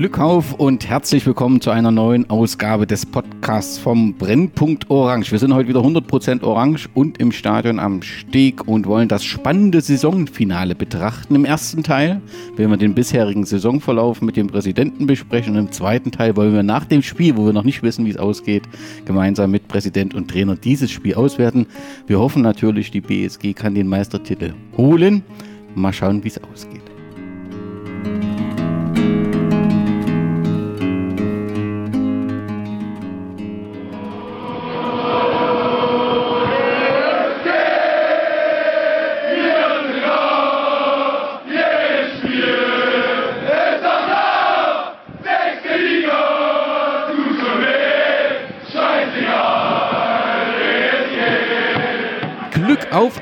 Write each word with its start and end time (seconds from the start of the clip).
Glück 0.00 0.18
auf 0.18 0.54
und 0.54 0.88
herzlich 0.88 1.26
willkommen 1.26 1.60
zu 1.60 1.68
einer 1.68 1.90
neuen 1.90 2.30
Ausgabe 2.30 2.86
des 2.86 3.04
Podcasts 3.04 3.76
vom 3.76 4.14
Brennpunkt 4.14 4.88
Orange. 4.88 5.30
Wir 5.30 5.38
sind 5.38 5.52
heute 5.52 5.68
wieder 5.68 5.80
100% 5.80 6.42
orange 6.42 6.88
und 6.94 7.18
im 7.18 7.32
Stadion 7.32 7.78
am 7.78 8.00
Steg 8.00 8.66
und 8.66 8.86
wollen 8.86 9.08
das 9.08 9.24
spannende 9.24 9.82
Saisonfinale 9.82 10.74
betrachten. 10.74 11.34
Im 11.34 11.44
ersten 11.44 11.82
Teil 11.82 12.22
werden 12.56 12.70
wir 12.70 12.78
den 12.78 12.94
bisherigen 12.94 13.44
Saisonverlauf 13.44 14.22
mit 14.22 14.38
dem 14.38 14.46
Präsidenten 14.46 15.06
besprechen 15.06 15.52
und 15.52 15.66
im 15.66 15.70
zweiten 15.70 16.10
Teil 16.12 16.34
wollen 16.34 16.54
wir 16.54 16.62
nach 16.62 16.86
dem 16.86 17.02
Spiel, 17.02 17.36
wo 17.36 17.44
wir 17.44 17.52
noch 17.52 17.64
nicht 17.64 17.82
wissen, 17.82 18.06
wie 18.06 18.10
es 18.10 18.16
ausgeht, 18.16 18.62
gemeinsam 19.04 19.50
mit 19.50 19.68
Präsident 19.68 20.14
und 20.14 20.30
Trainer 20.30 20.56
dieses 20.56 20.90
Spiel 20.90 21.12
auswerten. 21.12 21.66
Wir 22.06 22.18
hoffen 22.18 22.40
natürlich, 22.40 22.90
die 22.90 23.02
BSG 23.02 23.52
kann 23.52 23.74
den 23.74 23.86
Meistertitel 23.86 24.54
holen. 24.78 25.22
Mal 25.74 25.92
schauen, 25.92 26.24
wie 26.24 26.28
es 26.28 26.42
ausgeht. 26.42 26.89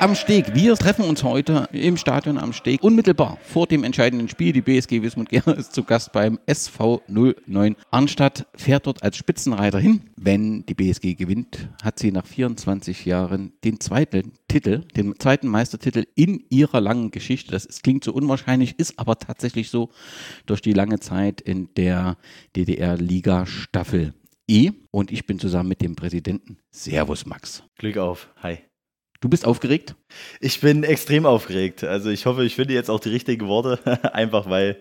Am 0.01 0.15
Steg. 0.15 0.55
Wir 0.55 0.77
treffen 0.77 1.05
uns 1.05 1.25
heute 1.25 1.69
im 1.73 1.97
Stadion 1.97 2.39
am 2.39 2.53
Steg, 2.53 2.83
unmittelbar 2.83 3.39
vor 3.43 3.67
dem 3.67 3.85
entscheidenden 3.85 4.29
Spiel. 4.29 4.53
Die 4.53 4.61
BSG 4.61 5.03
Wismut 5.03 5.29
Gera 5.29 5.53
ist 5.53 5.73
zu 5.73 5.83
Gast 5.83 6.13
beim 6.13 6.39
SV 6.47 7.03
09 7.09 7.75
Arnstadt, 7.91 8.47
fährt 8.55 8.87
dort 8.87 9.03
als 9.03 9.17
Spitzenreiter 9.17 9.79
hin. 9.79 10.03
Wenn 10.17 10.65
die 10.67 10.75
BSG 10.75 11.15
gewinnt, 11.15 11.69
hat 11.83 11.99
sie 11.99 12.13
nach 12.13 12.27
24 12.27 13.07
Jahren 13.07 13.53
den 13.65 13.81
zweiten 13.81 14.33
Titel, 14.47 14.85
den 14.97 15.19
zweiten 15.19 15.49
Meistertitel 15.49 16.05
in 16.15 16.45
ihrer 16.49 16.81
langen 16.81 17.11
Geschichte. 17.11 17.51
Das 17.51 17.83
klingt 17.83 18.05
so 18.05 18.13
unwahrscheinlich, 18.13 18.79
ist 18.79 18.99
aber 18.99 19.19
tatsächlich 19.19 19.71
so 19.71 19.91
durch 20.47 20.61
die 20.61 20.75
lange 20.75 21.01
Zeit 21.01 21.41
in 21.41 21.69
der 21.77 22.17
DDR-Liga 22.55 23.47
Staffel 23.47 24.15
E. 24.47 24.71
Und 24.91 25.11
ich 25.11 25.27
bin 25.27 25.39
zusammen 25.39 25.69
mit 25.69 25.83
dem 25.83 25.97
Präsidenten. 25.97 26.59
Servus, 26.71 27.27
Max. 27.27 27.65
Glück 27.77 27.99
auf. 27.99 28.29
Hi. 28.43 28.59
Du 29.21 29.29
bist 29.29 29.45
aufgeregt? 29.45 29.97
Ich 30.41 30.61
bin 30.61 30.85
extrem 30.85 31.27
aufgeregt. 31.27 31.83
Also 31.83 32.09
ich 32.11 32.27
hoffe, 32.27 32.45
ich 32.45 32.55
finde 32.55 32.75
jetzt 32.75 32.89
auch 32.89 33.01
die 33.01 33.09
richtigen 33.09 33.49
Worte, 33.49 33.81
einfach 34.15 34.49
weil 34.49 34.81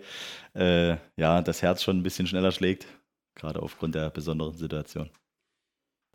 äh, 0.54 0.96
ja 1.16 1.42
das 1.42 1.62
Herz 1.62 1.82
schon 1.82 1.98
ein 1.98 2.02
bisschen 2.02 2.26
schneller 2.26 2.52
schlägt, 2.52 2.86
gerade 3.34 3.60
aufgrund 3.60 3.96
der 3.96 4.10
besonderen 4.10 4.56
Situation. 4.56 5.10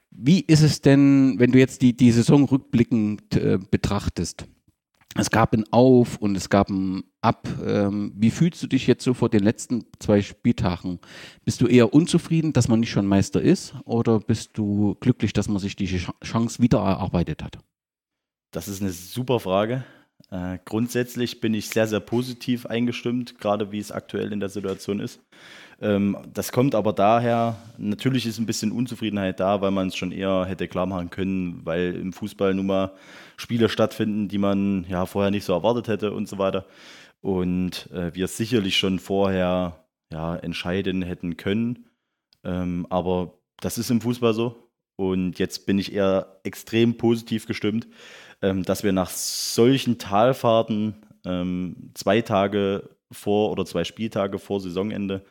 Wie 0.09 0.41
ist 0.41 0.61
es 0.61 0.81
denn, 0.81 1.35
wenn 1.39 1.51
du 1.51 1.59
jetzt 1.59 1.81
die, 1.81 1.97
die 1.97 2.11
Saison 2.11 2.45
rückblickend 2.45 3.35
äh, 3.35 3.57
betrachtest? 3.71 4.45
Es 5.16 5.29
gab 5.29 5.53
ein 5.53 5.66
Auf 5.71 6.17
und 6.17 6.35
es 6.35 6.49
gab 6.49 6.69
ein 6.69 7.03
Ab. 7.21 7.47
Ähm, 7.63 8.13
wie 8.16 8.31
fühlst 8.31 8.63
du 8.63 8.67
dich 8.67 8.88
jetzt 8.88 9.03
so 9.03 9.13
vor 9.13 9.29
den 9.29 9.44
letzten 9.44 9.85
zwei 9.99 10.21
Spieltagen? 10.21 10.99
Bist 11.45 11.61
du 11.61 11.67
eher 11.67 11.94
unzufrieden, 11.94 12.53
dass 12.53 12.67
man 12.67 12.79
nicht 12.79 12.91
schon 12.91 13.05
Meister 13.05 13.41
ist, 13.41 13.75
oder 13.85 14.19
bist 14.19 14.51
du 14.53 14.95
glücklich, 14.99 15.33
dass 15.33 15.47
man 15.47 15.59
sich 15.59 15.75
die 15.75 16.01
Chance 16.23 16.61
wieder 16.61 16.79
erarbeitet 16.79 17.44
hat? 17.44 17.59
Das 18.53 18.67
ist 18.67 18.81
eine 18.81 18.91
super 18.91 19.39
Frage. 19.39 19.83
Äh, 20.29 20.59
grundsätzlich 20.63 21.41
bin 21.41 21.55
ich 21.55 21.69
sehr, 21.69 21.87
sehr 21.87 21.99
positiv 21.99 22.67
eingestimmt, 22.67 23.39
gerade 23.39 23.71
wie 23.71 23.79
es 23.79 23.91
aktuell 23.91 24.31
in 24.31 24.39
der 24.39 24.49
Situation 24.49 24.99
ist. 24.99 25.19
Ähm, 25.81 26.15
das 26.31 26.51
kommt 26.51 26.75
aber 26.75 26.93
daher, 26.93 27.57
natürlich 27.79 28.27
ist 28.27 28.37
ein 28.37 28.45
bisschen 28.45 28.71
Unzufriedenheit 28.71 29.39
da, 29.39 29.59
weil 29.61 29.71
man 29.71 29.88
es 29.88 29.95
schon 29.95 30.11
eher 30.11 30.45
hätte 30.45 30.67
klar 30.67 30.85
machen 30.85 31.09
können, 31.09 31.66
weil 31.66 31.95
im 31.95 32.13
Fußball 32.13 32.53
nun 32.53 32.67
mal 32.67 32.91
Spiele 33.38 33.69
stattfinden, 33.69 34.28
die 34.28 34.38
man 34.38 34.85
ja 34.88 35.07
vorher 35.07 35.31
nicht 35.31 35.45
so 35.45 35.53
erwartet 35.53 35.88
hätte 35.88 36.11
und 36.11 36.29
so 36.29 36.38
weiter. 36.38 36.67
Und 37.22 37.89
äh, 37.91 38.13
wir 38.13 38.28
sicherlich 38.28 38.78
schon 38.78 38.99
vorher 38.99 39.83
ja, 40.11 40.35
entscheiden 40.35 41.01
hätten 41.01 41.38
können. 41.38 41.89
Ähm, 42.44 42.85
aber 42.91 43.33
das 43.61 43.79
ist 43.79 43.89
im 43.89 44.01
Fußball 44.01 44.35
so. 44.35 44.69
Und 44.95 45.39
jetzt 45.39 45.66
bin 45.66 45.79
ich 45.79 45.91
eher 45.91 46.39
extrem 46.44 46.97
positiv 46.97 47.47
gestimmt, 47.47 47.88
dass 48.65 48.83
wir 48.83 48.91
nach 48.91 49.09
solchen 49.09 49.97
Talfahrten 49.99 50.95
ähm, 51.25 51.91
zwei 51.93 52.21
Tage 52.21 52.89
vor 53.11 53.51
oder 53.51 53.65
zwei 53.65 53.83
Spieltage 53.83 54.39
vor 54.39 54.59
Saisonende 54.59 55.23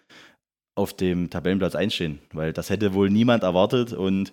auf 0.75 0.95
dem 0.95 1.29
Tabellenplatz 1.29 1.75
einstehen, 1.75 2.21
weil 2.33 2.53
das 2.53 2.71
hätte 2.71 2.95
wohl 2.95 3.11
niemand 3.11 3.43
erwartet. 3.43 3.93
Und 3.93 4.33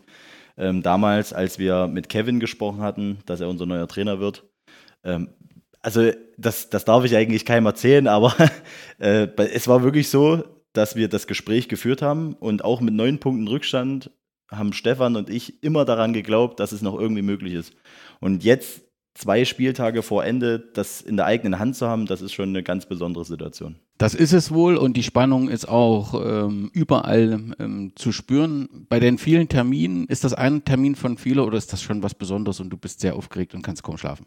ähm, 0.58 0.82
damals, 0.82 1.34
als 1.34 1.60
wir 1.60 1.88
mit 1.88 2.10
Kevin 2.10 2.40
gesprochen 2.40 2.82
hatten, 2.82 3.20
dass 3.26 3.42
er 3.42 3.50
unser 3.50 3.66
neuer 3.66 3.88
Trainer 3.88 4.20
wird, 4.20 4.46
ähm, 5.04 5.30
also 5.82 6.12
das, 6.38 6.70
das 6.70 6.86
darf 6.86 7.06
ich 7.06 7.16
eigentlich 7.16 7.46
keinem 7.46 7.66
erzählen, 7.66 8.08
aber 8.08 8.34
äh, 9.00 9.28
es 9.38 9.68
war 9.68 9.84
wirklich 9.84 10.10
so, 10.10 10.44
dass 10.74 10.96
wir 10.96 11.08
das 11.08 11.28
Gespräch 11.28 11.68
geführt 11.68 12.02
haben 12.02 12.34
und 12.34 12.64
auch 12.64 12.82
mit 12.82 12.94
neun 12.94 13.20
Punkten 13.20 13.48
Rückstand 13.48 14.12
haben 14.52 14.74
Stefan 14.74 15.16
und 15.16 15.30
ich 15.30 15.64
immer 15.64 15.86
daran 15.86 16.14
geglaubt, 16.14 16.60
dass 16.60 16.72
es 16.72 16.82
noch 16.82 17.00
irgendwie 17.00 17.22
möglich 17.22 17.54
ist. 17.54 17.74
Und 18.20 18.44
jetzt, 18.44 18.82
zwei 19.14 19.44
Spieltage 19.44 20.02
vor 20.02 20.24
Ende, 20.24 20.60
das 20.74 21.02
in 21.02 21.18
der 21.18 21.26
eigenen 21.26 21.60
Hand 21.60 21.76
zu 21.76 21.88
haben, 21.88 22.06
das 22.06 22.22
ist 22.22 22.34
schon 22.34 22.50
eine 22.50 22.64
ganz 22.64 22.86
besondere 22.86 23.26
Situation. 23.26 23.76
Das 23.98 24.16
ist 24.16 24.32
es 24.32 24.52
wohl 24.52 24.78
und 24.78 24.96
die 24.96 25.04
Spannung 25.04 25.50
ist 25.50 25.68
auch 25.68 26.14
ähm, 26.24 26.70
überall 26.74 27.54
ähm, 27.60 27.92
zu 27.96 28.14
spüren. 28.14 28.86
Bei 28.88 29.00
den 29.02 29.18
vielen 29.18 29.50
Terminen, 29.50 30.06
ist 30.06 30.24
das 30.24 30.34
ein 30.34 30.64
Termin 30.64 30.96
von 30.96 31.18
vielen 31.18 31.40
oder 31.40 31.58
ist 31.58 31.74
das 31.74 31.82
schon 31.82 32.02
was 32.02 32.16
Besonderes 32.16 32.62
und 32.62 32.70
du 32.70 32.78
bist 32.78 33.02
sehr 33.02 33.16
aufgeregt 33.16 33.54
und 33.54 33.62
kannst 33.62 33.84
kaum 33.84 33.98
schlafen? 33.98 34.26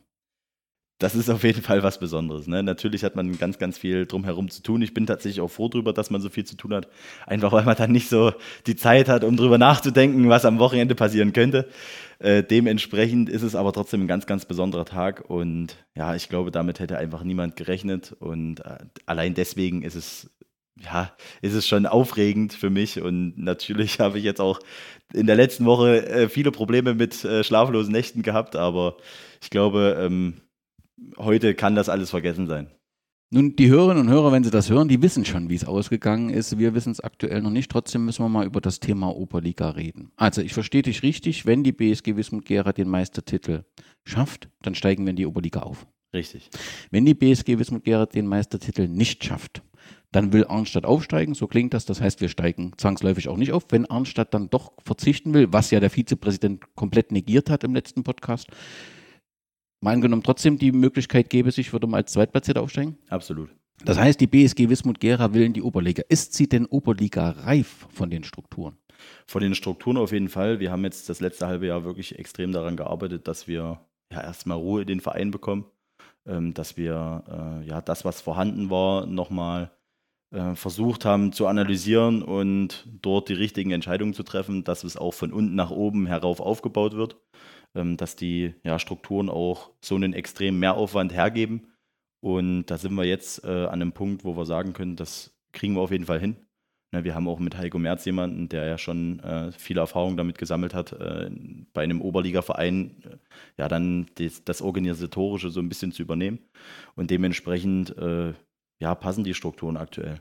Das 1.03 1.17
ist 1.17 1.29
auf 1.29 1.43
jeden 1.43 1.63
Fall 1.63 1.83
was 1.83 1.99
Besonderes. 1.99 2.47
Ne? 2.47 2.63
Natürlich 2.63 3.03
hat 3.03 3.17
man 3.17 3.37
ganz, 3.37 3.59
ganz 3.59 3.77
viel 3.77 4.07
drumherum 4.07 4.49
zu 4.51 4.63
tun. 4.63 4.83
Ich 4.83 4.95
bin 4.95 5.07
tatsächlich 5.07 5.41
auch 5.41 5.51
froh 5.51 5.69
darüber, 5.69 5.93
dass 5.93 6.11
man 6.11 6.21
so 6.21 6.29
viel 6.29 6.45
zu 6.45 6.57
tun 6.57 6.73
hat. 6.73 6.89
Einfach 7.27 7.51
weil 7.51 7.65
man 7.65 7.77
dann 7.77 7.91
nicht 7.91 8.09
so 8.09 8.33
die 8.67 8.77
Zeit 8.77 9.09
hat, 9.09 9.25
um 9.25 9.37
darüber 9.37 9.59
nachzudenken, 9.59 10.29
was 10.29 10.45
am 10.45 10.61
Wochenende 10.61 10.95
passieren 10.95 11.33
könnte. 11.33 11.69
Äh, 12.21 12.45
dementsprechend 12.45 13.29
ist 13.29 13.43
es 13.43 13.57
aber 13.57 13.73
trotzdem 13.73 14.03
ein 14.03 14.07
ganz, 14.07 14.27
ganz 14.27 14.45
besonderer 14.45 14.85
Tag. 14.85 15.29
Und 15.29 15.77
ja, 15.97 16.15
ich 16.15 16.29
glaube, 16.29 16.53
damit 16.53 16.79
hätte 16.79 16.99
einfach 16.99 17.25
niemand 17.25 17.57
gerechnet. 17.57 18.15
Und 18.21 18.61
äh, 18.61 18.79
allein 19.05 19.35
deswegen 19.35 19.83
ist 19.83 19.97
es 19.97 20.31
ja, 20.81 21.13
ist 21.43 21.55
es 21.55 21.69
schon 21.69 21.87
aufregend 21.87 22.55
für 22.55 22.71
mich 22.71 23.01
und 23.01 23.37
natürlich 23.37 24.01
habe 24.01 24.19
ich 24.19 24.25
jetzt 24.25 24.41
auch 24.41 24.59
in 25.13 25.27
der 25.27 25.37
letzten 25.37 25.67
Woche 25.67 26.07
äh, 26.07 26.29
viele 26.29 26.51
Probleme 26.51 26.95
mit 26.95 27.25
äh, 27.25 27.45
schlaflosen 27.45 27.93
Nächten 27.93 28.23
gehabt, 28.23 28.57
aber 28.57 28.97
ich 29.43 29.51
glaube, 29.51 29.99
ähm, 30.01 30.41
heute 31.19 31.55
kann 31.55 31.75
das 31.75 31.89
alles 31.89 32.11
vergessen 32.11 32.47
sein. 32.47 32.71
Nun, 33.35 33.57
die 33.57 33.71
Hörerinnen 33.71 34.07
und 34.07 34.13
Hörer, 34.13 34.31
wenn 34.31 34.45
sie 34.45 34.51
das 34.51 34.69
hören, 34.69 34.89
die 34.89 35.01
wissen 35.01 35.25
schon, 35.25 35.49
wie 35.49 35.55
es 35.55 35.65
ausgegangen 35.65 36.29
ist. 36.29 36.59
Wir 36.59 36.75
wissen 36.75 36.93
es 36.93 37.01
aktuell 37.01 37.41
noch 37.41 37.51
nicht. 37.51 37.71
Trotzdem 37.71 38.05
müssen 38.05 38.23
wir 38.23 38.29
mal 38.29 38.45
über 38.45 38.61
das 38.61 38.79
Thema 38.79 39.09
Oberliga 39.17 39.71
reden. 39.71 40.13
Also, 40.17 40.43
ich 40.43 40.53
verstehe 40.53 40.83
dich 40.83 41.03
richtig. 41.03 41.47
Wenn 41.47 41.65
die 41.65 41.73
BSG 41.73 42.17
Wismut 42.17 42.45
Gera 42.45 42.73
den 42.73 42.91
Meistertitel 42.91 43.65
schafft, 44.05 44.51
dann 44.61 44.75
steigen 44.75 45.07
wir 45.07 45.11
in 45.11 45.17
die 45.17 45.25
Oberliga 45.25 45.61
auf. 45.61 45.87
Richtig. 46.13 46.51
Wenn 46.91 47.07
die 47.07 47.15
BSG 47.15 47.59
Wismut 47.59 47.85
Gera 47.85 48.05
den 48.05 48.27
Meistertitel 48.27 48.87
nicht 48.87 49.25
schafft, 49.25 49.63
dann 50.11 50.35
will 50.35 50.45
Arnstadt 50.45 50.85
aufsteigen, 50.85 51.33
so 51.35 51.47
klingt 51.47 51.73
das. 51.73 51.87
Das 51.87 52.03
heißt, 52.03 52.21
wir 52.21 52.29
steigen 52.29 52.73
zwangsläufig 52.77 53.29
auch 53.29 53.39
nicht 53.39 53.53
auf. 53.53 53.65
Wenn 53.71 53.87
Arnstadt 53.87 54.35
dann 54.35 54.51
doch 54.51 54.73
verzichten 54.85 55.33
will, 55.33 55.55
was 55.55 55.71
ja 55.71 55.81
der 55.81 55.89
Vizepräsident 55.89 56.75
komplett 56.75 57.13
negiert 57.13 57.49
hat 57.49 57.65
im 57.65 57.75
letzten 57.75 58.03
Podcast, 58.05 58.49
mal 59.83 59.93
angenommen 59.93 60.23
trotzdem 60.23 60.59
die 60.59 60.73
Möglichkeit 60.73 61.29
gäbe, 61.29 61.51
sich 61.51 61.73
würde 61.73 61.87
mal 61.87 61.99
als 61.99 62.13
Zweitplatzierter 62.13 62.63
aufsteigen? 62.63 62.99
Absolut. 63.09 63.51
Das 63.85 63.99
heißt, 63.99 64.21
die 64.21 64.29
BSG 64.29 64.69
Wismut 64.69 65.01
Gera 65.01 65.35
will 65.35 65.43
in 65.43 65.53
die 65.53 65.63
Oberliga. 65.63 66.05
Ist 66.09 66.35
sie 66.35 66.49
denn 66.49 66.67
Oberliga 66.67 67.31
reif 67.31 67.89
von 67.93 68.11
den 68.11 68.23
Strukturen? 68.23 68.77
Von 69.27 69.43
den 69.43 69.57
Strukturen 69.57 69.97
auf 69.97 70.13
jeden 70.13 70.29
Fall. 70.29 70.61
Wir 70.61 70.71
haben 70.71 70.85
jetzt 70.85 71.09
das 71.09 71.21
letzte 71.21 71.49
halbe 71.49 71.67
Jahr 71.67 71.85
wirklich 71.85 72.19
extrem 72.19 72.53
daran 72.53 72.77
gearbeitet, 72.77 73.27
dass 73.27 73.49
wir 73.49 73.81
ja 74.13 74.21
erstmal 74.21 74.59
Ruhe 74.59 74.83
in 74.83 74.87
den 74.87 75.01
Verein 75.01 75.33
bekommen, 75.33 75.65
ähm, 76.27 76.55
dass 76.55 76.77
wir 76.77 77.25
äh, 77.63 77.67
ja 77.67 77.81
das, 77.81 78.05
was 78.05 78.21
vorhanden 78.21 78.71
war, 78.71 79.07
nochmal 79.07 79.73
äh, 80.31 80.55
versucht 80.55 81.05
haben 81.05 81.33
zu 81.33 81.49
analysieren 81.49 82.23
und 82.23 82.87
dort 83.03 83.29
die 83.29 83.35
richtigen 83.35 83.73
Entscheidungen 83.73 84.15
zu 84.15 84.23
treffen, 84.23 84.63
dass 84.63 84.85
es 84.85 84.97
auch 84.97 85.15
von 85.15 85.33
unten 85.33 85.57
nach 85.57 85.71
oben 85.71 86.07
herauf 86.07 86.41
aufgebaut 86.41 86.95
wird. 86.95 87.17
Ähm, 87.75 87.97
dass 87.97 88.17
die 88.17 88.55
ja, 88.65 88.79
Strukturen 88.79 89.29
auch 89.31 89.71
so 89.81 89.95
einen 89.95 90.13
extremen 90.13 90.59
Mehraufwand 90.59 91.13
hergeben. 91.13 91.73
Und 92.21 92.67
da 92.67 92.79
sind 92.79 92.95
wir 92.95 93.05
jetzt 93.05 93.45
äh, 93.45 93.65
an 93.65 93.81
einem 93.81 93.93
Punkt, 93.93 94.25
wo 94.25 94.37
wir 94.37 94.45
sagen 94.45 94.75
können, 94.75 94.97
das 94.97 95.35
kriegen 95.53 95.75
wir 95.75 95.81
auf 95.81 95.91
jeden 95.91 96.07
Fall 96.07 96.21
hin. 96.21 96.37
Ne, 96.93 97.05
wir 97.05 97.15
haben 97.15 97.27
auch 97.27 97.39
mit 97.39 97.57
Heiko 97.57 97.79
Merz 97.79 98.05
jemanden, 98.05 98.51
der 98.51 98.67
ja 98.67 98.77
schon 98.77 99.21
äh, 99.21 99.51
viele 99.53 99.81
Erfahrungen 99.81 100.19
damit 100.19 100.37
gesammelt 100.37 100.75
hat, 100.75 100.93
äh, 100.93 101.31
bei 101.73 101.83
einem 101.83 102.03
Oberligaverein 102.03 103.03
äh, 103.05 103.17
ja 103.57 103.69
dann 103.69 104.07
das, 104.17 104.45
das, 104.45 104.61
Organisatorische 104.61 105.51
so 105.51 105.61
ein 105.61 105.71
bisschen 105.71 105.93
zu 105.93 106.03
übernehmen. 106.03 106.41
Und 106.95 107.11
dementsprechend 107.11 107.97
äh, 107.97 108.35
ja, 108.81 108.95
passen 108.95 109.25
die 109.25 109.35
Strukturen 109.35 109.79
aktuell. 109.79 110.21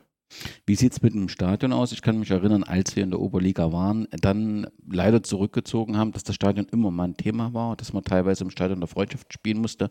Wie 0.66 0.76
sieht 0.76 0.94
es 0.94 1.02
mit 1.02 1.14
dem 1.14 1.30
Stadion 1.30 1.74
aus? 1.74 1.92
Ich 1.92 2.02
kann 2.02 2.20
mich 2.20 2.32
erinnern, 2.32 2.64
als 2.64 2.96
wir 2.96 3.04
in 3.04 3.12
der 3.12 3.20
Oberliga 3.20 3.72
waren, 3.72 4.08
dann 4.12 4.68
leider 4.90 5.24
zurückgezogen 5.24 5.98
haben, 5.98 6.12
dass 6.12 6.24
das 6.24 6.36
Stadion 6.36 6.68
immer 6.72 6.92
mal 6.92 7.06
ein 7.06 7.18
Thema 7.18 7.54
war, 7.54 7.76
dass 7.76 7.94
man 7.94 8.04
teilweise 8.04 8.44
im 8.44 8.50
Stadion 8.50 8.80
der 8.80 8.88
Freundschaft 8.88 9.34
spielen 9.34 9.60
musste, 9.60 9.90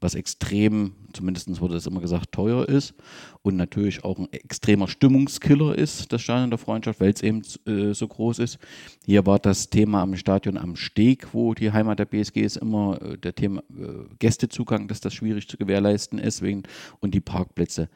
was 0.00 0.14
extrem, 0.14 0.92
zumindest 1.12 1.60
wurde 1.60 1.74
das 1.74 1.86
immer 1.86 2.00
gesagt, 2.00 2.32
teuer 2.32 2.68
ist 2.68 2.94
und 3.42 3.56
natürlich 3.56 4.04
auch 4.04 4.18
ein 4.18 4.32
extremer 4.32 4.88
Stimmungskiller 4.88 5.76
ist, 5.76 6.12
das 6.12 6.22
Stadion 6.22 6.50
der 6.50 6.58
Freundschaft, 6.58 7.00
weil 7.00 7.12
es 7.12 7.22
eben 7.22 7.42
äh, 7.66 7.94
so 7.94 8.08
groß 8.08 8.38
ist. 8.38 8.58
Hier 9.04 9.26
war 9.26 9.38
das 9.38 9.70
Thema 9.70 10.02
am 10.02 10.16
Stadion 10.16 10.56
am 10.56 10.76
Steg, 10.76 11.34
wo 11.34 11.54
die 11.54 11.72
Heimat 11.72 11.98
der 11.98 12.06
BSG 12.06 12.40
ist, 12.40 12.56
immer 12.56 13.00
äh, 13.02 13.18
der 13.18 13.34
Thema 13.34 13.62
äh, 13.70 14.14
Gästezugang, 14.18 14.88
dass 14.88 15.00
das 15.00 15.14
schwierig 15.14 15.48
zu 15.48 15.56
gewährleisten 15.56 16.18
ist 16.18 16.42
wegen, 16.42 16.62
und 17.00 17.14
die 17.14 17.20
Parkplätze. 17.20 17.88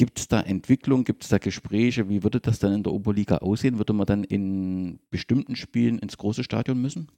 Gibt 0.00 0.18
es 0.18 0.28
da 0.28 0.40
Entwicklung, 0.40 1.04
gibt 1.04 1.24
es 1.24 1.28
da 1.28 1.36
Gespräche? 1.36 2.08
Wie 2.08 2.22
würde 2.22 2.40
das 2.40 2.58
dann 2.58 2.72
in 2.72 2.82
der 2.82 2.94
Oberliga 2.94 3.36
aussehen? 3.36 3.76
Würde 3.76 3.92
man 3.92 4.06
dann 4.06 4.24
in 4.24 4.98
bestimmten 5.10 5.56
Spielen 5.56 5.98
ins 5.98 6.16
große 6.16 6.42
Stadion 6.42 6.80
müssen? 6.80 7.12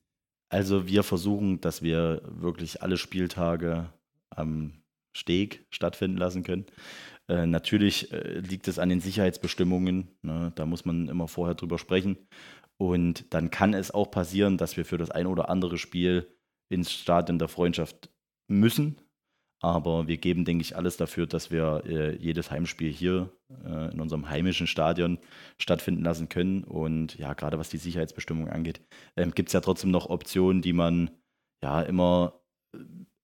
Also 0.48 0.88
wir 0.88 1.04
versuchen, 1.04 1.60
dass 1.60 1.82
wir 1.82 2.22
wirklich 2.24 2.82
alle 2.82 2.96
Spieltage 2.96 3.88
am 4.30 4.82
Steg 5.16 5.64
stattfinden 5.70 6.16
lassen 6.16 6.42
können. 6.42 6.66
Äh, 7.28 7.46
natürlich 7.46 8.10
äh, 8.12 8.40
liegt 8.40 8.66
es 8.66 8.80
an 8.80 8.88
den 8.88 8.98
Sicherheitsbestimmungen. 8.98 10.08
Ne? 10.22 10.50
Da 10.56 10.66
muss 10.66 10.84
man 10.84 11.06
immer 11.06 11.28
vorher 11.28 11.54
drüber 11.54 11.78
sprechen. 11.78 12.18
Und 12.78 13.32
dann 13.32 13.52
kann 13.52 13.74
es 13.74 13.92
auch 13.92 14.10
passieren, 14.10 14.58
dass 14.58 14.76
wir 14.76 14.84
für 14.84 14.98
das 14.98 15.12
ein 15.12 15.28
oder 15.28 15.50
andere 15.50 15.78
Spiel 15.78 16.36
ins 16.68 16.90
Stadion 16.90 17.38
der 17.38 17.46
Freundschaft 17.46 18.10
müssen. 18.48 19.00
Aber 19.64 20.08
wir 20.08 20.16
geben, 20.16 20.44
denke 20.44 20.62
ich, 20.62 20.76
alles 20.76 20.96
dafür, 20.96 21.28
dass 21.28 21.52
wir 21.52 21.84
äh, 21.86 22.16
jedes 22.16 22.50
Heimspiel 22.50 22.92
hier 22.92 23.30
äh, 23.64 23.92
in 23.92 24.00
unserem 24.00 24.28
heimischen 24.28 24.66
Stadion 24.66 25.18
stattfinden 25.56 26.02
lassen 26.02 26.28
können. 26.28 26.64
Und 26.64 27.16
ja, 27.16 27.32
gerade 27.34 27.60
was 27.60 27.70
die 27.70 27.78
Sicherheitsbestimmung 27.78 28.48
angeht, 28.48 28.80
ähm, 29.16 29.30
gibt 29.30 29.50
es 29.50 29.52
ja 29.52 29.60
trotzdem 29.60 29.92
noch 29.92 30.10
Optionen, 30.10 30.62
die 30.62 30.72
man 30.72 31.12
ja 31.62 31.80
immer 31.80 32.40
äh, 32.74 32.78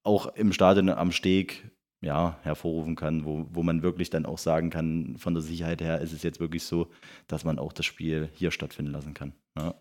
auch 0.04 0.34
im 0.36 0.52
Stadion 0.52 0.88
am 0.90 1.10
Steg 1.10 1.72
ja, 2.00 2.38
hervorrufen 2.42 2.94
kann, 2.94 3.24
wo, 3.24 3.46
wo 3.50 3.64
man 3.64 3.82
wirklich 3.82 4.08
dann 4.08 4.24
auch 4.24 4.38
sagen 4.38 4.70
kann, 4.70 5.16
von 5.18 5.34
der 5.34 5.42
Sicherheit 5.42 5.80
her 5.80 6.00
ist 6.00 6.12
es 6.12 6.22
jetzt 6.22 6.38
wirklich 6.38 6.62
so, 6.62 6.88
dass 7.26 7.44
man 7.44 7.58
auch 7.58 7.72
das 7.72 7.84
Spiel 7.84 8.30
hier 8.32 8.52
stattfinden 8.52 8.92
lassen 8.92 9.14
kann. 9.14 9.32
Ja. 9.58 9.74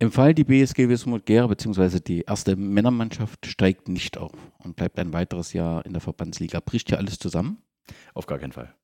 Im 0.00 0.10
Fall 0.10 0.34
die 0.34 0.44
BSG 0.44 0.88
Wismut 0.88 1.24
Gera 1.24 1.46
bzw. 1.46 2.00
die 2.00 2.22
erste 2.22 2.56
Männermannschaft 2.56 3.46
steigt 3.46 3.88
nicht 3.88 4.18
auf 4.18 4.32
und 4.58 4.76
bleibt 4.76 4.98
ein 4.98 5.12
weiteres 5.12 5.52
Jahr 5.52 5.86
in 5.86 5.92
der 5.92 6.00
Verbandsliga. 6.00 6.60
Bricht 6.60 6.88
hier 6.88 6.98
alles 6.98 7.18
zusammen? 7.18 7.58
Auf 8.12 8.26
gar 8.26 8.38
keinen 8.38 8.52
Fall. 8.52 8.74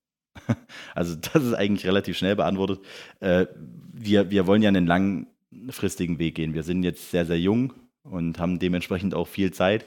Also 0.94 1.16
das 1.16 1.44
ist 1.44 1.54
eigentlich 1.54 1.86
relativ 1.86 2.16
schnell 2.16 2.36
beantwortet. 2.36 2.80
Äh, 3.20 3.46
wir, 3.92 4.30
wir 4.30 4.46
wollen 4.46 4.62
ja 4.62 4.68
einen 4.68 4.86
langfristigen 4.86 6.18
Weg 6.18 6.36
gehen. 6.36 6.54
Wir 6.54 6.62
sind 6.62 6.82
jetzt 6.82 7.10
sehr, 7.10 7.26
sehr 7.26 7.38
jung 7.38 7.72
und 8.02 8.38
haben 8.38 8.58
dementsprechend 8.58 9.14
auch 9.14 9.28
viel 9.28 9.52
Zeit. 9.52 9.84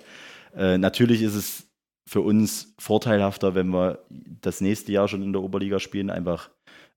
Äh, 0.55 0.77
natürlich 0.77 1.21
ist 1.21 1.35
es 1.35 1.67
für 2.05 2.21
uns 2.21 2.73
vorteilhafter, 2.79 3.55
wenn 3.55 3.69
wir 3.69 4.05
das 4.09 4.61
nächste 4.61 4.91
Jahr 4.91 5.07
schon 5.07 5.23
in 5.23 5.33
der 5.33 5.41
Oberliga 5.41 5.79
spielen, 5.79 6.09
einfach 6.09 6.49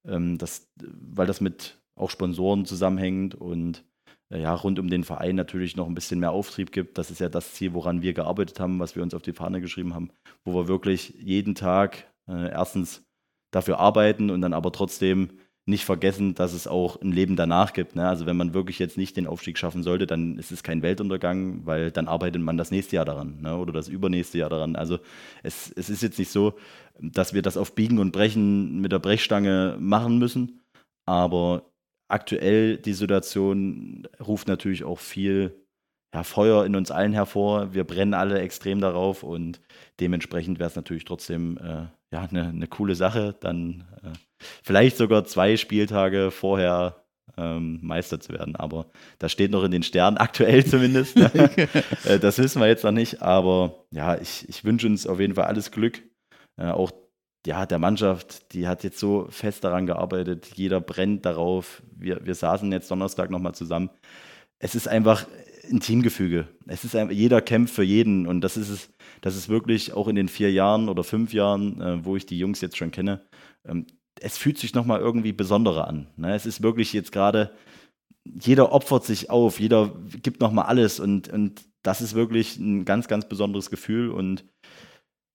ähm, 0.05 0.37
das, 0.37 0.69
weil 0.75 1.27
das 1.27 1.41
mit 1.41 1.79
auch 1.95 2.09
Sponsoren 2.09 2.65
zusammenhängt 2.65 3.33
und 3.35 3.83
ja, 4.29 4.53
rund 4.53 4.79
um 4.79 4.89
den 4.89 5.03
Verein 5.03 5.35
natürlich 5.35 5.75
noch 5.75 5.87
ein 5.87 5.95
bisschen 5.95 6.19
mehr 6.19 6.31
Auftrieb 6.31 6.71
gibt. 6.71 6.97
Das 6.97 7.11
ist 7.11 7.19
ja 7.19 7.29
das 7.29 7.53
Ziel, 7.53 7.73
woran 7.73 8.01
wir 8.01 8.13
gearbeitet 8.13 8.59
haben, 8.59 8.79
was 8.79 8.95
wir 8.95 9.03
uns 9.03 9.13
auf 9.13 9.21
die 9.21 9.33
Fahne 9.33 9.61
geschrieben 9.61 9.93
haben, 9.93 10.09
wo 10.43 10.53
wir 10.53 10.67
wirklich 10.67 11.13
jeden 11.19 11.55
Tag 11.55 12.11
äh, 12.27 12.49
erstens 12.49 13.05
dafür 13.51 13.79
arbeiten 13.79 14.29
und 14.29 14.41
dann 14.41 14.53
aber 14.53 14.71
trotzdem 14.71 15.29
nicht 15.67 15.83
vergessen, 15.83 16.33
dass 16.33 16.53
es 16.53 16.65
auch 16.65 17.01
ein 17.01 17.11
Leben 17.11 17.35
danach 17.35 17.73
gibt. 17.73 17.95
Ne? 17.95 18.07
Also 18.07 18.25
wenn 18.25 18.37
man 18.37 18.53
wirklich 18.53 18.79
jetzt 18.79 18.97
nicht 18.97 19.17
den 19.17 19.27
Aufstieg 19.27 19.57
schaffen 19.57 19.83
sollte, 19.83 20.07
dann 20.07 20.37
ist 20.37 20.51
es 20.51 20.63
kein 20.63 20.81
Weltuntergang, 20.81 21.65
weil 21.65 21.91
dann 21.91 22.07
arbeitet 22.07 22.41
man 22.41 22.57
das 22.57 22.71
nächste 22.71 22.95
Jahr 22.95 23.05
daran 23.05 23.41
ne? 23.41 23.57
oder 23.57 23.73
das 23.73 23.89
übernächste 23.89 24.37
Jahr 24.37 24.49
daran. 24.49 24.77
Also 24.77 24.99
es, 25.43 25.69
es 25.75 25.89
ist 25.89 26.01
jetzt 26.01 26.19
nicht 26.19 26.31
so, 26.31 26.53
dass 26.99 27.33
wir 27.33 27.41
das 27.41 27.57
auf 27.57 27.75
Biegen 27.75 27.99
und 27.99 28.13
Brechen 28.13 28.79
mit 28.79 28.93
der 28.93 28.99
Brechstange 28.99 29.75
machen 29.77 30.19
müssen, 30.19 30.61
aber 31.05 31.63
aktuell 32.07 32.77
die 32.77 32.93
Situation 32.93 34.07
ruft 34.25 34.47
natürlich 34.47 34.83
auch 34.83 34.99
viel 34.99 35.65
ja, 36.13 36.23
Feuer 36.23 36.65
in 36.65 36.75
uns 36.75 36.91
allen 36.91 37.13
hervor. 37.13 37.73
Wir 37.73 37.83
brennen 37.83 38.13
alle 38.13 38.39
extrem 38.39 38.81
darauf 38.81 39.23
und 39.23 39.61
dementsprechend 39.99 40.59
wäre 40.59 40.69
es 40.69 40.75
natürlich 40.75 41.05
trotzdem 41.05 41.57
äh, 41.57 41.87
ja, 42.13 42.27
eine, 42.29 42.47
eine 42.47 42.67
coole 42.67 42.95
Sache, 42.95 43.35
dann 43.39 43.85
äh, 44.03 44.13
vielleicht 44.63 44.97
sogar 44.97 45.25
zwei 45.25 45.57
Spieltage 45.57 46.31
vorher 46.31 47.03
ähm, 47.37 47.79
Meister 47.81 48.19
zu 48.19 48.33
werden. 48.33 48.55
Aber 48.55 48.87
das 49.19 49.31
steht 49.31 49.51
noch 49.51 49.63
in 49.63 49.71
den 49.71 49.83
Sternen, 49.83 50.17
aktuell 50.17 50.65
zumindest. 50.65 51.17
äh, 52.05 52.19
das 52.19 52.37
wissen 52.37 52.61
wir 52.61 52.67
jetzt 52.67 52.83
noch 52.83 52.91
nicht. 52.91 53.21
Aber 53.21 53.85
ja, 53.91 54.17
ich, 54.19 54.47
ich 54.47 54.63
wünsche 54.63 54.87
uns 54.87 55.07
auf 55.07 55.19
jeden 55.19 55.35
Fall 55.35 55.45
alles 55.45 55.71
Glück. 55.71 56.01
Äh, 56.57 56.71
auch 56.71 56.91
ja, 57.45 57.65
der 57.65 57.79
Mannschaft, 57.79 58.53
die 58.53 58.67
hat 58.67 58.83
jetzt 58.83 58.99
so 58.99 59.27
fest 59.29 59.63
daran 59.63 59.85
gearbeitet, 59.85 60.51
jeder 60.55 60.81
brennt 60.81 61.25
darauf. 61.25 61.81
Wir, 61.95 62.25
wir 62.25 62.35
saßen 62.35 62.71
jetzt 62.71 62.91
Donnerstag 62.91 63.29
nochmal 63.29 63.55
zusammen. 63.55 63.89
Es 64.59 64.75
ist 64.75 64.87
einfach 64.87 65.27
ein 65.71 65.79
Teamgefüge. 65.79 66.47
Es 66.65 66.83
ist 66.83 66.95
einfach, 66.95 67.13
jeder 67.13 67.41
kämpft 67.41 67.73
für 67.75 67.83
jeden 67.83 68.27
und 68.27 68.41
das 68.41 68.57
ist 68.57 68.69
es, 68.69 68.89
das 69.21 69.35
ist 69.35 69.49
wirklich 69.49 69.93
auch 69.93 70.07
in 70.07 70.15
den 70.15 70.29
vier 70.29 70.51
Jahren 70.51 70.89
oder 70.89 71.03
fünf 71.03 71.33
Jahren, 71.33 71.81
äh, 71.81 72.05
wo 72.05 72.15
ich 72.15 72.25
die 72.25 72.39
Jungs 72.39 72.61
jetzt 72.61 72.77
schon 72.77 72.91
kenne, 72.91 73.21
ähm, 73.65 73.85
es 74.19 74.37
fühlt 74.37 74.57
sich 74.57 74.73
nochmal 74.73 74.99
irgendwie 74.99 75.33
besonderer 75.33 75.87
an. 75.87 76.07
Ne? 76.15 76.33
Es 76.33 76.45
ist 76.45 76.63
wirklich 76.63 76.93
jetzt 76.93 77.11
gerade, 77.11 77.51
jeder 78.25 78.71
opfert 78.71 79.05
sich 79.05 79.29
auf, 79.29 79.59
jeder 79.59 79.93
gibt 80.21 80.41
nochmal 80.41 80.65
alles 80.65 80.99
und, 80.99 81.29
und 81.29 81.61
das 81.83 82.01
ist 82.01 82.15
wirklich 82.15 82.57
ein 82.57 82.83
ganz, 82.83 83.07
ganz 83.07 83.27
besonderes 83.27 83.69
Gefühl 83.69 84.09
und 84.09 84.43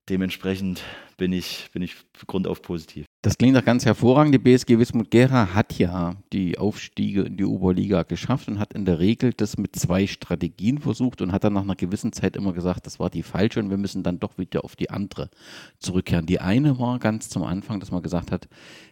dementsprechend 0.08 0.82
bin 1.16 1.32
ich, 1.32 1.69
bin 1.72 1.82
ich 1.82 1.96
grundauf 2.26 2.62
positiv. 2.62 3.06
Das 3.22 3.38
klingt 3.38 3.56
doch 3.56 3.64
ganz 3.64 3.87
hervorragend. 3.87 4.34
Die 4.34 4.38
BSG 4.38 4.78
Wismut 4.78 5.12
Gera 5.12 5.54
hat 5.54 5.78
ja 5.78 6.16
die 6.32 6.58
Aufstiege 6.58 7.22
in 7.22 7.37
die 7.37 7.44
Oberliga 7.44 8.02
geschafft 8.02 8.49
und 8.49 8.58
hat 8.58 8.72
in 8.72 8.84
der 8.84 8.99
Regel 8.99 9.32
das 9.32 9.56
mit 9.56 9.76
zwei 9.76 10.08
Strategien 10.08 10.78
versucht 10.78 11.22
und 11.22 11.31
hat 11.31 11.44
dann 11.44 11.52
nach 11.52 11.62
einer 11.62 11.76
gewissen 11.76 12.12
Zeit 12.12 12.34
immer 12.34 12.52
gesagt, 12.52 12.87
das 12.87 12.99
war 12.99 13.10
die 13.10 13.22
falsche 13.22 13.60
und 13.60 13.70
wir 13.70 13.76
müssen 13.76 14.02
dann 14.02 14.19
doch 14.19 14.38
wieder 14.38 14.64
auf 14.64 14.75
die 14.75 14.90
andere 14.90 15.31
zurückkehren. 15.78 16.26
Die 16.26 16.40
eine 16.40 16.81
war 16.81 16.99
ganz 16.99 17.28
zum 17.28 17.44
Anfang, 17.44 17.78
dass 17.78 17.93
man 17.93 18.02
gesagt 18.02 18.32
hat, 18.32 18.49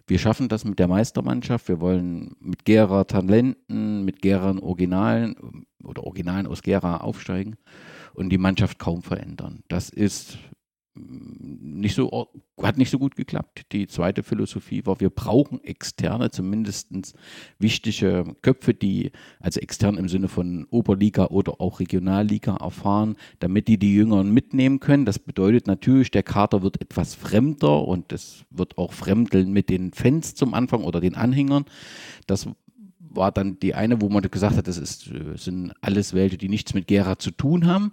wir 0.06 0.20
schaffen 0.20 0.48
das 0.48 0.64
mit 0.64 0.78
der 0.78 0.86
Meistermannschaft, 0.86 1.66
wir 1.66 1.80
wollen 1.80 2.36
mit 2.38 2.64
Gera 2.64 3.02
Talenten, 3.04 4.04
mit 4.04 4.22
Gera 4.22 4.56
Originalen 4.60 5.34
oder 5.82 6.04
Originalen 6.04 6.46
aus 6.46 6.62
Gera 6.62 6.98
aufsteigen 6.98 7.56
und 8.14 8.28
die 8.28 8.38
Mannschaft 8.38 8.78
kaum 8.78 9.02
verändern. 9.02 9.64
Das 9.66 9.88
ist 9.90 10.38
nicht 10.94 11.94
so, 11.94 12.28
hat 12.60 12.76
nicht 12.76 12.90
so 12.90 12.98
gut 12.98 13.14
geklappt. 13.14 13.66
Die 13.72 13.86
zweite 13.86 14.22
Philosophie 14.22 14.84
war, 14.86 14.98
wir 14.98 15.10
brauchen 15.10 15.62
externe, 15.62 16.30
zumindest 16.30 16.88
wichtige 17.58 18.24
Köpfe, 18.42 18.74
die 18.74 19.12
also 19.38 19.60
extern 19.60 19.96
im 19.96 20.08
Sinne 20.08 20.28
von 20.28 20.66
Oberliga 20.70 21.26
oder 21.26 21.60
auch 21.60 21.78
Regionalliga 21.78 22.56
erfahren, 22.56 23.16
damit 23.38 23.68
die 23.68 23.78
die 23.78 23.94
Jüngeren 23.94 24.32
mitnehmen 24.32 24.80
können. 24.80 25.04
Das 25.04 25.20
bedeutet 25.20 25.68
natürlich, 25.68 26.10
der 26.10 26.24
Kader 26.24 26.62
wird 26.62 26.80
etwas 26.80 27.14
fremder 27.14 27.86
und 27.86 28.12
es 28.12 28.44
wird 28.50 28.76
auch 28.76 28.92
fremdeln 28.92 29.52
mit 29.52 29.70
den 29.70 29.92
Fans 29.92 30.34
zum 30.34 30.54
Anfang 30.54 30.82
oder 30.82 31.00
den 31.00 31.14
Anhängern. 31.14 31.66
Das 32.26 32.48
war 32.98 33.30
dann 33.30 33.58
die 33.60 33.74
eine, 33.74 34.00
wo 34.00 34.08
man 34.08 34.22
gesagt 34.22 34.56
hat, 34.56 34.66
das 34.66 34.76
ist, 34.76 35.10
sind 35.36 35.72
alles 35.80 36.14
welche, 36.14 36.36
die 36.36 36.48
nichts 36.48 36.74
mit 36.74 36.88
Gera 36.88 37.18
zu 37.18 37.30
tun 37.30 37.66
haben 37.66 37.92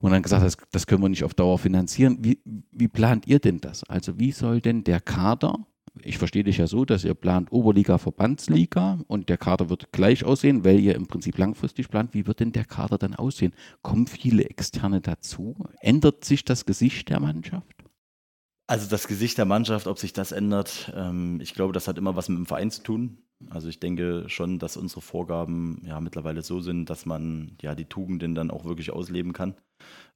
und 0.00 0.12
dann 0.12 0.22
gesagt, 0.22 0.44
das, 0.44 0.56
das 0.72 0.86
können 0.86 1.02
wir 1.02 1.08
nicht 1.08 1.24
auf 1.24 1.34
Dauer 1.34 1.58
finanzieren. 1.58 2.18
Wie, 2.20 2.40
wie 2.72 2.88
plant 2.88 3.26
ihr 3.26 3.38
denn 3.38 3.60
das? 3.60 3.84
Also 3.84 4.18
wie 4.18 4.32
soll 4.32 4.60
denn 4.60 4.82
der 4.82 5.00
Kader, 5.00 5.66
ich 6.02 6.18
verstehe 6.18 6.44
dich 6.44 6.58
ja 6.58 6.66
so, 6.66 6.84
dass 6.84 7.04
ihr 7.04 7.14
plant 7.14 7.52
Oberliga, 7.52 7.98
Verbandsliga 7.98 9.00
und 9.08 9.28
der 9.28 9.36
Kader 9.36 9.68
wird 9.68 9.92
gleich 9.92 10.24
aussehen, 10.24 10.64
weil 10.64 10.80
ihr 10.80 10.94
im 10.94 11.06
Prinzip 11.06 11.36
langfristig 11.36 11.88
plant. 11.88 12.14
Wie 12.14 12.26
wird 12.26 12.40
denn 12.40 12.52
der 12.52 12.64
Kader 12.64 12.96
dann 12.96 13.14
aussehen? 13.14 13.52
Kommen 13.82 14.06
viele 14.06 14.44
Externe 14.44 15.00
dazu? 15.00 15.56
Ändert 15.80 16.24
sich 16.24 16.44
das 16.44 16.64
Gesicht 16.64 17.10
der 17.10 17.20
Mannschaft? 17.20 17.84
Also 18.66 18.88
das 18.88 19.08
Gesicht 19.08 19.36
der 19.36 19.46
Mannschaft, 19.46 19.86
ob 19.86 19.98
sich 19.98 20.12
das 20.12 20.32
ändert, 20.32 20.92
ähm, 20.94 21.40
ich 21.42 21.54
glaube, 21.54 21.72
das 21.72 21.88
hat 21.88 21.98
immer 21.98 22.14
was 22.14 22.28
mit 22.28 22.38
dem 22.38 22.46
Verein 22.46 22.70
zu 22.70 22.82
tun. 22.82 23.18
Also 23.48 23.68
ich 23.68 23.80
denke 23.80 24.24
schon, 24.28 24.58
dass 24.58 24.76
unsere 24.76 25.00
Vorgaben 25.00 25.82
ja 25.84 26.00
mittlerweile 26.00 26.42
so 26.42 26.60
sind, 26.60 26.90
dass 26.90 27.06
man 27.06 27.56
ja 27.62 27.74
die 27.74 27.86
Tugenden 27.86 28.34
dann 28.34 28.50
auch 28.50 28.64
wirklich 28.64 28.90
ausleben 28.90 29.32
kann. 29.32 29.54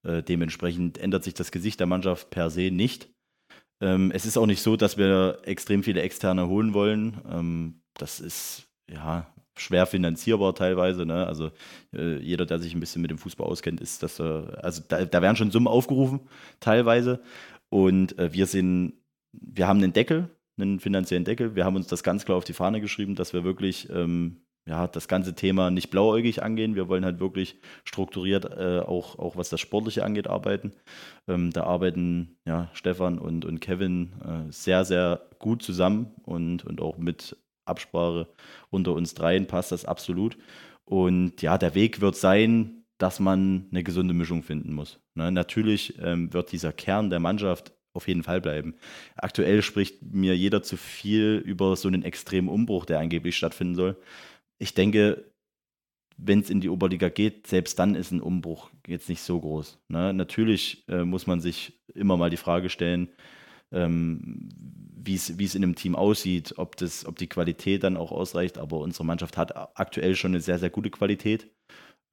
Äh, 0.02 0.23
dementsprechend 0.23 0.99
ändert 0.99 1.25
sich 1.25 1.35
das 1.35 1.50
Gesicht 1.50 1.81
der 1.81 1.87
Mannschaft 1.87 2.31
per 2.31 2.50
se 2.50 2.71
nicht. 2.71 3.09
Ähm, 3.81 4.11
es 4.12 4.26
ist 4.26 4.37
auch 4.37 4.47
nicht 4.47 4.62
so, 4.62 4.76
dass 4.76 4.99
wir 4.99 5.38
extrem 5.45 5.83
viele 5.83 6.02
Externe 6.02 6.49
holen 6.49 6.75
wollen. 6.75 7.21
Ähm, 7.31 7.81
das 7.95 8.21
ist 8.21 8.69
ja 8.90 9.33
schwer 9.57 9.87
finanzierbar 9.87 10.54
teilweise. 10.54 11.07
Ne? 11.07 11.26
Also 11.26 11.50
äh, 11.95 12.19
jeder, 12.19 12.45
der 12.45 12.59
sich 12.59 12.75
ein 12.75 12.81
bisschen 12.81 13.02
mit 13.02 13.11
dem 13.11 13.19
Fußball 13.19 13.47
auskennt, 13.47 13.81
ist, 13.81 14.02
dass 14.02 14.19
äh, 14.19 14.23
also 14.23 14.83
da, 14.87 15.04
da 15.04 15.23
werden 15.23 15.37
schon 15.37 15.50
Summen 15.50 15.69
aufgerufen 15.69 16.21
teilweise. 16.61 17.21
Und 17.71 18.19
äh, 18.19 18.33
wir 18.33 18.47
sind, 18.47 18.95
wir 19.33 19.66
haben 19.66 19.78
einen 19.78 19.93
Deckel 19.93 20.31
einen 20.56 20.80
finanziellen 20.80 21.25
Deckel. 21.25 21.54
Wir 21.54 21.64
haben 21.64 21.76
uns 21.76 21.87
das 21.87 22.02
ganz 22.02 22.25
klar 22.25 22.38
auf 22.38 22.44
die 22.44 22.52
Fahne 22.52 22.80
geschrieben, 22.80 23.14
dass 23.14 23.32
wir 23.32 23.44
wirklich 23.44 23.88
ähm, 23.90 24.44
ja, 24.66 24.87
das 24.87 25.08
ganze 25.08 25.34
Thema 25.34 25.70
nicht 25.70 25.90
blauäugig 25.90 26.42
angehen. 26.42 26.75
Wir 26.75 26.88
wollen 26.88 27.04
halt 27.04 27.20
wirklich 27.20 27.61
strukturiert, 27.84 28.46
äh, 28.46 28.80
auch, 28.80 29.18
auch 29.18 29.37
was 29.37 29.50
das 29.50 29.61
Sportliche 29.61 30.04
angeht, 30.04 30.26
arbeiten. 30.26 30.73
Ähm, 31.28 31.50
da 31.50 31.64
arbeiten 31.64 32.38
ja, 32.46 32.70
Stefan 32.73 33.18
und, 33.18 33.44
und 33.44 33.61
Kevin 33.61 34.12
äh, 34.25 34.50
sehr, 34.50 34.84
sehr 34.84 35.28
gut 35.38 35.62
zusammen 35.62 36.14
und, 36.23 36.64
und 36.64 36.80
auch 36.80 36.96
mit 36.96 37.37
Absprache 37.66 38.28
unter 38.70 38.92
uns 38.92 39.14
dreien 39.14 39.46
passt 39.46 39.73
das 39.73 39.84
absolut. 39.84 40.37
Und 40.84 41.42
ja, 41.42 41.58
der 41.58 41.75
Weg 41.75 42.00
wird 42.00 42.16
sein, 42.16 42.84
dass 42.99 43.20
man 43.20 43.66
eine 43.70 43.82
gesunde 43.82 44.14
Mischung 44.14 44.42
finden 44.42 44.73
muss. 44.73 45.00
Ne? 45.14 45.32
Natürlich 45.32 45.99
ähm, 45.99 46.32
wird 46.32 46.52
dieser 46.52 46.73
Kern 46.73 47.11
der 47.11 47.20
Mannschaft 47.20 47.73
auf 47.94 48.08
jeden 48.08 48.22
Fall 48.22 48.40
bleiben. 48.40 48.74
Aktuell 49.16 49.62
spricht 49.62 50.02
mir 50.02 50.36
jeder 50.36 50.62
zu 50.62 50.76
viel 50.76 51.42
über 51.44 51.76
so 51.76 51.88
einen 51.88 52.02
extremen 52.02 52.48
Umbruch, 52.48 52.84
der 52.84 52.98
angeblich 52.98 53.36
stattfinden 53.36 53.74
soll. 53.74 53.96
Ich 54.58 54.74
denke, 54.74 55.24
wenn 56.16 56.40
es 56.40 56.50
in 56.50 56.60
die 56.60 56.68
Oberliga 56.68 57.08
geht, 57.08 57.46
selbst 57.46 57.78
dann 57.78 57.94
ist 57.94 58.12
ein 58.12 58.20
Umbruch 58.20 58.70
jetzt 58.86 59.08
nicht 59.08 59.22
so 59.22 59.40
groß. 59.40 59.78
Ne? 59.88 60.12
Natürlich 60.12 60.84
äh, 60.88 61.04
muss 61.04 61.26
man 61.26 61.40
sich 61.40 61.80
immer 61.94 62.16
mal 62.16 62.30
die 62.30 62.36
Frage 62.36 62.68
stellen, 62.68 63.08
ähm, 63.72 64.48
wie 64.96 65.14
es 65.14 65.28
in 65.54 65.62
einem 65.62 65.74
Team 65.74 65.96
aussieht, 65.96 66.54
ob, 66.56 66.76
das, 66.76 67.04
ob 67.06 67.16
die 67.16 67.26
Qualität 67.26 67.82
dann 67.82 67.96
auch 67.96 68.12
ausreicht. 68.12 68.58
Aber 68.58 68.78
unsere 68.78 69.04
Mannschaft 69.04 69.36
hat 69.36 69.56
aktuell 69.78 70.14
schon 70.14 70.32
eine 70.32 70.40
sehr, 70.40 70.58
sehr 70.58 70.70
gute 70.70 70.90
Qualität. 70.90 71.50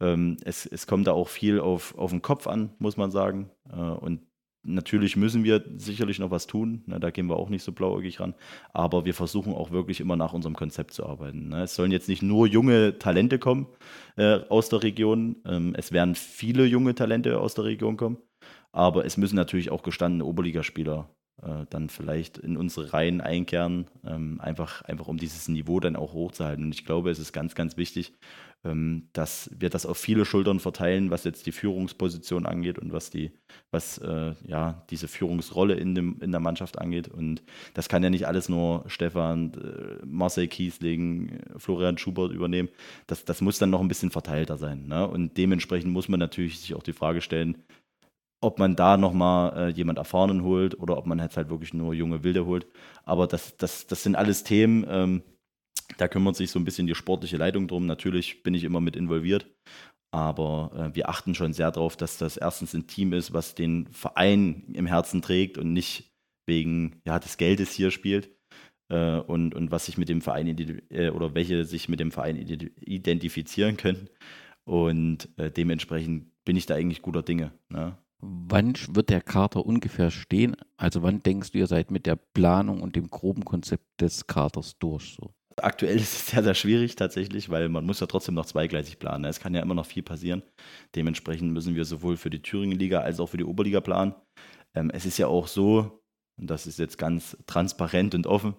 Ähm, 0.02 0.38
es, 0.44 0.66
es 0.66 0.88
kommt 0.88 1.08
da 1.08 1.14
auch 1.14 1.30
viel 1.30 1.60
auf, 1.60 1.98
auf 1.98 2.12
den 2.12 2.22
Kopf 2.22 2.48
an, 2.48 2.74
muss 2.80 2.98
man 2.98 3.12
sagen. 3.12 3.50
Äh, 3.72 3.76
und 3.76 4.22
Natürlich 4.64 5.16
müssen 5.16 5.44
wir 5.44 5.64
sicherlich 5.78 6.20
noch 6.20 6.30
was 6.30 6.46
tun, 6.46 6.84
ne, 6.86 7.00
da 7.00 7.10
gehen 7.10 7.28
wir 7.28 7.36
auch 7.36 7.50
nicht 7.50 7.64
so 7.64 7.72
blauäugig 7.72 8.20
ran, 8.20 8.36
aber 8.74 9.06
wir 9.06 9.16
versuchen 9.16 9.54
auch 9.54 9.72
wirklich 9.72 10.00
immer 10.00 10.16
nach 10.16 10.34
unserem 10.34 10.56
Konzept 10.56 10.94
zu 10.94 11.06
arbeiten. 11.06 11.50
Ne. 11.50 11.64
Es 11.64 11.76
sollen 11.76 11.92
jetzt 11.92 12.08
nicht 12.08 12.22
nur 12.22 12.46
junge 12.46 13.00
Talente 13.00 13.40
kommen 13.40 13.68
äh, 14.18 14.40
aus 14.50 14.70
der 14.70 14.84
Region, 14.84 15.38
ähm, 15.46 15.74
es 15.76 15.92
werden 15.92 16.14
viele 16.14 16.66
junge 16.66 16.94
Talente 16.94 17.40
aus 17.40 17.56
der 17.56 17.64
Region 17.64 17.98
kommen, 17.98 18.18
aber 18.72 19.04
es 19.04 19.18
müssen 19.18 19.36
natürlich 19.36 19.72
auch 19.72 19.82
gestandene 19.82 20.26
Oberligaspieler 20.26 21.10
äh, 21.42 21.66
dann 21.70 21.90
vielleicht 21.90 22.38
in 22.38 22.56
unsere 22.56 22.94
Reihen 22.94 23.20
einkehren, 23.20 23.88
ähm, 24.06 24.40
einfach, 24.42 24.84
einfach 24.84 25.08
um 25.08 25.18
dieses 25.18 25.48
Niveau 25.48 25.80
dann 25.80 25.96
auch 25.96 26.14
hochzuhalten. 26.14 26.66
Und 26.66 26.76
ich 26.76 26.86
glaube, 26.86 27.10
es 27.10 27.18
ist 27.18 27.34
ganz, 27.34 27.56
ganz 27.56 27.78
wichtig, 27.78 28.14
dass 28.64 29.50
wir 29.58 29.72
das 29.72 29.88
auf 29.88 29.98
viele 29.98 30.24
Schultern 30.24 30.60
verteilen, 30.60 31.10
was 31.10 31.24
jetzt 31.24 31.48
die 31.48 31.52
Führungsposition 31.52 32.46
angeht 32.46 32.78
und 32.78 32.94
was 32.94 33.10
die, 33.10 33.32
was 33.72 33.98
äh, 33.98 34.34
ja 34.46 34.86
diese 34.92 35.08
Führungsrolle 35.08 35.74
in, 35.74 35.96
dem, 35.96 36.20
in 36.22 36.32
der 36.32 36.40
Mannschaft 36.40 36.78
angeht. 36.78 37.08
Und 37.08 37.42
das 37.74 37.90
kann 37.90 38.04
ja 38.04 38.12
nicht 38.12 38.28
alles 38.28 38.50
nur 38.50 38.84
Stefan, 38.86 39.54
äh, 39.56 40.06
Marcel 40.06 40.48
Kiesling, 40.48 41.40
Florian 41.58 41.98
Schubert 41.98 42.32
übernehmen. 42.34 42.70
Das, 43.08 43.26
das 43.26 43.42
muss 43.42 43.58
dann 43.58 43.72
noch 43.72 43.82
ein 43.82 43.88
bisschen 43.88 44.12
verteilter 44.12 44.58
sein. 44.58 44.86
Ne? 44.86 45.08
Und 45.08 45.38
dementsprechend 45.38 45.92
muss 45.92 46.08
man 46.08 46.20
natürlich 46.20 46.60
sich 46.60 46.76
auch 46.76 46.84
die 46.84 46.94
Frage 46.94 47.22
stellen, 47.22 47.58
ob 48.42 48.60
man 48.60 48.76
da 48.76 48.96
nochmal 48.96 49.58
äh, 49.58 49.70
jemand 49.70 49.98
Erfahrenen 49.98 50.44
holt 50.44 50.78
oder 50.80 50.98
ob 50.98 51.08
man 51.08 51.18
jetzt 51.18 51.38
halt 51.38 51.50
wirklich 51.50 51.74
nur 51.74 51.96
junge 51.96 52.24
Wilde 52.24 52.46
holt. 52.46 52.68
Aber 53.06 53.26
das, 53.26 53.58
das, 53.58 53.88
das 53.88 54.04
sind 54.04 54.16
alles 54.16 54.44
Themen, 54.44 54.86
ähm, 54.88 55.24
da 55.98 56.08
kümmert 56.08 56.36
sich 56.36 56.52
so 56.52 56.60
ein 56.60 56.66
bisschen 56.66 56.88
die 56.88 56.96
sportliche 56.96 57.38
Leitung 57.38 57.68
drum. 57.68 57.86
Natürlich 57.86 58.44
bin 58.44 58.54
ich 58.54 58.64
immer 58.64 58.82
mit 58.82 58.96
involviert, 58.96 59.48
aber 60.12 60.92
äh, 60.92 60.96
wir 60.96 61.10
achten 61.10 61.36
schon 61.36 61.54
sehr 61.54 61.72
darauf, 61.72 61.96
dass 61.96 62.18
das 62.18 62.38
erstens 62.38 62.74
ein 62.74 62.88
Team 62.88 63.14
ist, 63.14 63.34
was 63.34 63.56
den 63.56 63.88
Verein 63.88 64.64
im 64.74 64.86
Herzen 64.86 65.22
trägt 65.22 65.58
und 65.58 65.74
nicht 65.74 66.12
wegen 66.48 67.02
ja, 67.06 67.20
des 67.20 67.38
Geldes 67.38 67.72
hier 67.72 67.92
spielt. 67.92 68.30
Äh, 68.92 69.20
und, 69.20 69.56
und 69.56 69.72
was 69.72 69.86
sich 69.86 69.98
mit 69.98 70.10
dem 70.10 70.22
Verein 70.22 70.48
äh, 70.90 71.10
oder 71.10 71.34
welche 71.34 71.64
sich 71.64 71.88
mit 71.88 72.02
dem 72.02 72.12
Verein 72.12 72.36
identifizieren 72.36 73.78
können. 73.78 74.10
Und 74.66 75.30
äh, 75.38 75.50
dementsprechend 75.50 76.32
bin 76.44 76.58
ich 76.58 76.66
da 76.66 76.76
eigentlich 76.76 77.02
guter 77.02 77.24
Dinge. 77.24 77.54
Ne? 77.70 77.98
Wann 78.20 78.74
wird 78.90 79.10
der 79.10 79.22
Kater 79.22 79.66
ungefähr 79.66 80.12
stehen? 80.12 80.58
Also 80.78 81.02
wann 81.04 81.24
denkst 81.24 81.52
du, 81.52 81.60
ihr 81.60 81.68
seid 81.68 81.90
mit 81.90 82.06
der 82.06 82.18
Planung 82.18 82.82
und 82.82 82.96
dem 82.96 83.10
groben 83.10 83.46
Konzept 83.46 84.02
des 84.02 84.28
Katers 84.28 84.78
durch? 84.78 85.16
So? 85.16 85.34
Aktuell 85.58 85.96
ist 85.98 86.14
es 86.14 86.28
sehr, 86.28 86.44
sehr 86.44 86.56
schwierig 86.56 86.96
tatsächlich, 86.96 87.50
weil 87.50 87.70
man 87.70 87.86
muss 87.86 88.00
ja 88.00 88.08
trotzdem 88.08 88.36
noch 88.36 88.46
zweigleisig 88.46 89.00
planen. 89.00 89.26
Es 89.26 89.40
kann 89.40 89.54
ja 89.54 89.62
immer 89.62 89.74
noch 89.74 89.86
viel 89.86 90.04
passieren. 90.04 90.44
Dementsprechend 90.96 91.52
müssen 91.52 91.76
wir 91.76 91.86
sowohl 91.86 92.18
für 92.18 92.30
die 92.30 92.42
Thüringen-Liga 92.42 93.02
als 93.02 93.20
auch 93.20 93.28
für 93.28 93.38
die 93.38 93.44
Oberliga 93.44 93.82
planen. 93.82 94.16
Ähm, 94.74 94.90
es 94.92 95.06
ist 95.06 95.18
ja 95.18 95.28
auch 95.28 95.48
so, 95.48 96.04
und 96.38 96.50
das 96.50 96.68
ist 96.68 96.80
jetzt 96.80 96.98
ganz 96.98 97.38
transparent 97.48 98.16
und 98.16 98.28
offen, 98.28 98.56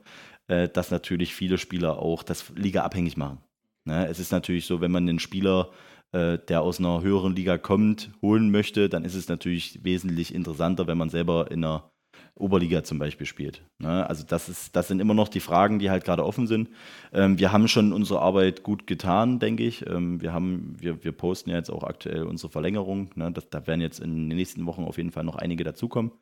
äh, 0.48 0.68
dass 0.68 0.90
natürlich 0.90 1.34
viele 1.34 1.58
Spieler 1.58 1.98
auch 1.98 2.22
das 2.22 2.50
Liga 2.54 2.82
abhängig 2.82 3.16
machen. 3.16 3.38
Ne? 3.84 4.06
Es 4.06 4.18
ist 4.18 4.32
natürlich 4.32 4.66
so, 4.66 4.80
wenn 4.80 4.90
man 4.90 5.08
einen 5.08 5.18
Spieler 5.18 5.70
äh, 6.12 6.38
der 6.38 6.62
aus 6.62 6.78
einer 6.78 7.00
höheren 7.00 7.34
Liga 7.34 7.58
kommt, 7.58 8.10
holen 8.20 8.50
möchte, 8.50 8.88
dann 8.88 9.04
ist 9.04 9.14
es 9.14 9.28
natürlich 9.28 9.82
wesentlich 9.82 10.34
interessanter, 10.34 10.86
wenn 10.86 10.98
man 10.98 11.08
selber 11.08 11.50
in 11.50 11.64
einer 11.64 11.90
Oberliga 12.34 12.82
zum 12.82 12.98
Beispiel 12.98 13.26
spielt. 13.26 13.62
Ne? 13.78 14.08
Also 14.08 14.24
das, 14.26 14.48
ist, 14.48 14.74
das 14.74 14.88
sind 14.88 15.00
immer 15.00 15.14
noch 15.14 15.28
die 15.28 15.40
Fragen, 15.40 15.78
die 15.78 15.90
halt 15.90 16.04
gerade 16.04 16.24
offen 16.24 16.46
sind. 16.46 16.70
Ähm, 17.12 17.38
wir 17.38 17.52
haben 17.52 17.68
schon 17.68 17.92
unsere 17.92 18.20
Arbeit 18.20 18.62
gut 18.62 18.86
getan, 18.86 19.38
denke 19.38 19.64
ich. 19.64 19.86
Ähm, 19.86 20.20
wir, 20.20 20.32
haben, 20.32 20.74
wir, 20.78 21.04
wir 21.04 21.12
posten 21.12 21.50
ja 21.50 21.56
jetzt 21.56 21.70
auch 21.70 21.84
aktuell 21.84 22.24
unsere 22.24 22.50
Verlängerung. 22.50 23.10
Ne? 23.14 23.30
Das, 23.32 23.50
da 23.50 23.66
werden 23.66 23.80
jetzt 23.80 24.00
in 24.00 24.28
den 24.28 24.36
nächsten 24.36 24.66
Wochen 24.66 24.84
auf 24.84 24.96
jeden 24.96 25.10
Fall 25.10 25.24
noch 25.24 25.36
einige 25.36 25.64
dazukommen. 25.64 26.12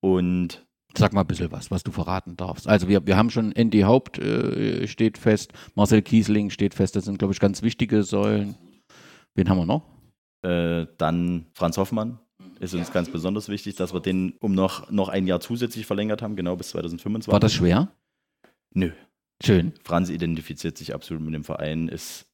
Und 0.00 0.66
Sag 0.96 1.12
mal 1.12 1.20
ein 1.22 1.26
bisschen 1.26 1.52
was, 1.52 1.70
was 1.70 1.82
du 1.82 1.92
verraten 1.92 2.36
darfst. 2.36 2.66
Also 2.66 2.88
wir, 2.88 3.06
wir 3.06 3.18
haben 3.18 3.28
schon 3.28 3.52
Andy 3.52 3.82
Haupt 3.82 4.18
äh, 4.18 4.88
steht 4.88 5.18
fest, 5.18 5.52
Marcel 5.74 6.00
Kiesling 6.00 6.48
steht 6.48 6.72
fest, 6.72 6.96
das 6.96 7.04
sind, 7.04 7.18
glaube 7.18 7.34
ich, 7.34 7.40
ganz 7.40 7.60
wichtige 7.62 8.02
Säulen. 8.02 8.56
Wen 9.34 9.50
haben 9.50 9.58
wir 9.58 9.66
noch? 9.66 9.82
Äh, 10.42 10.86
dann 10.96 11.46
Franz 11.52 11.76
Hoffmann 11.76 12.18
ist 12.60 12.74
uns 12.74 12.92
ganz 12.92 13.10
besonders 13.10 13.48
wichtig, 13.48 13.76
dass 13.76 13.92
wir 13.92 14.00
den 14.00 14.34
um 14.40 14.54
noch, 14.54 14.90
noch 14.90 15.08
ein 15.08 15.26
Jahr 15.26 15.40
zusätzlich 15.40 15.86
verlängert 15.86 16.22
haben, 16.22 16.36
genau 16.36 16.56
bis 16.56 16.70
2025. 16.70 17.32
War 17.32 17.40
das 17.40 17.54
schwer? 17.54 17.92
Nö. 18.72 18.90
Schön. 19.42 19.72
Franz 19.84 20.08
identifiziert 20.08 20.78
sich 20.78 20.94
absolut 20.94 21.22
mit 21.22 21.34
dem 21.34 21.44
Verein, 21.44 21.88
ist 21.88 22.26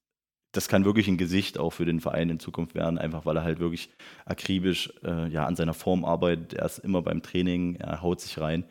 das 0.53 0.69
kann 0.69 0.85
wirklich 0.85 1.09
ein 1.09 1.17
Gesicht 1.17 1.59
auch 1.59 1.71
für 1.71 1.87
den 1.87 2.01
Verein 2.01 2.29
in 2.29 2.39
Zukunft 2.39 2.75
werden, 2.75 2.99
einfach 2.99 3.25
weil 3.25 3.37
er 3.37 3.43
halt 3.43 3.59
wirklich 3.59 3.89
akribisch 4.27 4.93
äh, 5.03 5.29
ja, 5.29 5.47
an 5.47 5.57
seiner 5.57 5.73
Form 5.73 6.05
arbeitet. 6.05 6.53
Er 6.53 6.67
ist 6.67 6.79
immer 6.79 7.01
beim 7.01 7.23
Training, 7.23 7.77
er 7.77 8.03
haut 8.03 8.21
sich 8.21 8.39
rein. 8.39 8.65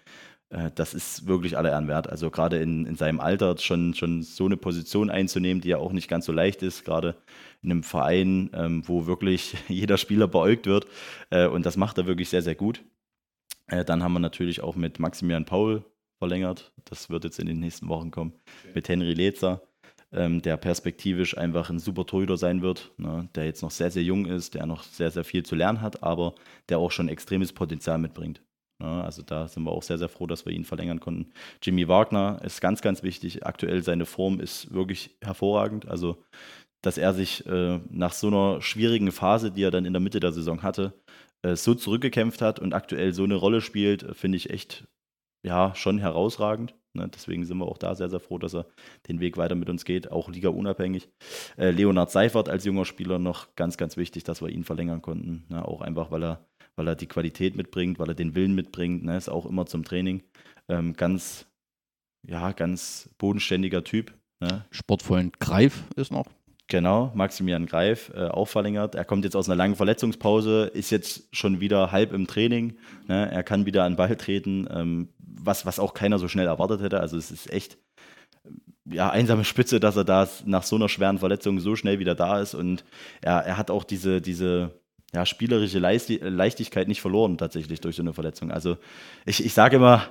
Äh, 0.51 0.71
das 0.75 0.93
ist 0.93 1.27
wirklich 1.27 1.57
aller 1.57 1.71
Ehren 1.71 1.87
wert. 1.87 2.09
Also 2.09 2.29
gerade 2.29 2.57
in, 2.59 2.85
in 2.85 2.95
seinem 2.95 3.19
Alter 3.19 3.57
schon, 3.57 3.93
schon 3.93 4.21
so 4.21 4.45
eine 4.45 4.57
Position 4.57 5.09
einzunehmen, 5.09 5.61
die 5.61 5.69
ja 5.69 5.77
auch 5.77 5.93
nicht 5.93 6.07
ganz 6.07 6.25
so 6.25 6.31
leicht 6.31 6.61
ist, 6.61 6.85
gerade 6.85 7.15
in 7.61 7.71
einem 7.71 7.83
Verein, 7.83 8.49
ähm, 8.53 8.83
wo 8.87 9.07
wirklich 9.07 9.55
jeder 9.67 9.97
Spieler 9.97 10.27
beäugt 10.27 10.67
wird. 10.67 10.85
Äh, 11.29 11.47
und 11.47 11.65
das 11.65 11.77
macht 11.77 11.97
er 11.97 12.05
wirklich 12.05 12.29
sehr, 12.29 12.41
sehr 12.41 12.55
gut. 12.55 12.83
Äh, 13.67 13.85
dann 13.85 14.03
haben 14.03 14.13
wir 14.13 14.19
natürlich 14.19 14.61
auch 14.61 14.75
mit 14.75 14.99
Maximilian 14.99 15.45
Paul 15.45 15.83
verlängert. 16.19 16.71
Das 16.85 17.09
wird 17.09 17.23
jetzt 17.23 17.39
in 17.39 17.47
den 17.47 17.59
nächsten 17.59 17.87
Wochen 17.87 18.11
kommen. 18.11 18.33
Okay. 18.63 18.71
Mit 18.75 18.89
Henry 18.89 19.13
Lehzer, 19.13 19.61
ähm, 20.11 20.41
der 20.41 20.57
perspektivisch 20.57 21.37
einfach 21.37 21.69
ein 21.69 21.79
super 21.79 22.05
Torhüter 22.05 22.37
sein 22.37 22.61
wird, 22.61 22.91
ne? 22.97 23.29
der 23.33 23.45
jetzt 23.45 23.61
noch 23.61 23.71
sehr, 23.71 23.89
sehr 23.89 24.03
jung 24.03 24.25
ist, 24.25 24.53
der 24.53 24.65
noch 24.65 24.83
sehr, 24.83 25.09
sehr 25.09 25.23
viel 25.23 25.43
zu 25.43 25.55
lernen 25.55 25.81
hat, 25.81 26.03
aber 26.03 26.35
der 26.69 26.79
auch 26.79 26.91
schon 26.91 27.07
extremes 27.07 27.53
Potenzial 27.53 27.97
mitbringt. 27.97 28.41
Ne? 28.81 29.03
Also 29.03 29.21
da 29.21 29.47
sind 29.47 29.63
wir 29.63 29.71
auch 29.71 29.83
sehr, 29.83 29.97
sehr 29.97 30.09
froh, 30.09 30.27
dass 30.27 30.45
wir 30.45 30.53
ihn 30.53 30.65
verlängern 30.65 30.99
konnten. 30.99 31.31
Jimmy 31.61 31.87
Wagner 31.87 32.39
ist 32.43 32.61
ganz, 32.61 32.81
ganz 32.81 33.03
wichtig. 33.03 33.45
Aktuell 33.45 33.83
seine 33.83 34.05
Form 34.05 34.39
ist 34.39 34.73
wirklich 34.73 35.15
hervorragend. 35.21 35.87
Also 35.87 36.23
dass 36.81 36.97
er 36.97 37.13
sich 37.13 37.45
äh, 37.45 37.79
nach 37.89 38.13
so 38.13 38.27
einer 38.27 38.61
schwierigen 38.61 39.11
Phase, 39.11 39.51
die 39.51 39.63
er 39.63 39.71
dann 39.71 39.85
in 39.85 39.93
der 39.93 39.99
Mitte 39.99 40.19
der 40.19 40.31
Saison 40.31 40.63
hatte, 40.63 40.93
äh, 41.43 41.55
so 41.55 41.75
zurückgekämpft 41.75 42.41
hat 42.41 42.59
und 42.59 42.73
aktuell 42.73 43.13
so 43.13 43.23
eine 43.23 43.35
Rolle 43.35 43.61
spielt, 43.61 44.03
äh, 44.03 44.13
finde 44.13 44.37
ich 44.37 44.49
echt 44.49 44.87
ja 45.43 45.73
schon 45.75 45.99
herausragend. 45.99 46.75
Ne? 46.93 47.07
Deswegen 47.07 47.45
sind 47.45 47.57
wir 47.57 47.67
auch 47.67 47.77
da 47.77 47.95
sehr, 47.95 48.09
sehr 48.09 48.19
froh, 48.19 48.37
dass 48.37 48.55
er 48.55 48.65
den 49.07 49.19
Weg 49.19 49.37
weiter 49.37 49.55
mit 49.55 49.69
uns 49.69 49.85
geht, 49.85 50.11
auch 50.11 50.29
Liga 50.29 50.49
unabhängig. 50.49 51.09
Äh, 51.57 51.71
Leonard 51.71 52.11
Seifert 52.11 52.49
als 52.49 52.65
junger 52.65 52.85
Spieler 52.85 53.19
noch 53.19 53.55
ganz, 53.55 53.77
ganz 53.77 53.95
wichtig, 53.97 54.23
dass 54.23 54.41
wir 54.41 54.49
ihn 54.49 54.63
verlängern 54.63 55.01
konnten. 55.01 55.45
Ne? 55.49 55.63
Auch 55.63 55.81
einfach, 55.81 56.11
weil 56.11 56.23
er 56.23 56.45
weil 56.81 56.87
er 56.87 56.95
die 56.95 57.07
Qualität 57.07 57.55
mitbringt, 57.55 57.99
weil 57.99 58.09
er 58.09 58.15
den 58.15 58.33
Willen 58.33 58.55
mitbringt, 58.55 59.03
ne, 59.03 59.15
ist 59.15 59.29
auch 59.29 59.45
immer 59.45 59.67
zum 59.67 59.83
Training. 59.83 60.23
Ähm, 60.67 60.93
ganz, 60.93 61.45
ja, 62.27 62.53
ganz 62.53 63.07
bodenständiger 63.19 63.83
Typ. 63.83 64.11
Ne? 64.39 64.65
Sportvollen 64.71 65.31
Greif 65.39 65.83
ist 65.95 66.11
noch. 66.11 66.25
Genau, 66.67 67.11
Maximilian 67.13 67.67
Greif, 67.67 68.11
äh, 68.15 68.29
auch 68.29 68.47
verlängert. 68.47 68.95
Er 68.95 69.05
kommt 69.05 69.25
jetzt 69.25 69.35
aus 69.35 69.47
einer 69.47 69.57
langen 69.57 69.75
Verletzungspause, 69.75 70.71
ist 70.73 70.89
jetzt 70.89 71.27
schon 71.35 71.59
wieder 71.59 71.91
halb 71.91 72.13
im 72.13 72.25
Training. 72.25 72.77
Ne? 73.07 73.29
Er 73.31 73.43
kann 73.43 73.67
wieder 73.67 73.83
an 73.83 73.91
den 73.91 73.97
Ball 73.97 74.15
treten, 74.15 74.67
ähm, 74.71 75.09
was, 75.19 75.67
was 75.67 75.79
auch 75.79 75.93
keiner 75.93 76.17
so 76.17 76.27
schnell 76.27 76.47
erwartet 76.47 76.81
hätte. 76.81 76.99
Also 76.99 77.15
es 77.15 77.29
ist 77.29 77.51
echt 77.51 77.77
ja, 78.85 79.11
einsame 79.11 79.43
Spitze, 79.43 79.79
dass 79.79 79.97
er 79.97 80.03
da 80.03 80.27
nach 80.45 80.63
so 80.63 80.77
einer 80.77 80.89
schweren 80.89 81.19
Verletzung 81.19 81.59
so 81.59 81.75
schnell 81.75 81.99
wieder 81.99 82.15
da 82.15 82.41
ist. 82.41 82.55
Und 82.55 82.83
er, 83.21 83.45
er 83.45 83.57
hat 83.57 83.69
auch 83.69 83.83
diese, 83.83 84.19
diese 84.19 84.80
ja, 85.13 85.25
spielerische 85.25 85.79
Leichtigkeit 85.79 86.87
nicht 86.87 87.01
verloren 87.01 87.37
tatsächlich 87.37 87.81
durch 87.81 87.97
so 87.97 88.01
eine 88.01 88.13
Verletzung. 88.13 88.49
Also 88.49 88.77
ich, 89.25 89.43
ich 89.45 89.53
sage 89.53 89.75
immer, 89.75 90.07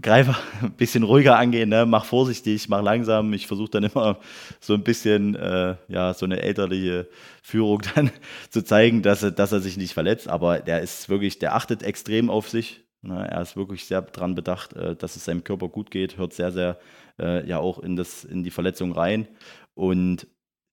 greife 0.00 0.34
ein 0.62 0.72
bisschen 0.72 1.02
ruhiger 1.02 1.36
angehen, 1.36 1.68
ne? 1.68 1.84
mach 1.84 2.06
vorsichtig, 2.06 2.66
mach 2.70 2.82
langsam. 2.82 3.34
Ich 3.34 3.46
versuche 3.46 3.72
dann 3.72 3.84
immer 3.84 4.18
so 4.58 4.72
ein 4.72 4.84
bisschen, 4.84 5.34
äh, 5.34 5.76
ja, 5.88 6.14
so 6.14 6.24
eine 6.24 6.40
elterliche 6.40 7.08
Führung 7.42 7.82
dann 7.94 8.10
zu 8.48 8.64
zeigen, 8.64 9.02
dass 9.02 9.22
er, 9.22 9.32
dass 9.32 9.52
er 9.52 9.60
sich 9.60 9.76
nicht 9.76 9.92
verletzt. 9.92 10.28
Aber 10.28 10.60
der 10.60 10.80
ist 10.80 11.10
wirklich, 11.10 11.38
der 11.38 11.54
achtet 11.54 11.82
extrem 11.82 12.30
auf 12.30 12.48
sich. 12.48 12.84
Ne? 13.02 13.28
Er 13.30 13.42
ist 13.42 13.54
wirklich 13.54 13.84
sehr 13.84 14.00
daran 14.00 14.34
bedacht, 14.34 14.72
äh, 14.72 14.96
dass 14.96 15.16
es 15.16 15.26
seinem 15.26 15.44
Körper 15.44 15.68
gut 15.68 15.90
geht, 15.90 16.16
hört 16.16 16.32
sehr, 16.32 16.52
sehr 16.52 16.78
äh, 17.18 17.46
ja 17.46 17.58
auch 17.58 17.80
in, 17.80 17.96
das, 17.96 18.24
in 18.24 18.44
die 18.44 18.50
Verletzung 18.50 18.92
rein. 18.92 19.28
Und 19.74 20.26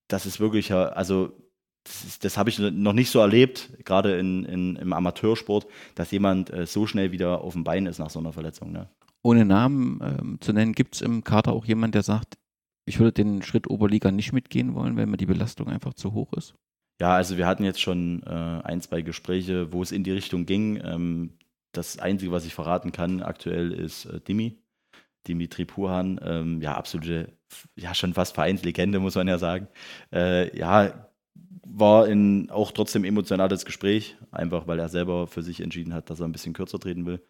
das 0.07 0.25
ist 0.25 0.39
wirklich, 0.39 0.73
also 0.73 1.33
das, 1.89 2.19
das 2.19 2.37
habe 2.37 2.49
ich 2.49 2.59
noch 2.59 2.93
nicht 2.93 3.09
so 3.09 3.19
erlebt, 3.19 3.71
gerade 3.83 4.17
in, 4.17 4.45
in, 4.45 4.75
im 4.75 4.93
Amateursport, 4.93 5.67
dass 5.95 6.11
jemand 6.11 6.51
äh, 6.51 6.65
so 6.65 6.85
schnell 6.85 7.11
wieder 7.11 7.41
auf 7.41 7.53
dem 7.53 7.63
Bein 7.63 7.85
ist 7.85 7.99
nach 7.99 8.09
so 8.09 8.19
einer 8.19 8.33
Verletzung. 8.33 8.71
Ne? 8.71 8.87
Ohne 9.21 9.45
Namen 9.45 9.99
ähm, 10.01 10.37
zu 10.39 10.53
nennen, 10.53 10.73
gibt 10.73 10.95
es 10.95 11.01
im 11.01 11.23
Kader 11.23 11.53
auch 11.53 11.65
jemanden, 11.65 11.93
der 11.93 12.03
sagt, 12.03 12.37
ich 12.85 12.99
würde 12.99 13.23
den 13.23 13.41
Schritt 13.41 13.69
Oberliga 13.69 14.11
nicht 14.11 14.33
mitgehen 14.33 14.73
wollen, 14.75 14.97
weil 14.97 15.05
mir 15.05 15.17
die 15.17 15.25
Belastung 15.25 15.67
einfach 15.67 15.93
zu 15.93 16.13
hoch 16.13 16.33
ist? 16.33 16.55
Ja, 16.99 17.15
also 17.15 17.37
wir 17.37 17.47
hatten 17.47 17.63
jetzt 17.63 17.81
schon 17.81 18.23
äh, 18.23 18.29
ein, 18.29 18.81
zwei 18.81 19.01
Gespräche, 19.01 19.71
wo 19.71 19.81
es 19.81 19.91
in 19.91 20.03
die 20.03 20.11
Richtung 20.11 20.45
ging. 20.45 20.81
Ähm, 20.83 21.33
das 21.71 21.99
Einzige, 21.99 22.31
was 22.31 22.45
ich 22.45 22.53
verraten 22.53 22.91
kann 22.91 23.21
aktuell, 23.21 23.71
ist 23.71 24.05
äh, 24.05 24.19
Dimi. 24.19 24.57
Dimitri 25.27 25.65
Puhan, 25.65 26.19
ähm, 26.23 26.61
ja, 26.61 26.75
absolute, 26.75 27.33
ja, 27.75 27.93
schon 27.93 28.13
fast 28.13 28.35
Vereinslegende, 28.35 28.99
muss 28.99 29.15
man 29.15 29.27
ja 29.27 29.37
sagen. 29.37 29.67
Äh, 30.13 30.57
ja, 30.57 31.08
war 31.71 32.07
in, 32.07 32.49
auch 32.49 32.71
trotzdem 32.71 33.03
emotionales 33.03 33.65
Gespräch, 33.65 34.17
einfach 34.31 34.67
weil 34.67 34.79
er 34.79 34.89
selber 34.89 35.27
für 35.27 35.43
sich 35.43 35.61
entschieden 35.61 35.93
hat, 35.93 36.09
dass 36.09 36.19
er 36.19 36.27
ein 36.27 36.31
bisschen 36.31 36.53
kürzer 36.53 36.79
treten 36.79 37.05
will. 37.05 37.21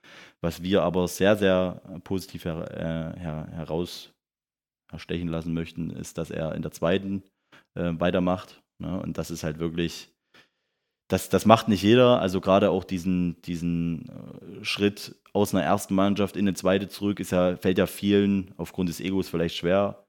Was 0.41 0.63
wir 0.63 0.83
aber 0.83 1.07
sehr, 1.07 1.35
sehr 1.35 1.81
positiv 2.03 2.45
her, 2.45 3.15
äh, 3.15 3.19
her, 3.19 3.47
heraus 3.51 4.13
herstechen 4.91 5.27
lassen 5.27 5.53
möchten, 5.53 5.89
ist, 5.91 6.17
dass 6.17 6.31
er 6.31 6.55
in 6.55 6.61
der 6.61 6.71
zweiten 6.71 7.23
äh, 7.75 7.91
weitermacht. 7.97 8.61
Ne? 8.79 8.99
Und 8.99 9.17
das 9.17 9.29
ist 9.29 9.43
halt 9.43 9.59
wirklich, 9.59 10.09
das, 11.09 11.29
das 11.29 11.45
macht 11.45 11.67
nicht 11.67 11.83
jeder. 11.83 12.19
Also 12.19 12.41
gerade 12.41 12.71
auch 12.71 12.83
diesen, 12.83 13.41
diesen 13.43 14.09
äh, 14.09 14.63
Schritt 14.63 15.15
aus 15.33 15.53
einer 15.53 15.63
ersten 15.63 15.95
Mannschaft 15.95 16.35
in 16.35 16.47
eine 16.47 16.55
zweite 16.55 16.87
zurück, 16.87 17.19
ist 17.19 17.31
ja, 17.31 17.57
fällt 17.57 17.77
ja 17.77 17.85
vielen 17.85 18.53
aufgrund 18.57 18.89
des 18.89 18.99
Egos 18.99 19.29
vielleicht 19.29 19.57
schwer. 19.57 20.05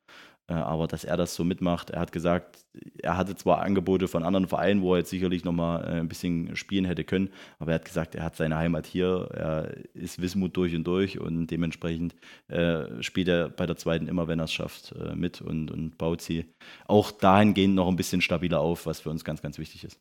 Äh, 0.50 0.54
aber 0.54 0.88
dass 0.88 1.04
er 1.04 1.16
das 1.16 1.34
so 1.34 1.44
mitmacht, 1.44 1.90
er 1.90 2.00
hat 2.00 2.10
gesagt, 2.10 2.58
er 3.00 3.16
hatte 3.16 3.36
zwar 3.36 3.62
Angebote 3.62 4.08
von 4.08 4.24
anderen 4.24 4.48
Vereinen, 4.48 4.82
wo 4.82 4.94
er 4.94 4.98
jetzt 4.98 5.10
sicherlich 5.10 5.44
nochmal 5.44 5.84
äh, 5.84 6.00
ein 6.00 6.08
bisschen 6.08 6.56
spielen 6.56 6.84
hätte 6.84 7.04
können, 7.04 7.30
aber 7.60 7.70
er 7.70 7.76
hat 7.76 7.84
gesagt, 7.84 8.16
er 8.16 8.24
hat 8.24 8.36
seine 8.36 8.56
Heimat 8.56 8.86
hier, 8.86 9.28
er 9.32 9.76
ist 9.94 10.20
Wismut 10.20 10.56
durch 10.56 10.74
und 10.74 10.84
durch 10.84 11.20
und 11.20 11.46
dementsprechend 11.46 12.16
äh, 12.48 13.00
spielt 13.00 13.28
er 13.28 13.48
bei 13.48 13.66
der 13.66 13.76
zweiten 13.76 14.08
immer, 14.08 14.26
wenn 14.26 14.40
er 14.40 14.46
es 14.46 14.52
schafft, 14.52 14.92
äh, 14.92 15.14
mit 15.14 15.40
und, 15.40 15.70
und 15.70 15.96
baut 15.98 16.20
sie 16.20 16.46
auch 16.86 17.12
dahingehend 17.12 17.76
noch 17.76 17.88
ein 17.88 17.96
bisschen 17.96 18.20
stabiler 18.20 18.60
auf, 18.60 18.86
was 18.86 19.00
für 19.00 19.10
uns 19.10 19.24
ganz, 19.24 19.42
ganz 19.42 19.58
wichtig 19.58 19.84
ist. 19.84 20.00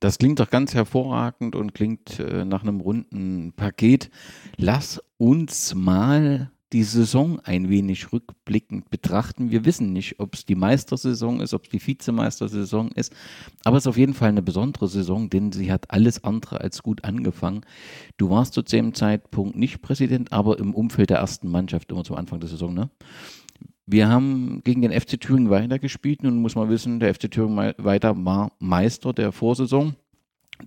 Das 0.00 0.18
klingt 0.18 0.40
doch 0.40 0.50
ganz 0.50 0.74
hervorragend 0.74 1.54
und 1.54 1.74
klingt 1.74 2.18
äh, 2.18 2.44
nach 2.44 2.62
einem 2.62 2.80
runden 2.80 3.52
Paket. 3.52 4.10
Lass 4.56 5.02
uns 5.18 5.74
mal 5.74 6.50
die 6.72 6.82
Saison 6.82 7.38
ein 7.40 7.68
wenig 7.68 8.12
rückblickend 8.12 8.90
betrachten. 8.90 9.50
Wir 9.50 9.64
wissen 9.64 9.92
nicht, 9.92 10.18
ob 10.18 10.34
es 10.34 10.44
die 10.44 10.56
Meistersaison 10.56 11.40
ist, 11.40 11.54
ob 11.54 11.64
es 11.64 11.70
die 11.70 11.84
Vizemeistersaison 11.84 12.90
ist, 12.92 13.14
aber 13.64 13.76
es 13.76 13.84
ist 13.84 13.88
auf 13.88 13.96
jeden 13.96 14.14
Fall 14.14 14.30
eine 14.30 14.42
besondere 14.42 14.88
Saison, 14.88 15.30
denn 15.30 15.52
sie 15.52 15.70
hat 15.70 15.90
alles 15.90 16.24
andere 16.24 16.60
als 16.60 16.82
gut 16.82 17.04
angefangen. 17.04 17.60
Du 18.16 18.30
warst 18.30 18.54
zu 18.54 18.62
dem 18.62 18.94
Zeitpunkt 18.94 19.56
nicht 19.56 19.80
Präsident, 19.80 20.32
aber 20.32 20.58
im 20.58 20.74
Umfeld 20.74 21.10
der 21.10 21.18
ersten 21.18 21.48
Mannschaft 21.48 21.92
immer 21.92 22.04
zum 22.04 22.16
Anfang 22.16 22.40
der 22.40 22.48
Saison, 22.48 22.74
ne? 22.74 22.90
Wir 23.88 24.08
haben 24.08 24.62
gegen 24.64 24.82
den 24.82 24.90
FC 24.90 25.20
Thüringen 25.20 25.48
weitergespielt. 25.48 26.24
Nun 26.24 26.42
muss 26.42 26.56
man 26.56 26.68
wissen, 26.68 26.98
der 26.98 27.14
FC 27.14 27.30
Thüringen 27.30 27.72
weiter 27.78 28.16
war 28.24 28.50
Meister 28.58 29.12
der 29.12 29.30
Vorsaison. 29.30 29.94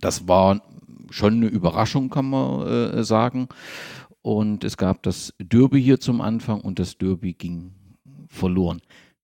Das 0.00 0.26
war 0.26 0.62
schon 1.10 1.34
eine 1.34 1.48
Überraschung, 1.48 2.08
kann 2.08 2.30
man 2.30 2.66
äh, 2.66 3.04
sagen. 3.04 3.48
Und 4.22 4.64
es 4.64 4.76
gab 4.76 5.02
das 5.02 5.34
Derby 5.38 5.82
hier 5.82 6.00
zum 6.00 6.20
Anfang 6.20 6.60
und 6.60 6.78
das 6.78 6.98
Derby 6.98 7.32
ging 7.32 7.72
verloren. 8.28 8.80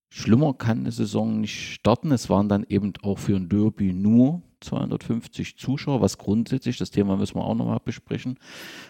Schlimmer 0.08 0.54
kann 0.54 0.80
eine 0.80 0.92
Saison 0.92 1.40
nicht 1.40 1.74
starten. 1.74 2.10
Es 2.12 2.30
waren 2.30 2.48
dann 2.48 2.64
eben 2.68 2.92
auch 3.02 3.18
für 3.18 3.36
ein 3.36 3.48
Derby 3.48 3.92
nur 3.92 4.42
250 4.60 5.58
Zuschauer, 5.58 6.00
was 6.00 6.16
grundsätzlich, 6.16 6.78
das 6.78 6.90
Thema 6.90 7.16
müssen 7.16 7.36
wir 7.36 7.44
auch 7.44 7.54
nochmal 7.54 7.80
besprechen, 7.84 8.38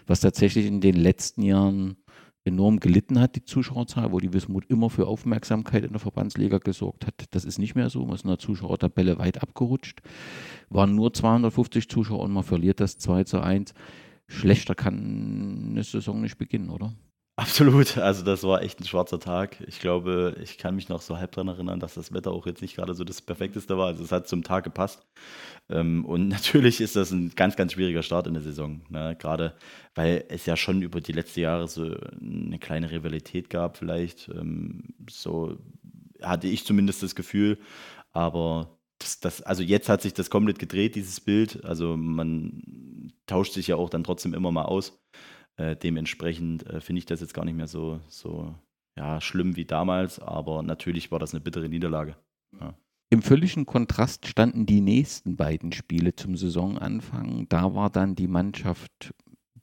was 0.06 0.20
tatsächlich 0.20 0.66
in 0.66 0.80
den 0.80 0.94
letzten 0.94 1.42
Jahren 1.42 1.96
enorm 2.44 2.78
gelitten 2.78 3.18
hat, 3.18 3.34
die 3.34 3.44
Zuschauerzahl, 3.44 4.12
wo 4.12 4.20
die 4.20 4.32
Wismut 4.32 4.66
immer 4.68 4.88
für 4.88 5.08
Aufmerksamkeit 5.08 5.84
in 5.84 5.90
der 5.90 5.98
Verbandsliga 5.98 6.58
gesorgt 6.58 7.06
hat. 7.06 7.24
Das 7.32 7.44
ist 7.44 7.58
nicht 7.58 7.74
mehr 7.74 7.90
so. 7.90 8.04
Man 8.04 8.14
ist 8.14 8.22
in 8.22 8.30
der 8.30 8.38
Zuschauertabelle 8.38 9.18
weit 9.18 9.42
abgerutscht. 9.42 10.00
Waren 10.70 10.94
nur 10.94 11.12
250 11.12 11.88
Zuschauer 11.88 12.20
und 12.20 12.32
man 12.32 12.44
verliert 12.44 12.78
das 12.78 12.98
2 12.98 13.24
zu 13.24 13.40
1 13.40 13.74
schlechter 14.28 14.74
kann 14.74 15.70
eine 15.70 15.84
Saison 15.84 16.20
nicht 16.20 16.38
beginnen, 16.38 16.70
oder? 16.70 16.92
Absolut, 17.38 17.98
also 17.98 18.24
das 18.24 18.44
war 18.44 18.62
echt 18.62 18.80
ein 18.80 18.86
schwarzer 18.86 19.20
Tag. 19.20 19.60
Ich 19.66 19.78
glaube, 19.78 20.34
ich 20.42 20.56
kann 20.56 20.74
mich 20.74 20.88
noch 20.88 21.02
so 21.02 21.18
halb 21.18 21.32
daran 21.32 21.48
erinnern, 21.48 21.80
dass 21.80 21.92
das 21.92 22.10
Wetter 22.14 22.30
auch 22.30 22.46
jetzt 22.46 22.62
nicht 22.62 22.76
gerade 22.76 22.94
so 22.94 23.04
das 23.04 23.20
Perfekteste 23.20 23.76
war. 23.76 23.88
Also 23.88 24.02
es 24.04 24.10
hat 24.10 24.26
zum 24.26 24.42
Tag 24.42 24.64
gepasst. 24.64 25.06
Ähm, 25.68 26.06
und 26.06 26.28
natürlich 26.28 26.80
ist 26.80 26.96
das 26.96 27.10
ein 27.10 27.32
ganz, 27.36 27.54
ganz 27.54 27.74
schwieriger 27.74 28.02
Start 28.02 28.26
in 28.26 28.32
der 28.32 28.42
Saison. 28.42 28.80
Ne? 28.88 29.16
Gerade 29.18 29.54
weil 29.94 30.24
es 30.30 30.46
ja 30.46 30.56
schon 30.56 30.80
über 30.80 31.02
die 31.02 31.12
letzten 31.12 31.40
Jahre 31.40 31.68
so 31.68 31.94
eine 32.18 32.58
kleine 32.58 32.90
Rivalität 32.90 33.50
gab, 33.50 33.76
vielleicht. 33.76 34.30
Ähm, 34.30 34.94
so 35.10 35.58
hatte 36.22 36.48
ich 36.48 36.64
zumindest 36.64 37.02
das 37.02 37.14
Gefühl. 37.14 37.58
Aber 38.12 38.75
das, 38.98 39.20
das, 39.20 39.42
also 39.42 39.62
jetzt 39.62 39.88
hat 39.88 40.02
sich 40.02 40.14
das 40.14 40.30
komplett 40.30 40.58
gedreht, 40.58 40.94
dieses 40.94 41.20
Bild. 41.20 41.64
Also 41.64 41.96
man 41.96 43.12
tauscht 43.26 43.52
sich 43.52 43.66
ja 43.66 43.76
auch 43.76 43.90
dann 43.90 44.04
trotzdem 44.04 44.34
immer 44.34 44.50
mal 44.50 44.64
aus. 44.64 44.98
Äh, 45.56 45.76
dementsprechend 45.76 46.66
äh, 46.66 46.80
finde 46.80 47.00
ich 47.00 47.06
das 47.06 47.20
jetzt 47.20 47.34
gar 47.34 47.44
nicht 47.44 47.56
mehr 47.56 47.68
so, 47.68 48.00
so 48.08 48.54
ja, 48.96 49.20
schlimm 49.20 49.56
wie 49.56 49.64
damals, 49.64 50.18
aber 50.18 50.62
natürlich 50.62 51.10
war 51.10 51.18
das 51.18 51.34
eine 51.34 51.40
bittere 51.40 51.68
Niederlage. 51.68 52.16
Ja. 52.60 52.74
Im 53.08 53.22
völligen 53.22 53.66
Kontrast 53.66 54.26
standen 54.26 54.66
die 54.66 54.80
nächsten 54.80 55.36
beiden 55.36 55.72
Spiele 55.72 56.16
zum 56.16 56.36
Saisonanfang. 56.36 57.46
Da 57.48 57.74
war 57.74 57.88
dann 57.88 58.16
die 58.16 58.26
Mannschaft 58.26 59.14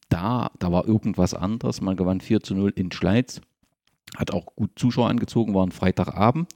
da, 0.09 0.51
da 0.59 0.71
war 0.71 0.87
irgendwas 0.87 1.33
anderes. 1.33 1.81
Man 1.81 1.97
gewann 1.97 2.21
4 2.21 2.41
zu 2.41 2.55
0 2.55 2.71
in 2.75 2.91
Schleiz, 2.91 3.41
hat 4.15 4.31
auch 4.31 4.45
gut 4.55 4.71
Zuschauer 4.77 5.09
angezogen, 5.09 5.53
war 5.53 5.65
ein 5.65 5.71
Freitagabend 5.71 6.53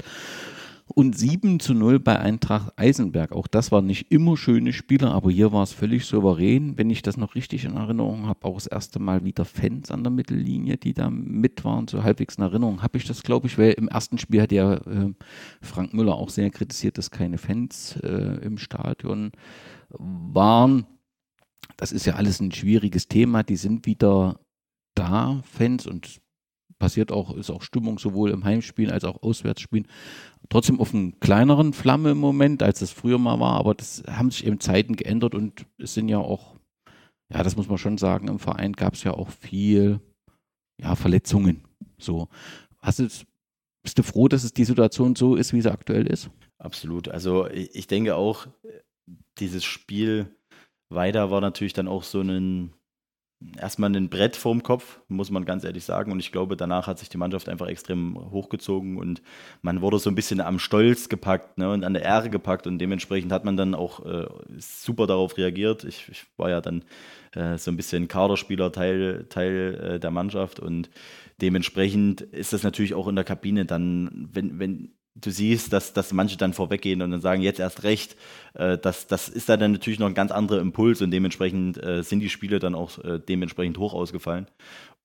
und 0.97 1.15
7 1.15 1.59
zu 1.59 1.75
0 1.75 1.99
bei 1.99 2.17
Eintracht 2.17 2.73
Eisenberg. 2.75 3.31
Auch 3.31 3.45
das 3.45 3.71
waren 3.71 3.85
nicht 3.85 4.11
immer 4.11 4.35
schöne 4.35 4.73
Spiele, 4.73 5.11
aber 5.11 5.29
hier 5.29 5.51
war 5.51 5.61
es 5.61 5.71
völlig 5.71 6.05
souverän. 6.05 6.75
Wenn 6.75 6.89
ich 6.89 7.03
das 7.03 7.17
noch 7.17 7.35
richtig 7.35 7.65
in 7.65 7.75
Erinnerung 7.75 8.25
habe, 8.25 8.47
auch 8.47 8.55
das 8.55 8.65
erste 8.65 8.97
Mal 8.97 9.23
wieder 9.23 9.45
Fans 9.45 9.91
an 9.91 10.03
der 10.03 10.09
Mittellinie, 10.09 10.77
die 10.77 10.95
da 10.95 11.11
mit 11.11 11.63
waren, 11.63 11.87
so 11.87 12.01
halbwegs 12.01 12.37
in 12.37 12.45
Erinnerung 12.45 12.81
habe 12.81 12.97
ich 12.97 13.05
das, 13.05 13.21
glaube 13.21 13.45
ich, 13.45 13.59
weil 13.59 13.73
im 13.73 13.87
ersten 13.87 14.17
Spiel 14.17 14.41
hat 14.41 14.51
ja 14.51 14.73
äh, 14.73 15.13
Frank 15.61 15.93
Müller 15.93 16.15
auch 16.15 16.29
sehr 16.29 16.49
kritisiert, 16.49 16.97
dass 16.97 17.11
keine 17.11 17.37
Fans 17.37 17.97
äh, 17.97 18.39
im 18.43 18.57
Stadion 18.57 19.33
waren. 19.89 20.87
Das 21.75 21.91
ist 21.91 22.07
ja 22.07 22.15
alles 22.15 22.39
ein 22.39 22.51
schwieriges 22.51 23.07
Thema. 23.07 23.43
Die 23.43 23.57
sind 23.57 23.85
wieder 23.85 24.39
da, 24.95 25.43
Fans, 25.43 25.85
und 25.85 26.21
passiert 26.79 27.11
auch, 27.11 27.35
ist 27.35 27.49
auch 27.49 27.61
Stimmung 27.61 27.99
sowohl 27.99 28.31
im 28.31 28.43
Heimspielen 28.43 28.91
als 28.91 29.03
auch 29.03 29.21
Auswärtsspielen. 29.21 29.87
Trotzdem 30.49 30.79
auf 30.79 30.93
einer 30.93 31.11
kleineren 31.19 31.73
Flamme 31.73 32.11
im 32.11 32.19
Moment, 32.19 32.63
als 32.63 32.81
es 32.81 32.91
früher 32.91 33.17
mal 33.17 33.39
war, 33.39 33.53
aber 33.53 33.73
das 33.73 34.03
haben 34.07 34.31
sich 34.31 34.45
eben 34.45 34.59
Zeiten 34.59 34.95
geändert 34.95 35.35
und 35.35 35.65
es 35.77 35.93
sind 35.93 36.09
ja 36.09 36.19
auch, 36.19 36.55
ja, 37.33 37.43
das 37.43 37.55
muss 37.55 37.67
man 37.67 37.77
schon 37.77 37.97
sagen, 37.97 38.27
im 38.27 38.39
Verein 38.39 38.73
gab 38.73 38.93
es 38.93 39.03
ja 39.03 39.13
auch 39.13 39.29
viel, 39.29 39.99
ja, 40.79 40.95
Verletzungen. 40.95 41.63
So. 41.97 42.29
Hast 42.79 42.99
du, 42.99 43.07
bist 43.83 43.97
du 43.97 44.03
froh, 44.03 44.27
dass 44.27 44.43
es 44.43 44.53
die 44.53 44.65
Situation 44.65 45.15
so 45.15 45.35
ist, 45.35 45.53
wie 45.53 45.61
sie 45.61 45.71
aktuell 45.71 46.07
ist? 46.07 46.29
Absolut. 46.59 47.07
Also 47.09 47.47
ich 47.49 47.87
denke 47.87 48.15
auch, 48.15 48.47
dieses 49.39 49.63
Spiel 49.63 50.35
weiter 50.89 51.31
war 51.31 51.41
natürlich 51.41 51.73
dann 51.73 51.87
auch 51.87 52.03
so 52.03 52.21
ein 52.21 52.73
erstmal 53.59 53.95
ein 53.95 54.09
Brett 54.09 54.35
vorm 54.35 54.63
Kopf, 54.63 54.99
muss 55.07 55.29
man 55.29 55.45
ganz 55.45 55.63
ehrlich 55.63 55.83
sagen. 55.83 56.11
Und 56.11 56.19
ich 56.19 56.31
glaube, 56.31 56.57
danach 56.57 56.87
hat 56.87 56.99
sich 56.99 57.09
die 57.09 57.17
Mannschaft 57.17 57.49
einfach 57.49 57.67
extrem 57.67 58.17
hochgezogen 58.31 58.97
und 58.97 59.21
man 59.61 59.81
wurde 59.81 59.99
so 59.99 60.09
ein 60.09 60.15
bisschen 60.15 60.41
am 60.41 60.59
Stolz 60.59 61.07
gepackt 61.07 61.57
ne, 61.57 61.71
und 61.71 61.83
an 61.83 61.93
der 61.93 62.03
Ehre 62.03 62.29
gepackt. 62.29 62.65
Und 62.65 62.79
dementsprechend 62.79 63.31
hat 63.31 63.45
man 63.45 63.55
dann 63.55 63.75
auch 63.75 64.05
äh, 64.05 64.27
super 64.57 65.05
darauf 65.05 65.37
reagiert. 65.37 65.83
Ich, 65.83 66.09
ich 66.09 66.25
war 66.37 66.49
ja 66.49 66.61
dann 66.61 66.83
äh, 67.33 67.57
so 67.57 67.69
ein 67.69 67.77
bisschen 67.77 68.07
Kaderspieler, 68.07 68.71
Teil, 68.71 69.27
Teil 69.29 69.75
äh, 69.75 69.99
der 69.99 70.11
Mannschaft. 70.11 70.59
Und 70.59 70.89
dementsprechend 71.39 72.21
ist 72.21 72.53
das 72.53 72.63
natürlich 72.63 72.95
auch 72.95 73.07
in 73.07 73.15
der 73.15 73.25
Kabine 73.25 73.65
dann, 73.65 74.29
wenn, 74.33 74.57
wenn 74.59 74.96
du 75.21 75.31
siehst, 75.31 75.73
dass, 75.73 75.93
dass 75.93 76.13
manche 76.13 76.37
dann 76.37 76.53
vorweggehen 76.53 77.01
und 77.01 77.11
dann 77.11 77.21
sagen, 77.21 77.41
jetzt 77.41 77.59
erst 77.59 77.83
recht. 77.83 78.15
Äh, 78.53 78.77
das, 78.77 79.07
das 79.07 79.29
ist 79.29 79.49
dann 79.49 79.71
natürlich 79.71 79.99
noch 79.99 80.07
ein 80.07 80.13
ganz 80.13 80.31
anderer 80.31 80.59
Impuls 80.59 81.01
und 81.01 81.11
dementsprechend 81.11 81.81
äh, 81.83 82.03
sind 82.03 82.19
die 82.19 82.29
Spiele 82.29 82.59
dann 82.59 82.75
auch 82.75 83.03
äh, 83.03 83.19
dementsprechend 83.19 83.77
hoch 83.77 83.93
ausgefallen. 83.93 84.47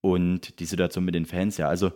Und 0.01 0.59
die 0.59 0.65
Situation 0.65 1.05
mit 1.05 1.15
den 1.15 1.27
Fans, 1.27 1.57
ja, 1.57 1.69
also 1.69 1.93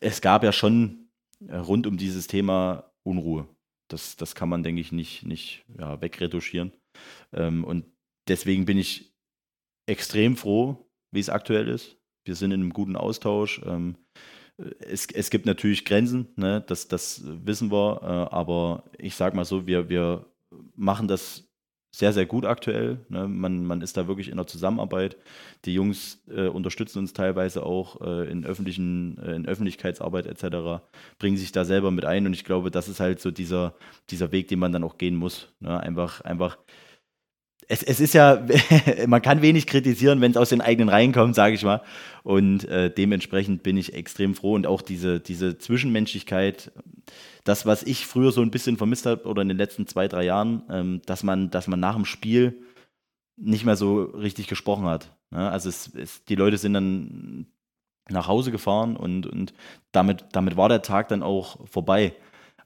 es 0.00 0.20
gab 0.20 0.42
ja 0.42 0.52
schon 0.52 1.08
äh, 1.46 1.56
rund 1.56 1.86
um 1.86 1.96
dieses 1.96 2.26
Thema 2.26 2.92
Unruhe. 3.02 3.48
Das, 3.88 4.16
das 4.16 4.34
kann 4.34 4.48
man, 4.48 4.62
denke 4.62 4.80
ich, 4.80 4.92
nicht, 4.92 5.24
nicht 5.24 5.64
ja, 5.78 6.00
wegretuschieren. 6.00 6.72
Ähm, 7.32 7.64
und 7.64 7.84
deswegen 8.28 8.64
bin 8.64 8.78
ich 8.78 9.12
extrem 9.86 10.36
froh, 10.36 10.90
wie 11.12 11.20
es 11.20 11.30
aktuell 11.30 11.68
ist. 11.68 11.96
Wir 12.24 12.34
sind 12.34 12.50
in 12.50 12.60
einem 12.60 12.72
guten 12.72 12.96
Austausch. 12.96 13.60
Ähm, 13.64 13.96
es, 14.78 15.06
es 15.06 15.30
gibt 15.30 15.46
natürlich 15.46 15.84
Grenzen, 15.84 16.28
ne? 16.36 16.62
das, 16.66 16.88
das 16.88 17.22
wissen 17.24 17.70
wir, 17.70 18.00
äh, 18.02 18.34
aber 18.34 18.84
ich 18.98 19.14
sage 19.14 19.36
mal 19.36 19.44
so, 19.44 19.66
wir, 19.66 19.88
wir 19.88 20.26
machen 20.74 21.08
das 21.08 21.46
sehr, 21.96 22.12
sehr 22.12 22.26
gut 22.26 22.44
aktuell. 22.44 23.00
Ne? 23.08 23.26
Man, 23.26 23.64
man 23.64 23.80
ist 23.80 23.96
da 23.96 24.06
wirklich 24.06 24.28
in 24.28 24.36
der 24.36 24.46
Zusammenarbeit. 24.46 25.16
Die 25.64 25.72
Jungs 25.72 26.22
äh, 26.28 26.48
unterstützen 26.48 26.98
uns 26.98 27.14
teilweise 27.14 27.64
auch 27.64 28.02
äh, 28.02 28.30
in, 28.30 28.44
öffentlichen, 28.44 29.16
äh, 29.18 29.34
in 29.34 29.46
Öffentlichkeitsarbeit 29.46 30.26
etc., 30.26 30.84
bringen 31.18 31.38
sich 31.38 31.52
da 31.52 31.64
selber 31.64 31.90
mit 31.90 32.04
ein 32.04 32.26
und 32.26 32.34
ich 32.34 32.44
glaube, 32.44 32.70
das 32.70 32.88
ist 32.88 33.00
halt 33.00 33.20
so 33.20 33.30
dieser, 33.30 33.74
dieser 34.10 34.30
Weg, 34.30 34.48
den 34.48 34.58
man 34.58 34.72
dann 34.72 34.84
auch 34.84 34.98
gehen 34.98 35.16
muss. 35.16 35.48
Ne? 35.60 35.80
Einfach, 35.80 36.20
einfach 36.20 36.58
es, 37.68 37.82
es 37.82 38.00
ist 38.00 38.14
ja, 38.14 38.46
man 39.06 39.22
kann 39.22 39.42
wenig 39.42 39.66
kritisieren, 39.66 40.20
wenn 40.20 40.30
es 40.30 40.36
aus 40.36 40.50
den 40.50 40.60
eigenen 40.60 40.88
Reihen 40.88 41.12
kommt, 41.12 41.34
sage 41.34 41.54
ich 41.54 41.64
mal. 41.64 41.82
Und 42.22 42.64
äh, 42.64 42.90
dementsprechend 42.90 43.62
bin 43.62 43.76
ich 43.76 43.94
extrem 43.94 44.34
froh 44.34 44.54
und 44.54 44.66
auch 44.66 44.82
diese, 44.82 45.20
diese 45.20 45.58
Zwischenmenschlichkeit, 45.58 46.72
das, 47.44 47.66
was 47.66 47.82
ich 47.82 48.06
früher 48.06 48.32
so 48.32 48.42
ein 48.42 48.50
bisschen 48.50 48.76
vermisst 48.76 49.06
habe 49.06 49.24
oder 49.24 49.42
in 49.42 49.48
den 49.48 49.58
letzten 49.58 49.86
zwei, 49.86 50.08
drei 50.08 50.24
Jahren, 50.24 50.62
ähm, 50.70 51.02
dass, 51.06 51.22
man, 51.22 51.50
dass 51.50 51.68
man 51.68 51.80
nach 51.80 51.94
dem 51.94 52.04
Spiel 52.04 52.58
nicht 53.36 53.64
mehr 53.64 53.76
so 53.76 54.02
richtig 54.02 54.46
gesprochen 54.46 54.86
hat. 54.86 55.14
Ne? 55.30 55.50
Also 55.50 55.68
es, 55.68 55.94
es, 55.94 56.24
die 56.24 56.34
Leute 56.34 56.58
sind 56.58 56.74
dann 56.74 57.46
nach 58.08 58.28
Hause 58.28 58.52
gefahren 58.52 58.96
und, 58.96 59.26
und 59.26 59.52
damit, 59.92 60.24
damit 60.32 60.56
war 60.56 60.68
der 60.68 60.82
Tag 60.82 61.08
dann 61.08 61.22
auch 61.22 61.66
vorbei. 61.68 62.14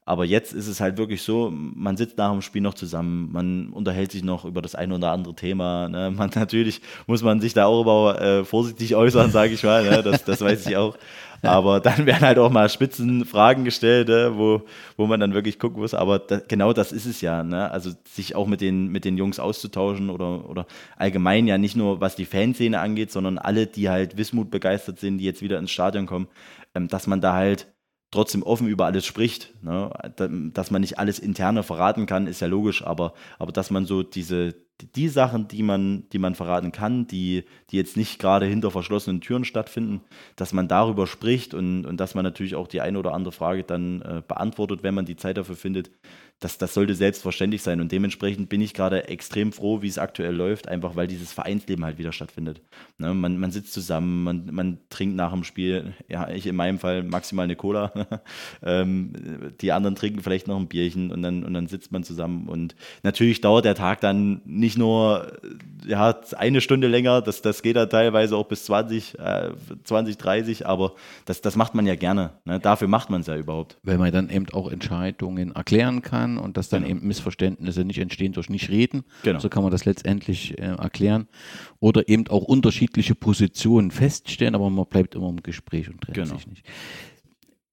Aber 0.07 0.25
jetzt 0.25 0.53
ist 0.53 0.67
es 0.67 0.81
halt 0.81 0.99
wirklich 0.99 1.23
so, 1.23 1.53
man 1.53 1.97
sitzt 1.97 2.19
nach 2.19 2.33
dem 2.33 2.43
Spiel 2.43 2.63
noch 2.63 2.75
zusammen, 2.75 3.31
man 3.33 3.69
unterhält 3.69 4.11
sich 4.11 4.25
noch 4.25 4.45
über 4.45 4.63
das 4.63 4.75
eine 4.75 4.95
oder 4.97 5.13
andere 5.13 5.35
Thema. 5.35 5.89
Ne? 5.89 6.11
Man, 6.17 6.31
natürlich 6.35 6.81
muss 7.07 7.23
man 7.23 7.41
sich 7.41 7.55
da 7.55 7.67
auch 7.67 7.83
immer 7.83 8.21
äh, 8.21 8.45
vorsichtig 8.45 8.97
äußern, 8.97 9.31
sage 9.31 9.53
ich 9.55 9.63
mal, 9.63 9.85
ne? 9.85 10.03
das, 10.03 10.25
das 10.25 10.41
weiß 10.41 10.67
ich 10.67 10.77
auch. 10.77 10.97
Aber 11.43 11.81
dann 11.81 12.05
werden 12.07 12.21
halt 12.21 12.39
auch 12.39 12.51
mal 12.51 12.69
Spitzenfragen 12.69 13.65
gestellt, 13.65 14.09
ne? 14.09 14.33
wo, 14.35 14.63
wo 14.97 15.07
man 15.07 15.21
dann 15.21 15.33
wirklich 15.33 15.59
gucken 15.59 15.81
muss. 15.81 15.95
Aber 15.95 16.19
da, 16.19 16.41
genau 16.47 16.73
das 16.73 16.93
ist 16.93 17.07
es 17.07 17.21
ja. 17.21 17.43
Ne? 17.43 17.71
Also 17.71 17.91
sich 18.05 18.35
auch 18.35 18.47
mit 18.47 18.61
den, 18.61 18.89
mit 18.89 19.05
den 19.05 19.17
Jungs 19.17 19.39
auszutauschen 19.39 20.11
oder, 20.11 20.49
oder 20.49 20.67
allgemein 20.97 21.47
ja 21.47 21.57
nicht 21.57 21.77
nur 21.77 22.01
was 22.01 22.17
die 22.17 22.27
Fanszene 22.27 22.81
angeht, 22.81 23.11
sondern 23.11 23.39
alle, 23.39 23.67
die 23.67 23.89
halt 23.89 24.17
Wismut 24.17 24.51
begeistert 24.51 24.99
sind, 24.99 25.19
die 25.19 25.25
jetzt 25.25 25.41
wieder 25.41 25.59
ins 25.59 25.71
Stadion 25.71 26.07
kommen, 26.07 26.29
ähm, 26.75 26.89
dass 26.89 27.07
man 27.07 27.21
da 27.21 27.35
halt 27.35 27.67
trotzdem 28.11 28.43
offen 28.43 28.67
über 28.67 28.87
alles 28.87 29.07
spricht. 29.07 29.53
Ne? 29.63 29.91
Dass 30.53 30.71
man 30.71 30.81
nicht 30.81 30.99
alles 30.99 31.19
interne 31.19 31.63
verraten 31.63 32.07
kann, 32.07 32.27
ist 32.27 32.41
ja 32.41 32.49
logisch, 32.49 32.85
aber, 32.85 33.15
aber 33.39 33.53
dass 33.53 33.71
man 33.71 33.87
so 33.87 34.03
diese, 34.03 34.55
die 34.95 35.09
Sachen, 35.09 35.49
die 35.49 35.63
man, 35.63 36.09
die 36.13 36.19
man 36.19 36.35
verraten 36.35 36.73
kann, 36.73 37.07
die, 37.07 37.45
die 37.71 37.77
jetzt 37.77 37.97
nicht 37.97 38.19
gerade 38.19 38.47
hinter 38.47 38.71
verschlossenen 38.71 39.21
Türen 39.21 39.45
stattfinden, 39.45 40.01
dass 40.37 40.53
man 40.53 40.69
darüber 40.69 41.07
spricht 41.07 41.55
und, 41.55 41.87
und 41.87 41.99
dass 41.99 42.15
man 42.15 42.25
natürlich 42.25 42.55
auch 42.57 42.67
die 42.67 42.81
eine 42.81 42.99
oder 42.99 43.13
andere 43.13 43.33
Frage 43.33 43.63
dann 43.63 44.03
äh, 44.03 44.23
beantwortet, 44.27 44.83
wenn 44.83 44.95
man 44.95 45.05
die 45.05 45.17
Zeit 45.17 45.37
dafür 45.37 45.57
findet, 45.57 45.91
das, 46.41 46.57
das 46.57 46.73
sollte 46.73 46.95
selbstverständlich 46.95 47.63
sein. 47.63 47.83
Und 47.83 47.93
dementsprechend 47.93 48.49
bin 48.49 48.63
ich 48.63 48.73
gerade 48.73 49.09
extrem 49.09 49.53
froh, 49.53 49.83
wie 49.83 49.89
es 49.89 49.99
aktuell 49.99 50.35
läuft, 50.35 50.69
einfach 50.69 50.97
weil 50.97 51.07
dieses 51.07 51.33
Vereinsleben 51.33 51.85
halt 51.85 51.99
wieder 51.99 52.13
stattfindet. 52.13 52.63
Ne, 52.97 53.13
man, 53.13 53.37
man 53.37 53.51
sitzt 53.51 53.75
zusammen, 53.75 54.25
man, 54.25 54.49
man 54.51 54.79
trinkt 54.89 55.17
nach 55.17 55.33
dem 55.33 55.45
Spiel, 55.45 55.93
ja, 56.09 56.31
ich 56.31 56.47
in 56.47 56.57
meinem 56.57 56.79
Fall 56.79 57.03
maximal 57.03 57.45
eine 57.45 57.57
Cola. 57.57 57.93
ähm, 58.63 59.13
die 59.61 59.71
anderen 59.73 59.97
trinken 59.97 60.23
vielleicht 60.23 60.49
noch 60.49 60.57
ein 60.57 60.67
Bierchen 60.67 61.13
und 61.13 61.21
dann, 61.23 61.45
und 61.45 61.53
dann 61.53 61.67
sitzt 61.67 61.93
man 61.93 62.05
zusammen. 62.05 62.49
Und 62.49 62.75
natürlich 63.03 63.43
dauert 63.43 63.67
der 63.67 63.75
Tag 63.75 64.01
dann 64.01 64.41
nicht 64.47 64.79
nur 64.79 65.33
ja, 65.87 66.19
eine 66.39 66.63
Stunde 66.63 66.89
länger, 66.89 67.21
das, 67.21 67.43
das 67.43 67.61
geht 67.61 67.77
dann 67.77 67.91
teilweise 67.91 68.35
auch 68.35 68.47
bis 68.47 68.65
20, 68.65 69.19
äh, 69.19 69.51
20 69.85 70.17
30, 70.17 70.67
aber 70.67 70.95
das, 71.27 71.43
das 71.43 71.55
macht 71.57 71.75
man 71.75 71.87
ja 71.87 71.97
gerne. 71.97 72.31
Ne? 72.47 72.61
Dafür 72.61 72.89
macht 72.89 73.11
man 73.11 73.21
es 73.21 73.27
ja 73.27 73.37
überhaupt. 73.37 73.77
Weil 73.83 73.99
man 73.99 74.11
dann 74.11 74.31
eben 74.31 74.47
auch 74.55 74.71
Entscheidungen 74.71 75.55
erklären 75.55 76.01
kann 76.01 76.30
kann 76.37 76.45
und 76.45 76.57
dass 76.57 76.69
dann 76.69 76.83
genau. 76.83 76.97
eben 76.97 77.07
Missverständnisse 77.07 77.85
nicht 77.85 77.99
entstehen 77.99 78.33
durch 78.33 78.49
nicht 78.49 78.69
reden. 78.69 79.05
Genau. 79.23 79.39
So 79.39 79.49
kann 79.49 79.63
man 79.63 79.73
das 79.73 79.85
letztendlich 79.85 80.59
äh, 80.59 80.63
erklären. 80.63 81.29
Oder 81.79 82.09
eben 82.09 82.27
auch 82.29 82.45
unterschiedliche 82.45 83.15
Positionen 83.15 83.91
feststellen, 83.91 84.55
aber 84.55 84.71
man 84.71 84.87
bleibt 84.87 85.15
immer 85.15 85.29
im 85.29 85.43
Gespräch 85.43 85.89
und 85.89 86.01
trennt 86.01 86.17
genau. 86.17 86.35
sich 86.35 86.47
nicht. 86.47 86.67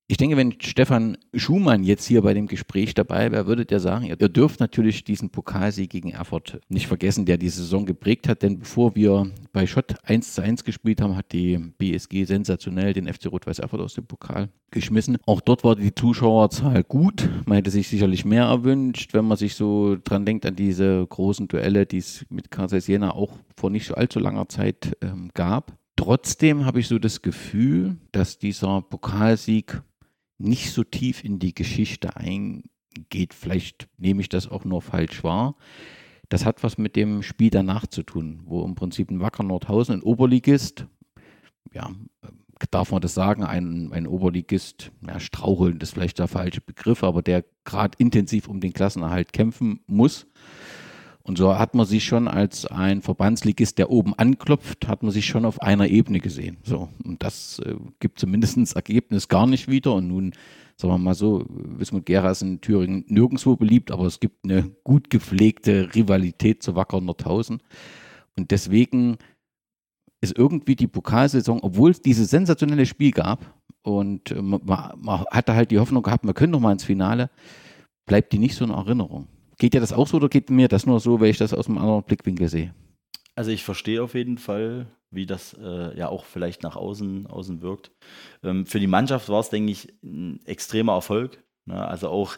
Ich 0.09 0.15
denke, 0.15 0.37
wenn 0.37 0.53
Stefan 0.61 1.17
Schumann 1.33 1.83
jetzt 1.83 2.05
hier 2.05 2.21
bei 2.21 2.33
dem 2.33 2.47
Gespräch 2.47 2.93
dabei 2.93 3.29
wäre, 3.33 3.45
würde 3.45 3.65
der 3.65 3.81
sagen, 3.81 4.05
ihr 4.05 4.15
dürft 4.15 4.61
natürlich 4.61 5.03
diesen 5.03 5.31
Pokalsieg 5.31 5.89
gegen 5.89 6.11
Erfurt 6.11 6.61
nicht 6.69 6.87
vergessen, 6.87 7.25
der 7.25 7.37
die 7.37 7.49
Saison 7.49 7.85
geprägt 7.85 8.29
hat, 8.29 8.41
denn 8.41 8.59
bevor 8.59 8.95
wir 8.95 9.29
bei 9.51 9.67
Schott 9.67 9.95
1 10.03 10.35
zu 10.35 10.41
1 10.41 10.63
gespielt 10.63 11.01
haben, 11.01 11.17
hat 11.17 11.33
die 11.33 11.57
BSG 11.57 12.23
sensationell 12.23 12.93
den 12.93 13.13
FC 13.13 13.25
Rot-Weiß 13.25 13.59
Erfurt 13.59 13.81
aus 13.81 13.95
dem 13.95 14.05
Pokal 14.05 14.47
geschmissen. 14.71 15.17
Auch 15.25 15.41
dort 15.41 15.65
war 15.65 15.75
die 15.75 15.93
Zuschauerzahl 15.93 16.85
gut. 16.85 17.27
Man 17.45 17.57
hätte 17.57 17.71
sich 17.71 17.89
sicherlich 17.89 18.23
mehr 18.23 18.45
erwünscht, 18.45 19.13
wenn 19.13 19.25
man 19.25 19.35
sich 19.35 19.55
so 19.55 19.97
dran 20.01 20.25
denkt 20.25 20.45
an 20.45 20.55
diese 20.55 21.05
großen 21.05 21.49
Duelle, 21.49 21.85
die 21.85 21.97
es 21.97 22.25
mit 22.29 22.49
Kassel 22.49 22.79
Jena 22.79 23.11
auch 23.11 23.33
vor 23.57 23.69
nicht 23.69 23.87
so 23.87 23.95
allzu 23.95 24.19
langer 24.19 24.47
Zeit 24.47 24.95
ähm, 25.01 25.31
gab. 25.33 25.77
Trotzdem 25.97 26.63
habe 26.63 26.79
ich 26.79 26.87
so 26.87 26.97
das 26.97 27.21
Gefühl, 27.21 27.97
dass 28.13 28.37
dieser 28.37 28.81
Pokalsieg 28.83 29.81
nicht 30.37 30.71
so 30.71 30.83
tief 30.83 31.23
in 31.23 31.39
die 31.39 31.53
Geschichte 31.53 32.15
eingeht. 32.15 33.33
Vielleicht 33.33 33.87
nehme 33.97 34.21
ich 34.21 34.29
das 34.29 34.47
auch 34.47 34.65
nur 34.65 34.81
falsch 34.81 35.23
wahr. 35.23 35.55
Das 36.29 36.45
hat 36.45 36.63
was 36.63 36.77
mit 36.77 36.95
dem 36.95 37.23
Spiel 37.23 37.49
danach 37.49 37.87
zu 37.87 38.03
tun, 38.03 38.41
wo 38.45 38.63
im 38.65 38.75
Prinzip 38.75 39.09
ein 39.09 39.21
Wacker 39.21 39.43
Nordhausen, 39.43 39.95
ein 39.95 40.03
Oberligist, 40.03 40.85
ja, 41.73 41.89
darf 42.71 42.91
man 42.91 43.01
das 43.01 43.13
sagen, 43.13 43.43
ein, 43.43 43.91
ein 43.93 44.07
Oberligist, 44.07 44.91
ja, 45.07 45.19
straucheln 45.19 45.79
ist 45.79 45.93
vielleicht 45.93 46.19
der 46.19 46.27
falsche 46.27 46.61
Begriff, 46.61 47.03
aber 47.03 47.21
der 47.21 47.45
gerade 47.63 47.97
intensiv 47.97 48.47
um 48.47 48.59
den 48.59 48.73
Klassenerhalt 48.73 49.31
kämpfen 49.31 49.79
muss 49.87 50.26
und 51.27 51.37
so 51.37 51.59
hat 51.59 51.75
man 51.75 51.85
sich 51.85 52.05
schon 52.05 52.29
als 52.29 52.65
ein 52.65 53.01
Verbandsligist, 53.01 53.77
der 53.77 53.89
oben 53.89 54.13
anklopft, 54.13 54.87
hat 54.87 55.03
man 55.03 55.11
sich 55.11 55.25
schon 55.25 55.43
auf 55.43 55.61
einer 55.61 55.89
Ebene 55.89 56.21
gesehen. 56.21 56.55
So, 56.63 56.87
und 57.03 57.21
das 57.21 57.59
äh, 57.59 57.75
gibt 57.99 58.17
zumindest 58.17 58.55
das 58.55 58.73
Ergebnis 58.73 59.27
gar 59.27 59.45
nicht 59.45 59.67
wieder. 59.67 59.93
Und 59.93 60.07
nun, 60.07 60.31
sagen 60.77 60.93
wir 60.93 60.97
mal 60.97 61.15
so, 61.15 61.45
Wismut 61.49 62.05
Gera 62.05 62.31
ist 62.31 62.43
in 62.43 62.61
Thüringen 62.61 63.03
nirgendwo 63.09 63.57
beliebt, 63.57 63.91
aber 63.91 64.05
es 64.05 64.21
gibt 64.21 64.45
eine 64.45 64.71
gut 64.85 65.09
gepflegte 65.09 65.93
Rivalität 65.93 66.63
zu 66.63 66.77
Wacker 66.77 67.01
Nordhausen. 67.01 67.61
Und 68.37 68.51
deswegen 68.51 69.17
ist 70.21 70.37
irgendwie 70.37 70.77
die 70.77 70.87
Pokalsaison, 70.87 71.59
obwohl 71.61 71.91
es 71.91 72.01
dieses 72.01 72.29
sensationelle 72.29 72.85
Spiel 72.85 73.11
gab 73.11 73.53
und 73.81 74.31
äh, 74.31 74.41
man, 74.41 74.61
man 74.65 75.25
hatte 75.29 75.55
halt 75.55 75.71
die 75.71 75.79
Hoffnung 75.79 76.03
gehabt, 76.03 76.23
man 76.23 76.33
könnte 76.33 76.53
noch 76.53 76.61
mal 76.61 76.71
ins 76.71 76.85
Finale, 76.85 77.29
bleibt 78.05 78.31
die 78.31 78.39
nicht 78.39 78.55
so 78.55 78.63
in 78.63 78.71
Erinnerung. 78.71 79.27
Geht 79.57 79.73
dir 79.73 79.81
das 79.81 79.93
auch 79.93 80.07
so 80.07 80.17
oder 80.17 80.29
geht 80.29 80.49
mir 80.49 80.67
das 80.67 80.85
nur 80.85 80.99
so, 80.99 81.19
weil 81.19 81.29
ich 81.29 81.37
das 81.37 81.53
aus 81.53 81.67
einem 81.67 81.79
anderen 81.79 82.03
Blickwinkel 82.03 82.47
sehe? 82.47 82.73
Also 83.35 83.51
ich 83.51 83.63
verstehe 83.63 84.01
auf 84.03 84.13
jeden 84.13 84.37
Fall, 84.37 84.87
wie 85.11 85.25
das 85.25 85.55
äh, 85.59 85.97
ja 85.97 86.09
auch 86.09 86.25
vielleicht 86.25 86.63
nach 86.63 86.75
außen, 86.75 87.27
außen 87.27 87.61
wirkt. 87.61 87.91
Ähm, 88.43 88.65
für 88.65 88.79
die 88.79 88.87
Mannschaft 88.87 89.29
war 89.29 89.39
es, 89.39 89.49
denke 89.49 89.71
ich, 89.71 89.93
ein 90.03 90.39
extremer 90.45 90.93
Erfolg. 90.93 91.43
Ne? 91.65 91.87
Also 91.87 92.09
auch 92.09 92.37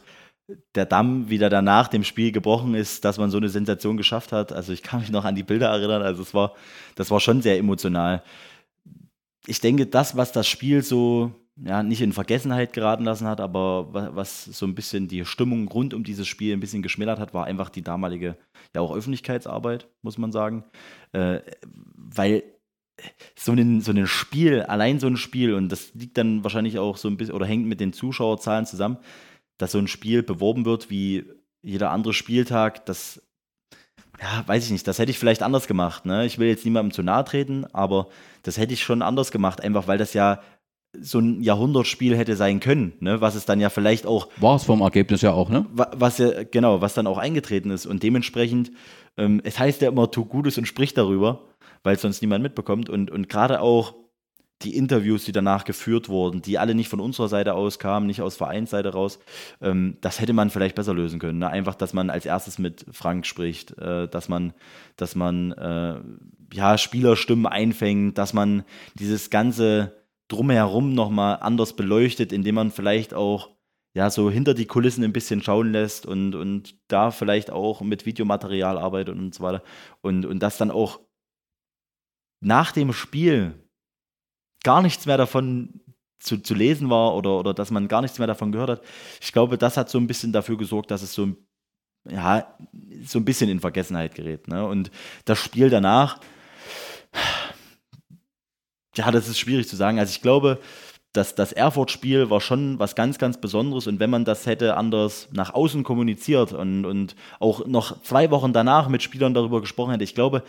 der 0.75 0.85
Damm 0.85 1.29
wieder 1.29 1.49
danach 1.49 1.87
dem 1.87 2.03
Spiel 2.03 2.31
gebrochen 2.31 2.73
ist, 2.73 3.05
dass 3.05 3.17
man 3.17 3.29
so 3.29 3.37
eine 3.37 3.49
Sensation 3.49 3.97
geschafft 3.97 4.31
hat. 4.31 4.51
Also 4.51 4.73
ich 4.73 4.83
kann 4.83 5.01
mich 5.01 5.11
noch 5.11 5.25
an 5.25 5.35
die 5.35 5.43
Bilder 5.43 5.69
erinnern. 5.69 6.01
Also 6.01 6.21
es 6.21 6.33
war, 6.33 6.53
das 6.95 7.11
war 7.11 7.19
schon 7.19 7.41
sehr 7.41 7.57
emotional. 7.57 8.23
Ich 9.45 9.59
denke, 9.61 9.87
das, 9.87 10.17
was 10.17 10.31
das 10.31 10.47
Spiel 10.47 10.83
so 10.83 11.31
ja, 11.63 11.83
nicht 11.83 12.01
in 12.01 12.13
Vergessenheit 12.13 12.73
geraten 12.73 13.03
lassen 13.03 13.27
hat, 13.27 13.41
aber 13.41 14.13
was 14.15 14.45
so 14.45 14.65
ein 14.65 14.75
bisschen 14.75 15.07
die 15.07 15.25
Stimmung 15.25 15.67
rund 15.67 15.93
um 15.93 16.03
dieses 16.03 16.27
Spiel 16.27 16.53
ein 16.53 16.59
bisschen 16.59 16.81
geschmälert 16.81 17.19
hat, 17.19 17.33
war 17.33 17.45
einfach 17.45 17.69
die 17.69 17.81
damalige, 17.81 18.37
ja 18.75 18.81
auch 18.81 18.95
Öffentlichkeitsarbeit, 18.95 19.87
muss 20.01 20.17
man 20.17 20.31
sagen. 20.31 20.63
Äh, 21.11 21.39
weil 21.95 22.43
so 23.35 23.53
ein, 23.53 23.81
so 23.81 23.91
ein 23.91 24.07
Spiel, 24.07 24.63
allein 24.63 24.99
so 24.99 25.07
ein 25.07 25.17
Spiel, 25.17 25.53
und 25.53 25.69
das 25.69 25.93
liegt 25.93 26.17
dann 26.17 26.43
wahrscheinlich 26.43 26.79
auch 26.79 26.97
so 26.97 27.07
ein 27.07 27.17
bisschen 27.17 27.35
oder 27.35 27.45
hängt 27.45 27.65
mit 27.65 27.79
den 27.79 27.93
Zuschauerzahlen 27.93 28.65
zusammen, 28.65 28.97
dass 29.57 29.71
so 29.71 29.79
ein 29.79 29.87
Spiel 29.87 30.23
beworben 30.23 30.65
wird 30.65 30.89
wie 30.89 31.25
jeder 31.61 31.91
andere 31.91 32.13
Spieltag, 32.13 32.85
das, 32.85 33.21
ja, 34.21 34.43
weiß 34.47 34.65
ich 34.65 34.71
nicht, 34.71 34.87
das 34.87 34.99
hätte 34.99 35.11
ich 35.11 35.19
vielleicht 35.19 35.43
anders 35.43 35.67
gemacht. 35.67 36.05
Ne? 36.05 36.25
Ich 36.25 36.39
will 36.39 36.47
jetzt 36.47 36.65
niemandem 36.65 36.93
zu 36.93 37.03
nahe 37.03 37.25
treten, 37.25 37.65
aber 37.73 38.07
das 38.43 38.57
hätte 38.57 38.73
ich 38.73 38.83
schon 38.83 39.01
anders 39.01 39.31
gemacht, 39.31 39.61
einfach 39.61 39.87
weil 39.87 39.97
das 39.97 40.13
ja 40.13 40.41
so 40.99 41.19
ein 41.19 41.41
Jahrhundertspiel 41.41 42.17
hätte 42.17 42.35
sein 42.35 42.59
können, 42.59 42.93
ne? 42.99 43.21
was 43.21 43.35
es 43.35 43.45
dann 43.45 43.59
ja 43.59 43.69
vielleicht 43.69 44.05
auch. 44.05 44.27
War 44.37 44.55
es 44.55 44.63
vom 44.63 44.81
Ergebnis 44.81 45.21
ja 45.21 45.31
auch, 45.33 45.49
ne? 45.49 45.65
Was 45.73 46.17
ja, 46.17 46.43
genau, 46.43 46.81
was 46.81 46.93
dann 46.93 47.07
auch 47.07 47.17
eingetreten 47.17 47.69
ist. 47.69 47.85
Und 47.85 48.01
dementsprechend, 48.01 48.71
ähm, 49.17 49.41
es 49.43 49.59
heißt 49.59 49.81
ja 49.81 49.89
immer, 49.89 50.09
tu 50.09 50.25
Gutes 50.25 50.57
und 50.57 50.65
sprich 50.65 50.93
darüber, 50.93 51.43
weil 51.83 51.95
es 51.95 52.01
sonst 52.01 52.21
niemand 52.21 52.41
mitbekommt. 52.41 52.89
Und, 52.89 53.11
und 53.11 53.29
gerade 53.29 53.61
auch 53.61 53.93
die 54.63 54.75
Interviews, 54.75 55.23
die 55.23 55.31
danach 55.31 55.63
geführt 55.63 56.09
wurden, 56.09 56.41
die 56.41 56.57
alle 56.57 56.75
nicht 56.75 56.89
von 56.89 56.99
unserer 56.99 57.29
Seite 57.29 57.53
aus 57.53 57.79
kamen, 57.79 58.07
nicht 58.07 58.21
aus 58.21 58.35
Vereinsseite 58.35 58.89
raus, 58.89 59.19
ähm, 59.61 59.97
das 60.01 60.19
hätte 60.19 60.33
man 60.33 60.49
vielleicht 60.49 60.75
besser 60.75 60.93
lösen 60.93 61.19
können. 61.19 61.39
Ne? 61.39 61.49
Einfach, 61.49 61.75
dass 61.75 61.93
man 61.93 62.09
als 62.09 62.25
erstes 62.25 62.57
mit 62.57 62.85
Frank 62.91 63.25
spricht, 63.25 63.77
äh, 63.77 64.07
dass 64.07 64.27
man, 64.27 64.53
dass 64.97 65.15
man 65.15 65.51
äh, 65.53 65.99
ja, 66.53 66.77
Spielerstimmen 66.77 67.45
einfängt, 67.45 68.17
dass 68.17 68.33
man 68.33 68.63
dieses 68.95 69.29
ganze 69.29 69.98
Drumherum 70.29 70.93
nochmal 70.93 71.39
anders 71.41 71.75
beleuchtet, 71.75 72.31
indem 72.31 72.55
man 72.55 72.71
vielleicht 72.71 73.13
auch 73.13 73.49
ja, 73.93 74.09
so 74.09 74.29
hinter 74.29 74.53
die 74.53 74.67
Kulissen 74.67 75.03
ein 75.03 75.13
bisschen 75.13 75.41
schauen 75.41 75.71
lässt 75.71 76.05
und, 76.05 76.35
und 76.35 76.75
da 76.87 77.11
vielleicht 77.11 77.51
auch 77.51 77.81
mit 77.81 78.05
Videomaterial 78.05 78.77
arbeitet 78.77 79.17
und 79.17 79.33
so 79.33 79.43
weiter. 79.43 79.63
Und, 80.01 80.25
und 80.25 80.39
das 80.39 80.57
dann 80.57 80.71
auch 80.71 80.99
nach 82.39 82.71
dem 82.71 82.93
Spiel 82.93 83.67
gar 84.63 84.81
nichts 84.81 85.05
mehr 85.05 85.17
davon 85.17 85.81
zu, 86.19 86.37
zu 86.37 86.53
lesen 86.53 86.89
war 86.89 87.15
oder, 87.15 87.39
oder 87.39 87.53
dass 87.53 87.71
man 87.71 87.87
gar 87.87 88.01
nichts 88.01 88.19
mehr 88.19 88.27
davon 88.27 88.51
gehört 88.51 88.69
hat. 88.69 88.81
Ich 89.21 89.31
glaube, 89.31 89.57
das 89.57 89.77
hat 89.77 89.89
so 89.89 89.97
ein 89.97 90.07
bisschen 90.07 90.33
dafür 90.33 90.57
gesorgt, 90.57 90.91
dass 90.91 91.01
es 91.01 91.13
so, 91.13 91.35
ja, 92.07 92.55
so 93.03 93.19
ein 93.19 93.25
bisschen 93.25 93.49
in 93.49 93.59
Vergessenheit 93.59 94.15
gerät. 94.15 94.47
Ne? 94.47 94.65
Und 94.65 94.91
das 95.25 95.39
Spiel 95.39 95.69
danach, 95.69 96.19
ja, 98.95 99.11
das 99.11 99.27
ist 99.27 99.39
schwierig 99.39 99.67
zu 99.67 99.75
sagen. 99.75 99.99
Also 99.99 100.11
ich 100.11 100.21
glaube, 100.21 100.59
dass 101.13 101.35
das 101.35 101.51
Erfurt-Spiel 101.51 102.29
war 102.29 102.39
schon 102.39 102.77
was 102.77 102.95
ganz, 102.95 103.17
ganz 103.17 103.41
Besonderes 103.41 103.87
und 103.87 103.99
wenn 103.99 104.09
man 104.09 104.25
das 104.25 104.45
hätte 104.45 104.77
anders 104.77 105.27
nach 105.31 105.53
außen 105.53 105.83
kommuniziert 105.83 106.53
und, 106.53 106.85
und 106.85 107.15
auch 107.39 107.65
noch 107.65 108.01
zwei 108.03 108.29
Wochen 108.29 108.53
danach 108.53 108.89
mit 108.89 109.01
Spielern 109.01 109.33
darüber 109.33 109.59
gesprochen 109.61 109.91
hätte, 109.91 110.03
ich 110.03 110.13
glaube, 110.13 110.43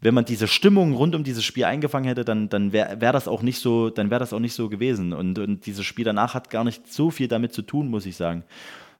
wenn 0.00 0.14
man 0.14 0.24
diese 0.24 0.46
Stimmung 0.46 0.94
rund 0.94 1.14
um 1.14 1.24
dieses 1.24 1.44
Spiel 1.44 1.64
eingefangen 1.64 2.08
hätte, 2.08 2.24
dann, 2.24 2.48
dann 2.48 2.72
wäre 2.72 3.00
wär 3.00 3.12
das 3.12 3.28
auch 3.28 3.42
nicht 3.42 3.60
so, 3.60 3.90
dann 3.90 4.10
wäre 4.10 4.20
das 4.20 4.32
auch 4.32 4.40
nicht 4.40 4.54
so 4.54 4.68
gewesen. 4.68 5.12
Und, 5.12 5.38
und 5.38 5.64
dieses 5.66 5.84
Spiel 5.84 6.04
danach 6.04 6.34
hat 6.34 6.50
gar 6.50 6.64
nicht 6.64 6.92
so 6.92 7.10
viel 7.10 7.28
damit 7.28 7.54
zu 7.54 7.62
tun, 7.62 7.88
muss 7.88 8.06
ich 8.06 8.16
sagen. 8.16 8.44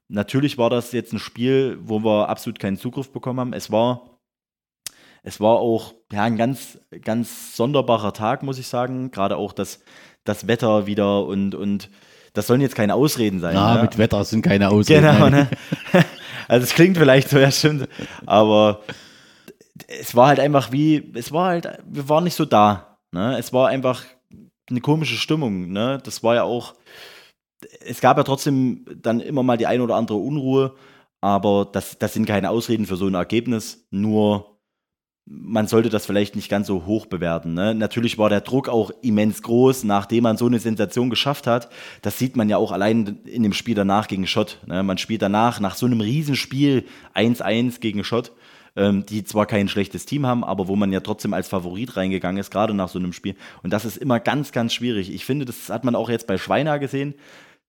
Natürlich 0.09 0.57
war 0.57 0.71
das 0.71 0.93
jetzt 0.93 1.13
ein 1.13 1.19
Spiel, 1.19 1.79
wo 1.83 2.03
wir 2.03 2.29
absolut 2.29 2.59
keinen 2.59 2.79
Zugriff 2.79 3.11
bekommen 3.11 3.41
haben. 3.41 3.53
Es 3.53 3.71
war, 3.71 4.16
es 5.27 5.41
war 5.41 5.57
auch 5.57 5.93
ja, 6.13 6.23
ein 6.23 6.37
ganz, 6.37 6.79
ganz 7.03 7.57
sonderbarer 7.57 8.13
Tag, 8.13 8.45
muss 8.45 8.61
ich 8.61 8.69
sagen. 8.69 9.11
Gerade 9.11 9.37
auch 9.37 9.53
das, 9.53 9.81
das 10.23 10.47
Wetter 10.47 10.87
wieder 10.87 11.27
und, 11.27 11.57
und 11.57 11.91
das 12.33 12.47
sollen 12.47 12.61
jetzt 12.61 12.77
keine 12.77 12.95
Ausreden 12.95 13.41
sein. 13.41 13.57
Ja, 13.57 13.75
ne? 13.75 13.83
mit 13.83 13.99
Wetter 13.99 14.25
sind 14.25 14.43
keine 14.43 14.71
Ausreden. 14.71 15.03
Genau, 15.03 15.29
ne? 15.29 15.51
Also 16.49 16.63
es 16.63 16.75
klingt 16.75 16.97
vielleicht 16.97 17.29
so, 17.29 17.41
ja 17.41 17.51
stimmt, 17.51 17.89
aber 18.25 18.83
es 19.89 20.15
war 20.15 20.29
halt 20.29 20.39
einfach 20.39 20.71
wie, 20.71 21.13
es 21.17 21.33
war 21.33 21.49
halt, 21.49 21.81
wir 21.85 22.09
waren 22.09 22.23
nicht 22.23 22.37
so 22.37 22.45
da. 22.45 22.99
Ne? 23.11 23.37
Es 23.37 23.53
war 23.53 23.67
einfach 23.67 24.05
eine 24.71 24.81
komische 24.81 25.17
Stimmung. 25.17 25.73
Ne? 25.73 25.99
Das 26.05 26.23
war 26.23 26.37
ja 26.37 26.45
auch, 26.45 26.75
es 27.81 28.01
gab 28.01 28.17
ja 28.17 28.23
trotzdem 28.23 28.85
dann 29.03 29.19
immer 29.19 29.43
mal 29.43 29.57
die 29.57 29.67
ein 29.67 29.81
oder 29.81 29.97
andere 29.97 30.19
Unruhe, 30.19 30.77
aber 31.21 31.65
das, 31.73 31.99
das 31.99 32.15
sind 32.15 32.27
keine 32.27 32.51
Ausreden 32.51 32.87
für 32.87 32.95
so 32.95 33.09
ein 33.09 33.15
Ergebnis, 33.15 33.89
nur 33.91 34.56
man 35.27 35.67
sollte 35.67 35.89
das 35.89 36.07
vielleicht 36.07 36.37
nicht 36.37 36.49
ganz 36.49 36.69
so 36.69 36.87
hoch 36.87 37.07
bewerten. 37.07 37.55
Ne? 37.55 37.75
Natürlich 37.75 38.17
war 38.17 38.31
der 38.31 38.43
Druck 38.43 38.69
auch 38.69 38.93
immens 39.03 39.43
groß, 39.43 39.83
nachdem 39.83 40.23
man 40.23 40.37
so 40.37 40.47
eine 40.47 40.61
Sensation 40.61 41.11
geschafft 41.11 41.49
hat. 41.49 41.69
Das 42.03 42.19
sieht 42.19 42.37
man 42.37 42.49
ja 42.49 42.57
auch 42.59 42.71
allein 42.71 43.19
in 43.25 43.43
dem 43.43 43.53
Spiel 43.53 43.75
danach 43.75 44.07
gegen 44.07 44.29
Schott. 44.29 44.59
Ne? 44.67 44.85
Man 44.85 44.99
spielt 44.99 45.23
danach, 45.23 45.59
nach 45.59 45.75
so 45.75 45.87
einem 45.87 46.01
Riesenspiel 46.01 46.85
1-1 47.15 47.81
gegen 47.81 48.05
Schott 48.05 48.33
ähm, 48.77 49.07
die 49.07 49.25
zwar 49.25 49.47
kein 49.47 49.69
schlechtes 49.69 50.07
Team 50.07 50.27
haben, 50.27 50.45
aber 50.45 50.69
wo 50.69 50.77
man 50.77 50.93
ja 50.93 51.01
trotzdem 51.01 51.33
als 51.33 51.49
Favorit 51.49 51.97
reingegangen 51.97 52.39
ist, 52.39 52.51
gerade 52.51 52.75
nach 52.75 52.89
so 52.89 52.99
einem 52.99 53.13
Spiel. 53.13 53.35
Und 53.63 53.73
das 53.73 53.85
ist 53.85 53.97
immer 53.97 54.21
ganz, 54.21 54.53
ganz 54.53 54.75
schwierig. 54.75 55.13
Ich 55.13 55.25
finde, 55.25 55.47
das 55.47 55.71
hat 55.71 55.85
man 55.85 55.95
auch 55.95 56.11
jetzt 56.11 56.27
bei 56.27 56.37
Schweiner 56.37 56.79
gesehen. 56.79 57.15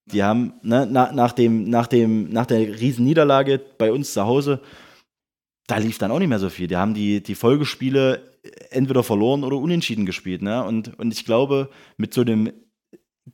Die 0.06 0.24
haben 0.24 0.54
ne, 0.62 0.88
na, 0.90 1.12
nach, 1.12 1.32
dem, 1.32 1.70
nach, 1.70 1.88
dem, 1.88 2.30
nach 2.30 2.46
der 2.46 2.60
Riesenniederlage 2.60 3.60
bei 3.78 3.92
uns 3.92 4.14
zu 4.14 4.26
Hause, 4.26 4.62
da 5.68 5.78
lief 5.78 5.98
dann 5.98 6.12
auch 6.12 6.20
nicht 6.20 6.30
mehr 6.30 6.40
so 6.40 6.50
viel. 6.50 6.68
Die 6.68 6.78
haben 6.78 6.94
die, 6.94 7.22
die 7.22 7.36
Folgespiele 7.36 8.38
entweder 8.70 9.04
verloren 9.04 9.44
oder 9.44 9.58
unentschieden 9.58 10.06
gespielt. 10.06 10.42
Ne? 10.42 10.64
Und, 10.64 10.98
und 10.98 11.14
ich 11.14 11.26
glaube, 11.26 11.70
mit 11.98 12.14
so 12.14 12.22
einem 12.22 12.52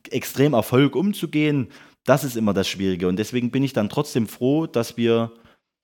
extrem 0.10 0.54
Erfolg 0.54 0.96
umzugehen, 0.96 1.70
das 2.06 2.24
ist 2.24 2.36
immer 2.36 2.54
das 2.54 2.68
Schwierige. 2.68 3.08
Und 3.08 3.18
deswegen 3.18 3.52
bin 3.52 3.64
ich 3.64 3.74
dann 3.74 3.90
trotzdem 3.90 4.28
froh, 4.28 4.66
dass 4.66 4.98
wir 4.98 5.32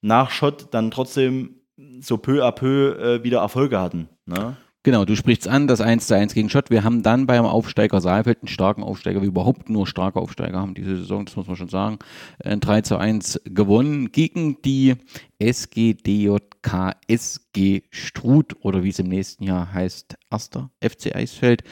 nach 0.02 0.32
Schott 0.32 0.68
dann 0.72 0.92
trotzdem 0.92 1.62
so 2.02 2.18
peu 2.18 2.44
à 2.46 2.52
peu 2.52 2.96
äh, 3.00 3.24
wieder 3.24 3.40
Erfolge 3.40 3.80
hatten. 3.80 4.10
Ne? 4.26 4.58
Genau, 4.84 5.04
du 5.04 5.18
sprichst 5.18 5.46
an, 5.46 5.68
das 5.68 5.82
1 5.82 6.08
zu 6.08 6.16
1 6.16 6.34
gegen 6.34 6.50
Schott. 6.50 6.70
Wir 6.70 6.86
haben 6.86 7.04
dann 7.04 7.28
beim 7.28 7.44
Aufsteiger 7.44 8.00
Saalfeld 8.00 8.44
einen 8.44 8.48
starken 8.48 8.82
Aufsteiger, 8.82 9.22
wie 9.22 9.26
überhaupt 9.26 9.70
nur 9.70 9.86
starke 9.86 10.22
Aufsteiger 10.22 10.58
haben 10.58 10.74
diese 10.74 10.96
Saison, 10.96 11.26
das 11.26 11.36
muss 11.36 11.48
man 11.48 11.58
schon 11.58 11.68
sagen. 11.68 12.00
Ein 12.42 12.62
3 12.62 12.82
zu 12.84 12.98
1 12.98 13.42
gewonnen 13.44 14.14
gegen 14.14 14.62
die 14.62 14.96
SGDJK 15.38 16.96
SG 17.10 17.82
Struth 17.90 18.56
oder 18.62 18.82
wie 18.82 18.90
es 18.90 19.00
im 19.00 19.10
nächsten 19.10 19.44
Jahr 19.44 19.74
heißt, 19.74 20.18
Erster 20.32 20.72
FC 20.82 21.14
Eisfeld. 21.14 21.64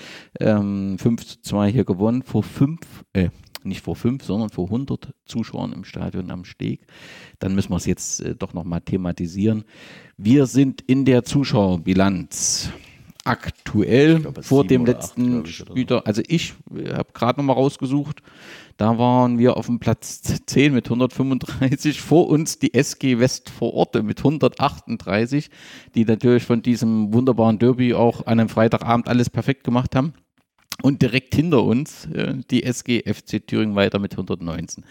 Ähm, 0.41 0.97
5 0.99 1.25
zu 1.25 1.41
2 1.43 1.71
hier 1.71 1.85
gewonnen 1.85 2.23
vor 2.23 2.43
fünf, 2.43 3.05
äh, 3.13 3.29
nicht 3.63 3.85
vor 3.85 3.95
fünf, 3.95 4.25
sondern 4.25 4.49
vor 4.49 4.65
100 4.65 5.13
Zuschauern 5.25 5.71
im 5.71 5.85
Stadion 5.85 6.29
am 6.29 6.43
Steg. 6.43 6.85
Dann 7.39 7.55
müssen 7.55 7.69
wir 7.69 7.77
es 7.77 7.85
jetzt 7.85 8.19
äh, 8.19 8.35
doch 8.35 8.53
nochmal 8.53 8.81
thematisieren. 8.81 9.63
Wir 10.17 10.45
sind 10.45 10.81
in 10.81 11.05
der 11.05 11.23
Zuschauerbilanz 11.23 12.73
aktuell 13.27 14.19
glaube, 14.19 14.43
vor 14.43 14.65
dem 14.65 14.85
letzten 14.85 15.45
Spieltag. 15.45 16.07
Also 16.07 16.21
ich 16.27 16.53
habe 16.93 17.11
gerade 17.13 17.39
nochmal 17.39 17.55
rausgesucht, 17.55 18.21
da 18.77 18.97
waren 18.97 19.39
wir 19.39 19.57
auf 19.57 19.65
dem 19.65 19.79
Platz 19.79 20.21
10 20.21 20.73
mit 20.73 20.85
135, 20.85 21.99
vor 21.99 22.27
uns 22.27 22.59
die 22.59 22.73
SG 22.73 23.19
West 23.19 23.49
vor 23.49 23.73
Ort 23.73 24.01
mit 24.03 24.19
138, 24.19 25.49
die 25.95 26.05
natürlich 26.05 26.43
von 26.43 26.61
diesem 26.61 27.11
wunderbaren 27.13 27.59
Derby 27.59 27.93
auch 27.93 28.25
an 28.27 28.39
einem 28.39 28.49
Freitagabend 28.49 29.07
alles 29.07 29.29
perfekt 29.29 29.63
gemacht 29.63 29.95
haben. 29.95 30.13
Und 30.83 31.01
direkt 31.01 31.33
hinter 31.33 31.63
uns 31.63 32.05
äh, 32.05 32.35
die 32.51 32.61
SG 32.61 33.01
FC 33.01 33.45
Thüringen 33.45 33.75
weiter 33.75 33.97
mit 33.97 34.11
119. 34.11 34.85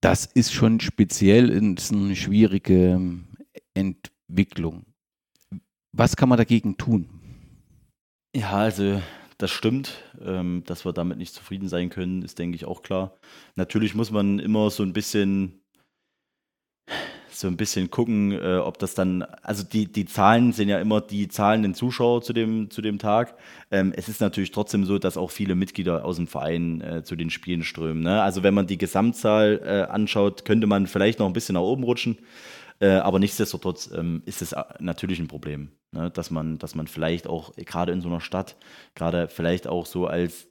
Das 0.00 0.24
ist 0.24 0.54
schon 0.54 0.80
speziell, 0.80 1.50
ist 1.50 1.92
eine 1.92 2.16
schwierige 2.16 2.92
ähm, 2.92 3.26
Entwicklung. 3.74 4.86
Was 5.92 6.16
kann 6.16 6.28
man 6.28 6.38
dagegen 6.38 6.76
tun? 6.78 7.08
Ja, 8.34 8.52
also 8.52 9.00
das 9.38 9.50
stimmt. 9.50 10.02
Ähm, 10.24 10.62
dass 10.66 10.84
wir 10.84 10.92
damit 10.92 11.18
nicht 11.18 11.34
zufrieden 11.34 11.68
sein 11.68 11.90
können, 11.90 12.22
ist, 12.22 12.38
denke 12.38 12.56
ich, 12.56 12.64
auch 12.64 12.82
klar. 12.82 13.18
Natürlich 13.56 13.94
muss 13.94 14.10
man 14.10 14.38
immer 14.38 14.70
so 14.70 14.82
ein 14.82 14.92
bisschen 14.92 15.62
so 17.28 17.48
ein 17.48 17.56
bisschen 17.56 17.90
gucken, 17.90 18.32
äh, 18.32 18.58
ob 18.58 18.78
das 18.78 18.94
dann, 18.94 19.22
also 19.22 19.64
die, 19.64 19.90
die 19.90 20.04
Zahlen 20.04 20.52
sind 20.52 20.68
ja 20.68 20.78
immer 20.78 21.00
die 21.00 21.28
zahlenden 21.28 21.74
Zuschauer 21.74 22.22
zu 22.22 22.32
dem, 22.32 22.70
zu 22.70 22.82
dem 22.82 22.98
Tag. 22.98 23.36
Ähm, 23.70 23.92
es 23.96 24.08
ist 24.08 24.20
natürlich 24.20 24.52
trotzdem 24.52 24.84
so, 24.84 24.98
dass 24.98 25.16
auch 25.16 25.30
viele 25.30 25.54
Mitglieder 25.54 26.04
aus 26.04 26.16
dem 26.16 26.26
Verein 26.26 26.80
äh, 26.80 27.02
zu 27.02 27.16
den 27.16 27.30
Spielen 27.30 27.64
strömen. 27.64 28.02
Ne? 28.02 28.22
Also 28.22 28.42
wenn 28.42 28.54
man 28.54 28.66
die 28.66 28.78
Gesamtzahl 28.78 29.60
äh, 29.64 29.90
anschaut, 29.90 30.44
könnte 30.44 30.66
man 30.66 30.86
vielleicht 30.86 31.18
noch 31.18 31.26
ein 31.26 31.32
bisschen 31.32 31.54
nach 31.54 31.62
oben 31.62 31.84
rutschen. 31.84 32.18
Äh, 32.80 32.90
aber 32.90 33.18
nichtsdestotrotz 33.18 33.90
ähm, 33.94 34.22
ist 34.26 34.42
es 34.42 34.52
äh, 34.52 34.62
natürlich 34.80 35.18
ein 35.18 35.28
Problem, 35.28 35.70
ne? 35.92 36.10
dass, 36.10 36.30
man, 36.30 36.58
dass 36.58 36.74
man 36.74 36.86
vielleicht 36.86 37.26
auch 37.26 37.54
gerade 37.56 37.92
in 37.92 38.00
so 38.00 38.08
einer 38.08 38.20
Stadt, 38.20 38.56
gerade 38.94 39.28
vielleicht 39.28 39.66
auch 39.66 39.86
so 39.86 40.06
als 40.06 40.48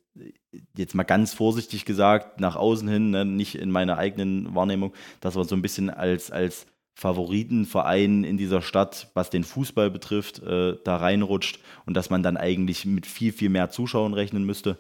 jetzt 0.76 0.96
mal 0.96 1.04
ganz 1.04 1.34
vorsichtig 1.34 1.86
gesagt, 1.86 2.40
nach 2.40 2.56
außen 2.56 2.88
hin, 2.88 3.12
ne, 3.12 3.26
nicht 3.26 3.56
in 3.56 3.72
meiner 3.72 3.98
eigenen 3.98 4.54
Wahrnehmung, 4.54 4.94
dass 5.22 5.36
man 5.36 5.48
so 5.48 5.56
ein 5.56 5.62
bisschen 5.62 5.90
als, 5.90 6.32
als 6.32 6.68
Favoritenverein 6.96 8.24
in 8.24 8.38
dieser 8.38 8.62
Stadt, 8.62 9.10
was 9.14 9.30
den 9.30 9.44
Fußball 9.44 9.90
betrifft, 9.90 10.40
äh, 10.44 10.76
da 10.84 10.98
reinrutscht 10.98 11.60
und 11.86 11.96
dass 11.96 12.10
man 12.10 12.24
dann 12.24 12.38
eigentlich 12.38 12.86
mit 12.86 13.06
viel, 13.06 13.32
viel 13.32 13.50
mehr 13.50 13.70
Zuschauern 13.70 14.14
rechnen 14.14 14.44
müsste. 14.44 14.78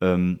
Ähm, 0.00 0.40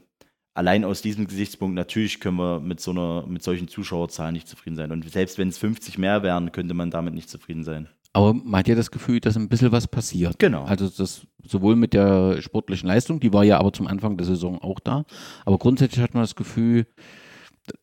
allein 0.54 0.84
aus 0.84 1.02
diesem 1.02 1.26
Gesichtspunkt, 1.26 1.74
natürlich 1.74 2.20
können 2.20 2.38
wir 2.38 2.60
mit, 2.60 2.80
so 2.80 2.92
einer, 2.92 3.26
mit 3.26 3.42
solchen 3.42 3.68
Zuschauerzahlen 3.68 4.32
nicht 4.32 4.48
zufrieden 4.48 4.76
sein. 4.76 4.90
Und 4.90 5.08
selbst 5.10 5.38
wenn 5.38 5.48
es 5.48 5.58
50 5.58 5.98
mehr 5.98 6.22
wären, 6.22 6.52
könnte 6.52 6.74
man 6.74 6.90
damit 6.90 7.14
nicht 7.14 7.28
zufrieden 7.28 7.64
sein. 7.64 7.88
Aber 8.12 8.34
man 8.34 8.60
hat 8.60 8.68
ja 8.68 8.74
das 8.74 8.90
Gefühl, 8.90 9.20
dass 9.20 9.36
ein 9.36 9.48
bisschen 9.48 9.70
was 9.70 9.86
passiert. 9.86 10.38
Genau. 10.38 10.64
Also 10.64 10.88
das 10.88 11.26
sowohl 11.44 11.76
mit 11.76 11.94
der 11.94 12.42
sportlichen 12.42 12.88
Leistung, 12.88 13.20
die 13.20 13.32
war 13.32 13.44
ja 13.44 13.58
aber 13.58 13.72
zum 13.72 13.86
Anfang 13.86 14.16
der 14.16 14.26
Saison 14.26 14.60
auch 14.60 14.80
da, 14.80 15.04
aber 15.44 15.58
grundsätzlich 15.58 16.02
hat 16.02 16.14
man 16.14 16.22
das 16.22 16.34
Gefühl, 16.34 16.86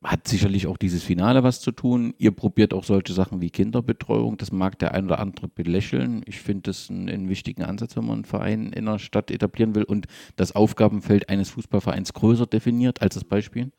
hat 0.04 0.28
sicherlich 0.28 0.68
auch 0.68 0.78
dieses 0.78 1.04
Finale 1.04 1.44
was 1.44 1.62
zu 1.62 1.72
tun. 1.72 2.14
Ihr 2.18 2.32
probiert 2.32 2.74
auch 2.74 2.84
solche 2.84 3.14
Sachen 3.14 3.42
wie 3.42 3.50
Kinderbetreuung. 3.50 4.38
Das 4.38 4.52
mag 4.52 4.78
der 4.80 4.94
ein 4.94 5.06
oder 5.06 5.20
andere 5.20 5.48
belächeln. 5.48 6.24
Ich 6.26 6.40
finde 6.40 6.64
das 6.64 6.90
einen, 6.90 7.10
einen, 7.10 7.30
wichtigen 7.30 7.64
Ansatz, 7.64 7.96
wenn 7.96 8.06
man 8.06 8.16
einen 8.16 8.26
Verein 8.26 8.74
in 8.74 8.88
einer 8.88 9.00
Stadt 9.00 9.32
etablieren 9.32 9.76
will 9.76 9.84
und 9.84 10.08
das 10.36 10.56
Aufgabenfeld 10.56 11.30
eines 11.30 11.52
Fußballvereins 11.52 12.14
größer 12.14 12.48
definiert 12.48 13.02
als 13.02 13.16
das 13.16 13.24
Beispiel. 13.24 13.72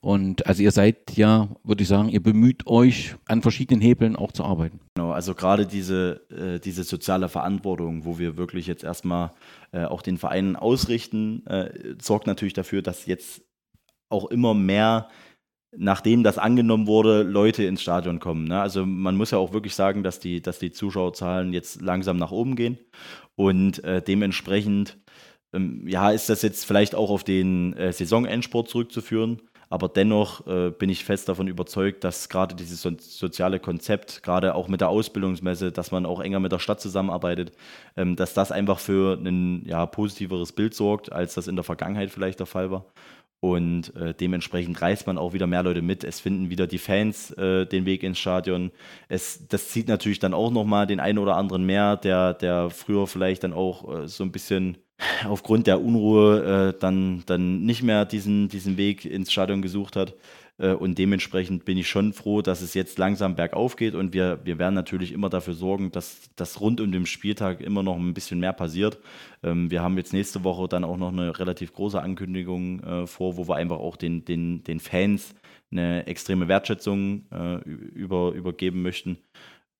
Und 0.00 0.46
also 0.46 0.62
ihr 0.62 0.72
seid 0.72 1.16
ja, 1.16 1.48
würde 1.62 1.82
ich 1.82 1.88
sagen, 1.88 2.08
ihr 2.08 2.22
bemüht 2.22 2.66
euch 2.66 3.16
an 3.26 3.42
verschiedenen 3.42 3.80
Hebeln 3.80 4.16
auch 4.16 4.32
zu 4.32 4.44
arbeiten. 4.44 4.80
Genau, 4.94 5.12
also 5.12 5.34
gerade 5.34 5.66
diese, 5.66 6.20
äh, 6.30 6.60
diese 6.60 6.84
soziale 6.84 7.28
Verantwortung, 7.28 8.04
wo 8.04 8.18
wir 8.18 8.36
wirklich 8.36 8.66
jetzt 8.66 8.84
erstmal 8.84 9.32
äh, 9.72 9.84
auch 9.84 10.02
den 10.02 10.18
Vereinen 10.18 10.56
ausrichten, 10.56 11.46
äh, 11.46 11.94
sorgt 12.00 12.26
natürlich 12.26 12.52
dafür, 12.52 12.82
dass 12.82 13.06
jetzt 13.06 13.42
auch 14.10 14.30
immer 14.30 14.54
mehr 14.54 15.08
nachdem 15.76 16.22
das 16.22 16.38
angenommen 16.38 16.86
wurde, 16.86 17.22
Leute 17.22 17.64
ins 17.64 17.82
Stadion 17.82 18.20
kommen. 18.20 18.46
Ne? 18.46 18.60
Also 18.60 18.86
man 18.86 19.16
muss 19.16 19.30
ja 19.30 19.38
auch 19.38 19.52
wirklich 19.52 19.74
sagen, 19.74 20.02
dass 20.02 20.20
die, 20.20 20.40
dass 20.40 20.58
die 20.58 20.70
Zuschauerzahlen 20.70 21.52
jetzt 21.52 21.82
langsam 21.82 22.16
nach 22.16 22.30
oben 22.30 22.56
gehen 22.56 22.78
und 23.34 23.82
äh, 23.84 24.02
dementsprechend 24.02 24.98
ähm, 25.52 25.86
ja, 25.86 26.10
ist 26.10 26.28
das 26.28 26.42
jetzt 26.42 26.64
vielleicht 26.64 26.94
auch 26.94 27.10
auf 27.10 27.24
den 27.24 27.74
äh, 27.74 27.92
Saisonendsport 27.92 28.68
zurückzuführen. 28.68 29.40
Aber 29.74 29.88
dennoch 29.88 30.46
äh, 30.46 30.70
bin 30.70 30.88
ich 30.88 31.04
fest 31.04 31.28
davon 31.28 31.48
überzeugt, 31.48 32.04
dass 32.04 32.28
gerade 32.28 32.54
dieses 32.54 32.80
so 32.80 32.92
soziale 32.96 33.58
Konzept, 33.58 34.22
gerade 34.22 34.54
auch 34.54 34.68
mit 34.68 34.80
der 34.80 34.88
Ausbildungsmesse, 34.88 35.72
dass 35.72 35.90
man 35.90 36.06
auch 36.06 36.20
enger 36.20 36.38
mit 36.38 36.52
der 36.52 36.60
Stadt 36.60 36.80
zusammenarbeitet, 36.80 37.50
ähm, 37.96 38.14
dass 38.14 38.34
das 38.34 38.52
einfach 38.52 38.78
für 38.78 39.18
ein 39.18 39.66
ja, 39.66 39.84
positiveres 39.86 40.52
Bild 40.52 40.74
sorgt, 40.74 41.10
als 41.10 41.34
das 41.34 41.48
in 41.48 41.56
der 41.56 41.64
Vergangenheit 41.64 42.12
vielleicht 42.12 42.38
der 42.38 42.46
Fall 42.46 42.70
war. 42.70 42.84
Und 43.44 43.94
äh, 43.94 44.14
dementsprechend 44.14 44.80
reißt 44.80 45.06
man 45.06 45.18
auch 45.18 45.34
wieder 45.34 45.46
mehr 45.46 45.62
Leute 45.62 45.82
mit. 45.82 46.02
Es 46.02 46.18
finden 46.18 46.48
wieder 46.48 46.66
die 46.66 46.78
Fans 46.78 47.30
äh, 47.32 47.66
den 47.66 47.84
Weg 47.84 48.02
ins 48.02 48.18
Stadion. 48.18 48.70
Es, 49.10 49.46
das 49.48 49.68
zieht 49.68 49.86
natürlich 49.86 50.18
dann 50.18 50.32
auch 50.32 50.50
nochmal 50.50 50.86
den 50.86 50.98
einen 50.98 51.18
oder 51.18 51.36
anderen 51.36 51.66
mehr, 51.66 51.98
der, 51.98 52.32
der 52.32 52.70
früher 52.70 53.06
vielleicht 53.06 53.44
dann 53.44 53.52
auch 53.52 54.04
äh, 54.04 54.08
so 54.08 54.24
ein 54.24 54.32
bisschen 54.32 54.78
aufgrund 55.28 55.66
der 55.66 55.82
Unruhe 55.82 56.72
äh, 56.72 56.80
dann, 56.80 57.22
dann 57.26 57.66
nicht 57.66 57.82
mehr 57.82 58.06
diesen, 58.06 58.48
diesen 58.48 58.78
Weg 58.78 59.04
ins 59.04 59.30
Stadion 59.30 59.60
gesucht 59.60 59.94
hat. 59.94 60.14
Äh, 60.58 60.72
und 60.72 60.98
dementsprechend 60.98 61.64
bin 61.64 61.78
ich 61.78 61.88
schon 61.88 62.12
froh, 62.12 62.42
dass 62.42 62.62
es 62.62 62.74
jetzt 62.74 62.98
langsam 62.98 63.36
bergauf 63.36 63.76
geht 63.76 63.94
und 63.94 64.12
wir, 64.12 64.40
wir 64.44 64.58
werden 64.58 64.74
natürlich 64.74 65.12
immer 65.12 65.30
dafür 65.30 65.54
sorgen, 65.54 65.90
dass 65.90 66.30
das 66.36 66.60
rund 66.60 66.80
um 66.80 66.92
den 66.92 67.06
Spieltag 67.06 67.60
immer 67.60 67.82
noch 67.82 67.96
ein 67.96 68.14
bisschen 68.14 68.40
mehr 68.40 68.52
passiert. 68.52 68.98
Ähm, 69.42 69.70
wir 69.70 69.82
haben 69.82 69.96
jetzt 69.96 70.12
nächste 70.12 70.44
Woche 70.44 70.68
dann 70.68 70.84
auch 70.84 70.96
noch 70.96 71.12
eine 71.12 71.38
relativ 71.38 71.72
große 71.72 72.00
Ankündigung 72.00 72.80
äh, 72.80 73.06
vor, 73.06 73.36
wo 73.36 73.48
wir 73.48 73.56
einfach 73.56 73.78
auch 73.78 73.96
den, 73.96 74.24
den, 74.24 74.62
den 74.64 74.80
Fans 74.80 75.34
eine 75.70 76.06
extreme 76.06 76.46
Wertschätzung 76.46 77.24
äh, 77.32 77.56
über, 77.68 78.32
übergeben 78.32 78.82
möchten. 78.82 79.18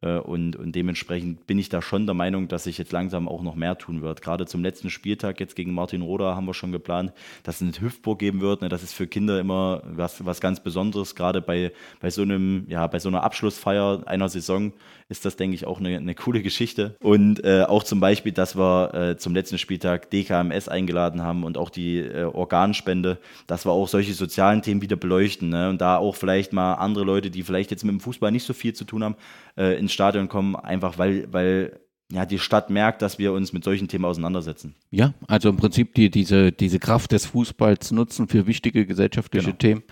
Äh, 0.04 0.18
und, 0.18 0.56
und 0.56 0.74
dementsprechend 0.74 1.46
bin 1.46 1.58
ich 1.58 1.68
da 1.68 1.80
schon 1.80 2.06
der 2.06 2.14
Meinung, 2.14 2.48
dass 2.48 2.64
sich 2.64 2.78
jetzt 2.78 2.92
langsam 2.92 3.26
auch 3.26 3.42
noch 3.42 3.54
mehr 3.54 3.78
tun 3.78 4.02
wird. 4.02 4.20
Gerade 4.20 4.46
zum 4.46 4.62
letzten 4.62 4.90
Spieltag 4.90 5.40
jetzt 5.40 5.56
gegen 5.56 5.72
Martin 5.72 6.02
Roda 6.02 6.36
haben 6.36 6.46
wir 6.46 6.54
schon 6.54 6.72
geplant, 6.72 7.12
dass 7.42 7.56
es 7.56 7.62
eine 7.62 7.80
Hüftburg 7.80 8.18
geben 8.18 8.40
wird. 8.40 8.60
Ne? 8.60 8.68
Das 8.68 8.82
ist 8.82 8.92
für 8.92 9.06
Kinder 9.06 9.40
immer 9.40 9.82
was, 9.84 10.24
was 10.24 10.40
ganz 10.40 10.60
Besonderes. 10.60 11.14
Gerade 11.14 11.40
bei, 11.40 11.72
bei, 12.00 12.10
so 12.10 12.22
einem, 12.22 12.66
ja, 12.68 12.86
bei 12.86 12.98
so 12.98 13.08
einer 13.08 13.22
Abschlussfeier 13.22 14.02
einer 14.06 14.28
Saison 14.28 14.72
ist 15.08 15.24
das, 15.24 15.36
denke 15.36 15.54
ich, 15.54 15.66
auch 15.66 15.80
eine, 15.80 15.96
eine 15.96 16.14
coole 16.14 16.42
Geschichte. 16.42 16.96
Und 17.00 17.44
äh, 17.44 17.62
auch 17.62 17.84
zum 17.84 18.00
Beispiel, 18.00 18.32
dass 18.32 18.56
wir 18.56 18.94
äh, 18.94 19.16
zum 19.16 19.34
letzten 19.34 19.58
Spieltag 19.58 20.10
DKMS 20.10 20.68
eingeladen 20.68 21.22
haben 21.22 21.44
und 21.44 21.58
auch 21.58 21.70
die 21.70 21.98
äh, 21.98 22.24
Organspende, 22.24 23.18
dass 23.46 23.66
wir 23.66 23.72
auch 23.72 23.88
solche 23.88 24.14
sozialen 24.14 24.62
Themen 24.62 24.82
wieder 24.82 24.96
beleuchten. 24.96 25.50
Ne? 25.50 25.70
Und 25.70 25.80
da 25.80 25.96
auch 25.98 26.16
vielleicht 26.16 26.52
mal 26.52 26.74
andere 26.74 27.04
Leute, 27.04 27.30
die 27.30 27.42
vielleicht 27.42 27.70
jetzt 27.70 27.84
mit 27.84 27.92
dem 27.92 28.00
Fußball 28.00 28.32
nicht 28.32 28.44
so 28.44 28.54
viel 28.54 28.72
zu 28.74 28.84
tun 28.84 29.04
haben, 29.04 29.16
äh, 29.56 29.78
ins 29.78 29.92
Stadion 29.94 30.28
kommen, 30.28 30.56
einfach 30.56 30.98
weil, 30.98 31.32
weil 31.32 31.80
ja, 32.12 32.26
die 32.26 32.38
Stadt 32.38 32.68
merkt, 32.68 33.00
dass 33.00 33.18
wir 33.18 33.32
uns 33.32 33.52
mit 33.52 33.64
solchen 33.64 33.88
Themen 33.88 34.04
auseinandersetzen. 34.04 34.74
Ja, 34.90 35.14
also 35.26 35.48
im 35.48 35.56
Prinzip 35.56 35.94
die, 35.94 36.10
diese, 36.10 36.52
diese 36.52 36.78
Kraft 36.78 37.12
des 37.12 37.24
Fußballs 37.26 37.92
nutzen 37.92 38.28
für 38.28 38.46
wichtige 38.46 38.86
gesellschaftliche 38.86 39.46
genau. 39.46 39.56
Themen. 39.56 39.82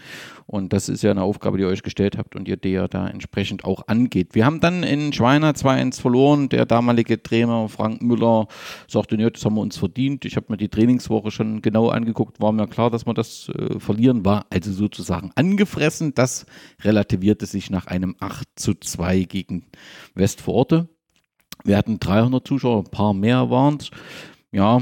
Und 0.46 0.74
das 0.74 0.90
ist 0.90 1.02
ja 1.02 1.10
eine 1.10 1.22
Aufgabe, 1.22 1.56
die 1.56 1.64
ihr 1.64 1.70
euch 1.70 1.82
gestellt 1.82 2.18
habt 2.18 2.36
und 2.36 2.46
ihr 2.48 2.58
die 2.58 2.70
ja 2.70 2.86
da 2.86 3.08
entsprechend 3.08 3.64
auch 3.64 3.88
angeht. 3.88 4.34
Wir 4.34 4.44
haben 4.44 4.60
dann 4.60 4.82
in 4.82 5.14
Schweiner 5.14 5.52
2-1 5.52 6.00
verloren. 6.00 6.48
Der 6.50 6.66
damalige 6.66 7.22
Trainer 7.22 7.70
Frank 7.70 8.02
Müller 8.02 8.46
sagte, 8.88 9.16
ja, 9.16 9.30
das 9.30 9.44
haben 9.46 9.54
wir 9.54 9.62
uns 9.62 9.78
verdient. 9.78 10.26
Ich 10.26 10.36
habe 10.36 10.46
mir 10.50 10.58
die 10.58 10.68
Trainingswoche 10.68 11.30
schon 11.30 11.62
genau 11.62 11.88
angeguckt, 11.88 12.40
war 12.40 12.52
mir 12.52 12.68
klar, 12.68 12.90
dass 12.90 13.06
wir 13.06 13.14
das 13.14 13.48
äh, 13.48 13.80
verlieren, 13.80 14.24
war 14.26 14.44
also 14.50 14.70
sozusagen 14.72 15.32
angefressen. 15.34 16.12
Das 16.14 16.44
relativierte 16.82 17.46
sich 17.46 17.70
nach 17.70 17.86
einem 17.86 18.16
8 18.20 18.46
zu 18.56 18.74
2 18.74 19.22
gegen 19.22 19.64
Westvororte. 20.14 20.88
Wir 21.64 21.76
hatten 21.76 22.00
300 22.00 22.46
Zuschauer, 22.46 22.80
ein 22.80 22.90
paar 22.90 23.14
mehr 23.14 23.50
waren 23.50 23.78
es. 23.78 23.90
Ja, 24.50 24.80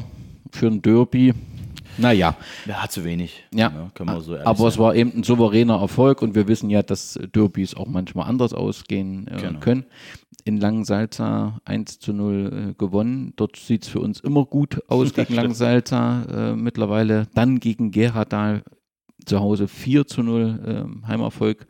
für 0.51 0.67
ein 0.67 0.83
Derby. 0.83 1.35
Naja. 1.99 2.37
Ja, 2.67 2.89
zu 2.89 3.05
wenig. 3.05 3.45
Ja, 3.53 3.91
ja 3.97 4.21
so 4.21 4.37
aber 4.37 4.57
sein. 4.57 4.69
es 4.69 4.79
war 4.79 4.95
eben 4.95 5.13
ein 5.17 5.23
souveräner 5.23 5.81
Erfolg 5.81 6.23
und 6.23 6.35
wir 6.35 6.49
wissen 6.49 6.71
ja, 6.71 6.83
dass 6.83 7.19
Derbys 7.35 7.75
auch 7.75 7.87
manchmal 7.87 8.29
anders 8.29 8.55
ausgehen 8.55 9.27
äh, 9.29 9.41
genau. 9.41 9.61
können. 9.61 9.85
In 10.45 10.59
Langensalza 10.59 11.61
1 11.65 11.99
zu 11.99 12.13
0 12.13 12.71
äh, 12.71 12.75
gewonnen. 12.75 13.35
Dort 13.37 13.57
sieht 13.57 13.85
es 13.85 13.89
für 13.89 14.01
uns 14.01 14.21
immer 14.21 14.47
gut 14.47 14.83
aus 14.89 15.13
gegen 15.15 15.35
Langensalza. 15.35 16.53
Äh, 16.53 16.57
mittlerweile 16.57 17.27
dann 17.35 17.61
gegen 17.61 17.91
Gerhardal 17.91 18.63
zu 19.27 19.41
Hause 19.41 19.69
4 19.69 20.07
zu 20.07 20.23
0 20.23 20.61
ähm, 20.67 21.07
Heimerfolg 21.07 21.67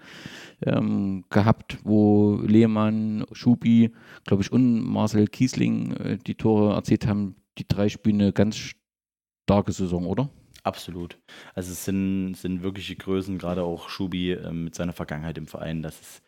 ähm, 0.67 1.25
gehabt, 1.31 1.79
wo 1.85 2.41
Lehmann, 2.43 3.25
Schubi, 3.33 3.93
glaube 4.27 4.43
ich, 4.43 4.53
und 4.53 4.81
Marcel 4.81 5.27
Kiesling 5.27 5.93
äh, 5.97 6.19
die 6.19 6.35
Tore 6.35 6.75
erzählt 6.75 7.07
haben. 7.07 7.37
Die 7.59 7.67
drei 7.67 7.89
spielen 7.89 8.21
eine 8.21 8.33
ganz 8.33 8.57
starke 8.57 9.73
Saison, 9.73 10.07
oder? 10.07 10.31
Absolut. 10.63 11.19
Also 11.55 11.73
es 11.73 11.85
sind, 11.85 12.35
sind 12.35 12.63
wirkliche 12.63 12.97
Größen, 12.97 13.39
gerade 13.39 13.63
auch 13.63 13.89
Schubi 13.89 14.33
äh, 14.33 14.53
mit 14.53 14.75
seiner 14.75 14.93
Vergangenheit 14.93 15.39
im 15.39 15.47
Verein. 15.47 15.83
Das 15.83 15.99
ist, 16.01 16.23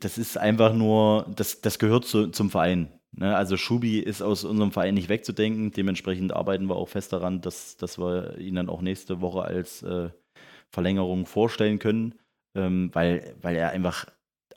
das 0.00 0.18
ist 0.18 0.38
einfach 0.38 0.74
nur, 0.74 1.26
das, 1.34 1.60
das 1.60 1.78
gehört 1.78 2.04
zu, 2.06 2.28
zum 2.28 2.50
Verein. 2.50 2.88
Ne? 3.12 3.36
Also 3.36 3.56
Schubi 3.56 3.98
ist 3.98 4.22
aus 4.22 4.44
unserem 4.44 4.72
Verein 4.72 4.94
nicht 4.94 5.10
wegzudenken. 5.10 5.72
Dementsprechend 5.72 6.32
arbeiten 6.32 6.66
wir 6.68 6.76
auch 6.76 6.88
fest 6.88 7.12
daran, 7.12 7.42
dass, 7.42 7.76
dass 7.76 7.98
wir 7.98 8.38
ihn 8.38 8.54
dann 8.54 8.70
auch 8.70 8.80
nächste 8.80 9.20
Woche 9.20 9.42
als 9.42 9.82
äh, 9.82 10.08
Verlängerung 10.70 11.26
vorstellen 11.26 11.78
können 11.78 12.14
ähm, 12.54 12.90
weil, 12.92 13.34
weil 13.40 13.56
er 13.56 13.70
einfach 13.70 14.06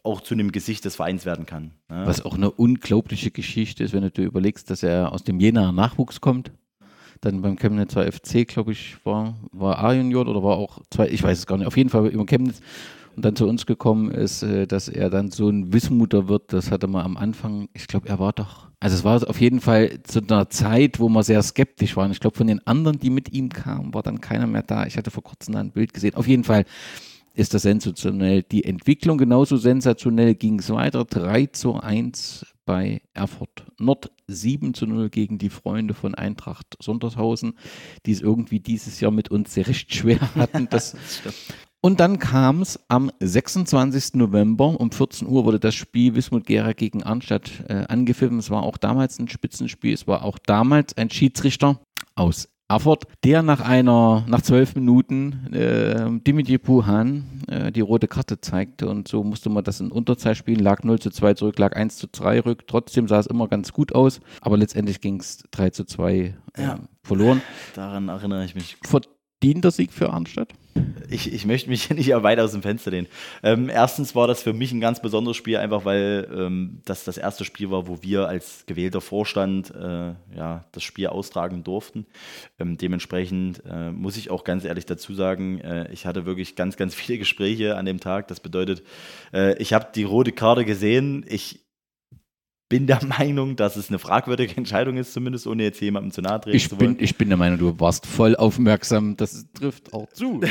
auch 0.04 0.22
zu 0.22 0.36
einem 0.36 0.52
Gesicht 0.52 0.86
des 0.86 0.96
Vereins 0.96 1.26
werden 1.26 1.46
kann. 1.46 1.72
Ne? 1.90 2.04
Was 2.06 2.24
auch 2.24 2.36
eine 2.36 2.52
unglaubliche 2.52 3.32
Geschichte 3.32 3.84
ist, 3.84 3.94
wenn 3.94 4.04
du 4.04 4.12
dir 4.12 4.26
überlegst, 4.26 4.70
dass 4.70 4.84
er 4.84 5.12
aus 5.12 5.24
dem 5.24 5.40
Jenaer 5.40 5.72
Nachwuchs 5.72 6.22
kommt. 6.22 6.52
Dann 7.22 7.42
beim 7.42 7.56
Chemnitzer 7.56 8.12
FC, 8.12 8.48
glaube 8.48 8.74
ich, 8.74 8.98
war, 9.04 9.36
war 9.52 9.84
A-Junior 9.84 10.28
oder 10.28 10.44
war 10.44 10.58
auch 10.58 10.82
zwei, 10.92 11.08
ich 11.08 11.24
weiß 11.24 11.40
es 11.40 11.48
gar 11.48 11.58
nicht, 11.58 11.66
auf 11.66 11.78
jeden 11.78 11.90
Fall 11.90 12.08
über 12.08 12.26
Chemnitz 12.26 12.62
und 13.16 13.24
dann 13.24 13.36
zu 13.36 13.48
uns 13.48 13.66
gekommen 13.66 14.12
ist, 14.12 14.44
äh, 14.44 14.68
dass 14.68 14.90
er 14.90 15.10
dann 15.10 15.32
so 15.32 15.50
ein 15.50 15.74
Wismuter 15.74 16.28
wird, 16.28 16.52
das 16.52 16.72
hatte 16.72 16.88
man 16.88 17.06
am 17.06 17.18
Anfang, 17.18 17.70
ich 17.74 17.88
glaube, 17.88 18.10
er 18.10 18.20
war 18.20 18.34
doch, 18.34 18.70
also 18.80 18.96
es 18.96 19.04
war 19.04 19.28
auf 19.28 19.40
jeden 19.40 19.62
Fall 19.62 20.00
zu 20.04 20.20
einer 20.20 20.50
Zeit, 20.50 21.00
wo 21.00 21.08
man 21.10 21.24
sehr 21.24 21.42
skeptisch 21.42 21.96
war. 21.96 22.10
Ich 22.12 22.20
glaube, 22.20 22.38
von 22.38 22.48
den 22.48 22.66
anderen, 22.68 23.00
die 23.00 23.10
mit 23.10 23.32
ihm 23.32 23.50
kamen, 23.50 23.94
war 23.94 24.04
dann 24.04 24.22
keiner 24.22 24.48
mehr 24.48 24.64
da. 24.64 24.86
Ich 24.86 24.98
hatte 24.98 25.12
vor 25.12 25.24
kurzem 25.24 25.56
ein 25.56 25.72
Bild 25.72 25.94
gesehen. 25.94 26.16
Auf 26.16 26.28
jeden 26.28 26.44
Fall 26.44 26.66
ist 27.36 27.54
das 27.54 27.64
sensationell. 27.64 28.44
Die 28.44 28.64
Entwicklung 28.64 29.18
genauso 29.18 29.58
sensationell 29.58 30.36
ging 30.36 30.60
es 30.60 30.70
weiter. 30.70 31.06
3 31.06 31.48
zu 31.48 31.76
1 31.76 32.46
bei 32.66 33.02
Erfurt 33.14 33.66
Nord, 33.78 34.12
7 34.28 34.74
zu 34.74 34.88
0 34.88 35.10
gegen 35.10 35.38
die 35.38 35.50
Freunde 35.50 35.94
von 35.94 36.16
Eintracht 36.16 36.66
Sondershausen, 36.82 37.54
die 38.06 38.14
es 38.14 38.22
irgendwie 38.22 38.60
dieses 38.60 39.00
Jahr 39.00 39.12
mit 39.12 39.30
uns 39.30 39.54
sehr 39.54 39.68
recht 39.68 39.94
schwer 39.94 40.20
hatten. 40.36 40.68
Das, 40.70 40.96
und 41.82 42.00
dann 42.00 42.18
kam 42.18 42.62
es 42.62 42.80
am 42.88 43.12
26. 43.20 44.16
November 44.16 44.80
um 44.80 44.92
14 44.92 45.28
Uhr 45.28 45.46
wurde 45.46 45.60
das 45.60 45.76
Spiel 45.76 46.16
Wismut 46.16 46.48
Gera 46.48 46.74
gegen 46.74 47.04
Arnstadt 47.04 47.52
äh, 47.68 47.86
angepfiffen. 47.88 48.40
Es 48.40 48.50
war 48.50 48.64
auch 48.64 48.78
damals 48.78 49.20
ein 49.20 49.28
Spitzenspiel. 49.28 49.94
Es 49.94 50.08
war 50.08 50.24
auch 50.24 50.40
damals 50.40 50.98
ein 50.98 51.12
Schiedsrichter 51.12 51.80
aus 52.16 52.48
Erfurt, 52.68 53.04
der 53.24 53.44
nach 53.44 53.62
einer, 53.62 54.24
nach 54.28 54.42
zwölf 54.42 54.74
Minuten 54.74 55.54
äh, 55.54 56.10
Dimitri 56.26 56.58
Puhan 56.58 57.44
äh, 57.48 57.72
die 57.72 57.82
rote 57.82 58.08
Karte 58.08 58.42
zeigte 58.42 58.88
und 58.88 59.08
so 59.08 59.24
musste 59.24 59.50
man 59.50 59.64
das 59.64 59.80
in 59.80 59.92
Unterzahl 59.92 60.34
spielen, 60.34 60.60
lag 60.60 60.84
0 60.84 61.00
zu 61.00 61.12
2 61.12 61.36
zurück, 61.36 61.60
lag 61.60 61.76
1 61.76 61.98
zu 61.98 62.08
3 62.08 62.40
rück, 62.40 62.66
trotzdem 62.66 63.08
sah 63.08 63.20
es 63.20 63.28
immer 63.28 63.48
ganz 63.48 63.72
gut 63.72 63.94
aus, 63.94 64.20
aber 64.42 64.58
letztendlich 64.58 65.00
ging 65.00 65.20
es 65.20 65.44
3 65.52 65.70
zu 65.70 65.86
2 65.86 66.14
äh, 66.14 66.34
ja. 66.58 66.80
verloren. 67.04 67.42
Daran 67.76 68.08
erinnere 68.08 68.46
ich 68.46 68.56
mich. 68.56 68.78
Vor 68.84 69.02
verdienter 69.46 69.70
Sieg 69.70 69.94
für 69.94 70.10
Arnstadt? 70.10 70.50
Ich, 71.08 71.32
ich 71.32 71.46
möchte 71.46 71.70
mich 71.70 71.90
nicht 71.92 72.10
weiter 72.10 72.44
aus 72.44 72.54
dem 72.54 72.64
Fenster 72.64 72.90
lehnen. 72.90 73.08
Ähm, 73.44 73.70
erstens 73.70 74.16
war 74.16 74.28
das 74.28 74.42
für 74.42 74.54
mich 74.54 74.72
ein 74.72 74.82
ganz 74.82 75.04
besonderes 75.04 75.38
Spiel, 75.38 75.58
einfach 75.58 75.86
weil 75.86 76.28
ähm, 76.36 76.82
das 76.86 77.04
das 77.04 77.20
erste 77.20 77.46
Spiel 77.46 77.70
war, 77.70 77.88
wo 77.88 78.02
wir 78.02 78.28
als 78.28 78.66
gewählter 78.66 79.02
Vorstand 79.02 79.72
äh, 79.76 80.14
ja, 80.36 80.66
das 80.72 80.82
Spiel 80.82 81.08
austragen 81.08 81.64
durften. 81.64 82.08
Ähm, 82.58 82.78
dementsprechend 82.78 83.62
äh, 83.70 83.92
muss 83.92 84.18
ich 84.18 84.32
auch 84.32 84.44
ganz 84.44 84.66
ehrlich 84.66 84.88
dazu 84.88 85.14
sagen, 85.14 85.60
äh, 85.62 85.92
ich 85.94 86.08
hatte 86.08 86.26
wirklich 86.26 86.56
ganz, 86.56 86.76
ganz 86.76 86.96
viele 86.96 87.20
Gespräche 87.20 87.78
an 87.78 87.86
dem 87.86 88.00
Tag. 88.00 88.28
Das 88.30 88.40
bedeutet, 88.40 88.82
äh, 89.32 89.56
ich 89.62 89.74
habe 89.74 89.90
die 89.94 90.04
rote 90.04 90.32
Karte 90.32 90.66
gesehen. 90.66 91.24
Ich, 91.30 91.65
bin 92.76 92.88
der 92.88 93.00
Meinung, 93.20 93.56
dass 93.56 93.78
es 93.78 93.90
eine 93.90 94.00
fragwürdige 94.00 94.58
Entscheidung 94.58 94.98
ist, 94.98 95.14
zumindest 95.14 95.48
ohne 95.48 95.64
jetzt 95.64 95.80
jemandem 95.80 96.12
zu 96.12 96.22
nahe 96.22 96.42
treten 96.42 96.58
ich 96.58 96.70
zu 96.70 96.80
wollen. 96.80 96.98
Bin, 96.98 97.04
ich 97.04 97.16
bin 97.16 97.30
der 97.30 97.38
Meinung, 97.38 97.58
du 97.58 97.80
warst 97.80 98.06
voll 98.06 98.36
aufmerksam. 98.36 99.16
Das 99.16 99.46
trifft 99.54 99.94
auch 99.94 100.10
zu. 100.12 100.42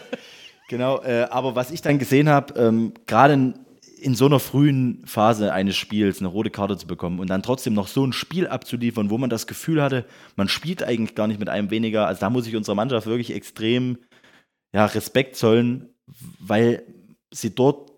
genau, 0.68 1.02
äh, 1.02 1.26
aber 1.30 1.56
was 1.56 1.72
ich 1.72 1.82
dann 1.82 1.98
gesehen 1.98 2.28
habe, 2.28 2.54
ähm, 2.60 2.94
gerade 3.06 3.34
in, 3.34 3.54
in 4.00 4.14
so 4.14 4.26
einer 4.26 4.38
frühen 4.38 5.02
Phase 5.04 5.52
eines 5.52 5.76
Spiels 5.76 6.20
eine 6.20 6.28
rote 6.28 6.50
Karte 6.50 6.76
zu 6.76 6.86
bekommen 6.86 7.18
und 7.18 7.28
dann 7.28 7.42
trotzdem 7.42 7.74
noch 7.74 7.88
so 7.88 8.06
ein 8.06 8.12
Spiel 8.12 8.46
abzuliefern, 8.46 9.10
wo 9.10 9.18
man 9.18 9.30
das 9.30 9.48
Gefühl 9.48 9.82
hatte, 9.82 10.04
man 10.36 10.48
spielt 10.48 10.84
eigentlich 10.84 11.16
gar 11.16 11.26
nicht 11.26 11.40
mit 11.40 11.48
einem 11.48 11.70
weniger. 11.70 12.06
Also 12.06 12.20
da 12.20 12.30
muss 12.30 12.46
ich 12.46 12.54
unserer 12.54 12.76
Mannschaft 12.76 13.08
wirklich 13.08 13.34
extrem 13.34 13.98
ja, 14.72 14.86
Respekt 14.86 15.34
zollen, 15.36 15.88
weil 16.38 16.84
sie 17.32 17.52
dort 17.52 17.93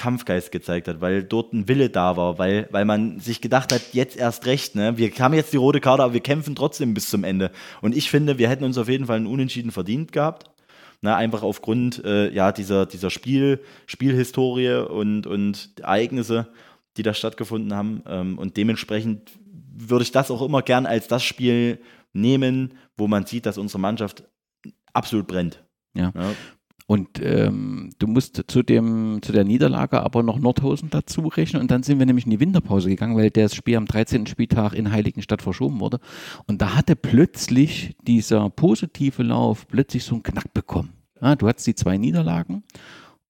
Kampfgeist 0.00 0.50
gezeigt 0.50 0.88
hat, 0.88 1.02
weil 1.02 1.22
dort 1.22 1.52
ein 1.52 1.68
Wille 1.68 1.90
da 1.90 2.16
war, 2.16 2.38
weil, 2.38 2.66
weil 2.70 2.86
man 2.86 3.20
sich 3.20 3.42
gedacht 3.42 3.70
hat, 3.70 3.82
jetzt 3.92 4.16
erst 4.16 4.46
recht, 4.46 4.74
ne? 4.74 4.96
Wir 4.96 5.10
haben 5.18 5.34
jetzt 5.34 5.52
die 5.52 5.58
rote 5.58 5.78
Karte, 5.78 6.02
aber 6.02 6.14
wir 6.14 6.22
kämpfen 6.22 6.56
trotzdem 6.56 6.94
bis 6.94 7.10
zum 7.10 7.22
Ende. 7.22 7.50
Und 7.82 7.94
ich 7.94 8.08
finde, 8.08 8.38
wir 8.38 8.48
hätten 8.48 8.64
uns 8.64 8.78
auf 8.78 8.88
jeden 8.88 9.04
Fall 9.04 9.16
einen 9.16 9.26
Unentschieden 9.26 9.72
verdient 9.72 10.12
gehabt. 10.12 10.50
Na, 11.02 11.16
einfach 11.16 11.42
aufgrund 11.42 12.02
äh, 12.02 12.32
ja, 12.32 12.50
dieser, 12.50 12.86
dieser 12.86 13.10
Spiel, 13.10 13.60
Spielhistorie 13.84 14.86
und, 14.88 15.26
und 15.26 15.70
Ereignisse, 15.80 16.48
die 16.96 17.02
da 17.02 17.12
stattgefunden 17.12 17.74
haben. 17.74 18.02
Ähm, 18.06 18.38
und 18.38 18.56
dementsprechend 18.56 19.30
würde 19.74 20.02
ich 20.02 20.12
das 20.12 20.30
auch 20.30 20.40
immer 20.40 20.62
gern 20.62 20.86
als 20.86 21.08
das 21.08 21.22
Spiel 21.22 21.78
nehmen, 22.14 22.74
wo 22.96 23.06
man 23.06 23.26
sieht, 23.26 23.44
dass 23.44 23.58
unsere 23.58 23.80
Mannschaft 23.80 24.24
absolut 24.94 25.26
brennt. 25.26 25.62
Ja. 25.94 26.12
ja. 26.14 26.32
Und 26.90 27.22
ähm, 27.22 27.90
du 28.00 28.08
musst 28.08 28.42
zu, 28.48 28.64
dem, 28.64 29.20
zu 29.22 29.30
der 29.30 29.44
Niederlage 29.44 30.02
aber 30.02 30.24
noch 30.24 30.40
Nordhausen 30.40 30.90
dazu 30.90 31.28
rechnen. 31.28 31.62
Und 31.62 31.70
dann 31.70 31.84
sind 31.84 32.00
wir 32.00 32.06
nämlich 32.06 32.24
in 32.24 32.32
die 32.32 32.40
Winterpause 32.40 32.88
gegangen, 32.88 33.16
weil 33.16 33.30
das 33.30 33.54
Spiel 33.54 33.76
am 33.76 33.86
13. 33.86 34.26
Spieltag 34.26 34.72
in 34.72 34.90
Heiligenstadt 34.90 35.40
verschoben 35.40 35.78
wurde. 35.78 36.00
Und 36.48 36.60
da 36.60 36.74
hatte 36.74 36.96
plötzlich 36.96 37.94
dieser 38.08 38.50
positive 38.50 39.22
Lauf 39.22 39.68
plötzlich 39.68 40.02
so 40.02 40.16
einen 40.16 40.24
Knack 40.24 40.52
bekommen. 40.52 40.90
Ja, 41.22 41.36
du 41.36 41.46
hattest 41.46 41.68
die 41.68 41.76
zwei 41.76 41.96
Niederlagen 41.96 42.64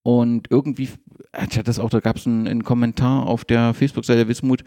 und 0.04 0.50
irgendwie, 0.50 0.84
ich 0.84 0.90
hatte 1.34 1.62
das 1.62 1.78
auch, 1.78 1.90
da 1.90 2.00
gab 2.00 2.16
es 2.16 2.26
einen, 2.26 2.48
einen, 2.48 2.64
Kommentar 2.64 3.26
auf 3.26 3.44
der 3.44 3.74
Facebook-Seite 3.74 4.26
Wismut, 4.26 4.64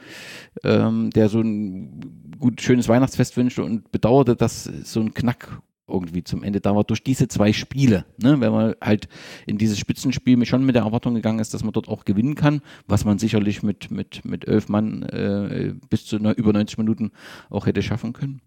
ähm, 0.64 1.10
der 1.10 1.30
so 1.30 1.42
ein 1.42 2.36
gut, 2.38 2.62
schönes 2.62 2.88
Weihnachtsfest 2.90 3.36
wünschte 3.38 3.64
und 3.64 3.92
bedauerte, 3.92 4.36
dass 4.36 4.66
so 4.66 5.00
ein 5.00 5.16
Knack 5.16 5.64
irgendwie 5.88 6.24
zum 6.24 6.44
Ende 6.44 6.62
da 6.62 6.76
war 6.76 6.84
durch 6.84 7.04
diese 7.04 7.28
zwei 7.28 7.54
Spiele. 7.54 8.06
Ne? 8.22 8.40
Wenn 8.40 8.52
man 8.52 8.76
halt 8.82 9.08
in 9.46 9.58
dieses 9.58 9.78
Spitzenspiel 9.78 10.46
schon 10.46 10.66
mit 10.66 10.76
der 10.76 10.84
Erwartung 10.84 11.16
gegangen 11.16 11.40
ist, 11.40 11.54
dass 11.54 11.64
man 11.64 11.74
dort 11.74 11.88
auch 11.88 12.06
gewinnen 12.06 12.36
kann, 12.36 12.62
was 12.88 13.06
man 13.06 13.20
sicherlich 13.20 13.64
mit, 13.64 13.92
mit, 13.92 14.24
mit 14.24 14.48
elf 14.48 14.70
Mann 14.70 15.04
äh, 15.04 15.74
bis 15.90 16.06
zu 16.06 16.18
über 16.18 16.54
90 16.54 16.78
Minuten 16.78 17.12
auch 17.50 17.66
hätte 17.66 17.82
schaffen 17.82 18.14
können. 18.14 18.42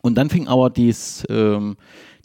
Und 0.00 0.14
dann 0.16 0.30
fing 0.30 0.46
aber 0.46 0.70
dies, 0.70 1.26
ähm, 1.28 1.76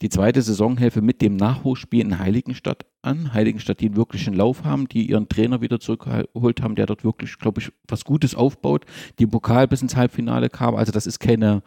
die 0.02 0.10
zweite 0.10 0.42
Saisonhälfte 0.42 1.02
mit 1.02 1.22
dem 1.22 1.36
Nachholspiel 1.38 2.02
in 2.02 2.20
Heiligenstadt 2.20 2.86
an. 3.02 3.34
Heiligenstadt, 3.34 3.80
die 3.80 3.88
einen 3.88 3.96
wirklichen 3.96 4.34
Lauf 4.34 4.64
haben, 4.64 4.88
die 4.88 5.10
ihren 5.10 5.28
Trainer 5.28 5.62
wieder 5.62 5.80
zurückgeholt 5.80 6.62
haben, 6.62 6.76
der 6.76 6.86
dort 6.86 7.04
wirklich, 7.04 7.40
glaube 7.40 7.62
ich, 7.62 7.72
was 7.88 8.06
Gutes 8.06 8.36
aufbaut, 8.36 8.86
die 9.18 9.24
im 9.24 9.32
Pokal 9.32 9.68
bis 9.68 9.82
ins 9.82 9.96
Halbfinale 9.96 10.50
kam. 10.50 10.76
Also 10.76 10.92
das 10.92 11.08
ist 11.08 11.20
keine 11.20 11.64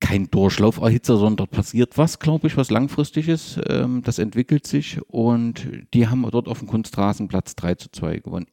kein 0.00 0.30
Durchlauferhitzer, 0.30 1.16
sondern 1.16 1.36
dort 1.36 1.50
passiert 1.50 1.98
was, 1.98 2.18
glaube 2.18 2.46
ich, 2.46 2.56
was 2.56 2.70
langfristiges. 2.70 3.60
Ähm, 3.68 4.02
das 4.02 4.18
entwickelt 4.18 4.66
sich 4.66 5.00
und 5.08 5.68
die 5.94 6.08
haben 6.08 6.28
dort 6.30 6.48
auf 6.48 6.58
dem 6.58 6.68
Kunstrasenplatz 6.68 7.54
3 7.56 7.74
zu 7.74 7.90
2 7.90 8.18
gewonnen. 8.18 8.46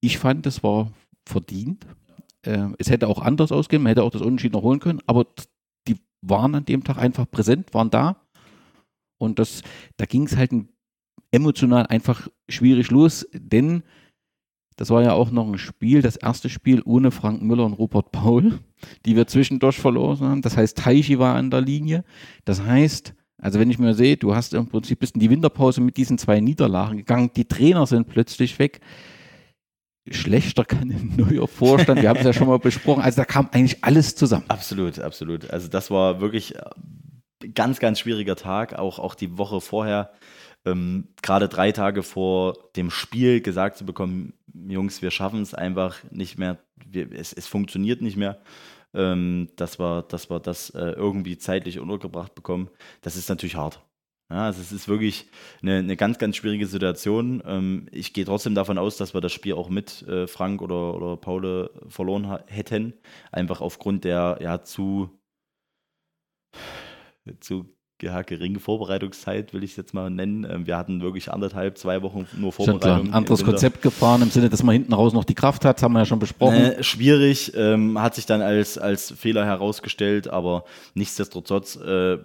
Ich 0.00 0.18
fand, 0.18 0.46
das 0.46 0.62
war 0.62 0.92
verdient. 1.28 1.86
Ähm, 2.44 2.76
es 2.78 2.88
hätte 2.88 3.08
auch 3.08 3.20
anders 3.20 3.52
ausgehen, 3.52 3.82
man 3.82 3.90
hätte 3.90 4.04
auch 4.04 4.10
das 4.10 4.22
Unentschieden 4.22 4.54
noch 4.54 4.62
holen 4.62 4.80
können, 4.80 5.00
aber 5.06 5.26
die 5.86 5.96
waren 6.22 6.54
an 6.54 6.64
dem 6.64 6.84
Tag 6.84 6.96
einfach 6.98 7.30
präsent, 7.30 7.74
waren 7.74 7.90
da. 7.90 8.16
Und 9.18 9.38
das, 9.38 9.62
da 9.98 10.06
ging 10.06 10.22
es 10.22 10.36
halt 10.36 10.52
emotional 11.32 11.86
einfach 11.86 12.28
schwierig 12.48 12.90
los, 12.90 13.28
denn 13.32 13.82
das 14.76 14.90
war 14.90 15.02
ja 15.02 15.12
auch 15.12 15.30
noch 15.30 15.46
ein 15.46 15.58
Spiel, 15.58 16.02
das 16.02 16.16
erste 16.16 16.48
Spiel 16.48 16.82
ohne 16.84 17.10
Frank 17.10 17.42
Müller 17.42 17.64
und 17.64 17.74
Robert 17.74 18.12
Paul, 18.12 18.60
die 19.04 19.16
wir 19.16 19.26
zwischendurch 19.26 19.78
verloren 19.78 20.20
haben. 20.20 20.42
Das 20.42 20.56
heißt, 20.56 20.78
Taichi 20.78 21.18
war 21.18 21.34
an 21.36 21.50
der 21.50 21.60
Linie. 21.60 22.04
Das 22.44 22.62
heißt, 22.62 23.14
also 23.38 23.58
wenn 23.58 23.70
ich 23.70 23.78
mir 23.78 23.94
sehe, 23.94 24.16
du 24.16 24.34
hast 24.34 24.54
im 24.54 24.68
Prinzip 24.68 25.00
bis 25.00 25.10
in 25.10 25.20
die 25.20 25.30
Winterpause 25.30 25.80
mit 25.80 25.96
diesen 25.96 26.18
zwei 26.18 26.40
Niederlagen 26.40 26.98
gegangen, 26.98 27.30
die 27.34 27.46
Trainer 27.46 27.86
sind 27.86 28.08
plötzlich 28.08 28.58
weg. 28.58 28.80
Schlechter 30.10 30.64
kann 30.64 30.90
ein 30.90 31.14
neuer 31.16 31.46
Vorstand, 31.46 32.02
wir 32.02 32.08
haben 32.08 32.18
es 32.18 32.24
ja 32.24 32.32
schon 32.32 32.48
mal 32.48 32.58
besprochen, 32.60 33.02
also 33.02 33.16
da 33.16 33.24
kam 33.24 33.48
eigentlich 33.52 33.84
alles 33.84 34.16
zusammen. 34.16 34.44
Absolut, 34.48 34.98
absolut. 34.98 35.50
Also 35.50 35.68
das 35.68 35.90
war 35.90 36.20
wirklich 36.20 36.54
ganz, 37.54 37.78
ganz 37.78 38.00
schwieriger 38.00 38.36
Tag, 38.36 38.78
auch, 38.78 38.98
auch 38.98 39.14
die 39.14 39.38
Woche 39.38 39.60
vorher 39.60 40.10
ähm, 40.64 41.08
gerade 41.22 41.48
drei 41.48 41.72
Tage 41.72 42.02
vor 42.02 42.70
dem 42.76 42.90
Spiel 42.90 43.40
gesagt 43.40 43.76
zu 43.76 43.86
bekommen, 43.86 44.34
Jungs, 44.52 45.02
wir 45.02 45.10
schaffen 45.10 45.42
es 45.42 45.54
einfach 45.54 45.98
nicht 46.10 46.38
mehr, 46.38 46.58
wir, 46.84 47.12
es, 47.12 47.32
es 47.32 47.46
funktioniert 47.46 48.02
nicht 48.02 48.16
mehr, 48.16 48.42
ähm, 48.94 49.48
dass, 49.56 49.78
wir, 49.78 50.02
dass 50.02 50.30
wir 50.30 50.40
das 50.40 50.70
äh, 50.70 50.90
irgendwie 50.90 51.38
zeitlich 51.38 51.78
untergebracht 51.78 52.34
bekommen, 52.34 52.70
das 53.02 53.16
ist 53.16 53.28
natürlich 53.28 53.56
hart. 53.56 53.82
Ja, 54.30 54.44
also 54.44 54.60
es 54.60 54.70
ist 54.70 54.86
wirklich 54.86 55.28
eine, 55.60 55.78
eine 55.78 55.96
ganz, 55.96 56.18
ganz 56.18 56.36
schwierige 56.36 56.66
Situation. 56.66 57.42
Ähm, 57.44 57.88
ich 57.90 58.12
gehe 58.12 58.24
trotzdem 58.24 58.54
davon 58.54 58.78
aus, 58.78 58.96
dass 58.96 59.12
wir 59.12 59.20
das 59.20 59.32
Spiel 59.32 59.54
auch 59.54 59.68
mit 59.68 60.02
äh, 60.02 60.28
Frank 60.28 60.62
oder, 60.62 60.94
oder 60.94 61.16
Paul 61.16 61.70
verloren 61.88 62.38
hätten. 62.46 62.94
Einfach 63.32 63.60
aufgrund 63.60 64.04
der 64.04 64.38
ja 64.40 64.62
zu, 64.62 65.10
zu 67.40 67.76
ja, 68.02 68.22
geringe 68.22 68.60
Vorbereitungszeit, 68.60 69.52
will 69.52 69.64
ich 69.64 69.72
es 69.72 69.76
jetzt 69.76 69.94
mal 69.94 70.10
nennen. 70.10 70.46
Ähm, 70.48 70.66
wir 70.66 70.76
hatten 70.76 71.00
wirklich 71.00 71.32
anderthalb, 71.32 71.78
zwei 71.78 72.02
Wochen 72.02 72.26
nur 72.36 72.52
Vorbereitung. 72.52 73.08
Ein 73.08 73.14
anderes 73.14 73.44
Konzept 73.44 73.82
gefahren 73.82 74.22
im 74.22 74.30
Sinne, 74.30 74.48
dass 74.48 74.62
man 74.62 74.72
hinten 74.74 74.92
raus 74.92 75.12
noch 75.12 75.24
die 75.24 75.34
Kraft 75.34 75.64
hat, 75.64 75.82
haben 75.82 75.92
wir 75.92 76.00
ja 76.00 76.06
schon 76.06 76.18
besprochen. 76.18 76.56
Äh, 76.56 76.82
schwierig, 76.82 77.52
ähm, 77.54 78.00
hat 78.00 78.14
sich 78.14 78.26
dann 78.26 78.42
als, 78.42 78.78
als 78.78 79.12
Fehler 79.12 79.44
herausgestellt, 79.44 80.28
aber 80.28 80.64
nichtsdestotrotz 80.94 81.76
äh, 81.76 82.18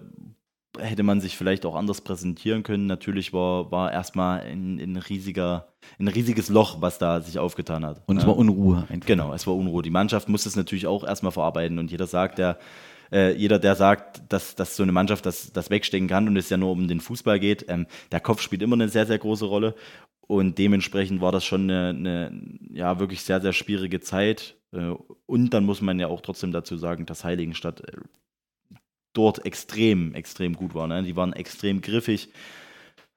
hätte 0.79 1.03
man 1.03 1.21
sich 1.21 1.37
vielleicht 1.37 1.65
auch 1.65 1.75
anders 1.75 2.01
präsentieren 2.01 2.63
können. 2.63 2.85
Natürlich 2.85 3.33
war, 3.33 3.71
war 3.71 3.91
erstmal 3.91 4.41
ein, 4.41 4.79
ein, 4.79 4.97
riesiger, 4.97 5.67
ein 5.99 6.07
riesiges 6.07 6.49
Loch, 6.49 6.81
was 6.81 6.97
da 6.97 7.21
sich 7.21 7.39
aufgetan 7.39 7.85
hat. 7.85 8.01
Und 8.07 8.17
es 8.17 8.27
war 8.27 8.37
Unruhe. 8.37 8.85
Einfach. 8.89 9.07
Genau, 9.07 9.33
es 9.33 9.47
war 9.47 9.55
Unruhe. 9.55 9.81
Die 9.81 9.89
Mannschaft 9.89 10.29
muss 10.29 10.45
es 10.45 10.55
natürlich 10.55 10.87
auch 10.87 11.03
erstmal 11.03 11.31
verarbeiten 11.31 11.79
und 11.79 11.91
jeder 11.91 12.07
sagt, 12.07 12.37
der 12.37 12.57
äh, 13.15 13.33
jeder, 13.33 13.59
der 13.59 13.75
sagt, 13.75 14.21
dass, 14.27 14.55
dass 14.55 14.75
so 14.75 14.83
eine 14.83 14.91
Mannschaft 14.91 15.25
das, 15.25 15.53
das 15.53 15.69
wegstecken 15.69 16.09
kann 16.09 16.27
und 16.27 16.35
es 16.35 16.49
ja 16.49 16.57
nur 16.57 16.71
um 16.71 16.87
den 16.89 16.99
Fußball 16.99 17.39
geht, 17.39 17.65
ähm, 17.69 17.87
der 18.11 18.19
Kopf 18.19 18.41
spielt 18.41 18.61
immer 18.61 18.75
eine 18.75 18.89
sehr, 18.89 19.05
sehr 19.05 19.17
große 19.17 19.45
Rolle. 19.45 19.73
Und 20.27 20.57
dementsprechend 20.57 21.21
war 21.21 21.31
das 21.31 21.45
schon 21.45 21.69
eine, 21.69 21.89
eine 21.89 22.41
ja, 22.71 22.99
wirklich 22.99 23.21
sehr, 23.21 23.39
sehr 23.39 23.53
schwierige 23.53 24.01
Zeit. 24.01 24.57
Äh, 24.73 24.91
und 25.25 25.51
dann 25.51 25.65
muss 25.65 25.81
man 25.81 25.97
ja 25.97 26.07
auch 26.07 26.19
trotzdem 26.19 26.51
dazu 26.51 26.75
sagen, 26.75 27.05
dass 27.05 27.23
Heiligenstadt 27.23 27.81
äh, 27.87 27.93
dort 29.13 29.45
extrem, 29.45 30.13
extrem 30.13 30.53
gut 30.53 30.75
war. 30.75 30.87
Ne? 30.87 31.03
Die 31.03 31.15
waren 31.15 31.31
extrem 31.31 31.81
griffig 31.81 32.29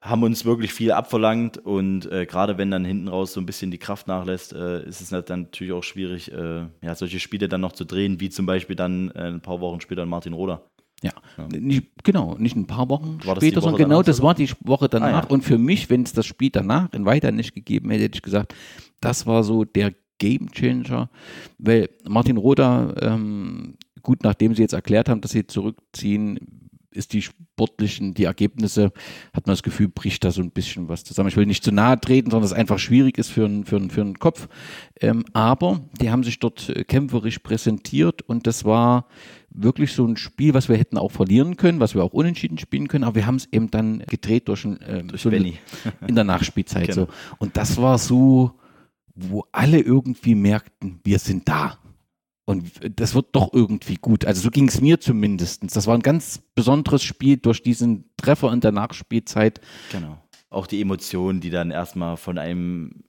haben 0.01 0.22
uns 0.22 0.44
wirklich 0.44 0.72
viel 0.72 0.92
abverlangt 0.92 1.59
und 1.59 2.11
äh, 2.11 2.24
gerade 2.24 2.57
wenn 2.57 2.70
dann 2.70 2.84
hinten 2.84 3.09
raus 3.09 3.32
so 3.32 3.40
ein 3.40 3.46
bisschen 3.46 3.70
die 3.70 3.78
Kraft 3.78 4.07
nachlässt, 4.07 4.53
äh, 4.53 4.86
ist 4.86 5.01
es 5.01 5.09
dann 5.09 5.42
natürlich 5.42 5.72
auch 5.72 5.82
schwierig, 5.82 6.30
äh, 6.32 6.66
ja, 6.82 6.94
solche 6.94 7.18
Spiele 7.18 7.49
dann 7.49 7.61
noch 7.61 7.72
zu 7.72 7.84
drehen, 7.84 8.20
wie 8.20 8.30
zum 8.30 8.46
Beispiel 8.46 8.76
dann 8.76 9.11
äh, 9.11 9.22
ein 9.22 9.40
paar 9.40 9.61
Wochen 9.61 9.80
später 9.80 10.07
Martin 10.07 10.34
Roder. 10.34 10.62
Ja, 11.03 11.12
ja. 11.36 11.46
Nicht, 11.49 11.88
genau, 12.05 12.36
nicht 12.38 12.57
ein 12.57 12.66
paar 12.66 12.88
Wochen 12.88 13.18
war 13.24 13.36
später, 13.36 13.61
sondern 13.61 13.82
genau, 13.82 14.03
das 14.03 14.22
war 14.22 14.34
die 14.34 14.51
Woche 14.61 14.88
danach. 14.88 15.09
Ah, 15.09 15.20
ja. 15.22 15.26
Und 15.28 15.42
für 15.42 15.59
mich, 15.59 15.90
wenn 15.90 16.03
es 16.03 16.12
das 16.12 16.26
Spiel 16.26 16.51
danach 16.51 16.92
in 16.92 17.05
Weiter 17.05 17.30
nicht 17.30 17.55
gegeben 17.55 17.90
hätte, 17.90 18.05
hätte 18.05 18.16
ich 18.16 18.22
gesagt, 18.22 18.55
das 19.01 19.26
war 19.26 19.44
so 19.44 19.64
der 19.64 19.92
Game 20.18 20.51
Changer, 20.51 21.11
weil 21.59 21.88
Martin 22.09 22.36
Roder, 22.36 22.94
ähm, 23.01 23.76
gut, 24.03 24.24
nachdem 24.24 24.55
sie 24.55 24.62
jetzt 24.62 24.72
erklärt 24.72 25.09
haben, 25.09 25.20
dass 25.20 25.30
sie 25.30 25.46
zurückziehen, 25.46 26.67
ist 26.91 27.12
die 27.12 27.22
sportlichen, 27.22 28.14
die 28.14 28.24
Ergebnisse, 28.24 28.93
hat 29.32 29.47
man 29.47 29.53
das 29.53 29.62
Gefühl, 29.62 29.89
bricht 29.89 30.24
da 30.24 30.30
so 30.30 30.43
ein 30.43 30.51
bisschen 30.51 30.89
was 30.89 31.05
zusammen. 31.05 31.28
Ich 31.28 31.36
will 31.36 31.47
nicht 31.47 31.64
zu 31.64 31.72
nahe 31.72 32.01
treten, 32.01 32.30
sondern 32.30 32.47
es 32.47 32.53
einfach 32.53 32.78
schwierig 32.78 33.18
ist 33.18 33.28
für 33.28 33.45
einen, 33.45 33.64
für 33.64 33.76
einen, 33.76 33.91
für 33.91 34.01
einen 34.01 34.18
Kopf. 34.18 34.49
Ähm, 35.01 35.24
aber 35.32 35.80
die 36.01 36.11
haben 36.11 36.24
sich 36.24 36.39
dort 36.39 36.68
äh, 36.70 36.84
kämpferisch 36.84 37.41
präsentiert 37.41 38.22
und 38.22 38.47
das 38.47 38.64
war 38.64 39.07
wirklich 39.51 39.93
so 39.93 40.07
ein 40.07 40.16
Spiel, 40.16 40.55
was 40.55 40.68
wir 40.68 40.76
hätten 40.76 40.99
auch 40.99 41.11
verlieren 41.11 41.57
können, 41.57 41.80
was 41.80 41.95
wir 41.95 42.03
auch 42.03 42.12
unentschieden 42.12 42.59
spielen 42.59 42.89
können, 42.89 43.05
aber 43.05 43.16
wir 43.16 43.26
haben 43.26 43.36
es 43.36 43.49
eben 43.53 43.70
dann 43.70 44.01
gedreht 44.09 44.49
durch, 44.49 44.64
ein, 44.64 44.80
äh, 44.80 45.05
durch 45.05 45.22
so 45.22 45.30
eine, 45.30 45.55
in 46.07 46.14
der 46.14 46.24
Nachspielzeit. 46.24 46.89
Genau. 46.89 47.07
So. 47.07 47.09
Und 47.39 47.57
das 47.57 47.76
war 47.76 47.99
so, 47.99 48.53
wo 49.14 49.45
alle 49.53 49.80
irgendwie 49.80 50.34
merkten, 50.34 51.01
wir 51.05 51.18
sind 51.18 51.49
da. 51.49 51.78
Und 52.49 52.99
das 52.99 53.14
wird 53.14 53.26
doch 53.32 53.53
irgendwie 53.53 53.96
gut. 53.96 54.24
Also 54.24 54.40
so 54.40 54.51
ging 54.51 54.68
es 54.68 54.80
mir 54.80 54.99
zumindest. 54.99 55.76
Das 55.76 55.86
war 55.86 55.94
ein 55.94 56.01
ganz 56.01 56.40
besonderes 56.55 57.03
Spiel 57.03 57.36
durch 57.36 57.62
diesen 57.62 58.09
Treffer 58.16 58.51
in 58.55 58.62
der 58.62 58.72
Nachspielzeit. 58.72 59.61
Genau. 59.92 60.16
Auch 60.49 60.66
die 60.66 60.80
Emotionen, 60.80 61.42
die 61.42 61.51
dann 61.51 61.70
erstmal 61.70 62.16
von 62.16 62.38
einem 62.38 63.05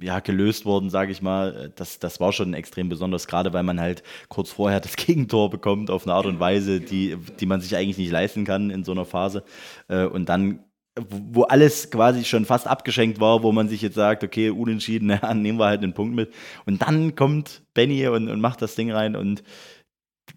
ja, 0.00 0.20
gelöst 0.20 0.64
wurden, 0.64 0.90
sage 0.90 1.10
ich 1.10 1.22
mal, 1.22 1.72
das, 1.74 1.98
das 1.98 2.20
war 2.20 2.32
schon 2.32 2.54
extrem 2.54 2.88
besonders, 2.88 3.26
gerade 3.26 3.52
weil 3.52 3.64
man 3.64 3.80
halt 3.80 4.04
kurz 4.28 4.52
vorher 4.52 4.78
das 4.78 4.94
Gegentor 4.96 5.50
bekommt 5.50 5.90
auf 5.90 6.06
eine 6.06 6.14
Art 6.14 6.26
und 6.26 6.38
Weise, 6.38 6.80
die, 6.80 7.16
die 7.40 7.46
man 7.46 7.60
sich 7.60 7.74
eigentlich 7.74 7.98
nicht 7.98 8.12
leisten 8.12 8.44
kann 8.44 8.70
in 8.70 8.84
so 8.84 8.92
einer 8.92 9.06
Phase. 9.06 9.42
Äh, 9.88 10.04
und 10.04 10.28
dann 10.28 10.60
wo 10.98 11.42
alles 11.42 11.90
quasi 11.90 12.24
schon 12.24 12.46
fast 12.46 12.66
abgeschenkt 12.66 13.20
war, 13.20 13.42
wo 13.42 13.52
man 13.52 13.68
sich 13.68 13.82
jetzt 13.82 13.94
sagt, 13.94 14.24
okay, 14.24 14.50
unentschieden, 14.50 15.10
ja, 15.22 15.34
nehmen 15.34 15.58
wir 15.58 15.66
halt 15.66 15.82
einen 15.82 15.94
Punkt 15.94 16.14
mit. 16.14 16.32
Und 16.64 16.82
dann 16.82 17.14
kommt 17.14 17.62
Benny 17.74 18.06
und, 18.08 18.28
und 18.28 18.40
macht 18.40 18.62
das 18.62 18.74
Ding 18.74 18.90
rein 18.90 19.16
und 19.16 19.42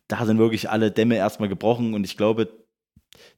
da 0.07 0.25
sind 0.25 0.37
wirklich 0.37 0.69
alle 0.69 0.91
Dämme 0.91 1.15
erstmal 1.15 1.49
gebrochen 1.49 1.93
und 1.93 2.03
ich 2.03 2.17
glaube, 2.17 2.49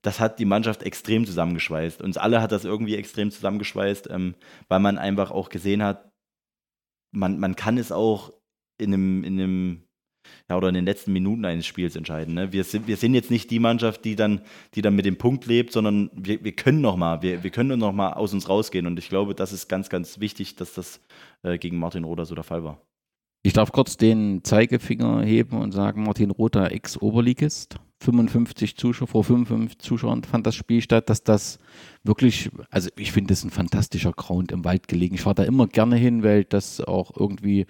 das 0.02 0.20
hat 0.20 0.40
die 0.40 0.46
Mannschaft 0.46 0.84
extrem 0.84 1.26
zusammengeschweißt. 1.26 2.02
Uns 2.02 2.18
alle 2.18 2.42
hat 2.42 2.52
das 2.52 2.66
irgendwie 2.66 2.96
extrem 2.96 3.32
zusammengeschweißt, 3.32 4.10
ähm, 4.10 4.36
weil 4.68 4.80
man 4.80 4.98
einfach 4.98 5.32
auch 5.32 5.50
gesehen 5.50 5.84
hat, 5.84 6.12
man, 7.14 7.40
man 7.40 7.56
kann 7.56 7.78
es 7.78 7.92
auch 7.92 8.34
in 8.78 8.94
einem, 8.94 9.24
in 9.24 9.40
einem 9.40 9.84
ja, 10.50 10.58
oder 10.58 10.70
in 10.70 10.76
den 10.76 10.86
letzten 10.86 11.14
Minuten 11.14 11.46
eines 11.46 11.66
Spiels 11.66 11.96
entscheiden. 11.96 12.34
Ne? 12.34 12.52
Wir, 12.52 12.64
sind, 12.64 12.88
wir 12.88 12.98
sind 12.98 13.14
jetzt 13.14 13.32
nicht 13.32 13.50
die 13.52 13.60
Mannschaft, 13.60 14.06
die 14.06 14.16
dann, 14.16 14.42
die 14.76 14.82
dann 14.82 14.96
mit 14.96 15.06
dem 15.06 15.18
Punkt 15.18 15.46
lebt, 15.46 15.72
sondern 15.72 16.10
wir, 16.14 16.44
wir 16.44 16.52
können 16.52 16.82
noch 16.82 16.98
mal, 16.98 17.22
wir, 17.22 17.44
wir 17.44 17.52
können 17.52 17.80
noch 17.80 17.94
mal 17.94 18.14
aus 18.14 18.34
uns 18.34 18.50
rausgehen. 18.50 18.88
Und 18.88 19.00
ich 19.00 19.10
glaube, 19.10 19.36
das 19.36 19.54
ist 19.54 19.68
ganz, 19.68 19.90
ganz 19.90 20.20
wichtig, 20.20 20.56
dass 20.56 20.74
das 20.74 21.00
äh, 21.44 21.58
gegen 21.58 21.78
Martin 21.78 22.04
Roder 22.04 22.26
so 22.26 22.36
der 22.36 22.44
Fall 22.44 22.64
war. 22.64 22.82
Ich 23.44 23.54
darf 23.54 23.72
kurz 23.72 23.98
den 23.98 24.44
Zeigefinger 24.44 25.24
heben 25.24 25.58
und 25.58 25.72
sagen, 25.72 26.04
Martin 26.04 26.30
Roter, 26.30 26.72
Ex-Oberligist, 26.72 27.80
55 28.02 28.78
Zuschauer, 28.78 29.08
vor 29.08 29.24
55 29.24 29.80
Zuschauern 29.80 30.24
fand 30.24 30.46
das 30.46 30.56
Spiel 30.56 30.82
statt, 30.82 31.10
dass 31.10 31.24
das 31.24 31.58
wirklich, 32.04 32.52
also 32.70 32.90
ich 32.98 33.12
finde 33.12 33.32
das 33.32 33.44
ein 33.44 33.50
fantastischer 33.50 34.12
Ground 34.12 34.52
im 34.52 34.64
Wald 34.64 34.88
gelegen. 34.88 35.16
Ich 35.16 35.22
fahre 35.22 35.36
da 35.36 35.44
immer 35.44 35.68
gerne 35.68 35.96
hin, 35.96 36.24
weil 36.24 36.44
das 36.44 36.82
auch 36.82 37.12
irgendwie 37.16 37.66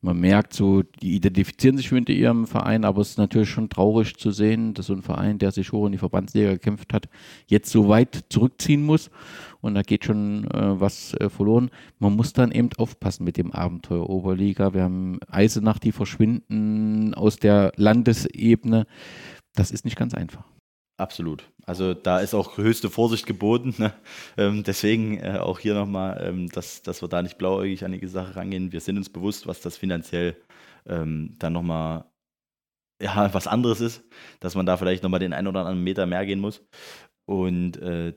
man 0.00 0.18
merkt 0.18 0.52
so, 0.52 0.82
die 0.82 1.16
identifizieren 1.16 1.76
sich 1.76 1.90
mit 1.90 2.08
ihrem 2.08 2.46
Verein, 2.46 2.84
aber 2.84 3.00
es 3.00 3.10
ist 3.10 3.18
natürlich 3.18 3.50
schon 3.50 3.68
traurig 3.68 4.16
zu 4.16 4.30
sehen, 4.30 4.74
dass 4.74 4.86
so 4.86 4.92
ein 4.92 5.02
Verein, 5.02 5.38
der 5.38 5.50
sich 5.50 5.72
hoch 5.72 5.86
in 5.86 5.92
die 5.92 5.98
Verbandsliga 5.98 6.52
gekämpft 6.52 6.92
hat, 6.92 7.08
jetzt 7.46 7.70
so 7.70 7.88
weit 7.88 8.26
zurückziehen 8.28 8.84
muss 8.84 9.10
und 9.60 9.74
da 9.74 9.82
geht 9.82 10.04
schon 10.04 10.44
äh, 10.52 10.80
was 10.80 11.14
äh, 11.14 11.28
verloren. 11.28 11.70
Man 11.98 12.14
muss 12.14 12.32
dann 12.32 12.52
eben 12.52 12.70
aufpassen 12.78 13.24
mit 13.24 13.36
dem 13.36 13.52
Abenteuer 13.52 14.08
Oberliga. 14.08 14.72
Wir 14.72 14.82
haben 14.82 15.18
Eisenach, 15.28 15.80
die 15.80 15.92
verschwinden 15.92 17.14
aus 17.14 17.38
der 17.38 17.72
Landesebene. 17.76 18.86
Das 19.54 19.72
ist 19.72 19.84
nicht 19.84 19.96
ganz 19.96 20.14
einfach. 20.14 20.44
Absolut. 20.98 21.48
Also 21.64 21.94
da 21.94 22.18
ist 22.18 22.34
auch 22.34 22.58
höchste 22.58 22.90
Vorsicht 22.90 23.24
geboten. 23.24 23.74
Ne? 23.78 23.94
Ähm, 24.36 24.64
deswegen 24.64 25.18
äh, 25.18 25.38
auch 25.38 25.60
hier 25.60 25.74
nochmal, 25.74 26.20
ähm, 26.22 26.48
dass, 26.48 26.82
dass 26.82 27.02
wir 27.02 27.08
da 27.08 27.22
nicht 27.22 27.38
blauäugig 27.38 27.84
an 27.84 27.92
die 27.92 28.06
Sache 28.06 28.34
rangehen. 28.34 28.72
Wir 28.72 28.80
sind 28.80 28.96
uns 28.98 29.08
bewusst, 29.08 29.46
was 29.46 29.60
das 29.60 29.76
finanziell 29.76 30.36
ähm, 30.86 31.36
dann 31.38 31.52
nochmal 31.52 32.04
ja, 33.00 33.32
was 33.32 33.46
anderes 33.46 33.80
ist, 33.80 34.02
dass 34.40 34.56
man 34.56 34.66
da 34.66 34.76
vielleicht 34.76 35.04
nochmal 35.04 35.20
den 35.20 35.32
einen 35.32 35.46
oder 35.46 35.60
anderen 35.60 35.84
Meter 35.84 36.06
mehr 36.06 36.26
gehen 36.26 36.40
muss. 36.40 36.66
Und 37.26 37.76
äh, 37.76 38.14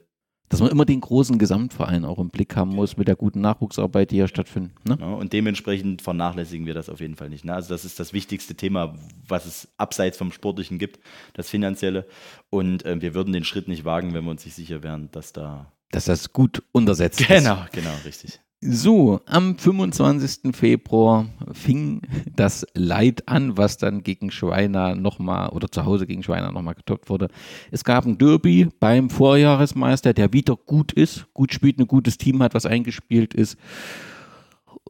dass 0.51 0.59
man 0.59 0.69
immer 0.69 0.83
den 0.83 0.99
großen 0.99 1.39
Gesamtverein 1.39 2.03
auch 2.03 2.19
im 2.19 2.29
Blick 2.29 2.57
haben 2.57 2.75
muss 2.75 2.97
mit 2.97 3.07
der 3.07 3.15
guten 3.15 3.39
Nachwuchsarbeit, 3.39 4.11
die 4.11 4.17
ja 4.17 4.27
stattfindet. 4.27 4.73
Ne? 4.85 4.97
Ja, 4.99 5.13
und 5.13 5.31
dementsprechend 5.31 6.01
vernachlässigen 6.01 6.65
wir 6.65 6.73
das 6.73 6.89
auf 6.89 6.99
jeden 6.99 7.15
Fall 7.15 7.29
nicht. 7.29 7.45
Ne? 7.45 7.53
Also 7.53 7.69
das 7.69 7.85
ist 7.85 8.01
das 8.01 8.11
wichtigste 8.11 8.53
Thema, 8.55 8.95
was 9.25 9.45
es 9.45 9.69
abseits 9.77 10.17
vom 10.17 10.33
Sportlichen 10.33 10.77
gibt, 10.77 10.99
das 11.33 11.49
Finanzielle. 11.49 12.05
Und 12.49 12.85
äh, 12.85 13.01
wir 13.01 13.13
würden 13.13 13.31
den 13.31 13.45
Schritt 13.45 13.69
nicht 13.69 13.85
wagen, 13.85 14.13
wenn 14.13 14.25
wir 14.25 14.31
uns 14.31 14.43
nicht 14.43 14.55
sicher 14.55 14.83
wären, 14.83 15.09
dass 15.11 15.31
da... 15.31 15.71
Dass 15.89 16.05
das 16.05 16.33
gut 16.33 16.61
untersetzt 16.73 17.19
genau, 17.19 17.33
ist. 17.33 17.43
Genau, 17.43 17.65
genau, 17.71 17.95
richtig. 18.03 18.41
So, 18.63 19.21
am 19.25 19.57
25. 19.57 20.55
Februar 20.55 21.25
fing 21.51 22.03
das 22.35 22.63
Leid 22.75 23.27
an, 23.27 23.57
was 23.57 23.77
dann 23.77 24.03
gegen 24.03 24.29
Schweiner 24.29 24.93
nochmal 24.93 25.49
oder 25.49 25.71
zu 25.71 25.83
Hause 25.83 26.05
gegen 26.05 26.21
Schweiner 26.21 26.51
nochmal 26.51 26.75
getoppt 26.75 27.09
wurde. 27.09 27.29
Es 27.71 27.83
gab 27.83 28.05
ein 28.05 28.19
Derby 28.19 28.69
beim 28.79 29.09
Vorjahresmeister, 29.09 30.13
der 30.13 30.31
wieder 30.31 30.55
gut 30.55 30.91
ist, 30.91 31.25
gut 31.33 31.51
spielt, 31.53 31.79
ein 31.79 31.87
gutes 31.87 32.19
Team 32.19 32.43
hat, 32.43 32.53
was 32.53 32.67
eingespielt 32.67 33.33
ist. 33.33 33.57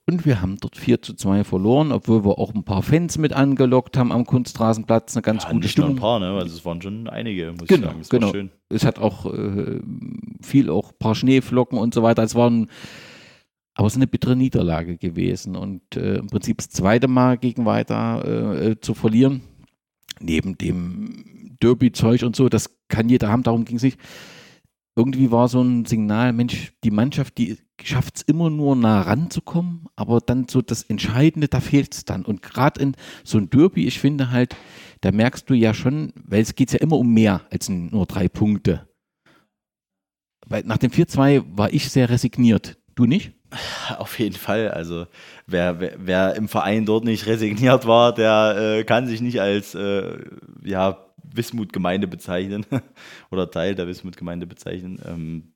Und 0.05 0.25
wir 0.25 0.41
haben 0.41 0.57
dort 0.59 0.75
4 0.75 1.01
zu 1.01 1.13
2 1.13 1.45
verloren, 1.45 1.93
obwohl 1.93 2.25
wir 2.25 2.39
auch 2.39 2.53
ein 2.53 2.65
paar 2.65 2.83
Fans 2.83 3.17
mit 3.17 3.31
angelockt 3.31 3.97
haben 3.97 4.11
am 4.11 4.25
Kunstrasenplatz. 4.25 5.15
Eine 5.15 5.21
ganz 5.21 5.43
ja, 5.43 5.51
gute 5.51 5.69
Stimmung. 5.69 5.91
Ein 5.91 5.95
paar, 5.95 6.19
ne? 6.19 6.33
Also 6.33 6.57
es 6.57 6.65
waren 6.65 6.81
schon 6.81 7.07
einige, 7.07 7.53
muss 7.57 7.69
genau, 7.69 7.87
ich 7.87 7.87
sagen. 7.87 8.01
Es 8.01 8.09
genau. 8.09 8.33
Es 8.67 8.83
hat 8.83 8.99
auch 8.99 9.33
äh, 9.33 9.79
viel, 10.41 10.69
auch 10.69 10.89
ein 10.91 10.97
paar 10.99 11.15
Schneeflocken 11.15 11.77
und 11.77 11.93
so 11.93 12.03
weiter. 12.03 12.21
Es 12.23 12.35
waren 12.35 12.67
aber 13.81 13.87
es 13.87 13.93
ist 13.93 13.97
eine 13.97 14.05
bittere 14.05 14.35
Niederlage 14.35 14.95
gewesen 14.95 15.55
und 15.55 15.81
äh, 15.95 16.17
im 16.17 16.27
Prinzip 16.27 16.57
das 16.57 16.69
zweite 16.69 17.07
Mal 17.07 17.39
gegen 17.39 17.65
weiter 17.65 18.23
äh, 18.23 18.67
äh, 18.67 18.79
zu 18.79 18.93
verlieren, 18.93 19.41
neben 20.19 20.55
dem 20.55 21.55
Derby-Zeug 21.63 22.21
und 22.21 22.35
so, 22.35 22.47
das 22.47 22.69
kann 22.89 23.09
jeder 23.09 23.29
haben, 23.29 23.41
darum 23.41 23.65
ging 23.65 23.77
es 23.77 23.81
nicht. 23.81 23.99
Irgendwie 24.95 25.31
war 25.31 25.47
so 25.47 25.63
ein 25.63 25.85
Signal, 25.85 26.31
Mensch, 26.31 26.73
die 26.83 26.91
Mannschaft, 26.91 27.39
die 27.39 27.57
schafft 27.81 28.17
es 28.17 28.21
immer 28.21 28.51
nur 28.51 28.75
nah 28.75 29.01
ranzukommen, 29.01 29.85
aber 29.95 30.19
dann 30.19 30.47
so 30.47 30.61
das 30.61 30.83
Entscheidende, 30.83 31.47
da 31.47 31.59
fehlt 31.59 31.95
es 31.95 32.05
dann. 32.05 32.23
Und 32.23 32.43
gerade 32.43 32.79
in 32.79 32.95
so 33.23 33.39
ein 33.39 33.49
Derby, 33.49 33.87
ich 33.87 33.99
finde 33.99 34.29
halt, 34.29 34.55
da 34.99 35.11
merkst 35.11 35.49
du 35.49 35.55
ja 35.55 35.73
schon, 35.73 36.13
weil 36.23 36.43
es 36.43 36.53
geht 36.53 36.71
ja 36.71 36.77
immer 36.77 36.99
um 36.99 37.11
mehr 37.11 37.47
als 37.49 37.67
nur 37.67 38.05
drei 38.05 38.29
Punkte. 38.29 38.87
Weil 40.45 40.65
nach 40.65 40.77
dem 40.77 40.91
4-2 40.91 41.45
war 41.57 41.73
ich 41.73 41.89
sehr 41.89 42.11
resigniert. 42.11 42.77
Du 42.93 43.05
nicht? 43.05 43.40
Auf 43.97 44.17
jeden 44.19 44.35
Fall. 44.35 44.69
Also 44.69 45.07
wer, 45.47 45.79
wer, 45.79 45.93
wer, 45.97 46.35
im 46.35 46.47
Verein 46.47 46.85
dort 46.85 47.03
nicht 47.03 47.25
resigniert 47.25 47.85
war, 47.85 48.13
der 48.13 48.77
äh, 48.79 48.83
kann 48.83 49.07
sich 49.07 49.21
nicht 49.21 49.41
als 49.41 49.75
äh, 49.75 50.17
ja, 50.63 50.97
Wismut-Gemeinde 51.23 52.07
bezeichnen 52.07 52.65
oder 53.31 53.49
Teil 53.49 53.75
der 53.75 53.87
Wismut-Gemeinde 53.87 54.47
bezeichnen. 54.47 55.01
Ähm, 55.05 55.50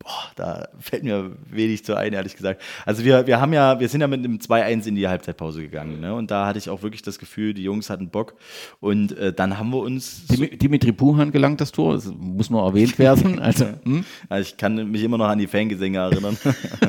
Boah, 0.00 0.30
da 0.36 0.68
fällt 0.80 1.02
mir 1.02 1.32
wenig 1.48 1.84
zu 1.84 1.96
ein, 1.96 2.12
ehrlich 2.12 2.36
gesagt. 2.36 2.60
Also 2.84 3.04
wir, 3.04 3.26
wir 3.26 3.40
haben 3.40 3.54
ja, 3.54 3.80
wir 3.80 3.88
sind 3.88 4.02
ja 4.02 4.06
mit 4.06 4.18
einem 4.18 4.36
2-1 4.36 4.86
in 4.86 4.96
die 4.96 5.08
Halbzeitpause 5.08 5.62
gegangen, 5.62 6.00
ne? 6.00 6.14
Und 6.14 6.30
da 6.30 6.46
hatte 6.46 6.58
ich 6.58 6.68
auch 6.68 6.82
wirklich 6.82 7.00
das 7.00 7.18
Gefühl, 7.18 7.54
die 7.54 7.62
Jungs 7.62 7.88
hatten 7.88 8.10
Bock. 8.10 8.34
Und 8.80 9.16
äh, 9.16 9.32
dann 9.32 9.56
haben 9.58 9.70
wir 9.70 9.78
uns. 9.78 10.26
Dimitri 10.26 10.92
Puhan 10.92 11.32
gelangt 11.32 11.62
das 11.62 11.72
Tor, 11.72 11.94
das 11.94 12.12
muss 12.14 12.50
nur 12.50 12.62
erwähnt 12.66 12.98
werden. 12.98 13.40
Also, 13.44 13.66
hm? 13.84 14.04
also 14.28 14.48
ich 14.48 14.56
kann 14.56 14.90
mich 14.90 15.02
immer 15.02 15.18
noch 15.18 15.26
an 15.26 15.38
die 15.38 15.46
Fangesänge 15.46 15.98
erinnern. 15.98 16.36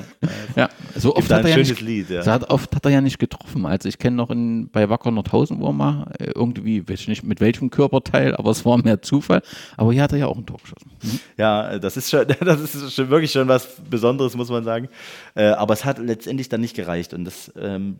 ja, 0.55 0.69
so 0.95 1.15
oft, 1.15 1.29
hat 1.29 1.43
er, 1.43 1.49
ja 1.49 1.57
nicht, 1.57 1.81
Lied, 1.81 2.09
ja. 2.09 2.21
so 2.21 2.47
oft 2.47 2.73
hat 2.73 2.85
er 2.85 2.91
ja 2.91 3.01
nicht 3.01 3.19
getroffen. 3.19 3.65
Also 3.65 3.89
ich 3.89 3.97
kenne 3.97 4.15
noch 4.15 4.29
in, 4.29 4.69
bei 4.69 4.89
Wacker 4.89 5.11
Nordhausen, 5.11 5.59
wo 5.59 5.67
er 5.67 5.73
mal 5.73 6.11
äh, 6.17 6.31
irgendwie, 6.33 6.87
weiß 6.87 7.01
ich 7.01 7.07
nicht 7.09 7.23
mit 7.23 7.41
welchem 7.41 7.69
Körperteil, 7.69 8.35
aber 8.35 8.51
es 8.51 8.65
war 8.65 8.77
mehr 8.77 9.01
Zufall. 9.01 9.41
Aber 9.75 9.91
hier 9.91 10.03
hat 10.03 10.13
er 10.13 10.19
ja 10.19 10.27
auch 10.27 10.37
ein 10.37 10.45
Tor 10.45 10.59
geschossen. 10.61 10.91
Mhm. 11.03 11.19
Ja, 11.37 11.77
das 11.77 11.97
ist 11.97 12.09
schon, 12.09 12.25
das 12.39 12.61
ist 12.61 12.93
schon 12.93 13.04
wirklich 13.09 13.31
schon 13.31 13.47
was 13.47 13.81
Besonderes, 13.89 14.35
muss 14.35 14.49
man 14.49 14.63
sagen. 14.63 14.89
Äh, 15.35 15.47
aber 15.47 15.73
es 15.73 15.85
hat 15.85 15.99
letztendlich 15.99 16.49
dann 16.49 16.61
nicht 16.61 16.75
gereicht. 16.75 17.13
Und 17.13 17.25
das 17.25 17.51
ähm, 17.55 17.99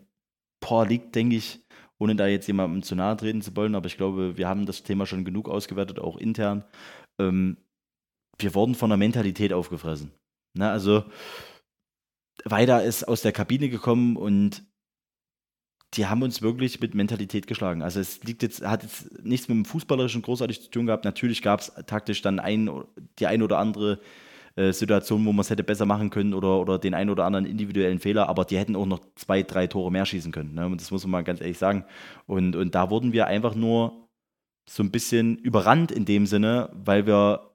boah, 0.59 0.85
liegt, 0.85 1.15
denke 1.15 1.35
ich, 1.35 1.61
ohne 1.97 2.15
da 2.15 2.27
jetzt 2.27 2.47
jemandem 2.47 2.83
zu 2.83 2.95
nahe 2.95 3.15
treten 3.15 3.41
zu 3.41 3.55
wollen, 3.55 3.75
aber 3.75 3.87
ich 3.87 3.97
glaube, 3.97 4.37
wir 4.37 4.47
haben 4.47 4.65
das 4.65 4.83
Thema 4.83 5.05
schon 5.05 5.25
genug 5.25 5.49
ausgewertet, 5.49 5.99
auch 5.99 6.17
intern. 6.17 6.65
Ähm, 7.19 7.57
wir 8.37 8.53
wurden 8.53 8.75
von 8.75 8.89
der 8.89 8.97
Mentalität 8.97 9.53
aufgefressen. 9.53 10.11
Na, 10.53 10.71
also, 10.71 11.05
Weida 12.43 12.79
ist 12.79 13.07
aus 13.07 13.21
der 13.21 13.31
Kabine 13.31 13.69
gekommen 13.69 14.17
und 14.17 14.63
die 15.93 16.07
haben 16.07 16.23
uns 16.23 16.41
wirklich 16.41 16.81
mit 16.81 16.93
Mentalität 16.93 17.47
geschlagen. 17.47 17.81
Also 17.81 18.01
es 18.01 18.21
liegt 18.23 18.43
jetzt, 18.43 18.65
hat 18.65 18.83
jetzt 18.83 19.23
nichts 19.23 19.47
mit 19.47 19.55
dem 19.55 19.65
Fußballerischen 19.65 20.21
großartig 20.21 20.63
zu 20.63 20.69
tun 20.69 20.87
gehabt. 20.87 21.05
Natürlich 21.05 21.41
gab 21.41 21.61
es 21.61 21.71
taktisch 21.85 22.21
dann 22.21 22.39
ein, 22.39 22.69
die 23.19 23.27
ein 23.27 23.41
oder 23.41 23.59
andere 23.59 24.01
äh, 24.55 24.71
Situationen, 24.71 25.25
wo 25.25 25.33
man 25.33 25.41
es 25.41 25.49
hätte 25.49 25.63
besser 25.63 25.85
machen 25.85 26.09
können 26.09 26.33
oder, 26.33 26.59
oder 26.59 26.79
den 26.79 26.93
einen 26.93 27.09
oder 27.09 27.25
anderen 27.25 27.45
individuellen 27.45 27.99
Fehler, 27.99 28.29
aber 28.29 28.45
die 28.45 28.57
hätten 28.57 28.75
auch 28.75 28.85
noch 28.85 29.01
zwei, 29.15 29.43
drei 29.43 29.67
Tore 29.67 29.91
mehr 29.91 30.05
schießen 30.05 30.31
können. 30.31 30.53
Ne? 30.53 30.71
Das 30.77 30.91
muss 30.91 31.03
man 31.03 31.11
mal 31.11 31.23
ganz 31.23 31.41
ehrlich 31.41 31.57
sagen. 31.57 31.85
Und, 32.25 32.55
und 32.55 32.73
da 32.73 32.89
wurden 32.89 33.13
wir 33.13 33.27
einfach 33.27 33.55
nur 33.55 34.07
so 34.67 34.81
ein 34.81 34.91
bisschen 34.91 35.37
überrannt 35.37 35.91
in 35.91 36.05
dem 36.05 36.25
Sinne, 36.25 36.69
weil 36.73 37.05
wir 37.05 37.51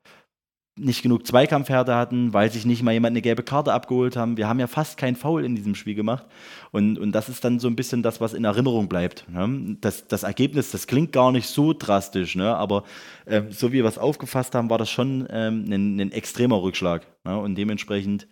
nicht 0.80 1.02
genug 1.02 1.26
Zweikampfhärte 1.26 1.94
hatten, 1.94 2.32
weil 2.32 2.50
sich 2.50 2.64
nicht 2.64 2.82
mal 2.82 2.92
jemand 2.92 3.12
eine 3.12 3.22
gelbe 3.22 3.42
Karte 3.42 3.72
abgeholt 3.72 4.16
haben. 4.16 4.36
Wir 4.36 4.48
haben 4.48 4.58
ja 4.58 4.66
fast 4.66 4.96
kein 4.96 5.14
Foul 5.14 5.44
in 5.44 5.54
diesem 5.54 5.74
Spiel 5.74 5.94
gemacht. 5.94 6.26
Und, 6.72 6.98
und 6.98 7.12
das 7.12 7.28
ist 7.28 7.44
dann 7.44 7.58
so 7.58 7.68
ein 7.68 7.76
bisschen 7.76 8.02
das, 8.02 8.20
was 8.20 8.32
in 8.32 8.44
Erinnerung 8.44 8.88
bleibt. 8.88 9.26
Ne? 9.28 9.76
Das, 9.80 10.08
das 10.08 10.22
Ergebnis, 10.22 10.70
das 10.70 10.86
klingt 10.86 11.12
gar 11.12 11.32
nicht 11.32 11.48
so 11.48 11.72
drastisch, 11.72 12.34
ne? 12.34 12.56
aber 12.56 12.84
äh, 13.26 13.42
so 13.50 13.72
wie 13.72 13.82
wir 13.82 13.84
es 13.84 13.98
aufgefasst 13.98 14.54
haben, 14.54 14.70
war 14.70 14.78
das 14.78 14.90
schon 14.90 15.26
ähm, 15.30 15.64
ein, 15.68 16.00
ein, 16.00 16.12
extremer 16.12 16.62
Rückschlag. 16.62 17.06
Ne? 17.24 17.38
Und 17.38 17.56
dementsprechend 17.56 18.26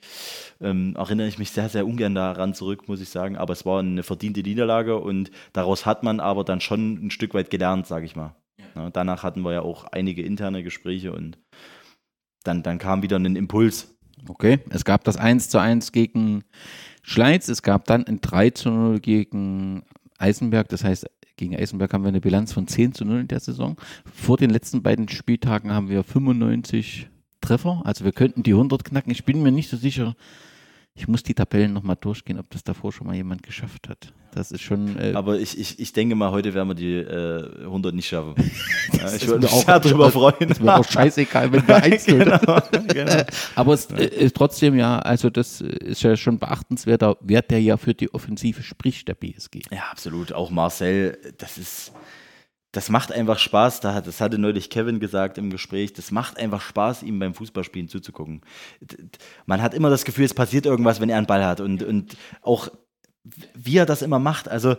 ähm, 0.60 0.94
erinnere 0.96 1.28
ich 1.28 1.38
mich 1.38 1.50
sehr, 1.50 1.68
sehr 1.68 1.86
ungern 1.86 2.14
daran 2.14 2.54
zurück, 2.54 2.88
muss 2.88 3.00
ich 3.00 3.10
sagen. 3.10 3.36
Aber 3.36 3.52
es 3.52 3.66
war 3.66 3.80
eine 3.80 4.02
verdiente 4.02 4.40
Niederlage 4.40 4.98
und 4.98 5.30
daraus 5.52 5.86
hat 5.86 6.02
man 6.02 6.20
aber 6.20 6.44
dann 6.44 6.60
schon 6.60 7.06
ein 7.06 7.10
Stück 7.10 7.34
weit 7.34 7.50
gelernt, 7.50 7.86
sage 7.86 8.06
ich 8.06 8.16
mal. 8.16 8.34
Ja. 8.74 8.84
Ne? 8.84 8.90
Danach 8.92 9.22
hatten 9.22 9.42
wir 9.42 9.52
ja 9.52 9.62
auch 9.62 9.84
einige 9.84 10.22
interne 10.22 10.62
Gespräche 10.62 11.12
und 11.12 11.38
dann, 12.44 12.62
dann 12.62 12.78
kam 12.78 13.02
wieder 13.02 13.16
ein 13.16 13.36
Impuls. 13.36 13.94
Okay, 14.28 14.58
es 14.70 14.84
gab 14.84 15.04
das 15.04 15.16
1 15.16 15.48
zu 15.48 15.58
1 15.58 15.92
gegen 15.92 16.44
Schleiz, 17.02 17.48
es 17.48 17.62
gab 17.62 17.84
dann 17.86 18.04
ein 18.04 18.20
3 18.20 18.50
zu 18.50 18.70
0 18.70 19.00
gegen 19.00 19.84
Eisenberg, 20.18 20.68
das 20.68 20.84
heißt, 20.84 21.06
gegen 21.36 21.56
Eisenberg 21.56 21.92
haben 21.92 22.02
wir 22.02 22.08
eine 22.08 22.20
Bilanz 22.20 22.52
von 22.52 22.66
10 22.66 22.94
zu 22.94 23.04
0 23.04 23.20
in 23.20 23.28
der 23.28 23.40
Saison. 23.40 23.76
Vor 24.12 24.36
den 24.36 24.50
letzten 24.50 24.82
beiden 24.82 25.08
Spieltagen 25.08 25.70
haben 25.72 25.88
wir 25.88 26.02
95 26.02 27.08
Treffer, 27.40 27.82
also 27.84 28.04
wir 28.04 28.12
könnten 28.12 28.42
die 28.42 28.52
100 28.52 28.84
knacken. 28.84 29.12
Ich 29.12 29.24
bin 29.24 29.42
mir 29.42 29.52
nicht 29.52 29.70
so 29.70 29.76
sicher, 29.76 30.16
ich 30.98 31.06
muss 31.06 31.22
die 31.22 31.34
Tabellen 31.34 31.72
nochmal 31.72 31.96
durchgehen, 31.96 32.40
ob 32.40 32.50
das 32.50 32.64
davor 32.64 32.92
schon 32.92 33.06
mal 33.06 33.14
jemand 33.14 33.44
geschafft 33.44 33.88
hat. 33.88 34.12
Das 34.34 34.50
ist 34.50 34.62
schon. 34.62 34.98
Äh 34.98 35.12
Aber 35.14 35.38
ich, 35.38 35.56
ich, 35.56 35.78
ich 35.78 35.92
denke 35.92 36.16
mal, 36.16 36.32
heute 36.32 36.54
werden 36.54 36.68
wir 36.68 36.74
die 36.74 36.96
äh, 36.96 37.64
100 37.64 37.94
nicht 37.94 38.08
schaffen. 38.08 38.34
ja, 38.92 39.14
ich 39.14 39.26
würde 39.26 39.42
mich 39.42 39.52
auch 39.52 39.64
darüber 39.64 40.10
freuen. 40.10 40.48
Das 40.48 40.60
wäre 40.60 40.76
auch 40.76 40.84
scheißegal, 40.84 41.52
wenn 41.52 41.66
wir 41.66 41.76
eins 41.76 42.04
genau, 42.06 42.38
genau. 42.88 43.22
Aber 43.54 43.74
es 43.74 43.86
äh, 43.86 44.06
ist 44.06 44.34
trotzdem 44.34 44.76
ja, 44.76 44.98
also 44.98 45.30
das 45.30 45.60
ist 45.60 46.02
ja 46.02 46.16
schon 46.16 46.40
beachtenswerter 46.40 47.16
Wert, 47.20 47.52
der 47.52 47.62
ja 47.62 47.76
für 47.76 47.94
die 47.94 48.12
Offensive 48.12 48.62
spricht, 48.64 49.06
der 49.06 49.14
BSG. 49.14 49.62
Ja, 49.70 49.84
absolut. 49.92 50.32
Auch 50.32 50.50
Marcel, 50.50 51.16
das 51.38 51.58
ist 51.58 51.92
das 52.72 52.90
macht 52.90 53.12
einfach 53.12 53.38
Spaß. 53.38 53.80
Das 53.80 54.20
hatte 54.20 54.38
neulich 54.38 54.68
Kevin 54.68 55.00
gesagt 55.00 55.38
im 55.38 55.50
Gespräch. 55.50 55.94
Das 55.94 56.10
macht 56.10 56.38
einfach 56.38 56.60
Spaß, 56.60 57.02
ihm 57.02 57.18
beim 57.18 57.34
Fußballspielen 57.34 57.88
zuzugucken. 57.88 58.42
Man 59.46 59.62
hat 59.62 59.74
immer 59.74 59.90
das 59.90 60.04
Gefühl, 60.04 60.24
es 60.24 60.34
passiert 60.34 60.66
irgendwas, 60.66 61.00
wenn 61.00 61.08
er 61.08 61.16
einen 61.16 61.26
Ball 61.26 61.44
hat. 61.44 61.60
Und, 61.60 61.82
und 61.82 62.16
auch 62.42 62.68
wie 63.54 63.78
er 63.78 63.86
das 63.86 64.02
immer 64.02 64.18
macht. 64.18 64.48
Also, 64.48 64.76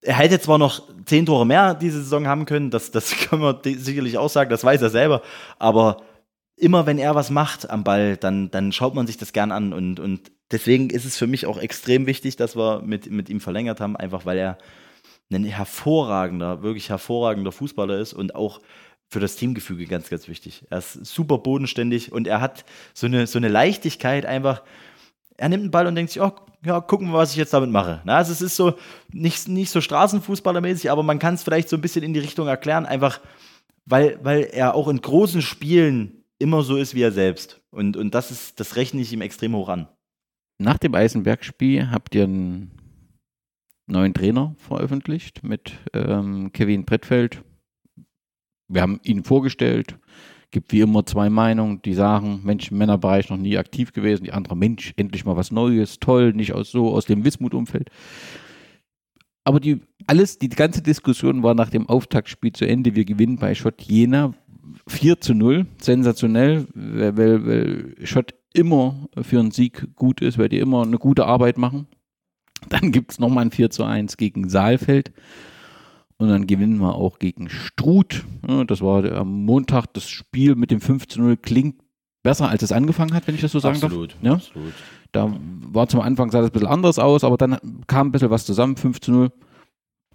er 0.00 0.14
hätte 0.14 0.40
zwar 0.40 0.58
noch 0.58 0.88
zehn 1.06 1.26
Tore 1.26 1.44
mehr 1.44 1.74
diese 1.74 2.02
Saison 2.02 2.26
haben 2.26 2.44
können, 2.44 2.70
das, 2.70 2.90
das 2.90 3.10
können 3.16 3.42
wir 3.42 3.60
sicherlich 3.78 4.18
auch 4.18 4.30
sagen, 4.30 4.50
das 4.50 4.64
weiß 4.64 4.82
er 4.82 4.90
selber. 4.90 5.22
Aber 5.58 6.02
immer 6.56 6.86
wenn 6.86 6.98
er 6.98 7.14
was 7.14 7.30
macht 7.30 7.70
am 7.70 7.84
Ball, 7.84 8.16
dann, 8.16 8.50
dann 8.50 8.72
schaut 8.72 8.94
man 8.94 9.06
sich 9.06 9.16
das 9.16 9.32
gern 9.32 9.52
an. 9.52 9.72
Und, 9.72 10.00
und 10.00 10.32
deswegen 10.50 10.90
ist 10.90 11.04
es 11.04 11.16
für 11.16 11.26
mich 11.26 11.46
auch 11.46 11.58
extrem 11.58 12.06
wichtig, 12.06 12.36
dass 12.36 12.56
wir 12.56 12.82
mit, 12.82 13.10
mit 13.10 13.28
ihm 13.28 13.40
verlängert 13.40 13.80
haben, 13.80 13.96
einfach 13.96 14.26
weil 14.26 14.38
er 14.38 14.58
ein 15.30 15.44
hervorragender, 15.44 16.62
wirklich 16.62 16.88
hervorragender 16.88 17.52
Fußballer 17.52 17.98
ist 17.98 18.14
und 18.14 18.34
auch 18.34 18.60
für 19.08 19.20
das 19.20 19.36
Teamgefüge 19.36 19.86
ganz, 19.86 20.10
ganz 20.10 20.28
wichtig. 20.28 20.64
Er 20.70 20.78
ist 20.78 21.06
super 21.06 21.38
bodenständig 21.38 22.12
und 22.12 22.26
er 22.26 22.40
hat 22.40 22.64
so 22.94 23.06
eine, 23.06 23.26
so 23.26 23.38
eine 23.38 23.48
Leichtigkeit 23.48 24.26
einfach. 24.26 24.62
Er 25.36 25.48
nimmt 25.48 25.64
den 25.64 25.70
Ball 25.70 25.86
und 25.86 25.94
denkt 25.94 26.12
sich, 26.12 26.20
oh, 26.20 26.32
ja, 26.64 26.80
gucken 26.80 27.08
wir, 27.08 27.14
was 27.14 27.30
ich 27.30 27.36
jetzt 27.36 27.54
damit 27.54 27.70
mache. 27.70 28.00
Na, 28.04 28.16
also 28.16 28.32
es 28.32 28.42
ist 28.42 28.56
so 28.56 28.74
nicht, 29.12 29.48
nicht 29.48 29.70
so 29.70 29.80
Straßenfußballermäßig, 29.80 30.90
aber 30.90 31.02
man 31.02 31.18
kann 31.18 31.34
es 31.34 31.42
vielleicht 31.42 31.68
so 31.68 31.76
ein 31.76 31.80
bisschen 31.80 32.02
in 32.02 32.12
die 32.12 32.20
Richtung 32.20 32.48
erklären, 32.48 32.86
einfach 32.86 33.20
weil, 33.86 34.18
weil 34.22 34.42
er 34.52 34.74
auch 34.74 34.88
in 34.88 35.00
großen 35.00 35.40
Spielen 35.40 36.24
immer 36.38 36.62
so 36.62 36.76
ist 36.76 36.94
wie 36.94 37.02
er 37.02 37.12
selbst. 37.12 37.60
Und, 37.70 37.96
und 37.96 38.14
das 38.14 38.30
ist, 38.30 38.60
das 38.60 38.76
rechne 38.76 39.00
ich 39.00 39.12
ihm 39.12 39.22
extrem 39.22 39.54
hoch 39.54 39.68
an. 39.68 39.88
Nach 40.58 40.78
dem 40.78 40.94
Eisenberg-Spiel 40.94 41.90
habt 41.90 42.14
ihr 42.14 42.24
einen 42.24 42.72
neuen 43.88 44.14
Trainer 44.14 44.54
veröffentlicht 44.58 45.42
mit 45.42 45.72
ähm, 45.92 46.52
Kevin 46.52 46.84
Brettfeld. 46.84 47.42
Wir 48.68 48.82
haben 48.82 49.00
ihn 49.02 49.24
vorgestellt. 49.24 49.98
Gibt 50.50 50.72
wie 50.72 50.80
immer 50.80 51.04
zwei 51.04 51.28
Meinungen, 51.28 51.82
die 51.82 51.92
sagen, 51.92 52.40
Mensch, 52.42 52.70
im 52.70 52.78
Männerbereich 52.78 53.28
noch 53.28 53.36
nie 53.36 53.58
aktiv 53.58 53.92
gewesen. 53.92 54.24
Die 54.24 54.32
andere, 54.32 54.56
Mensch, 54.56 54.94
endlich 54.96 55.24
mal 55.24 55.36
was 55.36 55.50
Neues, 55.50 55.98
toll, 56.00 56.32
nicht 56.32 56.54
aus 56.54 56.70
so 56.70 56.94
aus 56.94 57.04
dem 57.04 57.24
Wismut-Umfeld. 57.24 57.90
Aber 59.44 59.60
die, 59.60 59.80
alles, 60.06 60.38
die 60.38 60.48
ganze 60.48 60.82
Diskussion 60.82 61.42
war 61.42 61.54
nach 61.54 61.70
dem 61.70 61.88
Auftaktspiel 61.88 62.52
zu 62.52 62.66
Ende. 62.66 62.94
Wir 62.94 63.04
gewinnen 63.04 63.36
bei 63.36 63.54
Schott 63.54 63.82
Jena 63.82 64.34
4 64.86 65.20
zu 65.20 65.34
0. 65.34 65.66
Sensationell, 65.80 66.66
weil, 66.74 67.46
weil 67.46 67.94
Schott 68.04 68.34
immer 68.54 69.08
für 69.20 69.40
einen 69.40 69.50
Sieg 69.50 69.94
gut 69.96 70.20
ist, 70.20 70.38
weil 70.38 70.48
die 70.48 70.58
immer 70.58 70.82
eine 70.82 70.98
gute 70.98 71.26
Arbeit 71.26 71.58
machen. 71.58 71.86
Dann 72.68 72.92
gibt 72.92 73.12
es 73.12 73.18
nochmal 73.18 73.46
ein 73.46 73.50
4 73.50 73.70
zu 73.70 73.84
1 73.84 74.16
gegen 74.16 74.48
Saalfeld. 74.48 75.12
Und 76.16 76.28
dann 76.28 76.46
gewinnen 76.46 76.78
wir 76.78 76.96
auch 76.96 77.18
gegen 77.20 77.48
Struth. 77.48 78.24
Das 78.66 78.80
war 78.80 79.04
am 79.12 79.44
Montag 79.44 79.86
das 79.92 80.08
Spiel 80.08 80.56
mit 80.56 80.70
dem 80.70 80.80
5 80.80 81.06
zu 81.06 81.20
0 81.20 81.36
klingt 81.36 81.76
besser, 82.24 82.48
als 82.48 82.62
es 82.62 82.72
angefangen 82.72 83.14
hat, 83.14 83.26
wenn 83.28 83.36
ich 83.36 83.40
das 83.40 83.52
so 83.52 83.60
sagen 83.60 83.76
absolut, 83.76 84.14
darf. 84.14 84.22
Ja? 84.22 84.32
Absolut. 84.34 84.72
Da 85.12 85.32
war 85.70 85.88
zum 85.88 86.00
Anfang 86.00 86.30
sah 86.30 86.40
das 86.40 86.50
ein 86.50 86.52
bisschen 86.52 86.68
anders 86.68 86.98
aus, 86.98 87.24
aber 87.24 87.36
dann 87.36 87.58
kam 87.86 88.08
ein 88.08 88.12
bisschen 88.12 88.30
was 88.30 88.44
zusammen, 88.44 88.76
5 88.76 89.00
zu 89.00 89.12
0. 89.12 89.32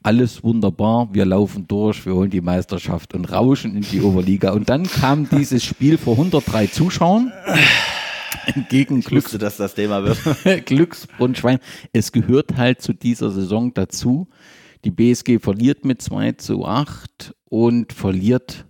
Alles 0.04 0.44
wunderbar, 0.44 1.08
wir 1.14 1.24
laufen 1.26 1.66
durch, 1.70 2.06
wir 2.06 2.14
holen 2.14 2.30
die 2.30 2.42
Meisterschaft 2.42 3.14
und 3.14 3.32
rauschen 3.32 3.74
in 3.78 3.84
die 3.84 4.02
Oberliga. 4.02 4.52
Und 4.52 4.68
dann 4.68 4.84
kam 4.84 5.30
dieses 5.30 5.64
Spiel 5.64 5.98
vor 5.98 6.16
103 6.16 6.68
Zuschauern. 6.68 7.32
Gegen 8.70 9.00
ich 9.00 9.06
Glücks 9.06 9.26
wusste, 9.26 9.38
dass 9.38 9.58
das 9.58 9.76
Thema 9.76 10.04
wird. 10.04 10.66
Glücksbrunnschwein. 10.66 11.60
Es 11.92 12.12
gehört 12.12 12.58
halt 12.58 12.82
zu 12.82 12.94
dieser 12.94 13.32
Saison 13.32 13.74
dazu. 13.74 14.28
Die 14.84 14.92
BSG 14.92 15.40
verliert 15.40 15.86
mit 15.86 16.02
2 16.02 16.34
zu 16.34 16.66
8 16.66 17.36
und 17.46 17.94
verliert 17.94 18.66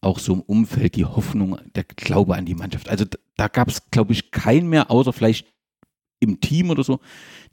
auch 0.00 0.18
so 0.18 0.34
im 0.34 0.40
Umfeld 0.40 0.96
die 0.96 1.04
Hoffnung, 1.04 1.58
der 1.74 1.84
Glaube 1.84 2.36
an 2.36 2.46
die 2.46 2.54
Mannschaft. 2.54 2.88
Also 2.88 3.04
da 3.36 3.48
gab 3.48 3.68
es, 3.68 3.90
glaube 3.90 4.12
ich, 4.12 4.30
keinen 4.30 4.68
mehr, 4.68 4.90
außer 4.90 5.12
vielleicht 5.12 5.46
im 6.20 6.40
Team 6.40 6.70
oder 6.70 6.84
so, 6.84 7.00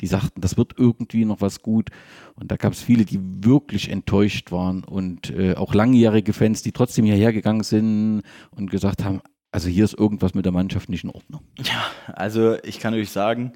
die 0.01 0.07
sagten, 0.07 0.41
das 0.41 0.57
wird 0.57 0.73
irgendwie 0.77 1.25
noch 1.25 1.41
was 1.41 1.61
gut. 1.61 1.89
Und 2.35 2.51
da 2.51 2.57
gab 2.57 2.73
es 2.73 2.81
viele, 2.81 3.05
die 3.05 3.19
wirklich 3.21 3.89
enttäuscht 3.89 4.51
waren 4.51 4.83
und 4.83 5.29
äh, 5.29 5.55
auch 5.55 5.73
langjährige 5.73 6.33
Fans, 6.33 6.61
die 6.61 6.73
trotzdem 6.73 7.05
hierher 7.05 7.31
gegangen 7.31 7.63
sind 7.63 8.23
und 8.51 8.69
gesagt 8.69 9.03
haben, 9.03 9.21
also 9.51 9.69
hier 9.69 9.85
ist 9.85 9.93
irgendwas 9.93 10.33
mit 10.33 10.45
der 10.45 10.51
Mannschaft 10.51 10.89
nicht 10.89 11.03
in 11.03 11.09
Ordnung. 11.09 11.41
Ja, 11.59 11.85
also 12.07 12.61
ich 12.63 12.79
kann 12.79 12.93
euch 12.93 13.09
sagen, 13.09 13.53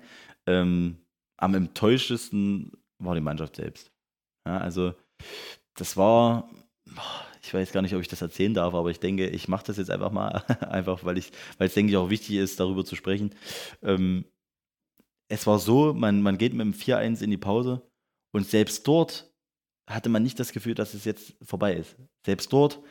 ähm, 0.48 0.98
am 1.38 1.54
enttäuschtesten 1.56 2.72
war 3.00 3.16
die 3.16 3.22
Mannschaft 3.22 3.56
selbst. 3.58 3.92
Ja, 4.48 4.58
also 4.58 4.94
das 5.76 5.98
war, 5.98 6.50
ich 7.42 7.54
weiß 7.54 7.72
gar 7.72 7.82
nicht, 7.82 7.96
ob 7.96 8.02
ich 8.02 8.08
das 8.08 8.22
erzählen 8.22 8.54
darf, 8.54 8.74
aber 8.74 8.90
ich 8.90 9.00
denke, 9.00 9.28
ich 9.28 9.48
mache 9.48 9.66
das 9.66 9.78
jetzt 9.78 9.92
einfach 9.92 10.12
mal, 10.12 10.44
einfach 10.70 11.04
weil 11.04 11.18
ich, 11.18 11.32
weil 11.58 11.68
es 11.68 11.74
denke 11.74 11.92
ich 11.92 11.98
auch 11.98 12.10
wichtig 12.10 12.36
ist, 12.36 12.60
darüber 12.60 12.86
zu 12.86 12.96
sprechen. 12.96 13.36
Ähm, 13.82 14.26
es 15.30 15.48
war 15.48 15.60
so, 15.60 15.94
man, 15.94 16.22
man 16.22 16.38
geht 16.38 16.54
mit 16.54 16.66
dem 16.66 16.74
4-1 16.74 17.22
in 17.22 17.32
die 17.32 17.38
Pause 17.38 17.82
und 18.34 18.48
selbst 18.48 18.88
dort 18.88 19.32
hatte 19.90 20.10
man 20.10 20.24
nicht 20.24 20.40
das 20.40 20.52
Gefühl, 20.52 20.76
dass 20.76 20.94
es 20.94 21.06
jetzt 21.06 21.36
vorbei 21.42 21.76
ist. 21.76 21.96
Selbst 22.26 22.52
dort 22.54 22.82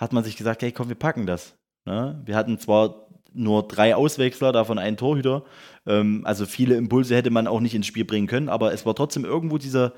hat 0.00 0.12
man 0.12 0.24
sich 0.24 0.36
gesagt, 0.36 0.62
hey 0.62 0.72
komm, 0.72 0.88
wir 0.88 0.96
packen 0.96 1.26
das. 1.26 1.56
Ne? 1.86 2.20
Wir 2.24 2.36
hatten 2.36 2.58
zwar 2.58 3.06
nur 3.32 3.66
drei 3.68 3.94
Auswechsler, 3.94 4.52
davon 4.52 4.78
einen 4.78 4.96
Torhüter. 4.96 5.44
Ähm, 5.86 6.22
also 6.24 6.46
viele 6.46 6.76
Impulse 6.76 7.14
hätte 7.14 7.30
man 7.30 7.46
auch 7.46 7.60
nicht 7.60 7.74
ins 7.74 7.86
Spiel 7.86 8.04
bringen 8.04 8.26
können, 8.26 8.48
aber 8.48 8.72
es 8.72 8.84
war 8.86 8.94
trotzdem 8.94 9.24
irgendwo 9.24 9.58
dieser, 9.58 9.92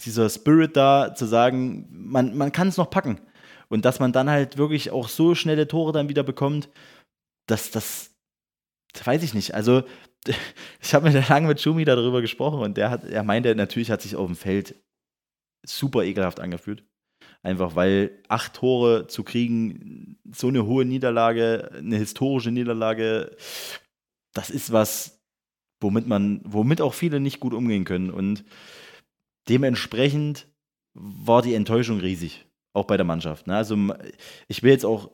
dieser 0.00 0.28
Spirit 0.28 0.76
da, 0.76 1.14
zu 1.14 1.26
sagen, 1.26 1.86
man, 1.90 2.36
man 2.36 2.52
kann 2.52 2.68
es 2.68 2.76
noch 2.76 2.90
packen. 2.90 3.20
Und 3.68 3.84
dass 3.84 4.00
man 4.00 4.12
dann 4.12 4.30
halt 4.30 4.58
wirklich 4.58 4.90
auch 4.90 5.08
so 5.08 5.34
schnelle 5.34 5.68
Tore 5.68 5.92
dann 5.92 6.08
wieder 6.08 6.22
bekommt, 6.22 6.68
dass 7.46 7.70
das, 7.70 8.10
das 8.92 9.06
weiß 9.06 9.22
ich 9.22 9.34
nicht. 9.34 9.54
Also, 9.54 9.82
ich 10.80 10.94
habe 10.94 11.10
mit 11.10 11.28
lange 11.28 11.48
mit 11.48 11.60
Schumi 11.60 11.84
darüber 11.84 12.20
gesprochen 12.20 12.60
und 12.60 12.76
der 12.76 12.90
hat, 12.90 13.04
er 13.04 13.22
meinte, 13.22 13.54
natürlich 13.54 13.90
hat 13.90 14.02
sich 14.02 14.16
auf 14.16 14.26
dem 14.26 14.36
Feld 14.36 14.74
super 15.66 16.02
ekelhaft 16.02 16.40
angefühlt. 16.40 16.84
Einfach 17.44 17.76
weil 17.76 18.22
acht 18.28 18.54
Tore 18.54 19.06
zu 19.06 19.22
kriegen, 19.22 20.16
so 20.32 20.48
eine 20.48 20.64
hohe 20.64 20.86
Niederlage, 20.86 21.70
eine 21.74 21.98
historische 21.98 22.50
Niederlage, 22.50 23.36
das 24.32 24.48
ist 24.48 24.72
was, 24.72 25.22
womit 25.78 26.06
man, 26.06 26.40
womit 26.44 26.80
auch 26.80 26.94
viele 26.94 27.20
nicht 27.20 27.40
gut 27.40 27.52
umgehen 27.52 27.84
können. 27.84 28.10
Und 28.10 28.44
dementsprechend 29.50 30.48
war 30.94 31.42
die 31.42 31.52
Enttäuschung 31.52 32.00
riesig, 32.00 32.46
auch 32.74 32.84
bei 32.84 32.98
der 32.98 33.06
Mannschaft. 33.06 33.46
Ne? 33.46 33.56
Also 33.56 33.76
ich 34.48 34.62
will 34.62 34.72
jetzt 34.72 34.84
auch 34.84 35.10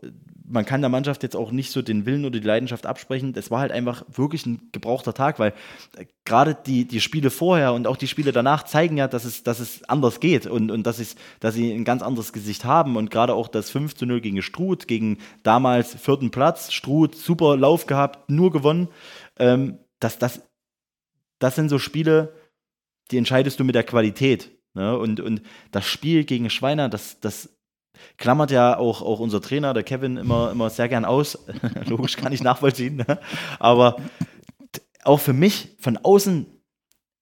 man 0.51 0.67
kann 0.67 0.81
der 0.81 0.91
Mannschaft 0.91 1.23
jetzt 1.23 1.37
auch 1.37 1.53
nicht 1.53 1.71
so 1.71 1.81
den 1.81 2.07
Willen 2.07 2.25
oder 2.25 2.39
die 2.39 2.47
Leidenschaft 2.47 2.85
absprechen. 2.85 3.33
Das 3.33 3.51
war 3.51 3.61
halt 3.61 3.71
einfach 3.71 4.05
wirklich 4.09 4.45
ein 4.47 4.69
gebrauchter 4.73 5.15
Tag, 5.15 5.39
weil 5.39 5.53
äh, 5.97 6.07
gerade 6.25 6.55
die, 6.55 6.87
die 6.87 7.01
Spiele 7.01 7.31
vorher 7.31 7.73
und 7.73 7.87
auch 7.87 7.97
die 7.97 8.09
Spiele 8.09 8.33
danach 8.33 8.65
zeigen 8.65 8.97
ja, 8.97 9.07
dass 9.07 9.25
es, 9.25 9.45
dass 9.45 9.61
es 9.61 9.85
anders 9.89 10.21
geht 10.21 10.47
und, 10.47 10.71
und 10.71 10.87
dass, 10.87 10.99
es, 10.99 11.15
dass 11.39 11.55
sie 11.55 11.73
ein 11.73 11.85
ganz 11.85 12.03
anderes 12.03 12.33
Gesicht 12.33 12.65
haben. 12.65 12.97
Und 12.97 13.11
gerade 13.11 13.35
auch 13.35 13.49
das 13.49 13.71
5 13.71 13.95
zu 13.95 14.07
0 14.07 14.21
gegen 14.21 14.43
Struth, 14.43 14.89
gegen 14.89 15.19
damals 15.45 15.95
vierten 15.95 16.31
Platz, 16.31 16.73
Struth, 16.73 17.15
super 17.15 17.57
Lauf 17.57 17.87
gehabt, 17.87 18.29
nur 18.29 18.51
gewonnen. 18.51 18.89
Ähm, 19.39 19.79
das, 20.01 20.19
das, 20.19 20.43
das 21.39 21.55
sind 21.55 21.69
so 21.69 21.79
Spiele, 21.79 22.35
die 23.13 23.19
entscheidest 23.19 23.61
du 23.61 23.65
mit 23.65 23.75
der 23.75 23.85
Qualität. 23.85 24.51
Ne? 24.75 24.97
Und, 24.97 25.21
und 25.21 25.43
das 25.71 25.87
Spiel 25.87 26.25
gegen 26.25 26.51
Schweiner, 26.51 26.89
das, 26.89 27.21
das 27.21 27.51
klammert 28.16 28.51
ja 28.51 28.77
auch, 28.79 29.03
auch 29.03 29.21
unser 29.21 29.41
Trainer, 29.41 29.75
der 29.75 29.83
Kevin, 29.83 30.16
immer, 30.16 30.51
immer 30.51 30.71
sehr 30.71 30.89
gern 30.89 31.05
aus. 31.05 31.39
Logisch 31.87 32.16
kann 32.16 32.33
ich 32.33 32.43
nachvollziehen. 32.43 32.97
Ne? 32.97 33.18
Aber 33.59 33.97
auch 35.05 35.21
für 35.21 35.33
mich 35.33 35.77
von 35.81 35.97
außen, 35.97 36.47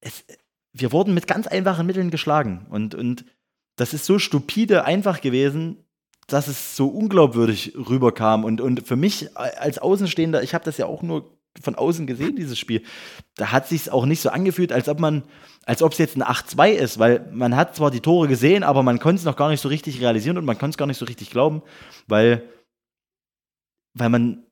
es, 0.00 0.24
wir 0.72 0.92
wurden 0.92 1.14
mit 1.14 1.26
ganz 1.26 1.46
einfachen 1.46 1.86
Mitteln 1.86 2.10
geschlagen. 2.10 2.66
Und, 2.70 2.94
und 2.94 3.24
das 3.76 3.94
ist 3.94 4.04
so 4.04 4.18
stupide 4.18 4.84
einfach 4.84 5.20
gewesen, 5.20 5.84
dass 6.26 6.46
es 6.46 6.76
so 6.76 6.88
unglaubwürdig 6.88 7.74
rüberkam. 7.76 8.44
Und, 8.44 8.60
und 8.60 8.86
für 8.86 8.96
mich 8.96 9.36
als 9.36 9.78
Außenstehender, 9.78 10.42
ich 10.42 10.54
habe 10.54 10.64
das 10.64 10.76
ja 10.76 10.86
auch 10.86 11.02
nur 11.02 11.37
von 11.62 11.74
außen 11.74 12.06
gesehen, 12.06 12.36
dieses 12.36 12.58
Spiel, 12.58 12.82
da 13.36 13.52
hat 13.52 13.68
sich 13.68 13.90
auch 13.90 14.06
nicht 14.06 14.20
so 14.20 14.30
angefühlt, 14.30 14.72
als 14.72 14.88
ob 14.88 15.00
man, 15.00 15.22
als 15.64 15.82
ob 15.82 15.92
es 15.92 15.98
jetzt 15.98 16.16
ein 16.16 16.22
8-2 16.22 16.70
ist, 16.70 16.98
weil 16.98 17.28
man 17.32 17.56
hat 17.56 17.76
zwar 17.76 17.90
die 17.90 18.00
Tore 18.00 18.28
gesehen, 18.28 18.62
aber 18.62 18.82
man 18.82 18.98
konnte 18.98 19.20
es 19.20 19.24
noch 19.24 19.36
gar 19.36 19.50
nicht 19.50 19.60
so 19.60 19.68
richtig 19.68 20.00
realisieren 20.00 20.38
und 20.38 20.44
man 20.44 20.58
konnte 20.58 20.74
es 20.74 20.78
gar 20.78 20.86
nicht 20.86 20.98
so 20.98 21.04
richtig 21.04 21.30
glauben, 21.30 21.62
weil, 22.06 22.48
weil 23.94 24.08
man 24.08 24.44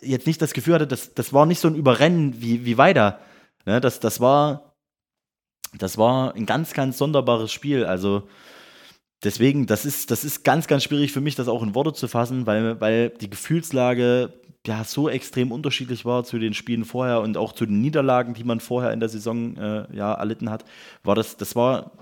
jetzt 0.00 0.26
nicht 0.26 0.42
das 0.42 0.52
Gefühl 0.52 0.74
hatte, 0.74 0.86
dass, 0.86 1.14
das 1.14 1.32
war 1.32 1.46
nicht 1.46 1.60
so 1.60 1.68
ein 1.68 1.74
Überrennen 1.74 2.40
wie, 2.40 2.64
wie 2.64 2.78
weiter. 2.78 3.20
Ne, 3.64 3.80
das, 3.80 4.00
das, 4.00 4.20
war, 4.20 4.74
das 5.78 5.98
war 5.98 6.34
ein 6.34 6.46
ganz, 6.46 6.72
ganz 6.72 6.98
sonderbares 6.98 7.52
Spiel. 7.52 7.84
Also 7.84 8.28
deswegen, 9.24 9.66
das 9.66 9.84
ist, 9.84 10.10
das 10.10 10.24
ist 10.24 10.44
ganz, 10.44 10.66
ganz 10.66 10.84
schwierig 10.84 11.12
für 11.12 11.20
mich, 11.20 11.34
das 11.34 11.48
auch 11.48 11.62
in 11.62 11.74
Worte 11.74 11.92
zu 11.92 12.08
fassen, 12.08 12.46
weil, 12.46 12.80
weil 12.80 13.10
die 13.10 13.30
Gefühlslage 13.30 14.32
ja 14.66 14.84
so 14.84 15.08
extrem 15.08 15.52
unterschiedlich 15.52 16.04
war 16.04 16.24
zu 16.24 16.38
den 16.38 16.54
Spielen 16.54 16.84
vorher 16.84 17.20
und 17.20 17.36
auch 17.36 17.52
zu 17.52 17.66
den 17.66 17.80
Niederlagen, 17.80 18.34
die 18.34 18.44
man 18.44 18.60
vorher 18.60 18.92
in 18.92 19.00
der 19.00 19.08
Saison 19.08 19.56
äh, 19.56 19.96
ja, 19.96 20.14
erlitten 20.14 20.50
hat, 20.50 20.64
war 21.02 21.14
das, 21.14 21.36
das 21.36 21.56
war 21.56 21.92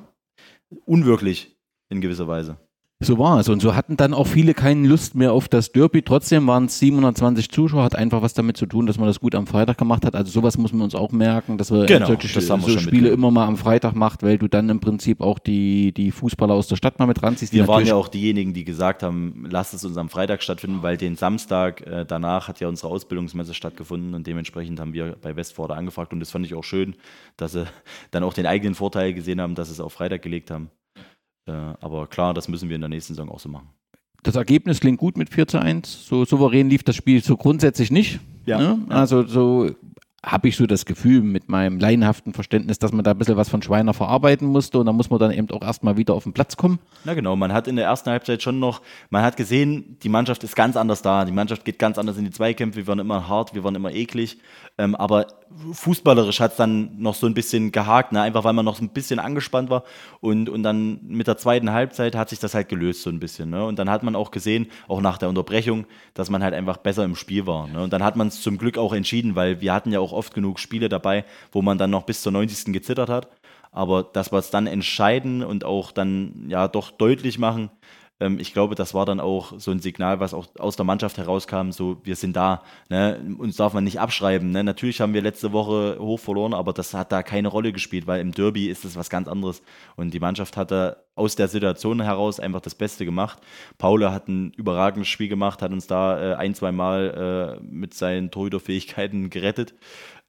unwirklich 0.84 1.56
in 1.88 2.00
gewisser 2.00 2.28
Weise. 2.28 2.58
So 3.00 3.18
war 3.18 3.40
es. 3.40 3.48
Und 3.48 3.60
so 3.60 3.74
hatten 3.74 3.96
dann 3.96 4.14
auch 4.14 4.26
viele 4.26 4.54
keine 4.54 4.86
Lust 4.86 5.14
mehr 5.14 5.32
auf 5.32 5.48
das 5.48 5.72
Derby. 5.72 6.02
Trotzdem 6.02 6.46
waren 6.46 6.66
es 6.66 6.78
720 6.78 7.50
Zuschauer, 7.50 7.82
hat 7.82 7.96
einfach 7.96 8.22
was 8.22 8.34
damit 8.34 8.56
zu 8.56 8.66
tun, 8.66 8.86
dass 8.86 8.98
man 8.98 9.08
das 9.08 9.20
gut 9.20 9.34
am 9.34 9.46
Freitag 9.46 9.78
gemacht 9.78 10.06
hat. 10.06 10.14
Also 10.14 10.30
sowas 10.30 10.56
muss 10.56 10.72
man 10.72 10.82
uns 10.82 10.94
auch 10.94 11.12
merken, 11.12 11.58
dass 11.58 11.70
man 11.70 11.86
genau, 11.86 12.06
solche 12.06 12.32
das 12.32 12.46
so 12.46 12.78
Spiele 12.78 13.10
immer 13.10 13.30
mal 13.30 13.46
am 13.46 13.56
Freitag 13.56 13.94
macht, 13.94 14.22
weil 14.22 14.38
du 14.38 14.48
dann 14.48 14.68
im 14.68 14.80
Prinzip 14.80 15.20
auch 15.20 15.38
die, 15.38 15.92
die 15.92 16.12
Fußballer 16.12 16.54
aus 16.54 16.68
der 16.68 16.76
Stadt 16.76 16.98
mal 16.98 17.06
mit 17.06 17.22
ranziehst. 17.22 17.52
Wir 17.52 17.68
waren 17.68 17.84
ja 17.84 17.94
auch 17.94 18.08
diejenigen, 18.08 18.54
die 18.54 18.64
gesagt 18.64 19.02
haben, 19.02 19.46
lasst 19.50 19.74
es 19.74 19.84
uns 19.84 19.96
am 19.96 20.08
Freitag 20.08 20.42
stattfinden, 20.42 20.82
weil 20.82 20.96
den 20.96 21.16
Samstag 21.16 21.86
äh, 21.86 22.06
danach 22.06 22.48
hat 22.48 22.60
ja 22.60 22.68
unsere 22.68 22.88
Ausbildungsmesse 22.88 23.54
stattgefunden 23.54 24.14
und 24.14 24.26
dementsprechend 24.26 24.80
haben 24.80 24.92
wir 24.92 25.16
bei 25.20 25.36
Westforder 25.36 25.76
angefragt 25.76 26.12
und 26.12 26.20
das 26.20 26.30
fand 26.30 26.46
ich 26.46 26.54
auch 26.54 26.64
schön, 26.64 26.94
dass 27.36 27.52
sie 27.52 27.66
dann 28.12 28.22
auch 28.22 28.32
den 28.32 28.46
eigenen 28.46 28.74
Vorteil 28.74 29.12
gesehen 29.12 29.40
haben, 29.40 29.54
dass 29.54 29.68
sie 29.68 29.74
es 29.74 29.80
auf 29.80 29.92
Freitag 29.92 30.22
gelegt 30.22 30.50
haben. 30.50 30.70
Äh, 31.46 31.52
aber 31.52 32.06
klar, 32.06 32.34
das 32.34 32.48
müssen 32.48 32.68
wir 32.68 32.76
in 32.76 32.82
der 32.82 32.88
nächsten 32.88 33.14
Saison 33.14 33.30
auch 33.30 33.40
so 33.40 33.48
machen. 33.48 33.68
Das 34.22 34.36
Ergebnis 34.36 34.80
klingt 34.80 34.98
gut 34.98 35.18
mit 35.18 35.30
4 35.30 35.46
zu 35.46 35.58
1. 35.60 36.06
So 36.06 36.24
souverän 36.24 36.70
lief 36.70 36.82
das 36.82 36.96
Spiel 36.96 37.22
so 37.22 37.36
grundsätzlich 37.36 37.90
nicht. 37.90 38.20
Ja. 38.46 38.58
Ne? 38.58 38.86
Also 38.88 39.26
so 39.26 39.70
habe 40.24 40.48
ich 40.48 40.56
so 40.56 40.66
das 40.66 40.86
Gefühl 40.86 41.20
mit 41.22 41.48
meinem 41.48 41.78
laienhaften 41.78 42.32
Verständnis, 42.32 42.78
dass 42.78 42.92
man 42.92 43.04
da 43.04 43.10
ein 43.10 43.18
bisschen 43.18 43.36
was 43.36 43.48
von 43.48 43.62
Schweiner 43.62 43.94
verarbeiten 43.94 44.48
musste 44.48 44.78
und 44.78 44.86
da 44.86 44.92
muss 44.92 45.10
man 45.10 45.18
dann 45.18 45.30
eben 45.30 45.50
auch 45.50 45.62
erstmal 45.62 45.96
wieder 45.96 46.14
auf 46.14 46.24
den 46.24 46.32
Platz 46.32 46.56
kommen. 46.56 46.78
Na 47.04 47.14
genau, 47.14 47.36
man 47.36 47.52
hat 47.52 47.68
in 47.68 47.76
der 47.76 47.84
ersten 47.84 48.10
Halbzeit 48.10 48.42
schon 48.42 48.58
noch, 48.58 48.80
man 49.10 49.22
hat 49.22 49.36
gesehen, 49.36 49.98
die 50.02 50.08
Mannschaft 50.08 50.42
ist 50.44 50.56
ganz 50.56 50.76
anders 50.76 51.02
da, 51.02 51.24
die 51.24 51.32
Mannschaft 51.32 51.64
geht 51.64 51.78
ganz 51.78 51.98
anders 51.98 52.16
in 52.16 52.24
die 52.24 52.30
Zweikämpfe, 52.30 52.78
wir 52.78 52.86
waren 52.86 52.98
immer 52.98 53.28
hart, 53.28 53.54
wir 53.54 53.64
waren 53.64 53.74
immer 53.74 53.92
eklig, 53.92 54.38
ähm, 54.78 54.94
aber 54.94 55.26
fußballerisch 55.72 56.40
hat 56.40 56.52
es 56.52 56.56
dann 56.56 56.98
noch 56.98 57.14
so 57.14 57.26
ein 57.26 57.34
bisschen 57.34 57.70
gehakt, 57.70 58.12
ne? 58.12 58.22
einfach 58.22 58.44
weil 58.44 58.54
man 58.54 58.64
noch 58.64 58.76
so 58.76 58.84
ein 58.84 58.88
bisschen 58.88 59.18
angespannt 59.18 59.70
war 59.70 59.84
und, 60.20 60.48
und 60.48 60.62
dann 60.62 61.00
mit 61.06 61.26
der 61.26 61.36
zweiten 61.36 61.70
Halbzeit 61.70 62.16
hat 62.16 62.30
sich 62.30 62.38
das 62.40 62.54
halt 62.54 62.68
gelöst 62.68 63.02
so 63.02 63.10
ein 63.10 63.20
bisschen 63.20 63.50
ne? 63.50 63.64
und 63.64 63.78
dann 63.78 63.90
hat 63.90 64.02
man 64.02 64.16
auch 64.16 64.30
gesehen, 64.30 64.66
auch 64.88 65.00
nach 65.00 65.18
der 65.18 65.28
Unterbrechung, 65.28 65.86
dass 66.14 66.30
man 66.30 66.42
halt 66.42 66.54
einfach 66.54 66.78
besser 66.78 67.04
im 67.04 67.14
Spiel 67.14 67.46
war 67.46 67.68
ne? 67.68 67.82
und 67.82 67.92
dann 67.92 68.02
hat 68.02 68.16
man 68.16 68.28
es 68.28 68.40
zum 68.40 68.58
Glück 68.58 68.78
auch 68.78 68.92
entschieden, 68.92 69.36
weil 69.36 69.60
wir 69.60 69.72
hatten 69.72 69.92
ja 69.92 70.00
auch 70.00 70.12
oft 70.14 70.34
genug 70.34 70.58
Spiele 70.58 70.88
dabei, 70.88 71.24
wo 71.52 71.62
man 71.62 71.78
dann 71.78 71.90
noch 71.90 72.04
bis 72.04 72.22
zur 72.22 72.32
90. 72.32 72.72
gezittert 72.72 73.08
hat. 73.08 73.28
Aber 73.72 74.04
dass 74.04 74.32
wir 74.32 74.38
es 74.38 74.50
dann 74.50 74.68
entscheiden 74.68 75.42
und 75.42 75.64
auch 75.64 75.90
dann 75.90 76.44
ja 76.48 76.68
doch 76.68 76.92
deutlich 76.92 77.38
machen, 77.38 77.70
ähm, 78.20 78.38
ich 78.38 78.52
glaube, 78.52 78.74
das 78.74 78.94
war 78.94 79.06
dann 79.06 79.20
auch 79.20 79.58
so 79.58 79.70
ein 79.70 79.80
Signal, 79.80 80.20
was 80.20 80.34
auch 80.34 80.46
aus 80.58 80.76
der 80.76 80.84
Mannschaft 80.84 81.18
herauskam, 81.18 81.70
so 81.70 81.98
wir 82.04 82.16
sind 82.16 82.36
da, 82.36 82.62
ne? 82.88 83.20
uns 83.38 83.56
darf 83.56 83.74
man 83.74 83.84
nicht 83.84 84.00
abschreiben. 84.00 84.50
Ne? 84.50 84.62
Natürlich 84.62 85.00
haben 85.00 85.14
wir 85.14 85.22
letzte 85.22 85.52
Woche 85.52 85.98
hoch 85.98 86.20
verloren, 86.20 86.54
aber 86.54 86.72
das 86.72 86.94
hat 86.94 87.12
da 87.12 87.22
keine 87.22 87.48
Rolle 87.48 87.72
gespielt, 87.72 88.06
weil 88.06 88.20
im 88.20 88.32
Derby 88.32 88.68
ist 88.68 88.84
das 88.84 88.96
was 88.96 89.10
ganz 89.10 89.28
anderes. 89.28 89.62
Und 89.96 90.14
die 90.14 90.20
Mannschaft 90.20 90.56
hat 90.56 90.70
da 90.70 90.96
aus 91.16 91.36
der 91.36 91.48
Situation 91.48 92.00
heraus 92.02 92.40
einfach 92.40 92.60
das 92.60 92.74
Beste 92.74 93.04
gemacht. 93.04 93.38
Paula 93.78 94.12
hat 94.12 94.28
ein 94.28 94.52
überragendes 94.52 95.08
Spiel 95.08 95.28
gemacht, 95.28 95.62
hat 95.62 95.72
uns 95.72 95.86
da 95.86 96.32
äh, 96.32 96.34
ein, 96.34 96.54
zwei 96.54 96.72
Mal 96.72 97.58
äh, 97.60 97.64
mit 97.64 97.94
seinen 97.94 98.30
Torhüterfähigkeiten 98.30 99.30
gerettet. 99.30 99.74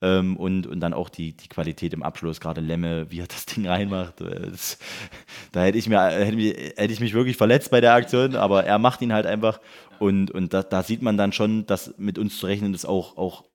Ähm, 0.06 0.38
und, 0.38 0.68
und 0.68 0.82
dann 0.82 0.94
auch 0.94 1.10
die, 1.10 1.36
die 1.36 1.48
Qualität 1.48 1.92
im 1.94 2.04
Abschluss, 2.04 2.40
gerade 2.40 2.62
Lemme, 2.62 3.10
wie 3.10 3.22
er 3.22 3.28
das 3.28 3.48
Ding 3.48 3.66
reinmacht. 3.66 4.22
Äh, 4.22 4.52
das, 4.52 4.78
da 5.52 5.64
hätte 5.64 5.80
ich, 5.80 5.90
mir, 5.90 6.00
hätte, 6.00 6.36
mich, 6.36 6.54
hätte 6.54 6.94
ich 6.94 7.00
mich 7.00 7.16
wirklich 7.16 7.38
verletzt 7.38 7.72
bei 7.72 7.82
der 7.82 7.94
Aktion, 7.94 8.36
aber 8.36 8.66
er 8.66 8.78
macht 8.78 9.02
ihn 9.02 9.14
halt 9.14 9.26
einfach. 9.26 9.60
Und, 9.98 10.30
und 10.30 10.54
da, 10.54 10.62
da 10.62 10.84
sieht 10.84 11.02
man 11.02 11.18
dann 11.18 11.32
schon, 11.32 11.66
dass 11.66 11.98
mit 11.98 12.20
uns 12.20 12.38
zu 12.38 12.46
rechnen 12.46 12.76
ist 12.76 12.86
auch, 12.86 13.18
auch 13.18 13.46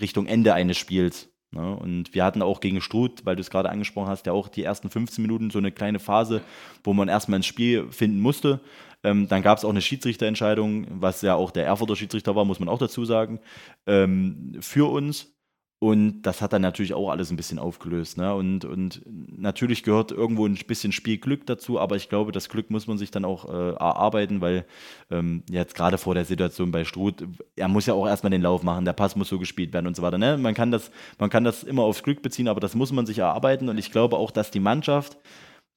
Richtung 0.00 0.26
Ende 0.26 0.52
eines 0.52 0.78
Spiels. 0.78 1.28
Ne? 1.52 1.76
Und 1.76 2.12
wir 2.12 2.24
hatten 2.24 2.42
auch 2.42 2.58
gegen 2.58 2.80
Struth, 2.80 3.24
weil 3.24 3.36
du 3.36 3.42
es 3.42 3.50
gerade 3.50 3.70
angesprochen 3.70 4.08
hast, 4.08 4.26
ja 4.26 4.32
auch 4.32 4.48
die 4.48 4.64
ersten 4.64 4.90
15 4.90 5.22
Minuten 5.22 5.50
so 5.50 5.58
eine 5.58 5.70
kleine 5.70 6.00
Phase, 6.00 6.42
wo 6.82 6.92
man 6.92 7.08
erstmal 7.08 7.36
ins 7.36 7.46
Spiel 7.46 7.86
finden 7.92 8.20
musste. 8.20 8.60
Ähm, 9.04 9.28
dann 9.28 9.42
gab 9.42 9.58
es 9.58 9.64
auch 9.64 9.70
eine 9.70 9.80
Schiedsrichterentscheidung, 9.80 10.86
was 11.00 11.22
ja 11.22 11.36
auch 11.36 11.52
der 11.52 11.66
Erfurter 11.66 11.94
Schiedsrichter 11.94 12.34
war, 12.34 12.44
muss 12.44 12.60
man 12.60 12.68
auch 12.68 12.78
dazu 12.78 13.04
sagen, 13.04 13.38
ähm, 13.86 14.56
für 14.60 14.90
uns. 14.90 15.36
Und 15.82 16.22
das 16.22 16.42
hat 16.42 16.52
dann 16.52 16.60
natürlich 16.60 16.92
auch 16.92 17.08
alles 17.08 17.30
ein 17.30 17.38
bisschen 17.38 17.58
aufgelöst. 17.58 18.18
Ne? 18.18 18.34
Und, 18.34 18.66
und 18.66 19.00
natürlich 19.06 19.82
gehört 19.82 20.12
irgendwo 20.12 20.44
ein 20.44 20.58
bisschen 20.66 20.92
Spielglück 20.92 21.46
dazu, 21.46 21.80
aber 21.80 21.96
ich 21.96 22.10
glaube, 22.10 22.32
das 22.32 22.50
Glück 22.50 22.70
muss 22.70 22.86
man 22.86 22.98
sich 22.98 23.10
dann 23.10 23.24
auch 23.24 23.48
äh, 23.48 23.70
erarbeiten, 23.70 24.42
weil 24.42 24.66
ähm, 25.10 25.42
jetzt 25.48 25.74
gerade 25.74 25.96
vor 25.96 26.14
der 26.14 26.26
Situation 26.26 26.70
bei 26.70 26.84
Struth, 26.84 27.26
er 27.56 27.68
muss 27.68 27.86
ja 27.86 27.94
auch 27.94 28.06
erstmal 28.06 28.30
den 28.30 28.42
Lauf 28.42 28.62
machen, 28.62 28.84
der 28.84 28.92
Pass 28.92 29.16
muss 29.16 29.30
so 29.30 29.38
gespielt 29.38 29.72
werden 29.72 29.86
und 29.86 29.96
so 29.96 30.02
weiter. 30.02 30.18
Ne? 30.18 30.36
Man, 30.36 30.52
kann 30.52 30.70
das, 30.70 30.90
man 31.18 31.30
kann 31.30 31.44
das 31.44 31.62
immer 31.62 31.82
aufs 31.82 32.02
Glück 32.02 32.20
beziehen, 32.20 32.48
aber 32.48 32.60
das 32.60 32.74
muss 32.74 32.92
man 32.92 33.06
sich 33.06 33.20
erarbeiten. 33.20 33.70
Und 33.70 33.78
ich 33.78 33.90
glaube 33.90 34.18
auch, 34.18 34.32
dass 34.32 34.50
die 34.50 34.60
Mannschaft 34.60 35.16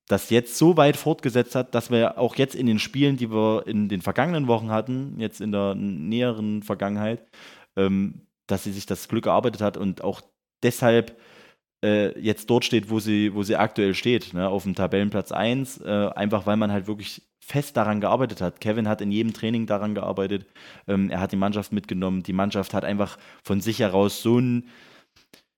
das 0.10 0.30
jetzt 0.30 0.58
so 0.58 0.76
weit 0.76 0.97
fortgesetzt 0.97 1.56
hat, 1.56 1.74
dass 1.74 1.91
wir 1.91 2.18
auch 2.18 2.36
jetzt 2.36 2.56
in 2.56 2.66
den 2.66 2.80
Spielen, 2.80 3.16
die 3.16 3.32
wir 3.32 3.64
in 3.68 3.88
den 3.88 4.01
vergangenen 4.01 4.47
Wochen 4.47 4.70
hatten, 4.70 5.18
jetzt 5.18 5.39
in 5.39 5.54
der 5.54 5.76
näheren 5.76 6.62
Vergangenheit, 6.62 7.26
ähm, 7.78 8.28
dass 8.47 8.63
sie 8.63 8.71
sich 8.71 8.85
das 8.85 9.07
Glück 9.07 9.25
erarbeitet 9.25 9.61
hat 9.61 9.77
und 9.77 10.03
auch 10.03 10.21
deshalb 10.63 11.17
äh, 11.83 12.17
jetzt 12.19 12.49
dort 12.49 12.65
steht, 12.65 12.89
wo 12.89 12.99
sie, 12.99 13.33
wo 13.33 13.43
sie 13.43 13.57
aktuell 13.57 13.93
steht, 13.93 14.33
ne, 14.33 14.47
auf 14.47 14.63
dem 14.63 14.75
Tabellenplatz 14.75 15.31
1, 15.31 15.81
äh, 15.81 16.09
einfach 16.15 16.45
weil 16.45 16.57
man 16.57 16.71
halt 16.71 16.87
wirklich 16.87 17.21
fest 17.39 17.75
daran 17.75 17.99
gearbeitet 17.99 18.41
hat. 18.41 18.61
Kevin 18.61 18.87
hat 18.87 19.01
in 19.01 19.11
jedem 19.11 19.33
Training 19.33 19.65
daran 19.65 19.93
gearbeitet, 19.93 20.45
ähm, 20.87 21.09
er 21.09 21.19
hat 21.19 21.33
die 21.33 21.37
Mannschaft 21.37 21.73
mitgenommen, 21.73 22.23
die 22.23 22.33
Mannschaft 22.33 22.73
hat 22.73 22.85
einfach 22.85 23.17
von 23.43 23.59
sich 23.59 23.79
heraus 23.79 24.21
so, 24.21 24.39
ein, 24.39 24.69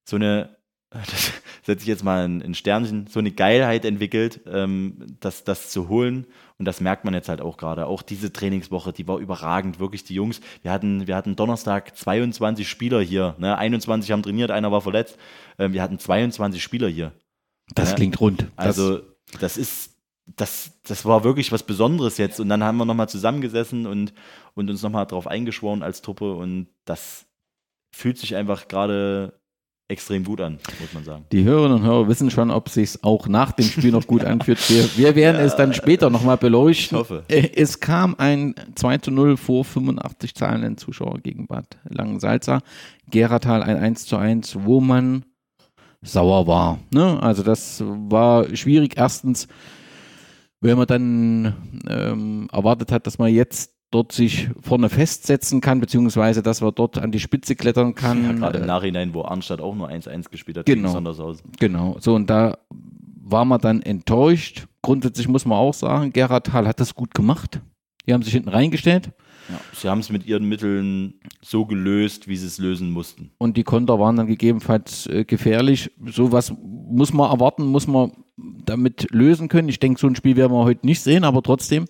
so 0.04 0.16
eine 0.16 0.55
das 1.12 1.34
setze 1.64 1.84
ich 1.84 1.88
jetzt 1.88 2.04
mal 2.04 2.26
ein, 2.26 2.54
Sternchen, 2.54 3.08
so 3.08 3.20
eine 3.20 3.32
Geilheit 3.32 3.86
entwickelt, 3.86 4.42
ähm, 4.48 5.18
das, 5.20 5.44
das 5.44 5.70
zu 5.70 5.90
holen. 5.90 6.28
Und 6.58 6.66
das 6.66 6.80
merkt 6.80 7.04
man 7.04 7.14
jetzt 7.14 7.28
halt 7.28 7.42
auch 7.42 7.58
gerade. 7.58 7.88
Auch 7.88 8.02
diese 8.02 8.32
Trainingswoche, 8.32 8.94
die 8.94 9.08
war 9.08 9.18
überragend, 9.18 9.80
wirklich 9.80 10.04
die 10.04 10.14
Jungs. 10.14 10.40
Wir 10.62 10.72
hatten, 10.72 11.06
wir 11.08 11.16
hatten 11.16 11.36
Donnerstag 11.36 11.98
22 11.98 12.70
Spieler 12.70 13.02
hier. 13.02 13.36
Ne? 13.40 13.58
21 13.58 14.12
haben 14.12 14.24
trainiert, 14.24 14.52
einer 14.52 14.72
war 14.72 14.82
verletzt. 14.82 15.18
Ähm, 15.60 15.74
wir 15.74 15.82
hatten 15.82 16.00
22 16.00 16.64
Spieler 16.64 16.88
hier. 16.88 17.12
Das 17.74 17.90
ja? 17.90 17.96
klingt 17.96 18.22
rund. 18.22 18.48
Also, 18.56 19.02
das 19.42 19.58
ist, 19.58 19.98
das, 20.28 20.72
das 20.84 21.04
war 21.04 21.24
wirklich 21.24 21.52
was 21.52 21.64
Besonderes 21.64 22.18
jetzt. 22.18 22.40
Und 22.40 22.48
dann 22.48 22.64
haben 22.64 22.78
wir 22.78 22.86
nochmal 22.86 23.10
zusammengesessen 23.10 23.86
und, 23.86 24.14
und 24.54 24.70
uns 24.70 24.82
nochmal 24.82 25.08
drauf 25.08 25.28
eingeschworen 25.28 25.84
als 25.84 26.02
Truppe. 26.02 26.36
Und 26.36 26.68
das 26.86 27.26
fühlt 27.92 28.18
sich 28.18 28.36
einfach 28.36 28.68
gerade 28.68 29.40
extrem 29.88 30.24
gut 30.24 30.42
an, 30.42 30.58
muss 30.80 30.94
man 30.94 31.04
sagen. 31.04 31.26
Die 31.32 31.44
Hörerinnen 31.44 31.80
und 31.80 31.84
Hörer 31.84 32.08
wissen 32.08 32.32
schon, 32.32 32.50
ob 32.50 32.70
sich 32.70 33.04
auch 33.04 33.28
nach 33.28 33.52
dem 33.52 33.66
Spiel 33.66 33.92
noch 33.92 34.08
gut 34.08 34.24
anfühlt. 34.24 34.58
Wir, 34.70 34.90
wir 34.98 35.16
werden 35.16 35.38
ja, 35.38 35.44
es 35.44 35.56
dann 35.56 35.74
später 35.74 36.10
nochmal 36.10 36.38
beleuchten. 36.38 36.98
Ich 36.98 37.00
hoffe. 37.00 37.24
Äh, 37.28 37.52
es 37.56 37.80
kam 37.80 38.16
ein 38.18 38.56
2 38.76 38.98
zu 39.00 39.12
0 39.12 39.38
vor 39.38 39.64
85 39.64 40.34
zahlenden 40.34 40.78
Zuschauer 40.78 41.20
gegen 41.20 41.48
Bad 41.48 41.78
Langensalza. 41.88 42.62
Geratal 43.12 43.62
ein 43.62 43.78
1 43.78 44.06
zu 44.06 44.18
1, 44.18 44.58
wo 44.64 44.82
man 44.82 45.26
sauer 46.02 46.48
war. 46.48 46.80
Ne? 46.92 47.22
Also 47.22 47.44
das 47.44 47.84
war 47.86 48.56
schwierig. 48.56 48.98
Erstens, 48.98 49.48
wenn 50.62 50.78
man 50.78 50.88
dann 50.88 51.84
ähm, 51.88 52.48
erwartet 52.52 52.92
hat, 52.92 53.06
dass 53.06 53.20
man 53.20 53.32
jetzt 53.32 53.75
dort 53.96 54.12
sich 54.12 54.50
vorne 54.62 54.90
festsetzen 54.90 55.62
kann, 55.62 55.80
beziehungsweise 55.80 56.44
dass 56.44 56.60
man 56.60 56.76
dort 56.76 56.98
an 56.98 57.14
die 57.14 57.22
Spitze 57.22 57.56
klettern 57.56 57.96
kann. 57.96 58.26
Ja, 58.26 58.32
gerade 58.34 58.60
im 58.60 58.66
Nachhinein, 58.66 59.14
wo 59.14 59.22
Arnstadt 59.24 59.62
auch 59.62 59.74
nur 59.74 59.90
1-1 59.90 60.30
gespielt 60.30 60.58
hat, 60.58 60.66
genau, 60.66 60.90
Genau, 61.60 61.96
so 62.02 62.14
und 62.14 62.30
da 62.30 62.58
war 63.24 63.46
man 63.46 63.62
dann 63.62 63.82
enttäuscht. 63.82 64.68
Grundsätzlich 64.82 65.30
muss 65.30 65.46
man 65.46 65.58
auch 65.58 65.74
sagen, 65.74 66.12
Gerhard 66.12 66.52
Hall 66.52 66.68
hat 66.68 66.82
das 66.82 66.94
gut 66.94 67.14
gemacht. 67.14 67.62
Die 68.06 68.14
haben 68.14 68.22
sich 68.22 68.34
hinten 68.34 68.50
reingestellt. 68.50 69.12
Ja, 69.48 69.60
sie 69.74 69.88
haben 69.90 70.00
es 70.00 70.10
mit 70.10 70.26
ihren 70.26 70.44
Mitteln 70.44 71.14
so 71.42 71.66
gelöst, 71.66 72.28
wie 72.28 72.36
sie 72.36 72.48
es 72.48 72.58
lösen 72.58 72.92
mussten. 72.92 73.32
Und 73.38 73.56
die 73.56 73.64
Konter 73.64 73.98
waren 73.98 74.18
dann 74.18 74.28
gegebenenfalls 74.28 75.08
äh, 75.08 75.24
gefährlich. 75.24 75.90
So 76.06 76.34
was 76.34 76.54
muss 76.60 77.14
man 77.14 77.32
erwarten, 77.32 77.64
muss 77.66 77.88
man 77.88 78.12
damit 78.36 79.08
lösen 79.12 79.48
können. 79.48 79.70
Ich 79.70 79.80
denke, 79.80 80.02
so 80.02 80.08
ein 80.08 80.16
Spiel 80.16 80.36
werden 80.36 80.52
wir 80.52 80.66
heute 80.66 80.86
nicht 80.86 81.02
sehen, 81.02 81.24
aber 81.24 81.42
trotzdem 81.42 81.86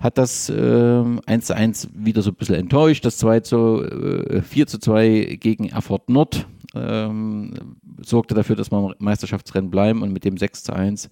hat 0.00 0.18
das 0.18 0.48
äh, 0.48 1.04
1 1.26 1.46
zu 1.46 1.56
1 1.56 1.88
wieder 1.94 2.22
so 2.22 2.30
ein 2.30 2.36
bisschen 2.36 2.56
enttäuscht. 2.56 3.04
Das 3.04 3.18
2 3.18 3.40
zu, 3.40 3.82
äh, 3.82 4.42
4 4.42 4.66
zu 4.66 4.78
2 4.78 5.38
gegen 5.40 5.68
Erfurt 5.68 6.08
Nord 6.08 6.46
ähm, 6.74 7.76
sorgte 8.02 8.34
dafür, 8.34 8.56
dass 8.56 8.70
wir 8.70 8.78
im 8.78 8.94
Meisterschaftsrennen 8.98 9.70
bleiben 9.70 10.02
und 10.02 10.12
mit 10.12 10.24
dem 10.24 10.36
6 10.36 10.64
zu 10.64 10.72
1 10.74 11.10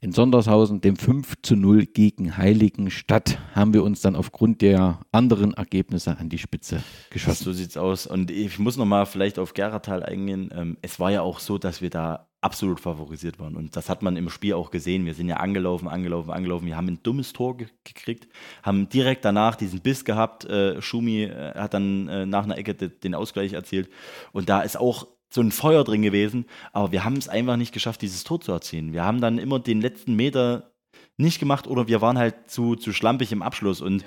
in 0.00 0.12
Sondershausen, 0.12 0.80
dem 0.80 0.96
5 0.96 1.42
zu 1.42 1.56
0 1.56 1.86
gegen 1.86 2.36
Heiligenstadt, 2.36 3.38
haben 3.54 3.74
wir 3.74 3.82
uns 3.82 4.00
dann 4.00 4.14
aufgrund 4.14 4.62
der 4.62 5.00
anderen 5.10 5.54
Ergebnisse 5.54 6.16
an 6.18 6.28
die 6.28 6.38
Spitze 6.38 6.82
geschossen. 7.10 7.44
So 7.44 7.52
sieht's 7.52 7.76
aus. 7.76 8.06
Und 8.06 8.30
ich 8.30 8.58
muss 8.60 8.76
nochmal 8.76 9.06
vielleicht 9.06 9.38
auf 9.40 9.54
Geratal 9.54 10.04
eingehen. 10.04 10.50
Ähm, 10.54 10.76
es 10.82 11.00
war 11.00 11.10
ja 11.10 11.22
auch 11.22 11.40
so, 11.40 11.58
dass 11.58 11.82
wir 11.82 11.90
da 11.90 12.27
absolut 12.40 12.80
favorisiert 12.80 13.40
waren. 13.40 13.56
Und 13.56 13.76
das 13.76 13.88
hat 13.88 14.02
man 14.02 14.16
im 14.16 14.30
Spiel 14.30 14.54
auch 14.54 14.70
gesehen. 14.70 15.06
Wir 15.06 15.14
sind 15.14 15.28
ja 15.28 15.38
angelaufen, 15.38 15.88
angelaufen, 15.88 16.30
angelaufen. 16.30 16.66
Wir 16.66 16.76
haben 16.76 16.86
ein 16.86 17.02
dummes 17.02 17.32
Tor 17.32 17.56
ge 17.56 17.68
gekriegt, 17.84 18.28
haben 18.62 18.88
direkt 18.88 19.24
danach 19.24 19.56
diesen 19.56 19.80
Biss 19.80 20.04
gehabt. 20.04 20.44
Äh, 20.44 20.80
Schumi 20.80 21.24
äh, 21.24 21.54
hat 21.54 21.74
dann 21.74 22.08
äh, 22.08 22.26
nach 22.26 22.44
einer 22.44 22.56
Ecke 22.56 22.74
den 22.74 23.14
Ausgleich 23.14 23.54
erzielt. 23.54 23.90
Und 24.32 24.48
da 24.48 24.60
ist 24.60 24.78
auch 24.78 25.08
so 25.30 25.40
ein 25.40 25.50
Feuer 25.50 25.84
drin 25.84 26.02
gewesen, 26.02 26.46
aber 26.72 26.92
wir 26.92 27.04
haben 27.04 27.16
es 27.16 27.28
einfach 27.28 27.56
nicht 27.56 27.74
geschafft, 27.74 28.00
dieses 28.02 28.24
Tor 28.24 28.40
zu 28.40 28.52
erzielen. 28.52 28.92
Wir 28.92 29.04
haben 29.04 29.20
dann 29.20 29.38
immer 29.38 29.58
den 29.58 29.80
letzten 29.80 30.14
Meter 30.14 30.70
nicht 31.18 31.38
gemacht 31.38 31.66
oder 31.66 31.88
wir 31.88 32.00
waren 32.00 32.16
halt 32.16 32.50
zu, 32.50 32.76
zu 32.76 32.92
schlampig 32.92 33.32
im 33.32 33.42
Abschluss. 33.42 33.80
Und 33.80 34.04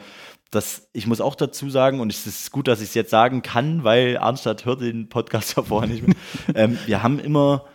das, 0.49 0.89
ich 0.93 1.05
muss 1.05 1.21
auch 1.21 1.36
dazu 1.36 1.69
sagen, 1.69 1.99
und 1.99 2.11
es 2.11 2.25
ist 2.25 2.51
gut, 2.51 2.67
dass 2.67 2.82
ich 2.82 2.89
es 2.89 2.93
jetzt 2.93 3.11
sagen 3.11 3.41
kann, 3.41 3.84
weil 3.84 4.17
Arnstadt 4.17 4.65
hört 4.65 4.82
den 4.82 5.09
Podcast 5.09 5.57
ja 5.57 5.63
vorher 5.63 5.89
nicht 5.89 6.07
mehr. 6.07 6.15
ähm, 6.55 6.79
wir 6.86 7.03
haben 7.03 7.19
immer 7.19 7.65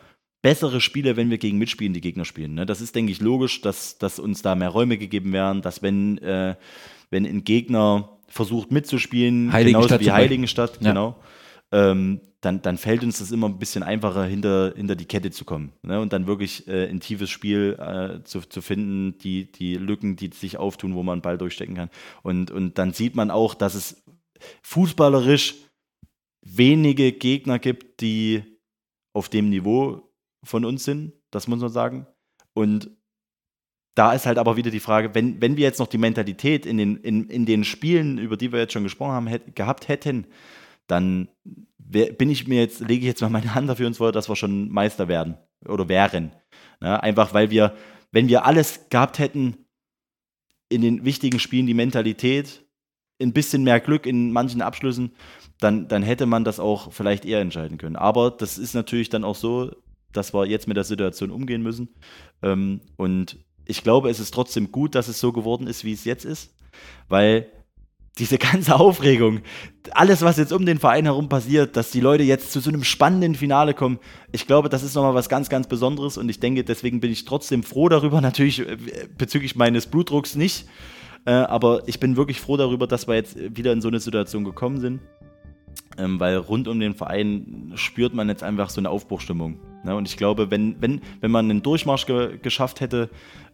bessere 0.47 0.81
Spiele, 0.81 1.17
wenn 1.17 1.29
wir 1.29 1.39
gegen 1.39 1.59
Mitspielen 1.59 1.93
die 1.93 2.01
Gegner 2.01 2.25
spielen. 2.25 2.55
Ne? 2.55 2.67
Das 2.67 2.81
ist, 2.81 2.95
denke 2.95 3.11
ich, 3.11 3.21
logisch, 3.21 3.63
dass, 3.63 3.99
dass 3.99 4.21
uns 4.21 4.43
da 4.43 4.55
mehr 4.55 4.69
Räume 4.69 4.97
gegeben 4.97 5.33
werden, 5.33 5.61
dass 5.61 5.83
wenn, 5.83 6.19
äh, 6.19 6.55
wenn 7.11 7.27
ein 7.27 7.43
Gegner 7.43 8.17
versucht 8.29 8.71
mitzuspielen, 8.71 9.51
genauso 9.51 9.99
wie 9.99 10.13
Heiligenstadt, 10.13 10.79
ja. 10.81 10.91
genau, 10.93 11.17
ähm, 11.73 12.21
dann, 12.43 12.63
dann 12.63 12.79
fällt 12.79 13.03
uns 13.03 13.19
das 13.19 13.33
immer 13.33 13.49
ein 13.49 13.59
bisschen 13.59 13.83
einfacher, 13.83 14.25
hinter, 14.25 14.73
hinter 14.77 14.95
die 14.95 15.07
Kette 15.07 15.33
zu 15.33 15.45
kommen. 15.45 15.73
Ne? 15.83 16.01
Und 16.01 16.13
dann 16.13 16.29
wirklich 16.29 16.69
äh, 16.69 16.89
ein 16.89 17.01
tiefes 17.01 17.29
Spiel 17.29 17.77
äh, 17.81 18.23
zu, 18.23 18.43
zu 18.43 18.63
finden, 18.63 19.19
die, 19.19 19.51
die 19.51 19.75
Lücken, 19.75 20.15
die 20.15 20.31
sich 20.33 20.59
auftun, 20.59 20.95
wo 20.95 21.03
man 21.03 21.15
einen 21.15 21.23
Ball 21.23 21.39
durchstecken 21.39 21.75
kann. 21.75 21.91
Und, 22.23 22.53
und 22.53 22.79
dann 22.79 22.93
sieht 22.93 23.17
man 23.17 23.33
auch, 23.33 23.55
dass 23.55 23.75
es 23.75 24.05
fußballerisch 24.63 25.57
wenige 26.43 27.11
Gegner 27.11 27.59
gibt, 27.59 28.01
die 28.01 28.45
auf 29.13 29.29
dem 29.29 29.49
Niveau 29.49 30.06
von 30.47 30.65
uns 30.65 30.85
sind. 30.85 31.13
Das 31.31 31.49
muss 31.49 31.61
man 31.61 31.71
sagen. 31.71 32.07
Und 32.55 32.91
da 33.95 34.13
ist 34.13 34.27
halt 34.27 34.39
aber 34.39 34.57
wieder 34.57 34.71
die 34.71 34.81
Frage, 34.81 35.15
wenn, 35.15 35.41
wenn 35.41 35.57
wir 35.57 35.65
jetzt 35.65 35.79
noch 35.79 35.87
die 35.87 35.99
Mentalität 35.99 36.67
in 36.67 36.77
den, 36.77 36.97
in, 36.99 37.29
in 37.29 37.47
den 37.47 37.65
Spielen, 37.65 38.19
über 38.19 38.37
die 38.37 38.53
wir 38.53 38.61
jetzt 38.61 38.73
schon 38.73 38.83
gesprochen 38.83 39.13
haben, 39.13 39.27
hätt, 39.27 39.57
gehabt 39.57 39.89
hätten, 39.89 40.27
dann 40.87 41.29
bin 41.79 42.31
ich 42.31 42.47
mir 42.47 42.61
jetzt, 42.61 42.81
lege 42.81 43.01
ich 43.01 43.07
jetzt 43.07 43.23
mal 43.23 43.31
meine 43.31 43.55
Hand 43.55 43.69
dafür 43.69 43.87
ins 43.87 43.99
Feuer, 43.99 44.13
dass 44.13 44.29
wir 44.29 44.37
schon 44.37 44.71
Meister 44.71 45.09
werden 45.09 45.39
oder 45.67 45.89
wären. 45.89 46.33
Ja, 46.83 46.97
einfach 47.01 47.33
weil 47.33 47.51
wir, 47.51 47.75
wenn 48.13 48.29
wir 48.29 48.45
alles 48.45 48.89
gehabt 48.91 49.19
hätten 49.19 49.57
in 50.69 50.83
den 50.83 51.05
wichtigen 51.05 51.39
Spielen, 51.39 51.67
die 51.67 51.75
Mentalität, 51.75 52.67
ein 53.21 53.33
bisschen 53.33 53.65
mehr 53.65 53.81
Glück 53.81 54.05
in 54.05 54.33
manchen 54.33 54.61
Abschlüssen, 54.61 55.13
dann, 55.59 55.89
dann 55.89 56.03
hätte 56.03 56.27
man 56.27 56.45
das 56.45 56.61
auch 56.61 56.93
vielleicht 56.93 57.25
eher 57.25 57.41
entscheiden 57.41 57.79
können. 57.79 57.97
Aber 57.97 58.31
das 58.31 58.59
ist 58.59 58.75
natürlich 58.75 59.09
dann 59.09 59.25
auch 59.25 59.37
so, 59.37 59.71
dass 60.17 60.35
wir 60.35 60.47
jetzt 60.47 60.69
mit 60.69 60.77
der 60.77 60.85
Situation 60.85 61.31
umgehen 61.31 61.63
müssen. 61.63 61.89
Ähm, 62.43 62.81
und 62.97 63.39
ich 63.67 63.83
glaube, 63.83 64.11
es 64.11 64.21
ist 64.21 64.33
trotzdem 64.33 64.73
gut, 64.73 64.95
dass 64.95 65.09
es 65.09 65.21
so 65.21 65.33
geworden 65.33 65.67
ist, 65.67 65.85
wie 65.85 65.93
es 65.93 66.05
jetzt 66.05 66.25
ist, 66.25 66.55
weil 67.09 67.51
diese 68.19 68.39
ganze 68.39 68.79
Aufregung, 68.79 69.41
alles, 69.93 70.23
was 70.23 70.37
jetzt 70.37 70.53
um 70.53 70.65
den 70.65 70.79
Verein 70.79 71.05
herum 71.05 71.29
passiert, 71.29 71.77
dass 71.77 71.91
die 71.91 72.01
Leute 72.01 72.23
jetzt 72.23 72.53
zu 72.53 72.61
so 72.61 72.71
einem 72.71 72.85
spannenden 72.85 73.35
Finale 73.35 73.75
kommen, 73.75 73.99
ich 74.33 74.47
glaube, 74.47 74.69
das 74.69 74.83
ist 74.83 74.95
nochmal 74.95 75.15
was 75.15 75.29
ganz, 75.29 75.49
ganz 75.49 75.67
Besonderes 75.67 76.17
und 76.17 76.29
ich 76.29 76.41
denke, 76.41 76.65
deswegen 76.65 77.01
bin 77.01 77.13
ich 77.13 77.25
trotzdem 77.25 77.63
froh 77.63 77.89
darüber, 77.89 78.21
natürlich 78.23 78.61
äh, 78.61 78.77
bezüglich 79.17 79.57
meines 79.57 79.87
Blutdrucks 79.87 80.35
nicht, 80.35 80.67
äh, 81.25 81.33
aber 81.33 81.83
ich 81.87 82.01
bin 82.01 82.17
wirklich 82.17 82.41
froh 82.41 82.57
darüber, 82.57 82.87
dass 82.87 83.09
wir 83.09 83.15
jetzt 83.15 83.37
wieder 83.57 83.73
in 83.73 83.81
so 83.81 83.89
eine 83.89 84.01
Situation 84.01 84.45
gekommen 84.45 84.81
sind, 84.81 85.01
ähm, 85.99 86.21
weil 86.21 86.37
rund 86.37 86.69
um 86.69 86.81
den 86.81 86.95
Verein 86.95 87.73
spürt 87.75 88.15
man 88.15 88.29
jetzt 88.29 88.43
einfach 88.43 88.71
so 88.71 88.81
eine 88.81 88.91
Aufbruchstimmung. 88.91 89.59
Ne? 89.87 89.97
Und 89.97 90.07
ich 90.07 90.17
glaube, 90.17 90.51
wenn, 90.51 90.77
wenn, 90.81 91.01
wenn 91.21 91.31
man 91.31 91.49
einen 91.49 91.63
Durchmarsch 91.63 92.07
ge 92.07 92.39
geschafft 92.43 92.81
hätte, 92.81 93.09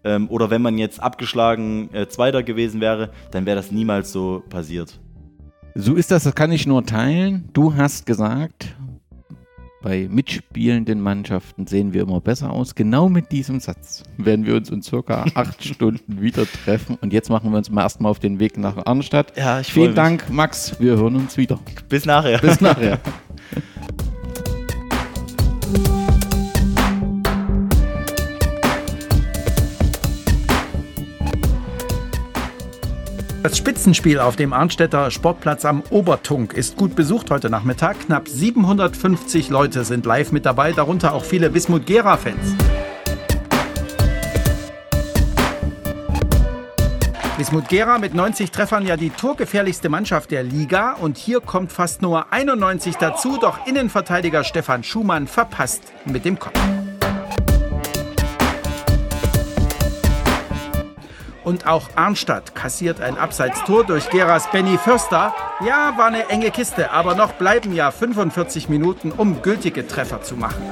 ähm, 0.05 0.29
oder 0.29 0.51
wenn 0.51 0.63
man 0.63 0.79
jetzt 0.79 1.01
abgeschlagen 1.01 1.91
äh, 1.93 2.09
Zweiter 2.09 2.43
gewesen 2.43 2.81
wäre, 2.81 3.11
dann 3.31 3.47
wäre 3.47 3.57
das 3.57 3.71
niemals 3.71 4.11
so 4.11 4.43
passiert. 4.49 4.99
So 5.75 5.95
ist 5.95 6.11
das, 6.11 6.25
das 6.25 6.35
kann 6.35 6.53
ich 6.53 6.67
nur 6.67 6.85
teilen. 6.85 7.49
Du 7.53 7.75
hast 7.75 8.05
gesagt, 8.05 8.75
bei 9.83 10.09
mitspielenden 10.11 11.01
Mannschaften 11.01 11.67
sehen 11.67 11.93
wir 11.93 12.03
immer 12.03 12.21
besser 12.21 12.51
aus. 12.51 12.75
Genau 12.75 13.09
mit 13.09 13.33
diesem 13.33 13.59
Satz 13.61 14.03
werden 14.17 14.47
wir 14.47 14.55
uns 14.55 14.71
in 14.71 14.83
circa 14.83 15.25
acht 15.35 15.65
Stunden 15.65 16.21
wieder 16.21 16.47
treffen. 16.47 16.97
Und 17.01 17.13
jetzt 17.13 17.31
machen 17.31 17.51
wir 17.51 17.59
uns 17.59 17.71
mal 17.71 17.83
erstmal 17.83 18.11
auf 18.11 18.19
den 18.19 18.39
Weg 18.39 18.59
nach 18.59 18.87
Arnstadt. 18.87 19.37
Ja, 19.37 19.61
ich 19.61 19.73
Vielen 19.73 19.95
Dank, 19.95 20.31
Max. 20.31 20.79
Wir 20.81 20.97
hören 20.97 21.17
uns 21.17 21.37
wieder. 21.37 21.59
Bis 21.89 22.07
nachher. 22.07 22.39
Bis 22.39 22.61
nachher. 22.61 22.99
Das 33.43 33.59
Spitzenspiel 33.59 34.21
auf 34.21 34.37
dem 34.37 34.53
Arnstädter 34.53 35.11
Sportplatz 35.11 35.65
am 35.65 35.83
Obertunk 35.91 36.53
ist 36.53 36.77
gut 36.77 36.95
besucht 36.95 37.29
heute 37.31 37.51
Nachmittag. 37.51 37.99
Knapp 38.07 38.29
750 38.29 39.51
Leute 39.51 39.85
sind 39.85 40.07
live 40.07 40.31
mit 40.31 40.47
dabei, 40.47 40.71
darunter 40.71 41.13
auch 41.13 41.25
viele 41.25 41.53
Wismut-Gera-Fans. 41.53 42.55
Wismut 47.37 47.69
Gera 47.69 47.99
mit 47.99 48.15
90 48.15 48.53
Treffern 48.53 48.87
ja 48.87 48.97
die 48.97 49.11
torgefährlichste 49.11 49.89
Mannschaft 49.89 50.31
der 50.31 50.45
Liga 50.45 50.93
und 50.93 51.19
hier 51.19 51.41
kommt 51.41 51.73
fast 51.73 52.01
nur 52.01 52.33
91 52.33 52.95
dazu, 52.97 53.39
doch 53.41 53.67
Innenverteidiger 53.67 54.45
Stefan 54.45 54.85
Schumann 54.85 55.27
verpasst 55.27 55.83
mit 56.05 56.25
dem 56.25 56.39
Kopf. 56.39 56.61
Und 61.45 61.67
auch 61.67 61.89
Arnstadt 61.97 62.55
kassiert 62.55 63.01
ein 63.01 63.19
Abseitstor 63.19 63.85
durch 63.85 64.09
Geras 64.11 64.49
Benny 64.53 64.79
Förster. 64.79 65.35
Ja, 65.67 65.93
war 65.97 66.07
eine 66.07 66.29
enge 66.29 66.53
Kiste, 66.53 66.93
aber 66.93 67.17
noch 67.17 67.33
bleiben 67.33 67.75
ja 67.75 67.91
45 67.91 68.69
Minuten, 68.69 69.11
um 69.11 69.43
gültige 69.43 69.87
Treffer 69.87 70.23
zu 70.23 70.37
machen. 70.37 70.63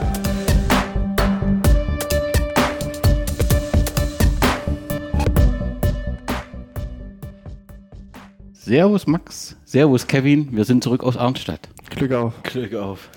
Servus 8.52 9.08
Max, 9.08 9.56
Servus 9.64 10.06
Kevin, 10.06 10.48
wir 10.52 10.64
sind 10.64 10.84
zurück 10.84 11.02
aus 11.02 11.16
Arnstadt. 11.16 11.68
Glück 11.90 12.12
auf. 12.12 12.34
Glück 12.44 12.74
auf. 12.74 13.10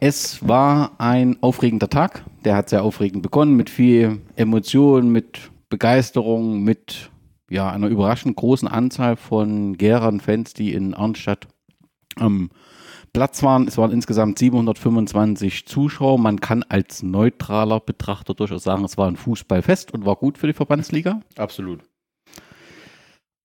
Es 0.00 0.48
war 0.48 0.92
ein 0.96 1.36
aufregender 1.42 1.90
Tag. 1.90 2.24
Der 2.46 2.56
hat 2.56 2.70
sehr 2.70 2.82
aufregend 2.82 3.22
begonnen 3.22 3.54
mit 3.54 3.68
viel 3.68 4.22
Emotion, 4.34 5.10
mit 5.10 5.51
Begeisterung 5.72 6.62
mit 6.64 7.10
ja, 7.48 7.70
einer 7.70 7.86
überraschend 7.86 8.36
großen 8.36 8.68
Anzahl 8.68 9.16
von 9.16 9.78
Gerern-Fans, 9.78 10.52
die 10.52 10.74
in 10.74 10.92
Arnstadt 10.92 11.48
am 12.16 12.50
Platz 13.14 13.42
waren. 13.42 13.66
Es 13.66 13.78
waren 13.78 13.90
insgesamt 13.90 14.38
725 14.38 15.64
Zuschauer. 15.64 16.18
Man 16.18 16.40
kann 16.40 16.62
als 16.62 17.02
neutraler 17.02 17.80
Betrachter 17.80 18.34
durchaus 18.34 18.64
sagen, 18.64 18.84
es 18.84 18.98
war 18.98 19.08
ein 19.08 19.16
Fußballfest 19.16 19.94
und 19.94 20.04
war 20.04 20.16
gut 20.16 20.36
für 20.36 20.46
die 20.46 20.52
Verbandsliga. 20.52 21.22
Absolut. 21.38 21.80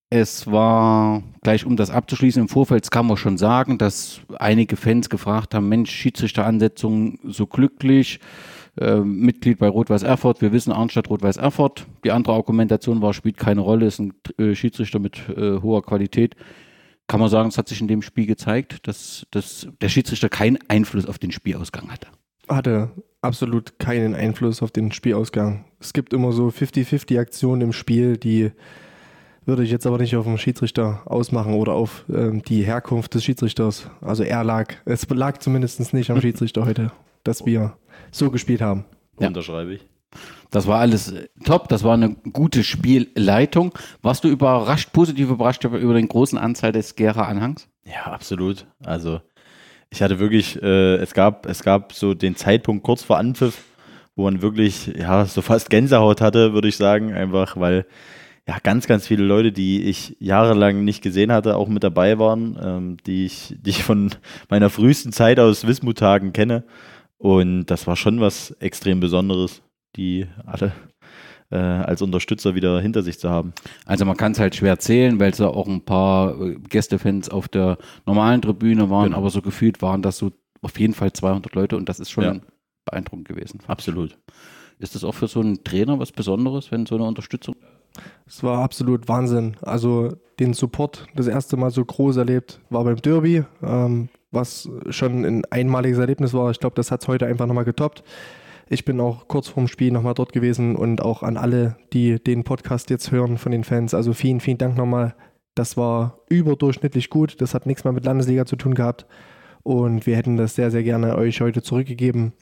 Es 0.10 0.52
war, 0.52 1.24
gleich 1.44 1.66
um 1.66 1.78
das 1.78 1.90
abzuschließen, 1.90 2.42
im 2.42 2.50
Vorfeld 2.50 2.92
kann 2.92 3.08
man 3.08 3.16
schon 3.16 3.38
sagen, 3.38 3.78
dass 3.78 4.20
einige 4.38 4.76
Fans 4.76 5.10
gefragt 5.10 5.54
haben, 5.54 5.70
Mensch, 5.70 5.92
Schiedsrichteransetzung 5.92 7.20
so 7.24 7.48
glücklich, 7.48 8.20
äh, 8.80 8.98
Mitglied 8.98 9.60
bei 9.60 9.68
Rot-Weiß 9.68 10.04
Erfurt, 10.04 10.42
wir 10.42 10.52
wissen 10.52 10.72
Arnstadt 10.72 11.10
Rot-Weiß 11.10 11.38
Erfurt. 11.38 11.86
Die 12.04 12.12
andere 12.12 12.34
Argumentation 12.34 13.02
war, 13.02 13.14
spielt 13.14 13.38
keine 13.38 13.62
Rolle, 13.62 13.86
ist 13.86 14.00
ein 14.00 14.14
äh, 14.38 14.56
Schiedsrichter 14.56 15.00
mit 15.00 15.30
äh, 15.30 15.62
hoher 15.62 15.84
Qualität. 15.84 16.36
Kann 17.08 17.20
man 17.20 17.30
sagen, 17.30 17.50
es 17.50 17.58
hat 17.58 17.70
sich 17.70 17.80
in 17.80 17.88
dem 17.88 18.02
Spiel 18.02 18.26
gezeigt, 18.26 18.88
dass, 18.88 19.26
dass 19.32 19.68
der 19.82 19.90
Schiedsrichter 19.90 20.30
keinen 20.30 20.58
Einfluss 20.68 21.06
auf 21.06 21.20
den 21.20 21.32
Spielausgang 21.32 21.90
hatte. 21.90 22.08
Hatte 22.50 22.92
absolut 23.22 23.80
keinen 23.80 24.14
Einfluss 24.14 24.62
auf 24.62 24.72
den 24.72 24.92
Spielausgang. 24.92 25.66
Es 25.80 25.94
gibt 25.94 26.14
immer 26.14 26.32
so 26.32 26.48
50-50 26.48 27.20
Aktionen 27.20 27.62
im 27.62 27.74
Spiel, 27.74 28.18
die 28.18 28.52
würde 29.46 29.64
ich 29.64 29.72
jetzt 29.72 29.88
aber 29.88 29.98
nicht 29.98 30.16
auf 30.16 30.26
den 30.26 30.38
Schiedsrichter 30.38 31.02
ausmachen 31.06 31.54
oder 31.54 31.74
auf 31.74 32.06
ähm, 32.14 32.44
die 32.44 32.64
Herkunft 32.64 33.16
des 33.16 33.24
Schiedsrichters. 33.24 33.90
Also 34.02 34.24
er 34.24 34.44
lag, 34.44 34.74
es 34.84 35.08
lag 35.10 35.38
zumindest 35.38 35.94
nicht 35.94 36.12
am 36.12 36.22
Schiedsrichter 36.22 36.66
heute, 36.66 36.92
dass 37.24 37.46
wir 37.46 37.78
so 38.12 38.32
gespielt 38.32 38.62
haben. 38.62 38.86
Ja. 39.20 39.28
Unterschreibe 39.28 39.74
ich. 39.74 39.82
Das 40.52 40.68
war 40.68 40.80
alles 40.80 41.12
äh, 41.12 41.28
top, 41.44 41.68
das 41.68 41.84
war 41.84 41.94
eine 41.94 42.16
gute 42.32 42.64
Spielleitung. 42.64 43.74
Warst 44.02 44.24
du 44.24 44.30
überrascht, 44.30 44.94
positiv 44.94 45.30
überrascht 45.30 45.64
über 45.66 45.94
den 45.94 46.08
großen 46.08 46.38
Anzahl 46.38 46.72
des 46.72 46.96
Gera-Anhangs? 46.96 47.68
Ja, 47.86 48.12
absolut. 48.12 48.66
Also 48.84 49.22
ich 49.90 50.02
hatte 50.02 50.20
wirklich, 50.20 50.62
äh, 50.62 50.96
es 50.96 51.14
gab, 51.14 51.46
es 51.46 51.64
gab 51.64 51.94
so 51.94 52.14
den 52.14 52.36
Zeitpunkt 52.36 52.84
kurz 52.84 53.04
vor 53.04 53.18
Anpfiff, 53.18 53.64
wo 54.16 54.24
man 54.24 54.42
wirklich, 54.42 54.88
ja, 54.88 55.26
so 55.26 55.42
fast 55.42 55.70
Gänsehaut 55.70 56.22
hatte, 56.22 56.54
würde 56.54 56.68
ich 56.68 56.78
sagen, 56.78 57.14
einfach 57.14 57.58
weil 57.58 57.86
ja, 58.48 58.58
ganz, 58.64 58.88
ganz 58.88 59.06
viele 59.06 59.26
Leute, 59.26 59.52
die 59.52 59.84
ich 59.84 60.16
jahrelang 60.20 60.86
nicht 60.86 61.04
gesehen 61.04 61.34
hatte, 61.34 61.58
auch 61.58 61.68
mit 61.68 61.84
dabei 61.84 62.18
waren, 62.18 62.58
ähm, 62.62 62.98
die, 63.06 63.26
ich, 63.26 63.56
die 63.60 63.72
ich 63.72 63.84
von 63.84 64.12
meiner 64.50 64.70
frühesten 64.70 65.12
Zeit 65.12 65.38
aus 65.40 65.68
Wismut-Tagen 65.68 66.32
kenne. 66.32 66.64
Und 67.18 67.66
das 67.66 67.88
war 67.88 67.96
schon 67.96 68.20
was 68.20 68.52
extrem 68.60 69.00
Besonderes, 69.00 69.62
die 69.96 70.28
alle 70.46 70.74
äh, 71.50 71.56
als 71.58 72.02
Unterstützer 72.02 72.56
wieder 72.56 72.80
hinter 72.82 73.04
sich 73.04 73.20
zu 73.20 73.30
haben. 73.30 73.54
Also 73.86 74.06
man 74.06 74.18
kann 74.18 74.34
es 74.34 74.40
halt 74.40 74.56
schwer 74.56 74.80
zählen, 74.80 75.20
weil 75.20 75.32
es 75.32 75.40
ja 75.40 75.48
auch 75.48 75.68
ein 75.68 75.84
paar 75.84 76.40
äh, 76.40 76.56
Gästefans 76.70 77.30
auf 77.30 77.48
der 77.48 77.78
normalen 78.06 78.42
Tribüne 78.42 78.90
waren, 78.90 79.06
genau. 79.06 79.18
aber 79.18 79.30
so 79.30 79.42
gefühlt 79.42 79.82
waren 79.82 80.02
das 80.02 80.18
so 80.18 80.32
auf 80.62 80.80
jeden 80.80 80.94
Fall 80.94 81.14
200 81.14 81.56
Leute 81.56 81.78
und 81.78 81.88
das 81.90 82.00
ist 82.00 82.12
schon 82.12 82.24
ja. 82.24 82.36
beeindruckend 82.86 83.28
gewesen. 83.28 83.60
Absolut. 83.68 84.18
Ist 84.80 84.94
das 84.94 85.04
auch 85.04 85.14
für 85.14 85.28
so 85.28 85.40
einen 85.40 85.64
Trainer 85.64 85.98
was 85.98 86.12
Besonderes, 86.12 86.72
wenn 86.72 86.86
so 86.86 86.96
eine 86.96 87.06
Unterstützung 87.06 87.56
es 88.26 88.44
war 88.44 88.60
absolut 88.60 89.08
Wahnsinn. 89.08 89.58
Also 89.62 90.14
den 90.40 90.54
Support 90.54 91.08
das 91.16 91.28
erste 91.28 91.58
Mal 91.58 91.72
so 91.72 91.84
groß 91.84 92.18
erlebt 92.18 92.60
war 92.70 92.84
beim 92.84 92.98
Derby, 92.98 93.44
ähm, 93.64 94.10
was 94.32 94.70
schon 94.90 95.26
ein 95.26 95.46
einmaliges 95.46 96.00
Erlebnis 96.00 96.34
war. 96.34 96.52
Ich 96.52 96.60
glaube, 96.60 96.76
das 96.76 96.92
hat 96.92 97.02
es 97.02 97.08
heute 97.08 97.26
einfach 97.26 97.46
nochmal 97.46 97.66
getoppt. 97.66 98.04
Ich 98.70 98.84
bin 98.84 99.00
auch 99.00 99.28
kurz 99.28 99.48
vorm 99.48 99.68
Spiel 99.68 99.92
nochmal 99.92 100.14
dort 100.14 100.34
gewesen 100.34 100.76
und 100.76 101.02
auch 101.02 101.24
an 101.24 101.38
alle, 101.38 101.78
die 101.94 102.22
den 102.22 102.44
Podcast 102.44 102.90
jetzt 102.90 103.12
hören 103.12 103.38
von 103.38 103.52
den 103.52 103.64
Fans. 103.64 103.94
Also 103.94 104.14
vielen, 104.14 104.42
vielen 104.42 104.58
Dank 104.58 104.78
nochmal. 104.78 105.16
Das 105.56 105.78
war 105.78 106.20
überdurchschnittlich 106.30 107.10
gut. 107.10 107.42
Das 107.42 107.54
hat 107.54 107.66
nichts 107.66 107.86
mehr 107.86 107.94
mit 107.94 108.06
Landesliga 108.06 108.46
zu 108.46 108.58
tun 108.58 108.76
gehabt. 108.76 109.06
Und 109.64 110.06
wir 110.06 110.18
hätten 110.18 110.38
das 110.38 110.56
sehr, 110.56 110.70
sehr 110.70 110.84
gerne 110.84 111.16
euch 111.16 111.40
heute 111.40 111.62
zurückgegeben. 111.62 112.34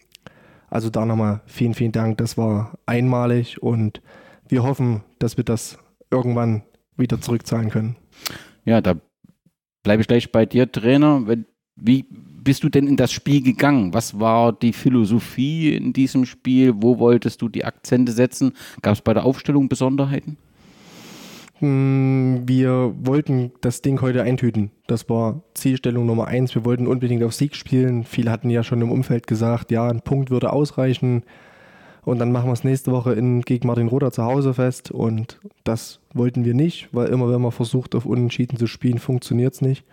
Also 0.69 0.89
da 0.89 1.05
nochmal 1.05 1.41
vielen, 1.45 1.75
vielen 1.75 1.91
Dank. 1.91 2.17
Das 2.17 2.38
war 2.38 2.77
einmalig 2.86 3.61
und 3.61 4.01
wir 4.47 4.63
hoffen, 4.63 5.03
dass 5.19 5.38
wir 5.38 5.43
das 5.43 5.77
irgendwann 6.11 6.63
wieder 6.97 7.21
zurückzahlen 7.21 7.69
können. 7.69 7.95
Ja, 8.63 8.81
da 8.81 8.95
bleibe 9.83 10.01
ich 10.01 10.07
gleich 10.07 10.31
bei 10.31 10.45
dir, 10.45 10.71
Trainer. 10.71 11.23
Wie 11.76 12.05
bist 12.43 12.63
du 12.63 12.69
denn 12.69 12.88
in 12.88 12.95
das 12.95 13.11
Spiel 13.11 13.41
gegangen? 13.41 13.93
Was 13.93 14.19
war 14.19 14.53
die 14.53 14.71
Philosophie 14.71 15.76
in 15.76 15.93
diesem 15.93 16.26
Spiel? 16.26 16.73
Wo 16.78 16.99
wolltest 16.99 17.41
du 17.41 17.49
die 17.49 17.65
Akzente 17.65 18.11
setzen? 18.11 18.53
Gab 18.82 18.93
es 18.93 19.01
bei 19.01 19.13
der 19.13 19.26
Aufstellung 19.26 19.67
Besonderheiten? 19.67 20.38
Hm, 21.59 22.43
wir 22.45 22.93
wollten 23.01 23.51
das 23.61 23.82
Ding 23.82 24.01
heute 24.01 24.23
eintüten. 24.23 24.71
Das 24.88 25.09
war 25.09 25.41
Zielstellung 25.53 26.05
Nummer 26.05 26.28
eins. 26.28 26.53
Wir 26.53 26.65
wollten 26.65 26.88
unbedingt 26.88 27.23
auf 27.23 27.34
Sieg 27.34 27.55
spielen. 27.55 28.03
Viele 28.03 28.32
hatten 28.32 28.49
ja 28.49 28.63
schon 28.63 28.82
im 28.82 28.91
Umfeld 28.91 29.26
gesagt, 29.28 29.71
ja, 29.71 29.88
ein 29.88 30.01
Punkt 30.01 30.30
würde 30.30 30.53
ausreichen. 30.53 31.23
Und 32.03 32.19
dann 32.19 32.32
machen 32.32 32.49
wir 32.49 32.53
es 32.53 32.63
nächste 32.63 32.91
Woche 32.91 33.13
in, 33.13 33.41
gegen 33.41 33.67
Martin 33.67 33.88
Roder 33.88 34.11
zu 34.11 34.23
Hause 34.23 34.53
fest. 34.53 34.91
Und 34.91 35.39
das 35.63 35.99
wollten 36.13 36.45
wir 36.45 36.53
nicht, 36.53 36.89
weil 36.91 37.07
immer 37.07 37.32
wenn 37.32 37.41
man 37.41 37.51
versucht, 37.51 37.95
auf 37.95 38.05
Unentschieden 38.05 38.57
zu 38.57 38.67
spielen, 38.67 38.99
funktioniert 38.99 39.55
es 39.55 39.61
nicht. 39.61 39.86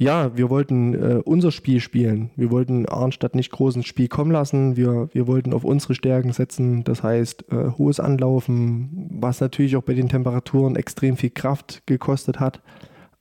Ja, 0.00 0.36
wir 0.36 0.48
wollten 0.48 0.94
äh, 0.94 1.20
unser 1.24 1.50
Spiel 1.50 1.80
spielen. 1.80 2.30
Wir 2.36 2.52
wollten 2.52 2.86
Arnstadt 2.86 3.34
nicht 3.34 3.50
groß 3.50 3.74
ins 3.74 3.86
Spiel 3.86 4.06
kommen 4.06 4.30
lassen. 4.30 4.76
Wir, 4.76 5.08
wir 5.12 5.26
wollten 5.26 5.52
auf 5.52 5.64
unsere 5.64 5.96
Stärken 5.96 6.32
setzen. 6.32 6.84
Das 6.84 7.02
heißt, 7.02 7.46
äh, 7.50 7.72
hohes 7.76 7.98
Anlaufen, 7.98 9.08
was 9.10 9.40
natürlich 9.40 9.76
auch 9.76 9.82
bei 9.82 9.94
den 9.94 10.08
Temperaturen 10.08 10.76
extrem 10.76 11.16
viel 11.16 11.30
Kraft 11.30 11.82
gekostet 11.86 12.38
hat. 12.38 12.62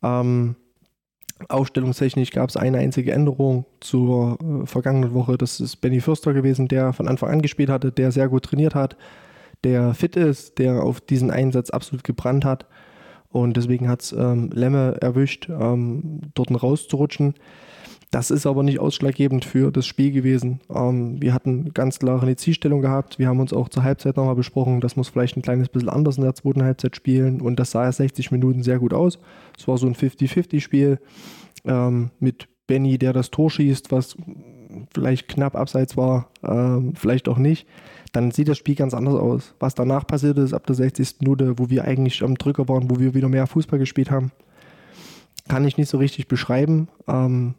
Ähm, 0.04 0.56
Aufstellungstechnisch 1.50 2.30
gab 2.30 2.50
es 2.50 2.58
eine 2.58 2.78
einzige 2.78 3.12
Änderung 3.12 3.66
zur 3.80 4.38
äh, 4.40 4.68
vergangenen 4.68 5.16
Woche. 5.16 5.36
Das 5.36 5.60
ist 5.60 5.78
Benny 5.78 6.00
Fürster 6.00 6.34
gewesen, 6.34 6.68
der 6.68 6.94
von 6.94 7.08
Anfang 7.08 7.32
an 7.32 7.42
gespielt 7.42 7.70
hatte, 7.70 7.92
der 7.92 8.12
sehr 8.12 8.30
gut 8.30 8.44
trainiert 8.44 8.76
hat, 8.76 8.98
der 9.64 9.96
fit 9.96 10.16
ist, 10.16 10.60
der 10.60 10.84
auf 10.84 11.02
diesen 11.02 11.32
Einsatz 11.32 11.72
absolut 11.72 12.04
gebrannt 12.04 12.46
hat. 12.46 12.68
Und 13.30 13.58
deswegen 13.58 13.90
hat 13.90 14.02
es 14.02 14.12
ähm, 14.14 14.50
Lemme 14.54 14.98
erwischt, 15.02 15.50
ähm, 15.50 16.22
dort 16.34 16.52
rauszurutschen. 16.64 17.36
Das 18.10 18.32
ist 18.32 18.46
aber 18.46 18.64
nicht 18.64 18.80
ausschlaggebend 18.80 19.44
für 19.44 19.70
das 19.70 19.86
Spiel 19.86 20.12
gewesen. 20.12 20.62
Ähm, 20.74 21.22
wir 21.22 21.34
hatten 21.34 21.74
ganz 21.74 22.00
klare 22.00 22.22
eine 22.22 22.38
Zielstellung 22.38 22.82
gehabt. 22.82 23.20
Wir 23.20 23.28
haben 23.28 23.42
uns 23.42 23.52
auch 23.52 23.68
zur 23.68 23.84
Halbzeit 23.84 24.16
nochmal 24.16 24.36
besprochen, 24.36 24.80
das 24.80 24.96
muss 24.96 25.10
vielleicht 25.10 25.36
ein 25.36 25.42
kleines 25.42 25.68
bisschen 25.68 25.90
anders 25.90 26.18
in 26.18 26.24
der 26.24 26.36
zweiten 26.36 26.64
Halbzeit 26.64 26.96
spielen. 26.96 27.42
Und 27.42 27.60
das 27.60 27.72
sah 27.72 27.84
ja 27.84 27.92
60 27.92 28.32
Minuten 28.32 28.64
sehr 28.64 28.80
gut 28.80 28.94
aus. 28.94 29.20
Es 29.58 29.68
war 29.68 29.78
so 29.78 29.88
ein 29.88 29.96
50-50-Spiel 29.96 31.00
ähm, 31.66 32.12
mit 32.20 32.48
Benny, 32.66 32.98
der 32.98 33.12
das 33.12 33.30
Tor 33.30 33.52
schießt, 33.52 33.92
was 33.92 34.16
vielleicht 34.94 35.28
knapp 35.28 35.56
abseits 35.56 35.98
war, 35.98 36.30
ähm, 36.44 36.94
vielleicht 36.96 37.28
auch 37.28 37.38
nicht. 37.38 37.68
Dann 38.12 38.32
sieht 38.32 38.48
das 38.48 38.58
Spiel 38.58 38.76
ganz 38.76 38.94
anders 38.94 39.16
aus. 39.16 39.54
Was 39.60 39.76
danach 39.76 40.08
passiert 40.08 40.38
ist, 40.38 40.54
ab 40.54 40.66
der 40.66 40.76
60. 40.76 41.18
Minute, 41.20 41.60
wo 41.60 41.70
wir 41.70 41.84
eigentlich 41.84 42.24
am 42.24 42.36
Drücker 42.36 42.68
waren, 42.68 42.90
wo 42.90 43.00
wir 43.00 43.14
wieder 43.14 43.30
mehr 43.30 43.48
Fußball 43.48 43.80
gespielt 43.80 44.12
haben, 44.12 44.32
kann 45.48 45.66
ich 45.66 45.78
nicht 45.78 45.90
so 45.90 45.98
richtig 45.98 46.28
beschreiben. 46.28 46.88
Ähm, 47.08 47.56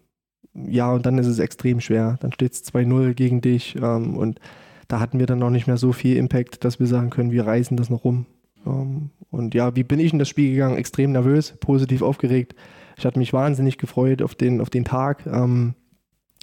ja, 0.54 0.92
und 0.92 1.06
dann 1.06 1.18
ist 1.18 1.26
es 1.26 1.38
extrem 1.38 1.80
schwer. 1.80 2.18
Dann 2.20 2.32
steht 2.32 2.52
es 2.52 2.64
2-0 2.72 3.14
gegen 3.14 3.40
dich 3.40 3.76
ähm, 3.76 4.16
und 4.16 4.40
da 4.88 5.00
hatten 5.00 5.18
wir 5.18 5.26
dann 5.26 5.38
noch 5.38 5.50
nicht 5.50 5.66
mehr 5.66 5.76
so 5.76 5.92
viel 5.92 6.16
Impact, 6.16 6.64
dass 6.64 6.80
wir 6.80 6.86
sagen 6.86 7.10
können, 7.10 7.30
wir 7.30 7.46
reißen 7.46 7.76
das 7.76 7.90
noch 7.90 8.04
rum. 8.04 8.26
Ähm, 8.66 9.10
und 9.30 9.54
ja, 9.54 9.76
wie 9.76 9.84
bin 9.84 10.00
ich 10.00 10.12
in 10.12 10.18
das 10.18 10.28
Spiel 10.28 10.52
gegangen? 10.52 10.78
Extrem 10.78 11.12
nervös, 11.12 11.54
positiv 11.60 12.02
aufgeregt. 12.02 12.54
Ich 12.96 13.04
hatte 13.04 13.18
mich 13.18 13.32
wahnsinnig 13.32 13.78
gefreut 13.78 14.22
auf 14.22 14.34
den, 14.34 14.60
auf 14.60 14.70
den 14.70 14.84
Tag. 14.84 15.26
Ähm, 15.26 15.74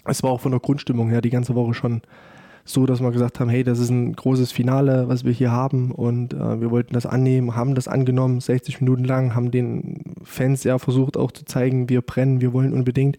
es 0.04 0.22
war 0.22 0.30
auch 0.30 0.40
von 0.40 0.52
der 0.52 0.60
Grundstimmung 0.60 1.10
her 1.10 1.20
die 1.20 1.30
ganze 1.30 1.54
Woche 1.54 1.74
schon 1.74 2.02
so, 2.66 2.84
dass 2.84 3.00
wir 3.00 3.12
gesagt 3.12 3.38
haben, 3.38 3.48
hey, 3.48 3.62
das 3.62 3.78
ist 3.78 3.90
ein 3.90 4.14
großes 4.14 4.50
Finale, 4.50 5.08
was 5.08 5.24
wir 5.24 5.32
hier 5.32 5.52
haben 5.52 5.92
und 5.92 6.34
äh, 6.34 6.60
wir 6.60 6.70
wollten 6.70 6.94
das 6.94 7.06
annehmen, 7.06 7.54
haben 7.54 7.76
das 7.76 7.86
angenommen, 7.86 8.40
60 8.40 8.80
Minuten 8.80 9.04
lang, 9.04 9.34
haben 9.34 9.52
den 9.52 10.02
Fans 10.24 10.64
ja 10.64 10.78
versucht 10.78 11.16
auch 11.16 11.30
zu 11.30 11.44
zeigen, 11.44 11.88
wir 11.88 12.02
brennen, 12.02 12.40
wir 12.40 12.52
wollen 12.52 12.72
unbedingt. 12.72 13.18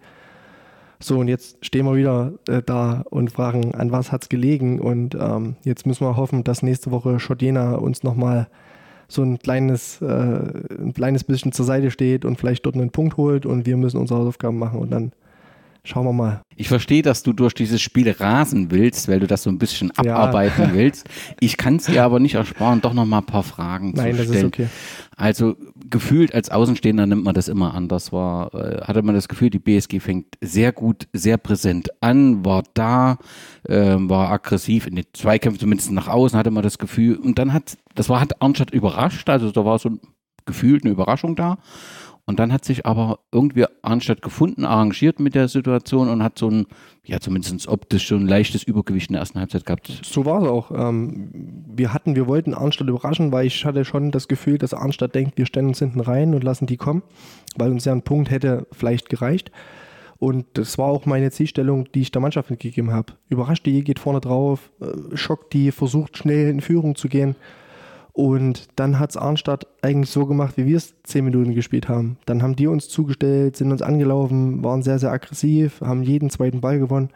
So, 1.00 1.20
und 1.20 1.28
jetzt 1.28 1.64
stehen 1.66 1.86
wir 1.86 1.95
wieder 1.95 2.34
äh, 2.48 2.62
da 2.66 3.04
und 3.10 3.32
fragen, 3.32 3.74
an 3.74 3.91
was 3.91 4.12
hat 4.12 4.24
es 4.24 4.30
gelegen? 4.30 4.80
Und 4.82 5.16
ähm, 5.16 5.56
jetzt 5.64 5.86
müssen 5.86 6.06
wir 6.06 6.18
hoffen, 6.18 6.43
dass 6.43 6.64
nächste 6.64 6.91
Woche 6.91 7.20
Schotjena 7.20 7.76
uns 7.76 8.04
nochmal 8.04 8.48
so 9.08 9.22
ein 9.22 9.39
kleines, 9.39 10.02
äh, 10.02 10.06
ein 10.06 10.93
kleines 10.93 11.24
bisschen 11.24 11.52
zur 11.54 11.66
Seite 11.66 11.91
steht 11.91 12.26
und 12.26 12.38
vielleicht 12.38 12.66
dort 12.66 12.76
einen 12.76 12.89
Punkt 12.89 13.16
holt 13.16 13.45
und 13.45 13.66
wir 13.66 13.78
müssen 13.78 13.98
unsere 13.98 14.20
Hausaufgaben 14.20 14.58
machen 14.60 14.80
und 14.80 14.91
dann 14.91 15.12
Schauen 15.84 16.06
wir 16.06 16.14
mal. 16.14 16.42
Ich 16.56 16.68
verstehe, 16.68 17.02
dass 17.02 17.24
du 17.24 17.34
durch 17.34 17.54
dieses 17.54 17.82
Spiel 17.82 18.10
rasen 18.12 18.72
willst, 18.72 19.08
weil 19.08 19.20
du 19.20 19.28
das 19.28 19.44
so 19.44 19.50
ein 19.50 19.58
bisschen 19.58 19.92
abarbeiten 19.98 20.70
ja. 20.70 20.74
willst. 20.74 21.08
Ich 21.40 21.58
kann 21.58 21.78
es 21.78 21.86
dir 21.86 22.04
aber 22.04 22.20
nicht 22.20 22.36
ersparen, 22.36 22.82
doch 22.82 22.94
noch 22.94 23.06
mal 23.06 23.20
ein 23.20 23.26
paar 23.26 23.44
Fragen 23.44 23.94
Nein, 23.96 24.16
zu 24.16 24.24
stellen. 24.24 24.28
Nein, 24.28 24.28
das 24.28 24.38
ist 24.38 24.44
okay. 24.46 24.68
Also 25.16 25.56
gefühlt 25.90 26.34
als 26.34 26.50
Außenstehender 26.50 27.08
nimmt 27.08 27.24
man 27.24 27.34
das 27.34 27.48
immer 27.48 27.74
an. 27.74 27.88
Das 27.88 28.12
war, 28.12 28.54
äh, 28.54 28.82
hatte 28.82 29.02
man 29.02 29.16
das 29.16 29.28
Gefühl, 29.28 29.50
die 29.50 29.60
BSG 29.60 30.00
fängt 30.00 30.36
sehr 30.42 30.72
gut, 30.72 31.08
sehr 31.12 31.38
präsent 31.38 31.90
an, 32.02 32.46
war 32.46 32.64
da, 32.76 33.18
äh, 33.68 33.96
war 33.98 34.32
aggressiv 34.32 34.86
in 34.86 34.96
den 34.96 35.06
Zweikämpfen, 35.14 35.60
zumindest 35.60 35.92
nach 35.92 36.08
außen 36.08 36.38
hatte 36.38 36.52
man 36.52 36.64
das 36.64 36.78
Gefühl. 36.78 37.16
Und 37.18 37.40
dann 37.40 37.52
hat, 37.54 37.78
das 37.96 38.10
war, 38.10 38.20
hat 38.20 38.42
Arnstadt 38.42 38.72
überrascht, 38.72 39.28
also 39.30 39.52
da 39.52 39.66
war 39.66 39.80
so 39.80 39.92
gefühlt 40.46 40.84
eine 40.84 40.92
Überraschung 40.94 41.36
da. 41.36 41.58
Und 42.28 42.40
dann 42.40 42.52
hat 42.52 42.66
sich 42.66 42.86
aber 42.86 43.20
irgendwie 43.32 43.66
Arnstadt 43.82 44.22
gefunden, 44.22 44.66
arrangiert 44.66 45.22
mit 45.22 45.34
der 45.34 45.48
Situation 45.48 46.10
und 46.10 46.22
hat 46.22 46.38
so 46.38 46.50
ein, 46.50 46.68
ja 47.06 47.22
zumindest 47.22 47.70
optisch 47.70 48.10
so 48.10 48.16
ein 48.16 48.28
leichtes 48.28 48.64
Übergewicht 48.64 49.10
in 49.10 49.14
der 49.14 49.22
ersten 49.22 49.40
Halbzeit 49.40 49.66
gehabt. 49.66 50.02
So 50.04 50.26
war 50.26 50.42
es 50.42 50.48
auch. 50.50 50.72
Ähm, 50.72 51.30
wir 51.74 51.94
hatten, 51.94 52.18
wir 52.18 52.28
wollten 52.28 52.54
Arnstadt 52.54 52.90
überraschen, 52.90 53.32
weil 53.32 53.48
ich 53.48 53.64
hatte 53.64 53.86
schon 53.86 54.12
das 54.12 54.28
Gefühl, 54.28 54.58
dass 54.58 54.74
Arnstadt 54.74 55.16
denkt, 55.16 55.38
wir 55.38 55.46
stellen 55.46 55.68
uns 55.68 55.80
hinten 55.80 56.02
rein 56.02 56.34
und 56.34 56.44
lassen 56.44 56.68
die 56.68 56.76
kommen, 56.76 57.02
weil 57.56 57.72
uns 57.72 57.86
ja 57.86 57.94
ein 57.94 58.02
Punkt 58.02 58.30
hätte 58.30 58.68
vielleicht 58.74 59.10
gereicht. 59.10 59.50
Und 60.20 60.46
das 60.56 60.78
war 60.78 60.88
auch 60.88 61.06
meine 61.06 61.32
Zielstellung, 61.32 61.90
die 61.94 62.02
ich 62.02 62.12
der 62.12 62.22
Mannschaft 62.22 62.50
mitgegeben 62.50 62.92
habe. 62.92 63.14
Überrascht 63.30 63.66
die, 63.66 63.86
geht 63.86 64.00
vorne 64.00 64.20
drauf, 64.20 64.70
äh, 64.82 65.16
schockt 65.16 65.54
die, 65.54 65.72
versucht 65.72 66.18
schnell 66.18 66.50
in 66.50 66.60
Führung 66.60 66.96
zu 66.96 67.08
gehen. 67.08 67.38
Und 68.18 68.70
dann 68.78 68.97
hat 68.97 69.11
es 69.11 69.15
Arnstadt 69.15 69.68
eigentlich 69.84 70.09
so 70.09 70.26
gemacht, 70.26 70.57
wie 70.57 70.65
wir 70.65 70.78
es 70.78 70.95
zehn 71.03 71.24
Minuten 71.24 71.53
gespielt 71.53 71.88
haben. 71.88 72.18
Dann 72.26 72.41
haben 72.41 72.55
die 72.55 72.65
uns 72.65 72.89
zugestellt, 72.89 73.55
sind 73.55 73.72
uns 73.72 73.84
angelaufen, 73.84 74.63
waren 74.63 74.82
sehr, 74.82 74.97
sehr 74.97 75.11
aggressiv, 75.11 75.82
haben 75.82 76.01
jeden 76.01 76.32
zweiten 76.32 76.59
Ball 76.59 76.80
gewonnen. 76.80 77.11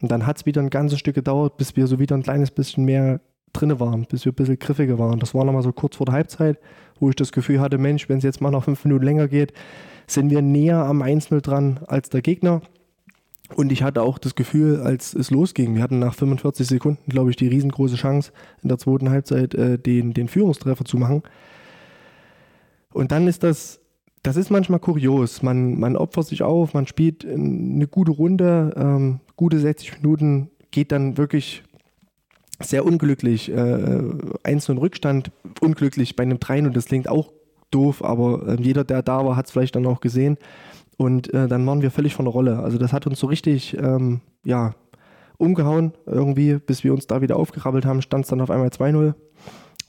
Und 0.00 0.10
dann 0.10 0.24
hat 0.24 0.38
es 0.38 0.46
wieder 0.46 0.62
ein 0.62 0.70
ganzes 0.70 0.98
Stück 0.98 1.14
gedauert, 1.14 1.58
bis 1.58 1.76
wir 1.76 1.86
so 1.86 1.98
wieder 1.98 2.16
ein 2.16 2.22
kleines 2.22 2.50
bisschen 2.50 2.86
mehr 2.86 3.20
drinne 3.52 3.80
waren, 3.80 4.06
bis 4.06 4.24
wir 4.24 4.32
ein 4.32 4.34
bisschen 4.34 4.58
griffiger 4.58 4.98
waren. 4.98 5.20
Das 5.20 5.34
war 5.34 5.44
nochmal 5.44 5.62
so 5.62 5.72
kurz 5.72 5.96
vor 5.96 6.06
der 6.06 6.14
Halbzeit, 6.14 6.58
wo 7.00 7.10
ich 7.10 7.16
das 7.16 7.32
Gefühl 7.32 7.60
hatte, 7.60 7.76
Mensch, 7.76 8.08
wenn 8.08 8.16
es 8.16 8.24
jetzt 8.24 8.40
mal 8.40 8.50
noch 8.50 8.64
fünf 8.64 8.82
Minuten 8.86 9.04
länger 9.04 9.28
geht, 9.28 9.52
sind 10.06 10.30
wir 10.30 10.40
näher 10.40 10.86
am 10.86 11.02
1-0 11.02 11.38
dran 11.42 11.80
als 11.86 12.08
der 12.08 12.22
Gegner. 12.22 12.62
Und 13.54 13.70
ich 13.70 13.82
hatte 13.82 14.02
auch 14.02 14.18
das 14.18 14.34
Gefühl, 14.34 14.80
als 14.80 15.14
es 15.14 15.30
losging, 15.30 15.74
wir 15.74 15.82
hatten 15.82 15.98
nach 15.98 16.14
45 16.14 16.66
Sekunden, 16.66 17.08
glaube 17.08 17.30
ich, 17.30 17.36
die 17.36 17.46
riesengroße 17.46 17.94
Chance 17.94 18.32
in 18.62 18.68
der 18.68 18.78
zweiten 18.78 19.10
Halbzeit 19.10 19.54
äh, 19.54 19.78
den, 19.78 20.14
den 20.14 20.28
Führungstreffer 20.28 20.84
zu 20.84 20.96
machen. 20.96 21.22
Und 22.92 23.12
dann 23.12 23.28
ist 23.28 23.42
das, 23.42 23.80
das 24.22 24.36
ist 24.36 24.50
manchmal 24.50 24.80
kurios. 24.80 25.42
Man, 25.42 25.78
man 25.78 25.96
opfert 25.96 26.26
sich 26.26 26.42
auf, 26.42 26.74
man 26.74 26.86
spielt 26.86 27.24
eine 27.24 27.86
gute 27.86 28.10
Runde, 28.10 28.74
ähm, 28.76 29.20
gute 29.36 29.60
60 29.60 30.02
Minuten, 30.02 30.50
geht 30.72 30.90
dann 30.90 31.16
wirklich 31.16 31.62
sehr 32.60 32.84
unglücklich. 32.84 33.50
Äh, 33.50 34.00
1 34.42 34.68
0 34.68 34.78
Rückstand, 34.78 35.30
unglücklich 35.60 36.16
bei 36.16 36.22
einem 36.22 36.40
3 36.40 36.64
und 36.66 36.76
das 36.76 36.86
klingt 36.86 37.08
auch 37.08 37.32
doof, 37.70 38.02
aber 38.02 38.48
äh, 38.48 38.62
jeder, 38.62 38.84
der 38.84 39.02
da 39.02 39.24
war, 39.24 39.36
hat 39.36 39.46
es 39.46 39.52
vielleicht 39.52 39.76
dann 39.76 39.86
auch 39.86 40.00
gesehen. 40.00 40.38
Und 40.96 41.32
äh, 41.34 41.48
dann 41.48 41.66
waren 41.66 41.82
wir 41.82 41.90
völlig 41.90 42.14
von 42.14 42.24
der 42.24 42.32
Rolle. 42.32 42.58
Also 42.60 42.78
das 42.78 42.92
hat 42.92 43.06
uns 43.06 43.20
so 43.20 43.26
richtig, 43.26 43.76
ähm, 43.76 44.20
ja, 44.44 44.74
umgehauen 45.38 45.92
irgendwie, 46.06 46.54
bis 46.54 46.84
wir 46.84 46.94
uns 46.94 47.06
da 47.06 47.20
wieder 47.20 47.36
aufgerabbelt 47.36 47.84
haben, 47.84 48.00
stand 48.00 48.24
es 48.24 48.30
dann 48.30 48.40
auf 48.40 48.50
einmal 48.50 48.68
2-0. 48.68 49.14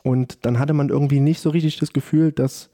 Und 0.03 0.45
dann 0.45 0.60
hatte 0.60 0.74
man 0.74 0.89
irgendwie 0.89 1.20
nicht 1.20 1.39
so 1.39 1.49
richtig 1.49 1.80
das 1.80 1.93
Gefühl, 1.93 2.32
dass 2.32 2.70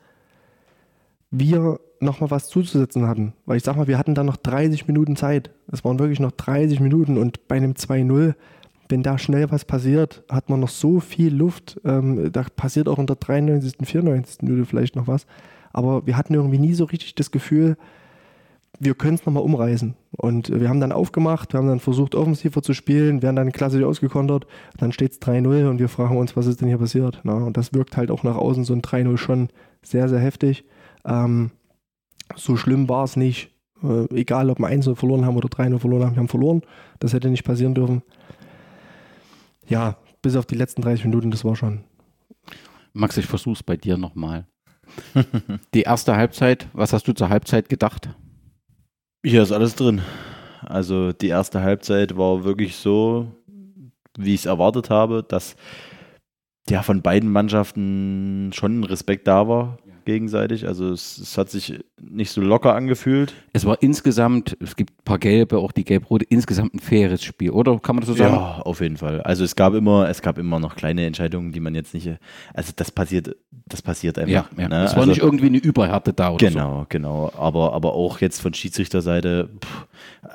wir 1.31 1.79
nochmal 1.99 2.31
was 2.31 2.47
zuzusetzen 2.47 3.07
hatten. 3.07 3.34
Weil 3.45 3.57
ich 3.57 3.63
sag 3.63 3.75
mal, 3.75 3.88
wir 3.88 3.97
hatten 3.97 4.15
dann 4.15 4.25
noch 4.25 4.38
30 4.38 4.88
Minuten 4.88 5.15
Zeit. 5.15 5.51
Es 5.71 5.84
waren 5.84 5.99
wirklich 5.99 6.19
noch 6.19 6.31
30 6.31 6.79
Minuten 6.79 7.17
und 7.17 7.47
bei 7.47 7.55
einem 7.55 7.73
2-0, 7.73 8.36
wenn 8.89 9.03
da 9.03 9.17
schnell 9.17 9.49
was 9.51 9.65
passiert, 9.65 10.23
hat 10.29 10.49
man 10.49 10.59
noch 10.59 10.69
so 10.69 10.99
viel 10.99 11.34
Luft. 11.34 11.79
Ähm, 11.86 12.31
da 12.31 12.43
passiert 12.55 12.88
auch 12.88 12.97
unter 12.97 13.15
93., 13.15 13.75
94. 13.84 14.41
Minute 14.41 14.65
vielleicht 14.65 14.95
noch 14.95 15.07
was. 15.07 15.25
Aber 15.71 16.05
wir 16.05 16.17
hatten 16.17 16.36
irgendwie 16.36 16.59
nie 16.59 16.73
so 16.73 16.86
richtig 16.86 17.15
das 17.15 17.31
Gefühl, 17.31 17.77
wir 18.80 18.95
können 18.95 19.15
es 19.15 19.26
nochmal 19.26 19.43
umreißen. 19.43 19.95
Und 20.11 20.49
wir 20.49 20.69
haben 20.69 20.80
dann 20.80 20.91
aufgemacht, 20.91 21.53
wir 21.53 21.59
haben 21.59 21.67
dann 21.67 21.80
versucht, 21.80 22.15
offensiver 22.15 22.61
zu 22.61 22.74
spielen, 22.74 23.21
werden 23.21 23.36
dann 23.36 23.51
klassisch 23.51 23.84
ausgekontert, 23.84 24.47
dann 24.78 24.91
steht 24.91 25.13
es 25.13 25.21
3-0 25.21 25.69
und 25.69 25.80
wir 25.80 25.89
fragen 25.89 26.17
uns, 26.17 26.36
was 26.36 26.47
ist 26.47 26.61
denn 26.61 26.67
hier 26.67 26.78
passiert? 26.78 27.21
Na, 27.24 27.34
und 27.34 27.57
das 27.57 27.74
wirkt 27.74 27.97
halt 27.97 28.11
auch 28.11 28.24
nach 28.24 28.36
außen 28.36 28.63
so 28.63 28.74
ein 28.74 28.82
3-0 28.82 29.17
schon 29.17 29.49
sehr, 29.82 30.09
sehr 30.09 30.19
heftig. 30.19 30.65
Ähm, 31.05 31.51
so 32.36 32.55
schlimm 32.55 32.89
war 32.89 33.03
es 33.03 33.15
nicht. 33.15 33.51
Äh, 33.84 34.05
egal, 34.15 34.49
ob 34.49 34.59
wir 34.59 34.67
1-0 34.67 34.95
verloren 34.95 35.26
haben 35.26 35.38
oder 35.38 35.49
3-0 35.49 35.80
verloren 35.80 36.05
haben, 36.05 36.15
wir 36.15 36.19
haben 36.19 36.28
verloren. 36.28 36.61
Das 36.99 37.13
hätte 37.13 37.30
nicht 37.30 37.43
passieren 37.43 37.74
dürfen. 37.74 38.01
Ja, 39.67 39.97
bis 40.21 40.36
auf 40.36 40.45
die 40.45 40.55
letzten 40.55 40.82
30 40.82 41.05
Minuten, 41.05 41.32
das 41.32 41.45
war 41.45 41.55
schon. 41.55 41.82
Max, 42.93 43.17
ich 43.17 43.26
versuch's 43.26 43.63
bei 43.63 43.76
dir 43.76 43.97
nochmal. 43.97 44.45
die 45.74 45.82
erste 45.82 46.15
Halbzeit, 46.15 46.67
was 46.74 46.93
hast 46.93 47.07
du 47.07 47.13
zur 47.13 47.30
Halbzeit 47.30 47.69
gedacht? 47.69 48.09
Hier 49.26 49.41
ist 49.41 49.53
alles 49.53 49.76
drin. 49.76 50.01
Also 50.61 51.13
die 51.13 51.30
erste 51.30 51.61
Halbzeit 51.61 52.17
war 52.17 52.43
wirklich 52.43 52.76
so, 52.76 53.28
wie 54.17 54.34
ich 54.34 54.41
es 54.41 54.45
erwartet 54.45 54.89
habe, 54.89 55.24
dass 55.24 55.55
ja 56.69 56.82
von 56.84 57.01
beiden 57.01 57.32
Mannschaften 57.32 58.51
schon 58.53 58.84
Respekt 58.84 59.28
da 59.28 59.47
war 59.47 59.78
gegenseitig. 60.06 60.68
Also 60.68 60.91
es, 60.91 61.18
es, 61.18 61.38
hat 61.38 61.49
sich 61.49 61.80
nicht 62.01 62.32
so 62.32 62.41
locker 62.41 62.76
angefühlt. 62.76 63.34
Es 63.54 63.66
war 63.66 63.82
insgesamt, 63.82 64.58
es 64.60 64.76
gibt 64.76 64.91
ein 64.91 65.04
paar 65.04 65.20
gelbe, 65.20 65.58
auch 65.58 65.72
die 65.72 65.84
gelb-rote, 65.84 66.26
insgesamt 66.26 66.74
ein 66.74 66.80
faires 66.80 67.24
Spiel, 67.24 67.51
oder? 67.51 67.80
Kann 67.80 67.95
man 67.95 68.01
das 68.01 68.10
so 68.10 68.16
sagen? 68.16 68.34
Ja, 68.36 68.62
auf 68.64 68.82
jeden 68.82 68.97
Fall. 68.97 69.22
Also 69.22 69.43
es 69.43 69.56
gab 69.56 69.74
immer, 69.74 70.10
es 70.10 70.22
gab 70.22 70.38
immer 70.38 70.60
noch 70.60 70.76
kleine 70.76 71.06
Entscheidungen, 71.06 71.51
die 71.51 71.60
man 71.60 71.76
jetzt 71.76 71.93
nicht, 71.93 72.10
also 72.54 72.74
das 72.76 72.91
passiert, 72.91 73.36
das 73.51 73.82
passiert 73.82 74.18
einfach. 74.18 74.32
Ja, 74.32 74.62
ja. 74.62 74.70
Ne? 74.70 74.84
Es 74.84 74.91
war 74.91 74.99
also, 74.99 75.10
nicht 75.10 75.22
irgendwie 75.22 75.47
eine 75.47 75.60
Überhärte 75.60 76.14
da 76.14 76.32
oder 76.32 76.47
Genau, 76.47 76.80
so. 76.82 76.86
genau. 76.89 77.32
Aber, 77.38 77.74
aber 77.74 77.93
auch 77.93 78.22
jetzt 78.22 78.41
von 78.41 78.54
Schiedsrichterseite 78.54 79.49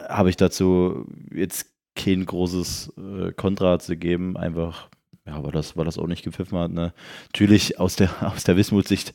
habe 0.09 0.31
ich 0.31 0.37
dazu 0.37 1.07
jetzt 1.35 1.67
kein 1.95 2.25
großes 2.25 2.93
äh, 2.97 3.33
Kontra 3.33 3.79
zu 3.79 3.97
geben, 3.97 4.37
einfach 4.37 4.89
ja, 5.29 5.45
weil 5.45 5.53
das, 5.53 5.77
weil 5.77 5.85
das 5.85 5.99
auch 5.99 6.07
nicht 6.07 6.25
gepfiffen 6.25 6.59
hat. 6.59 6.71
Ne? 6.71 6.93
Natürlich 7.27 7.79
aus 7.79 7.97
der, 7.97 8.11
aus 8.33 8.45
der 8.45 8.57
Wismut-Sicht 8.57 9.13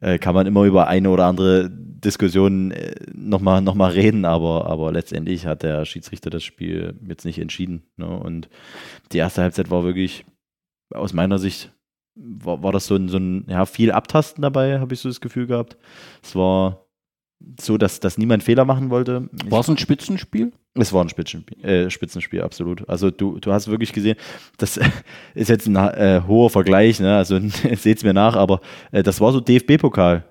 äh, 0.00 0.18
kann 0.18 0.34
man 0.34 0.46
immer 0.46 0.64
über 0.64 0.86
eine 0.86 1.10
oder 1.10 1.26
andere 1.26 1.68
Diskussion 1.70 2.70
äh, 2.70 2.94
nochmal 3.12 3.62
noch 3.62 3.74
mal 3.74 3.90
reden, 3.90 4.24
aber, 4.24 4.66
aber 4.66 4.92
letztendlich 4.92 5.46
hat 5.46 5.62
der 5.62 5.84
Schiedsrichter 5.84 6.30
das 6.30 6.44
Spiel 6.44 6.98
jetzt 7.06 7.24
nicht 7.24 7.38
entschieden. 7.38 7.82
Ne? 7.96 8.06
Und 8.06 8.48
die 9.12 9.18
erste 9.18 9.42
Halbzeit 9.42 9.70
war 9.70 9.84
wirklich, 9.84 10.24
aus 10.94 11.12
meiner 11.12 11.38
Sicht, 11.38 11.72
war, 12.14 12.62
war 12.62 12.72
das 12.72 12.86
so 12.86 12.94
ein, 12.94 13.08
so 13.08 13.18
ein 13.18 13.46
ja, 13.48 13.66
viel 13.66 13.90
Abtasten 13.90 14.42
dabei, 14.42 14.78
habe 14.78 14.94
ich 14.94 15.00
so 15.00 15.08
das 15.08 15.20
Gefühl 15.20 15.46
gehabt. 15.46 15.76
Es 16.22 16.36
war 16.36 16.85
so, 17.60 17.76
dass, 17.78 18.00
dass 18.00 18.18
niemand 18.18 18.42
Fehler 18.42 18.64
machen 18.64 18.90
wollte. 18.90 19.28
War 19.48 19.60
es 19.60 19.68
ein 19.68 19.78
Spitzenspiel? 19.78 20.52
Es 20.74 20.92
war 20.92 21.04
ein 21.04 21.08
Spitzenspiel, 21.08 21.64
äh, 21.64 21.90
Spitzenspiel, 21.90 22.42
absolut. 22.42 22.88
Also 22.88 23.10
du, 23.10 23.38
du 23.38 23.52
hast 23.52 23.68
wirklich 23.68 23.92
gesehen, 23.92 24.16
das 24.58 24.78
ist 25.34 25.48
jetzt 25.48 25.66
ein 25.66 25.76
äh, 25.76 26.22
hoher 26.26 26.50
Vergleich, 26.50 27.00
ne? 27.00 27.16
also 27.16 27.38
seht 27.74 27.98
es 27.98 28.04
mir 28.04 28.14
nach, 28.14 28.36
aber 28.36 28.60
äh, 28.92 29.02
das 29.02 29.20
war 29.20 29.32
so 29.32 29.40
DFB-Pokal. 29.40 30.24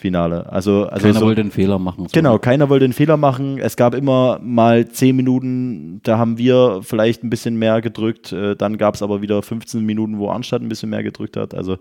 Finale. 0.00 0.48
Also, 0.52 0.84
also 0.84 1.08
keiner 1.08 1.18
so, 1.18 1.26
wollte 1.26 1.40
einen 1.40 1.50
Fehler 1.50 1.80
machen. 1.80 2.04
So. 2.04 2.10
Genau, 2.12 2.38
keiner 2.38 2.68
wollte 2.68 2.84
einen 2.84 2.94
Fehler 2.94 3.16
machen. 3.16 3.58
Es 3.58 3.76
gab 3.76 3.96
immer 3.96 4.38
mal 4.40 4.88
zehn 4.88 5.16
Minuten, 5.16 6.00
da 6.04 6.18
haben 6.18 6.38
wir 6.38 6.82
vielleicht 6.84 7.24
ein 7.24 7.30
bisschen 7.30 7.58
mehr 7.58 7.80
gedrückt. 7.80 8.32
Äh, 8.32 8.54
dann 8.54 8.78
gab 8.78 8.94
es 8.94 9.02
aber 9.02 9.22
wieder 9.22 9.42
15 9.42 9.84
Minuten, 9.84 10.18
wo 10.18 10.30
Arnstadt 10.30 10.62
ein 10.62 10.68
bisschen 10.68 10.90
mehr 10.90 11.02
gedrückt 11.02 11.36
hat. 11.36 11.52
Also 11.52 11.78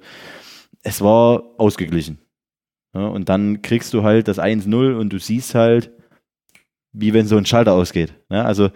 es 0.82 1.00
war 1.02 1.44
ausgeglichen. 1.60 2.18
Ja, 2.98 3.06
und 3.06 3.30
dann 3.30 3.62
kriegst 3.62 3.94
du 3.94 4.02
halt 4.02 4.28
das 4.28 4.40
1-0 4.40 4.96
und 4.96 5.14
du 5.14 5.20
siehst 5.20 5.54
halt, 5.54 5.92
wie 6.94 7.14
wenn 7.14 7.28
so 7.28 7.38
ein 7.38 7.46
Schalter 7.46 7.74
ausgeht. 7.74 8.16
Ja, 8.32 8.44
also 8.44 8.72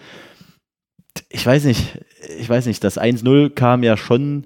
ich 1.30 1.44
weiß 1.44 1.66
nicht, 1.66 2.00
ich 2.38 2.48
weiß 2.48 2.68
nicht, 2.68 2.84
das 2.84 3.00
1-0 3.00 3.50
kam 3.50 3.82
ja 3.82 3.98
schon 3.98 4.46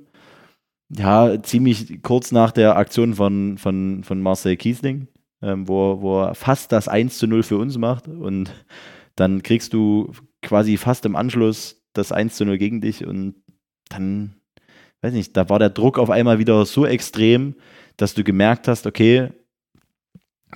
ja, 0.96 1.44
ziemlich 1.44 2.02
kurz 2.04 2.32
nach 2.32 2.54
der 2.54 2.78
Aktion 2.78 3.16
von, 3.16 3.58
von, 3.58 4.06
von 4.06 4.22
Marcel 4.22 4.56
Kiesling, 4.56 5.10
ähm, 5.42 5.68
wo, 5.68 6.02
wo 6.02 6.22
er 6.22 6.36
fast 6.36 6.72
das 6.72 6.88
1 6.88 7.22
0 7.22 7.44
für 7.44 7.58
uns 7.58 7.78
macht 7.78 8.08
und 8.08 8.54
dann 9.18 9.44
kriegst 9.44 9.74
du 9.74 10.14
quasi 10.42 10.78
fast 10.78 11.06
im 11.06 11.18
Anschluss 11.18 11.84
das 11.92 12.14
1 12.14 12.40
0 12.40 12.58
gegen 12.58 12.80
dich 12.80 13.06
und 13.06 13.36
dann, 13.90 14.38
weiß 15.02 15.14
nicht, 15.14 15.36
da 15.36 15.50
war 15.50 15.60
der 15.60 15.70
Druck 15.70 16.00
auf 16.00 16.10
einmal 16.10 16.40
wieder 16.40 16.66
so 16.66 16.86
extrem, 16.86 17.56
dass 17.98 18.14
du 18.14 18.24
gemerkt 18.24 18.70
hast, 18.70 18.88
okay, 18.88 19.32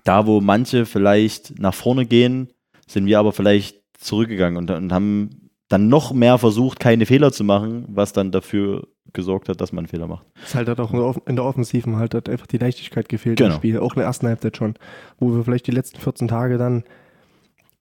da 0.04 0.26
wo 0.26 0.42
manche 0.42 0.86
vielleicht 0.86 1.60
nach 1.60 1.74
vorne 1.74 2.06
gehen, 2.06 2.50
sind 2.88 3.06
wir 3.06 3.20
aber 3.20 3.32
vielleicht 3.32 3.78
zurückgegangen 3.98 4.58
und, 4.58 4.72
und 4.72 4.92
haben 4.92 5.50
dann 5.68 5.88
noch 5.88 6.14
mehr 6.14 6.38
versucht, 6.38 6.80
keine 6.80 7.06
Fehler 7.06 7.32
zu 7.32 7.44
machen, 7.44 7.86
was 7.90 8.12
dann 8.12 8.32
dafür 8.32 8.88
gesorgt 9.14 9.50
hat, 9.50 9.62
dass 9.62 9.72
man 9.72 9.86
einen 9.86 9.88
Fehler 9.88 10.08
macht. 10.08 10.26
Es 10.44 10.56
halt 10.56 10.68
hat 10.68 10.80
auch 10.80 10.94
in 11.26 11.36
der 11.36 11.46
Offensiven 11.46 11.98
halt 11.98 12.14
hat 12.14 12.30
einfach 12.30 12.48
die 12.48 12.58
Leichtigkeit 12.58 13.10
gefehlt 13.10 13.38
genau. 13.38 13.52
im 13.52 13.58
Spiel, 13.58 13.80
auch 13.80 13.94
in 13.94 14.00
der 14.00 14.06
ersten 14.06 14.28
Halbzeit 14.28 14.58
schon, 14.58 14.76
wo 15.20 15.34
wir 15.36 15.44
vielleicht 15.44 15.68
die 15.68 15.72
letzten 15.72 16.00
14 16.00 16.28
Tage 16.28 16.58
dann 16.58 16.84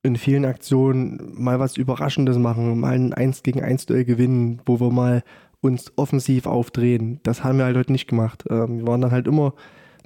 in 0.02 0.16
vielen 0.16 0.44
Aktionen 0.44 1.34
mal 1.34 1.58
was 1.58 1.76
Überraschendes 1.76 2.38
machen, 2.38 2.78
mal 2.78 2.94
ein 2.94 3.12
1 3.12 3.42
gegen 3.42 3.62
1 3.62 3.86
Duell 3.86 4.04
gewinnen, 4.04 4.60
wo 4.64 4.80
wir 4.80 4.90
mal 4.90 5.22
uns 5.60 5.92
offensiv 5.96 6.46
aufdrehen. 6.46 7.20
Das 7.24 7.42
haben 7.42 7.58
wir 7.58 7.64
halt 7.64 7.76
heute 7.76 7.92
nicht 7.92 8.06
gemacht. 8.06 8.44
Ähm, 8.48 8.78
wir 8.78 8.86
waren 8.86 9.00
dann 9.00 9.10
halt 9.10 9.26
immer 9.26 9.54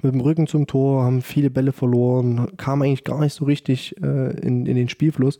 mit 0.03 0.13
dem 0.13 0.21
Rücken 0.21 0.47
zum 0.47 0.67
Tor, 0.67 1.03
haben 1.03 1.21
viele 1.21 1.49
Bälle 1.49 1.71
verloren, 1.71 2.47
kamen 2.57 2.83
eigentlich 2.83 3.03
gar 3.03 3.19
nicht 3.19 3.33
so 3.33 3.45
richtig 3.45 3.95
äh, 4.01 4.31
in, 4.39 4.65
in 4.65 4.75
den 4.75 4.89
Spielfluss. 4.89 5.39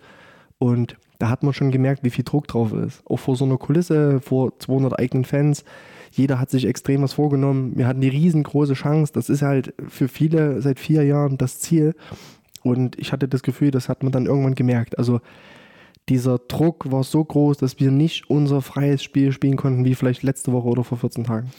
Und 0.57 0.97
da 1.19 1.29
hat 1.29 1.43
man 1.43 1.53
schon 1.53 1.71
gemerkt, 1.71 2.03
wie 2.03 2.09
viel 2.09 2.23
Druck 2.23 2.47
drauf 2.47 2.73
ist. 2.73 3.01
Auch 3.05 3.17
vor 3.17 3.35
so 3.35 3.45
einer 3.45 3.57
Kulisse, 3.57 4.19
vor 4.19 4.57
200 4.59 4.99
eigenen 4.99 5.25
Fans. 5.25 5.63
Jeder 6.11 6.39
hat 6.39 6.49
sich 6.49 6.65
extrem 6.65 7.01
was 7.01 7.13
vorgenommen. 7.13 7.73
Wir 7.75 7.87
hatten 7.87 8.01
die 8.01 8.09
riesengroße 8.09 8.73
Chance. 8.73 9.13
Das 9.13 9.29
ist 9.29 9.41
halt 9.41 9.73
für 9.87 10.07
viele 10.07 10.61
seit 10.61 10.79
vier 10.79 11.03
Jahren 11.03 11.37
das 11.37 11.59
Ziel. 11.59 11.95
Und 12.61 12.97
ich 12.99 13.11
hatte 13.11 13.27
das 13.27 13.43
Gefühl, 13.43 13.71
das 13.71 13.89
hat 13.89 14.03
man 14.03 14.11
dann 14.11 14.25
irgendwann 14.25 14.55
gemerkt. 14.55 14.97
Also 14.97 15.21
dieser 16.09 16.39
Druck 16.39 16.91
war 16.91 17.03
so 17.03 17.23
groß, 17.23 17.57
dass 17.57 17.79
wir 17.79 17.91
nicht 17.91 18.29
unser 18.29 18.61
freies 18.61 19.01
Spiel 19.01 19.31
spielen 19.31 19.55
konnten, 19.55 19.85
wie 19.85 19.95
vielleicht 19.95 20.23
letzte 20.23 20.51
Woche 20.51 20.67
oder 20.67 20.83
vor 20.83 20.97
14 20.97 21.23
Tagen. 21.23 21.51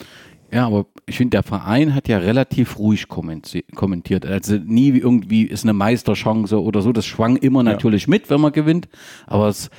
Ja, 0.51 0.67
aber 0.67 0.85
ich 1.05 1.17
finde, 1.17 1.31
der 1.31 1.43
Verein 1.43 1.93
hat 1.93 2.07
ja 2.07 2.17
relativ 2.17 2.79
ruhig 2.79 3.07
kommentiert. 3.07 4.25
Also 4.25 4.55
nie 4.57 4.89
irgendwie 4.89 5.43
ist 5.43 5.63
eine 5.63 5.73
Meisterchance 5.73 6.61
oder 6.61 6.81
so. 6.81 6.91
Das 6.91 7.05
schwang 7.05 7.35
immer 7.37 7.63
ja. 7.63 7.71
natürlich 7.71 8.07
mit, 8.07 8.29
wenn 8.29 8.41
man 8.41 8.51
gewinnt. 8.51 8.87
Aber 9.27 9.47
es, 9.47 9.69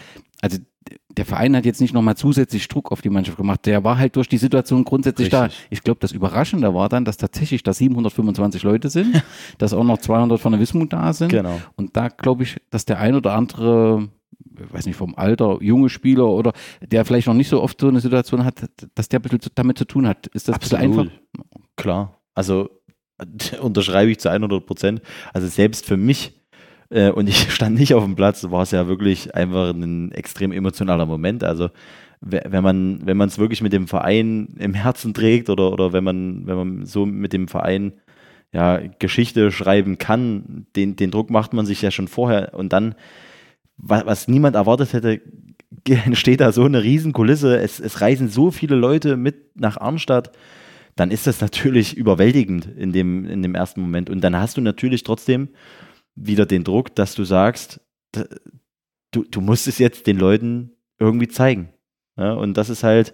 also 0.40 0.59
der 1.16 1.24
Verein 1.24 1.56
hat 1.56 1.64
jetzt 1.64 1.80
nicht 1.80 1.94
nochmal 1.94 2.16
zusätzlich 2.16 2.68
Druck 2.68 2.93
auf 2.93 3.01
die 3.01 3.09
Mannschaft 3.09 3.38
gemacht. 3.38 3.64
Der 3.64 3.84
war 3.84 3.98
halt 3.98 4.16
durch 4.16 4.28
die 4.28 4.36
Situation 4.36 4.84
grundsätzlich 4.84 5.32
Richtig. 5.32 5.59
da. 5.59 5.66
Ich 5.70 5.82
glaube, 5.82 5.98
das 6.01 6.12
Überraschende 6.12 6.74
war 6.74 6.88
dann, 6.88 7.05
dass 7.05 7.16
tatsächlich 7.16 7.62
da 7.62 7.72
725 7.72 8.62
Leute 8.62 8.90
sind, 8.90 9.22
dass 9.59 9.72
auch 9.72 9.84
noch 9.84 9.98
200 9.98 10.38
von 10.38 10.52
der 10.52 10.60
Wismut 10.60 10.93
da 10.93 11.12
sind. 11.12 11.30
Genau. 11.30 11.59
Und 11.76 11.97
da 11.97 12.09
glaube 12.09 12.43
ich, 12.43 12.56
dass 12.70 12.84
der 12.84 13.01
ein 13.01 13.14
oder 13.14 13.34
andere 13.34 14.09
weiß 14.39 14.87
nicht, 14.87 14.97
vom 14.97 15.15
Alter, 15.15 15.59
junge 15.61 15.89
Spieler 15.89 16.27
oder 16.27 16.53
der 16.81 17.05
vielleicht 17.05 17.27
noch 17.27 17.35
nicht 17.35 17.49
so 17.49 17.63
oft 17.63 17.81
so 17.81 17.89
eine 17.89 18.01
Situation 18.01 18.45
hat, 18.45 18.67
dass 18.95 19.09
der 19.09 19.21
ein 19.21 19.23
bisschen 19.23 19.53
damit 19.55 19.79
zu 19.79 19.85
tun 19.85 20.07
hat. 20.07 20.27
Ist 20.29 20.49
das 20.49 20.57
Absolut. 20.57 20.83
ein 20.83 20.91
bisschen 20.91 21.11
einfach? 21.11 21.61
Klar. 21.77 22.21
Also 22.35 22.71
unterschreibe 23.61 24.11
ich 24.11 24.19
zu 24.19 24.31
100 24.31 24.67
Prozent. 24.67 25.03
Also 25.33 25.47
selbst 25.49 25.87
für 25.87 25.97
mich, 25.97 26.41
äh, 26.91 27.11
und 27.11 27.29
ich 27.29 27.51
stand 27.53 27.79
nicht 27.79 27.95
auf 27.95 28.05
dem 28.05 28.17
Platz, 28.17 28.45
war 28.51 28.63
es 28.63 28.71
ja 28.71 28.87
wirklich 28.89 29.35
einfach 29.35 29.71
ein 29.71 30.13
extrem 30.13 30.53
emotionaler 30.53 31.07
Moment. 31.07 31.45
Also 31.45 31.71
wenn 32.21 32.63
man 32.63 33.01
wenn 33.05 33.17
man 33.17 33.29
es 33.29 33.39
wirklich 33.39 33.61
mit 33.61 33.75
dem 33.75 33.87
Verein 33.87 34.55
im 34.59 34.73
Herzen 34.73 35.13
trägt 35.13 35.51
oder 35.51 35.71
oder 35.71 35.93
wenn 35.93 36.03
man 36.03 36.47
wenn 36.47 36.57
man 36.57 36.87
so 36.87 37.05
mit 37.05 37.35
dem 37.35 37.47
Verein 37.47 37.93
ja 38.53 38.81
Geschichte 38.99 39.53
schreiben 39.53 39.99
kann, 39.99 40.67
den 40.75 40.97
den 40.97 41.11
Druck 41.11 41.31
macht 41.31 41.53
man 41.53 41.67
sich 41.67 41.83
ja 41.83 41.91
schon 41.91 42.09
vorher 42.09 42.55
und 42.55 42.73
dann 42.73 42.95
was, 43.77 44.07
was 44.07 44.28
niemand 44.28 44.57
erwartet 44.57 44.93
hätte, 44.93 45.20
entsteht 45.89 46.40
da 46.40 46.53
so 46.53 46.65
eine 46.65 46.82
Riesenkulisse. 46.82 47.59
Es, 47.59 47.81
es 47.81 48.01
reisen 48.01 48.28
so 48.28 48.51
viele 48.51 48.77
Leute 48.77 49.16
mit 49.16 49.61
nach 49.61 49.77
Arnstadt. 49.77 50.32
Dann 50.94 51.11
ist 51.11 51.27
das 51.27 51.40
natürlich 51.40 51.97
überwältigend 51.97 52.66
in 52.66 52.93
dem, 52.93 53.27
in 53.27 53.43
dem 53.43 53.55
ersten 53.55 53.81
Moment. 53.82 54.09
Und 54.09 54.23
dann 54.23 54.36
hast 54.36 54.57
du 54.57 54.61
natürlich 54.61 55.03
trotzdem 55.03 55.51
wieder 56.15 56.47
den 56.47 56.65
Druck, 56.65 56.94
dass 56.94 57.15
du 57.15 57.24
sagst, 57.24 57.81
du, 59.11 59.24
du 59.24 59.40
musst 59.40 59.69
es 59.69 59.78
jetzt 59.78 60.07
den 60.07 60.19
Leuten 60.19 60.73
irgendwie 60.98 61.28
zeigen. 61.28 61.69
Ja, 62.16 62.32
und 62.32 62.57
das 62.57 62.70
ist 62.70 62.82
halt, 62.82 63.12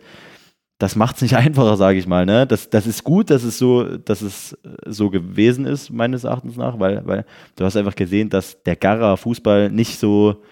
das 0.83 0.97
macht 0.97 1.17
es 1.17 1.23
nicht 1.23 1.37
einfacher, 1.37 1.77
sage 1.77 1.99
ich 1.99 2.07
mal. 2.09 2.27
Ne? 2.27 2.47
Das, 2.47 2.69
das 2.69 2.87
ist 2.87 3.05
gut, 3.05 3.31
dass 3.31 3.45
es 3.45 3.57
so, 3.57 3.97
dass 3.99 4.21
es 4.21 4.59
so 4.85 5.11
gewesen 5.11 5.65
ist, 5.65 5.91
meines 5.91 6.25
Erachtens 6.25 6.57
nach, 6.57 6.81
weil, 6.81 7.07
weil 7.07 7.25
du 7.55 7.65
hast 7.65 7.77
einfach 7.77 7.95
gesehen, 7.95 8.29
dass 8.31 8.63
der 8.65 8.75
Gara-Fußball 8.75 9.71
nicht 9.71 9.99
so, 9.99 10.43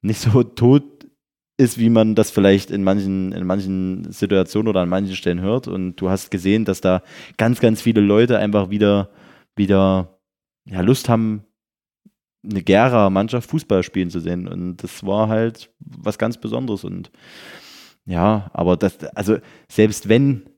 nicht 0.00 0.20
so 0.20 0.42
tot 0.44 0.84
ist, 1.58 1.78
wie 1.78 1.90
man 1.90 2.14
das 2.14 2.30
vielleicht 2.30 2.70
in 2.70 2.84
manchen, 2.84 3.32
in 3.32 3.44
manchen 3.44 4.10
Situationen 4.12 4.68
oder 4.68 4.80
an 4.80 4.88
manchen 4.88 5.16
Stellen 5.16 5.40
hört. 5.40 5.66
Und 5.66 5.96
du 5.96 6.08
hast 6.08 6.30
gesehen, 6.30 6.64
dass 6.64 6.80
da 6.80 7.02
ganz, 7.36 7.60
ganz 7.60 7.82
viele 7.82 8.00
Leute 8.00 8.38
einfach 8.38 8.70
wieder, 8.70 9.10
wieder 9.56 10.18
ja, 10.64 10.80
Lust 10.80 11.08
haben, 11.08 11.44
eine 12.44 12.62
Gera-Mannschaft 12.62 13.50
Fußball 13.50 13.82
spielen 13.82 14.10
zu 14.10 14.20
sehen. 14.20 14.46
Und 14.46 14.76
das 14.76 15.04
war 15.04 15.28
halt 15.28 15.70
was 15.78 16.18
ganz 16.18 16.38
Besonderes. 16.38 16.84
Und 16.84 17.10
ja, 18.04 18.50
aber 18.52 18.76
das, 18.76 19.02
also 19.14 19.38
selbst 19.70 20.08
wenn, 20.08 20.48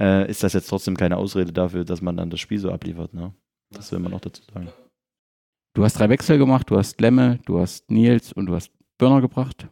äh, 0.00 0.28
ist 0.28 0.42
das 0.42 0.52
jetzt 0.52 0.68
trotzdem 0.68 0.96
keine 0.96 1.16
Ausrede 1.16 1.52
dafür, 1.52 1.84
dass 1.84 2.00
man 2.00 2.16
dann 2.16 2.30
das 2.30 2.40
Spiel 2.40 2.58
so 2.58 2.70
abliefert. 2.70 3.14
Ne? 3.14 3.34
Das 3.70 3.92
will 3.92 3.98
man 3.98 4.12
noch 4.12 4.20
dazu 4.20 4.42
sagen. 4.52 4.68
Du 5.74 5.84
hast 5.84 5.98
drei 5.98 6.08
Wechsel 6.08 6.38
gemacht, 6.38 6.70
du 6.70 6.76
hast 6.76 7.00
Lemme, 7.00 7.40
du 7.46 7.58
hast 7.58 7.90
Nils 7.90 8.32
und 8.32 8.46
du 8.46 8.54
hast 8.54 8.70
Börner 8.96 9.20
gebracht. 9.20 9.68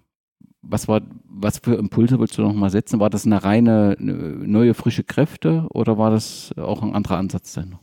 Was 0.61 0.89
war, 0.89 1.01
was 1.25 1.59
für 1.59 1.75
Impulse 1.75 2.19
wolltest 2.19 2.39
du 2.39 2.43
nochmal 2.43 2.71
setzen? 2.71 3.01
War 3.01 3.11
das 3.11 3.25
eine 3.25 3.43
reine 3.43 3.97
neue 3.99 4.75
frische 4.75 5.05
Kräfte 5.05 5.67
oder 5.71 5.99
war 5.99 6.11
das 6.11 6.53
auch 6.57 6.83
ein 6.83 6.95
anderer 6.95 7.19
Ansatz 7.19 7.55
denn? 7.55 7.77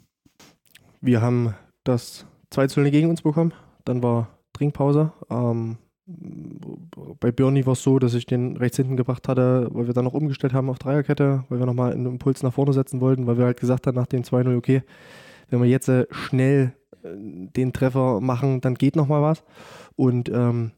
Wir 1.01 1.21
haben 1.21 1.55
das 1.83 2.25
2 2.51 2.67
zu 2.67 2.79
0 2.81 2.91
gegen 2.91 3.09
uns 3.09 3.21
bekommen. 3.21 3.53
Dann 3.85 4.03
war 4.03 4.29
Trinkpause. 4.53 5.13
Ähm, 5.29 5.77
bei 7.19 7.31
Bernie 7.31 7.65
war 7.65 7.73
es 7.73 7.83
so, 7.83 7.99
dass 7.99 8.13
ich 8.13 8.25
den 8.25 8.57
rechts 8.57 8.77
hinten 8.77 8.97
gebracht 8.97 9.27
hatte, 9.27 9.69
weil 9.71 9.87
wir 9.87 9.93
dann 9.93 10.05
noch 10.05 10.13
umgestellt 10.13 10.53
haben 10.53 10.69
auf 10.69 10.79
Dreierkette, 10.79 11.43
weil 11.49 11.59
wir 11.59 11.65
nochmal 11.65 11.93
einen 11.93 12.05
Impuls 12.05 12.41
nach 12.41 12.53
vorne 12.53 12.73
setzen 12.73 13.01
wollten, 13.01 13.27
weil 13.27 13.37
wir 13.37 13.45
halt 13.45 13.59
gesagt 13.59 13.85
haben 13.85 13.95
nach 13.95 14.07
dem 14.07 14.23
2-0, 14.23 14.57
okay, 14.57 14.81
wenn 15.49 15.61
wir 15.61 15.69
jetzt 15.69 15.89
äh, 15.89 16.07
schnell 16.11 16.73
äh, 17.03 17.09
den 17.15 17.73
Treffer 17.73 18.21
machen, 18.21 18.61
dann 18.61 18.75
geht 18.75 18.95
nochmal 18.95 19.21
was. 19.21 19.43
Und 19.95 20.29
ähm, 20.29 20.71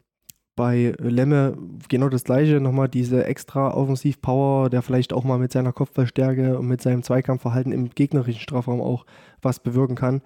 bei 0.54 0.94
Lemme 0.98 1.56
genau 1.88 2.10
das 2.10 2.24
gleiche, 2.24 2.60
nochmal 2.60 2.88
diese 2.88 3.24
extra 3.24 3.72
Offensiv-Power, 3.72 4.68
der 4.68 4.82
vielleicht 4.82 5.14
auch 5.14 5.24
mal 5.24 5.38
mit 5.38 5.52
seiner 5.52 5.72
Kopfballstärke 5.72 6.58
und 6.58 6.66
mit 6.66 6.82
seinem 6.82 7.02
Zweikampfverhalten 7.02 7.72
im 7.72 7.88
gegnerischen 7.90 8.40
Strafraum 8.40 8.80
auch 8.80 9.06
was 9.40 9.60
bewirken 9.60 9.94
kann. 9.94 10.20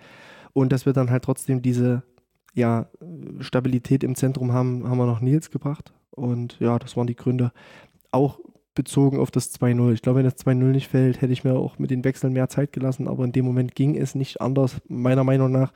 Und 0.52 0.72
dass 0.72 0.84
wir 0.84 0.92
dann 0.92 1.10
halt 1.10 1.22
trotzdem 1.22 1.62
diese 1.62 2.02
ja, 2.56 2.88
Stabilität 3.40 4.02
im 4.02 4.16
Zentrum 4.16 4.52
haben, 4.52 4.88
haben 4.88 4.98
wir 4.98 5.06
noch 5.06 5.20
Nils 5.20 5.50
gebracht. 5.50 5.92
Und 6.10 6.58
ja, 6.58 6.78
das 6.78 6.96
waren 6.96 7.06
die 7.06 7.14
Gründe. 7.14 7.52
Auch 8.10 8.40
bezogen 8.74 9.18
auf 9.18 9.30
das 9.30 9.54
2-0. 9.54 9.92
Ich 9.92 10.02
glaube, 10.02 10.18
wenn 10.18 10.24
das 10.24 10.38
2-0 10.38 10.54
nicht 10.54 10.88
fällt, 10.88 11.20
hätte 11.20 11.32
ich 11.32 11.44
mir 11.44 11.54
auch 11.54 11.78
mit 11.78 11.90
den 11.90 12.04
Wechseln 12.04 12.32
mehr 12.32 12.48
Zeit 12.48 12.72
gelassen. 12.72 13.08
Aber 13.08 13.24
in 13.24 13.32
dem 13.32 13.44
Moment 13.44 13.74
ging 13.74 13.94
es 13.94 14.14
nicht 14.14 14.40
anders, 14.40 14.76
meiner 14.88 15.22
Meinung 15.22 15.52
nach, 15.52 15.72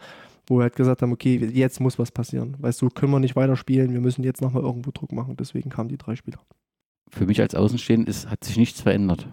wo 0.47 0.59
wir 0.59 0.63
halt 0.63 0.77
gesagt 0.77 1.03
haben, 1.03 1.13
okay, 1.13 1.37
jetzt 1.37 1.81
muss 1.81 1.99
was 1.99 2.11
passieren. 2.11 2.57
Weißt 2.59 2.81
du, 2.81 2.89
können 2.89 3.13
wir 3.13 3.21
nicht 3.21 3.37
weiterspielen, 3.37 3.93
wir 3.93 4.01
müssen 4.01 4.25
jetzt 4.25 4.41
nochmal 4.41 4.63
irgendwo 4.63 4.91
Druck 4.91 5.13
machen. 5.13 5.37
Deswegen 5.37 5.69
kamen 5.69 5.91
die 5.91 5.99
drei 5.99 6.17
Spieler. 6.17 6.41
Für 7.11 7.27
mich 7.27 7.41
als 7.43 7.55
Außenstehend 7.55 8.09
ist, 8.09 8.31
hat 8.31 8.43
sich 8.45 8.57
nichts 8.57 8.81
verändert. 8.81 9.29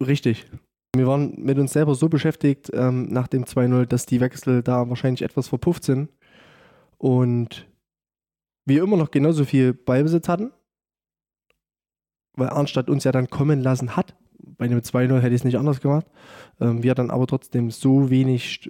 Richtig. 0.00 0.46
Wir 0.96 1.06
waren 1.06 1.34
mit 1.38 1.58
uns 1.58 1.72
selber 1.72 1.94
so 1.94 2.08
beschäftigt 2.08 2.70
ähm, 2.72 3.08
nach 3.08 3.28
dem 3.28 3.44
2-0, 3.44 3.84
dass 3.86 4.06
die 4.06 4.20
Wechsel 4.20 4.62
da 4.62 4.88
wahrscheinlich 4.88 5.22
etwas 5.22 5.48
verpufft 5.48 5.84
sind 5.84 6.08
und 7.00 7.66
wir 8.66 8.82
immer 8.82 8.98
noch 8.98 9.10
genauso 9.10 9.46
viel 9.46 9.72
Ballbesitz 9.72 10.28
hatten, 10.28 10.52
weil 12.36 12.50
Arnstadt 12.50 12.90
uns 12.90 13.04
ja 13.04 13.12
dann 13.12 13.30
kommen 13.30 13.62
lassen 13.62 13.96
hat. 13.96 14.16
Bei 14.58 14.66
einem 14.66 14.80
2-0 14.80 15.20
hätte 15.20 15.34
ich 15.34 15.40
es 15.40 15.44
nicht 15.44 15.56
anders 15.56 15.80
gemacht. 15.80 16.06
Ähm, 16.60 16.82
wir 16.82 16.94
dann 16.94 17.10
aber 17.10 17.26
trotzdem 17.26 17.70
so 17.70 18.10
wenig 18.10 18.68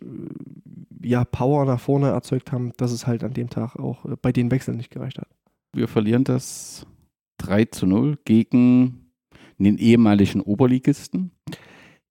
ja, 1.03 1.25
Power 1.25 1.65
nach 1.65 1.81
vorne 1.81 2.11
erzeugt 2.11 2.53
haben, 2.53 2.73
dass 2.77 2.93
es 2.93 3.09
halt 3.09 3.25
an 3.25 3.35
dem 3.35 3.51
Tag 3.51 3.77
auch 3.77 4.05
äh, 4.05 4.17
bei 4.21 4.31
den 4.31 4.53
Wechseln 4.53 4.77
nicht 4.77 4.91
gereicht 4.91 5.19
hat. 5.19 5.29
Wir 5.73 5.89
verlieren 5.89 6.23
das 6.23 6.87
3 7.39 7.65
zu 7.67 7.87
0 7.87 8.17
gegen 8.25 9.13
den 9.59 9.77
ehemaligen 9.77 10.41
Oberligisten. 10.41 11.33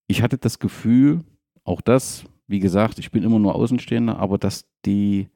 Ich 0.07 0.21
hatte 0.21 0.37
das 0.37 0.59
Gefühl, 0.59 1.21
auch 1.63 1.79
das, 1.79 2.25
wie 2.47 2.59
gesagt, 2.59 2.99
ich 2.99 3.11
bin 3.11 3.23
immer 3.23 3.39
nur 3.39 3.55
Außenstehender, 3.55 4.17
aber 4.17 4.37
dass 4.37 4.65
die 4.85 5.29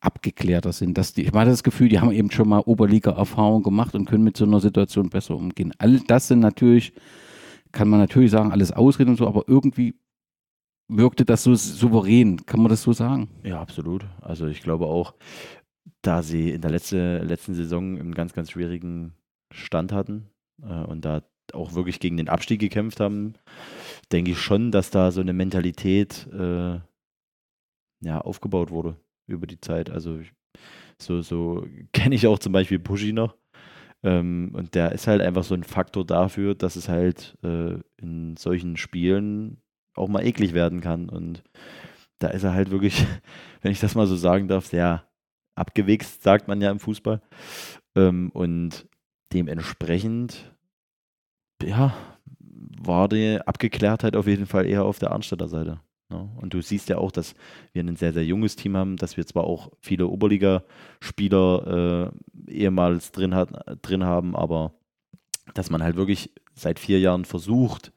abgeklärter 0.00 0.72
sind. 0.72 0.98
Dass 0.98 1.14
die, 1.14 1.22
ich 1.22 1.32
hatte 1.32 1.50
das 1.50 1.62
Gefühl, 1.62 1.88
die 1.88 2.00
haben 2.00 2.12
eben 2.12 2.30
schon 2.30 2.48
mal 2.48 2.60
Oberliga-Erfahrung 2.60 3.62
gemacht 3.62 3.94
und 3.94 4.06
können 4.06 4.24
mit 4.24 4.36
so 4.36 4.44
einer 4.44 4.60
Situation 4.60 5.10
besser 5.10 5.36
umgehen. 5.36 5.72
All 5.78 6.00
das 6.00 6.28
sind 6.28 6.40
natürlich, 6.40 6.92
kann 7.72 7.88
man 7.88 8.00
natürlich 8.00 8.30
sagen, 8.30 8.52
alles 8.52 8.72
Ausreden 8.72 9.10
und 9.10 9.16
so, 9.16 9.26
aber 9.26 9.44
irgendwie 9.46 9.94
wirkte 10.88 11.24
das 11.24 11.44
so 11.44 11.54
souverän. 11.54 12.44
Kann 12.46 12.60
man 12.60 12.70
das 12.70 12.82
so 12.82 12.92
sagen? 12.92 13.28
Ja, 13.44 13.60
absolut. 13.60 14.06
Also 14.20 14.46
ich 14.46 14.62
glaube 14.62 14.86
auch, 14.86 15.14
da 16.02 16.22
sie 16.22 16.50
in 16.50 16.62
der 16.62 16.70
letzte, 16.70 17.18
letzten 17.18 17.54
Saison 17.54 17.98
einen 17.98 18.14
ganz, 18.14 18.32
ganz 18.32 18.50
schwierigen 18.50 19.12
Stand 19.52 19.92
hatten 19.92 20.30
äh, 20.62 20.84
und 20.84 21.04
da 21.04 21.22
auch 21.52 21.74
wirklich 21.74 22.00
gegen 22.00 22.16
den 22.16 22.28
Abstieg 22.28 22.60
gekämpft 22.60 23.00
haben, 23.00 23.34
denke 24.12 24.30
ich 24.30 24.38
schon, 24.38 24.70
dass 24.70 24.90
da 24.90 25.10
so 25.10 25.20
eine 25.20 25.32
Mentalität 25.32 26.28
äh, 26.32 26.78
ja, 28.02 28.20
aufgebaut 28.20 28.70
wurde 28.70 28.96
über 29.30 29.46
die 29.46 29.60
Zeit. 29.60 29.90
Also 29.90 30.20
so, 30.98 31.22
so 31.22 31.66
kenne 31.92 32.14
ich 32.14 32.26
auch 32.26 32.38
zum 32.38 32.52
Beispiel 32.52 32.78
Buschi 32.78 33.12
noch. 33.12 33.36
Ähm, 34.02 34.52
und 34.54 34.74
der 34.74 34.92
ist 34.92 35.06
halt 35.06 35.20
einfach 35.20 35.44
so 35.44 35.54
ein 35.54 35.64
Faktor 35.64 36.06
dafür, 36.06 36.54
dass 36.54 36.76
es 36.76 36.88
halt 36.88 37.36
äh, 37.42 37.78
in 37.98 38.36
solchen 38.36 38.76
Spielen 38.76 39.58
auch 39.94 40.08
mal 40.08 40.24
eklig 40.24 40.54
werden 40.54 40.80
kann. 40.80 41.08
Und 41.08 41.42
da 42.18 42.28
ist 42.28 42.44
er 42.44 42.54
halt 42.54 42.70
wirklich, 42.70 43.04
wenn 43.62 43.72
ich 43.72 43.80
das 43.80 43.94
mal 43.94 44.06
so 44.06 44.16
sagen 44.16 44.48
darf, 44.48 44.66
sehr 44.66 45.06
abgewichst, 45.54 46.22
sagt 46.22 46.48
man 46.48 46.60
ja 46.60 46.70
im 46.70 46.80
Fußball. 46.80 47.20
Ähm, 47.94 48.30
und 48.30 48.88
dementsprechend, 49.32 50.54
ja, 51.62 51.94
war 52.82 53.08
die 53.08 53.38
Abgeklärtheit 53.44 54.16
auf 54.16 54.26
jeden 54.26 54.46
Fall 54.46 54.66
eher 54.66 54.84
auf 54.84 54.98
der 54.98 55.10
Arnstädter 55.10 55.48
Seite. 55.48 55.80
Ne? 56.10 56.28
Und 56.40 56.54
du 56.54 56.60
siehst 56.60 56.88
ja 56.88 56.98
auch, 56.98 57.12
dass 57.12 57.34
wir 57.72 57.82
ein 57.82 57.96
sehr, 57.96 58.12
sehr 58.12 58.24
junges 58.24 58.56
Team 58.56 58.76
haben, 58.76 58.96
dass 58.96 59.16
wir 59.16 59.26
zwar 59.26 59.44
auch 59.44 59.70
viele 59.80 60.08
Oberligaspieler 60.08 62.12
äh, 62.46 62.52
ehemals 62.52 63.12
drin, 63.12 63.34
hat, 63.34 63.50
drin 63.82 64.04
haben, 64.04 64.36
aber 64.36 64.74
dass 65.54 65.70
man 65.70 65.82
halt 65.82 65.96
wirklich 65.96 66.32
seit 66.54 66.78
vier 66.78 67.00
Jahren 67.00 67.24
versucht, 67.24 67.92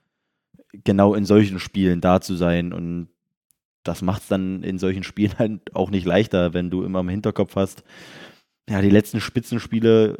genau 0.84 1.14
in 1.14 1.26
solchen 1.26 1.60
Spielen 1.60 2.02
da 2.02 2.22
zu 2.22 2.36
sein. 2.36 2.74
Und 2.74 3.10
das 3.84 4.02
macht 4.02 4.24
es 4.24 4.28
dann 4.28 4.64
in 4.64 4.80
solchen 4.80 5.04
Spielen 5.04 5.38
halt 5.38 5.76
auch 5.76 5.90
nicht 5.90 6.06
leichter, 6.06 6.54
wenn 6.54 6.70
du 6.70 6.84
immer 6.84 7.02
im 7.02 7.10
Hinterkopf 7.10 7.56
hast, 7.56 7.84
ja, 8.70 8.82
die 8.82 8.90
letzten 8.90 9.20
Spitzenspiele 9.20 10.18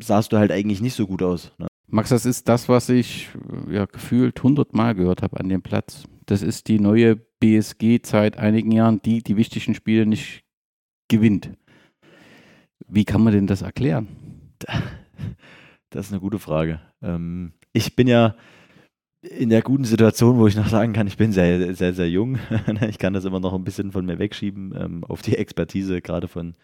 sahst 0.00 0.32
du 0.32 0.38
halt 0.38 0.52
eigentlich 0.52 0.80
nicht 0.80 0.94
so 0.94 1.06
gut 1.06 1.22
aus. 1.22 1.52
Ne? 1.58 1.66
Max, 1.88 2.10
das 2.10 2.26
ist 2.26 2.48
das, 2.48 2.68
was 2.68 2.88
ich 2.88 3.28
ja, 3.70 3.86
gefühlt 3.86 4.40
hundertmal 4.42 4.94
gehört 4.94 5.22
habe 5.22 5.40
an 5.40 5.48
dem 5.48 5.62
Platz. 5.62 6.04
Das 6.26 6.42
ist 6.42 6.68
die 6.68 6.80
neue 6.80 7.16
BSG 7.16 8.00
seit 8.04 8.36
einigen 8.36 8.72
Jahren, 8.72 9.00
die 9.02 9.22
die 9.22 9.36
wichtigen 9.36 9.74
Spiele 9.74 10.06
nicht 10.06 10.44
gewinnt. 11.08 11.50
Wie 12.88 13.04
kann 13.04 13.22
man 13.22 13.32
denn 13.32 13.46
das 13.46 13.62
erklären? 13.62 14.08
Das 15.90 16.06
ist 16.06 16.12
eine 16.12 16.20
gute 16.20 16.40
Frage. 16.40 16.80
Ähm, 17.00 17.52
ich 17.72 17.94
bin 17.94 18.08
ja 18.08 18.34
in 19.22 19.50
der 19.50 19.62
guten 19.62 19.84
Situation, 19.84 20.36
wo 20.36 20.46
ich 20.46 20.56
noch 20.56 20.68
sagen 20.68 20.92
kann, 20.92 21.06
ich 21.06 21.16
bin 21.16 21.32
sehr, 21.32 21.74
sehr, 21.74 21.94
sehr 21.94 22.10
jung. 22.10 22.38
ich 22.88 22.98
kann 22.98 23.12
das 23.12 23.24
immer 23.24 23.40
noch 23.40 23.54
ein 23.54 23.64
bisschen 23.64 23.92
von 23.92 24.04
mir 24.04 24.18
wegschieben 24.18 24.74
ähm, 24.76 25.04
auf 25.04 25.22
die 25.22 25.36
Expertise, 25.36 26.02
gerade 26.02 26.28
von 26.28 26.54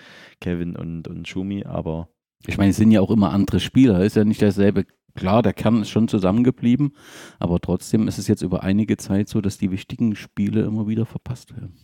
Kevin 0.40 0.76
und, 0.76 1.08
und 1.08 1.28
Schumi, 1.28 1.64
aber. 1.64 2.08
Ich 2.46 2.58
meine, 2.58 2.70
es 2.70 2.76
sind 2.76 2.90
ja 2.90 3.00
auch 3.00 3.10
immer 3.10 3.32
andere 3.32 3.60
Spieler, 3.60 4.04
ist 4.04 4.16
ja 4.16 4.24
nicht 4.24 4.42
dasselbe. 4.42 4.84
Klar, 5.14 5.42
der 5.42 5.52
Kern 5.52 5.82
ist 5.82 5.90
schon 5.90 6.08
zusammengeblieben, 6.08 6.94
aber 7.38 7.60
trotzdem 7.60 8.08
ist 8.08 8.18
es 8.18 8.28
jetzt 8.28 8.42
über 8.42 8.62
einige 8.62 8.96
Zeit 8.96 9.28
so, 9.28 9.40
dass 9.40 9.58
die 9.58 9.70
wichtigen 9.70 10.16
Spiele 10.16 10.62
immer 10.62 10.88
wieder 10.88 11.06
verpasst 11.06 11.54
werden. 11.54 11.76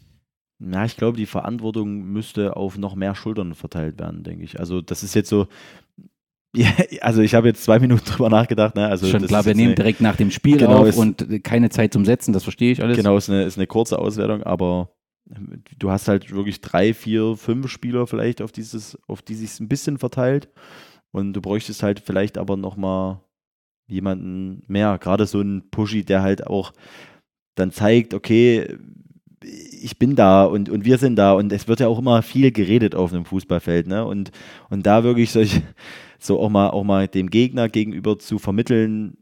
Ja, 0.60 0.84
ich 0.84 0.96
glaube, 0.96 1.16
die 1.16 1.26
Verantwortung 1.26 2.02
müsste 2.04 2.56
auf 2.56 2.78
noch 2.78 2.94
mehr 2.94 3.14
Schultern 3.14 3.54
verteilt 3.54 4.00
werden, 4.00 4.24
denke 4.24 4.44
ich. 4.44 4.58
Also, 4.58 4.80
das 4.80 5.02
ist 5.02 5.14
jetzt 5.14 5.28
so, 5.28 5.46
ja, 6.56 6.70
also 7.02 7.20
ich 7.20 7.34
habe 7.34 7.48
jetzt 7.48 7.62
zwei 7.62 7.78
Minuten 7.78 8.04
drüber 8.04 8.30
nachgedacht. 8.30 8.74
Ne? 8.74 8.88
Also 8.88 9.06
Schon 9.06 9.26
klar, 9.26 9.44
wir 9.44 9.54
nehmen 9.54 9.68
eine, 9.68 9.74
direkt 9.74 10.00
nach 10.00 10.16
dem 10.16 10.30
Spiel 10.30 10.56
genau, 10.56 10.86
auf 10.86 10.96
und 10.96 11.44
keine 11.44 11.68
Zeit 11.68 11.92
zum 11.92 12.04
Setzen, 12.04 12.32
das 12.32 12.42
verstehe 12.42 12.72
ich 12.72 12.82
alles. 12.82 12.96
Genau, 12.96 13.16
ist 13.16 13.28
eine, 13.28 13.44
ist 13.44 13.58
eine 13.58 13.66
kurze 13.66 13.98
Auswertung, 13.98 14.42
aber 14.42 14.90
du 15.78 15.90
hast 15.90 16.08
halt 16.08 16.32
wirklich 16.32 16.60
drei, 16.60 16.94
vier, 16.94 17.36
fünf 17.36 17.68
Spieler 17.68 18.06
vielleicht, 18.06 18.40
auf, 18.40 18.50
dieses, 18.50 18.98
auf 19.06 19.22
die 19.22 19.34
sich 19.34 19.60
ein 19.60 19.68
bisschen 19.68 19.98
verteilt. 19.98 20.48
Und 21.10 21.32
du 21.32 21.40
bräuchtest 21.40 21.82
halt 21.82 22.00
vielleicht 22.00 22.38
aber 22.38 22.56
nochmal 22.56 23.20
jemanden 23.86 24.62
mehr. 24.66 24.98
Gerade 24.98 25.26
so 25.26 25.40
einen 25.40 25.70
Pushy, 25.70 26.04
der 26.04 26.22
halt 26.22 26.46
auch 26.46 26.72
dann 27.54 27.72
zeigt, 27.72 28.14
okay, 28.14 28.78
ich 29.42 29.98
bin 29.98 30.16
da 30.16 30.44
und, 30.44 30.68
und 30.68 30.84
wir 30.84 30.98
sind 30.98 31.16
da 31.16 31.32
und 31.32 31.52
es 31.52 31.68
wird 31.68 31.80
ja 31.80 31.88
auch 31.88 31.98
immer 31.98 32.22
viel 32.22 32.52
geredet 32.52 32.94
auf 32.94 33.12
einem 33.12 33.24
Fußballfeld, 33.24 33.86
ne? 33.86 34.04
Und, 34.04 34.32
und 34.68 34.86
da 34.86 35.04
wirklich 35.04 35.30
solche, 35.30 35.62
so 36.18 36.40
auch 36.40 36.50
mal, 36.50 36.70
auch 36.70 36.84
mal 36.84 37.08
dem 37.08 37.30
Gegner 37.30 37.68
gegenüber 37.68 38.18
zu 38.18 38.38
vermitteln, 38.38 39.18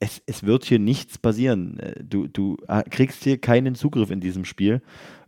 es, 0.00 0.22
es 0.26 0.44
wird 0.44 0.64
hier 0.64 0.78
nichts 0.78 1.18
passieren. 1.18 1.78
Äh, 1.78 2.04
du, 2.04 2.26
du 2.26 2.56
äh, 2.68 2.82
kriegst 2.82 3.24
hier 3.24 3.38
keinen 3.38 3.74
Zugriff 3.74 4.10
in 4.10 4.20
diesem 4.20 4.44
Spiel. 4.44 4.82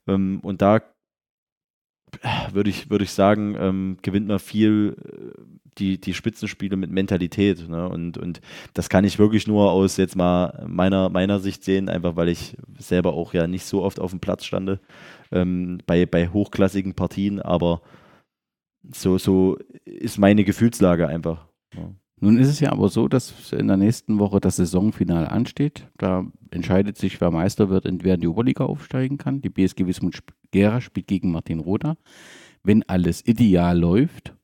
Ähm, 0.06 0.40
und 0.42 0.62
da 0.62 0.76
äh, 0.76 2.52
würde 2.52 2.70
ich, 2.70 2.90
würd 2.90 3.02
ich 3.02 3.10
sagen, 3.12 3.56
ähm, 3.58 3.98
gewinnt 4.02 4.26
man 4.26 4.38
viel 4.38 4.96
die, 5.78 6.00
die 6.00 6.14
Spitzenspiele 6.14 6.76
mit 6.76 6.90
Mentalität. 6.90 7.68
Ne? 7.68 7.88
Und, 7.88 8.18
und 8.18 8.40
das 8.74 8.88
kann 8.88 9.04
ich 9.04 9.18
wirklich 9.18 9.46
nur 9.46 9.70
aus 9.70 9.96
jetzt 9.96 10.16
mal 10.16 10.64
meiner, 10.68 11.08
meiner 11.08 11.40
Sicht 11.40 11.64
sehen, 11.64 11.88
einfach 11.88 12.16
weil 12.16 12.28
ich 12.28 12.56
selber 12.78 13.14
auch 13.14 13.34
ja 13.34 13.46
nicht 13.46 13.64
so 13.64 13.82
oft 13.82 14.00
auf 14.00 14.10
dem 14.10 14.20
Platz 14.20 14.44
stande 14.44 14.80
ähm, 15.30 15.78
bei, 15.86 16.06
bei 16.06 16.28
hochklassigen 16.28 16.94
Partien, 16.94 17.40
aber 17.40 17.82
so, 18.94 19.18
so 19.18 19.56
ist 19.84 20.18
meine 20.18 20.44
Gefühlslage 20.44 21.08
einfach. 21.08 21.46
Ja. 21.74 21.90
Nun 22.20 22.38
ist 22.38 22.48
es 22.48 22.60
ja 22.60 22.72
aber 22.72 22.88
so, 22.88 23.06
dass 23.06 23.52
in 23.52 23.68
der 23.68 23.76
nächsten 23.76 24.18
Woche 24.18 24.40
das 24.40 24.56
Saisonfinale 24.56 25.30
ansteht. 25.30 25.86
Da 25.98 26.26
entscheidet 26.50 26.96
sich, 26.96 27.20
wer 27.20 27.30
Meister 27.30 27.68
wird 27.68 27.86
und 27.86 28.02
wer 28.02 28.14
in 28.14 28.20
die 28.20 28.26
Oberliga 28.26 28.64
aufsteigen 28.64 29.18
kann. 29.18 29.40
Die 29.40 29.50
BSG 29.50 29.86
Wismut 29.86 30.18
Gera 30.50 30.80
spielt 30.80 31.06
gegen 31.06 31.30
Martin 31.30 31.60
Roda. 31.60 31.96
Wenn 32.64 32.82
alles 32.88 33.24
ideal 33.24 33.78
läuft, 33.78 34.34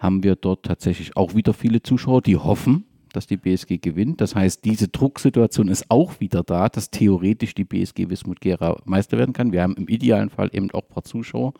haben 0.00 0.24
wir 0.24 0.34
dort 0.34 0.64
tatsächlich 0.64 1.16
auch 1.16 1.34
wieder 1.34 1.52
viele 1.52 1.82
Zuschauer, 1.82 2.22
die 2.22 2.36
hoffen, 2.36 2.86
dass 3.12 3.26
die 3.26 3.36
BSG 3.36 3.78
gewinnt. 3.78 4.20
Das 4.20 4.34
heißt, 4.34 4.64
diese 4.64 4.88
Drucksituation 4.88 5.68
ist 5.68 5.90
auch 5.90 6.20
wieder 6.20 6.42
da, 6.42 6.68
dass 6.68 6.90
theoretisch 6.90 7.54
die 7.54 7.64
BSG 7.64 8.08
Wismut 8.08 8.40
Gera 8.40 8.80
Meister 8.84 9.18
werden 9.18 9.34
kann. 9.34 9.52
Wir 9.52 9.62
haben 9.62 9.74
im 9.76 9.88
idealen 9.88 10.30
Fall 10.30 10.50
eben 10.52 10.70
auch 10.70 10.82
ein 10.82 10.88
paar 10.88 11.04
Zuschauer. 11.04 11.52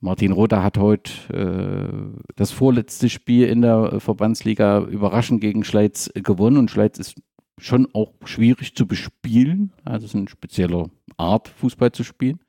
Martin 0.00 0.32
Rother 0.32 0.64
hat 0.64 0.78
heute 0.78 1.12
äh, 1.32 2.32
das 2.34 2.50
vorletzte 2.50 3.08
Spiel 3.08 3.46
in 3.46 3.62
der 3.62 4.00
Verbandsliga 4.00 4.80
überraschend 4.80 5.40
gegen 5.40 5.62
Schleiz 5.62 6.10
gewonnen 6.14 6.56
und 6.56 6.70
Schleiz 6.70 6.98
ist 6.98 7.20
schon 7.58 7.86
auch 7.92 8.12
schwierig 8.24 8.74
zu 8.74 8.86
bespielen. 8.86 9.72
Also 9.84 10.06
es 10.06 10.12
ist 10.12 10.16
eine 10.16 10.28
spezielle 10.28 10.90
Art, 11.16 11.48
Fußball 11.48 11.92
zu 11.92 12.02
spielen. 12.02 12.40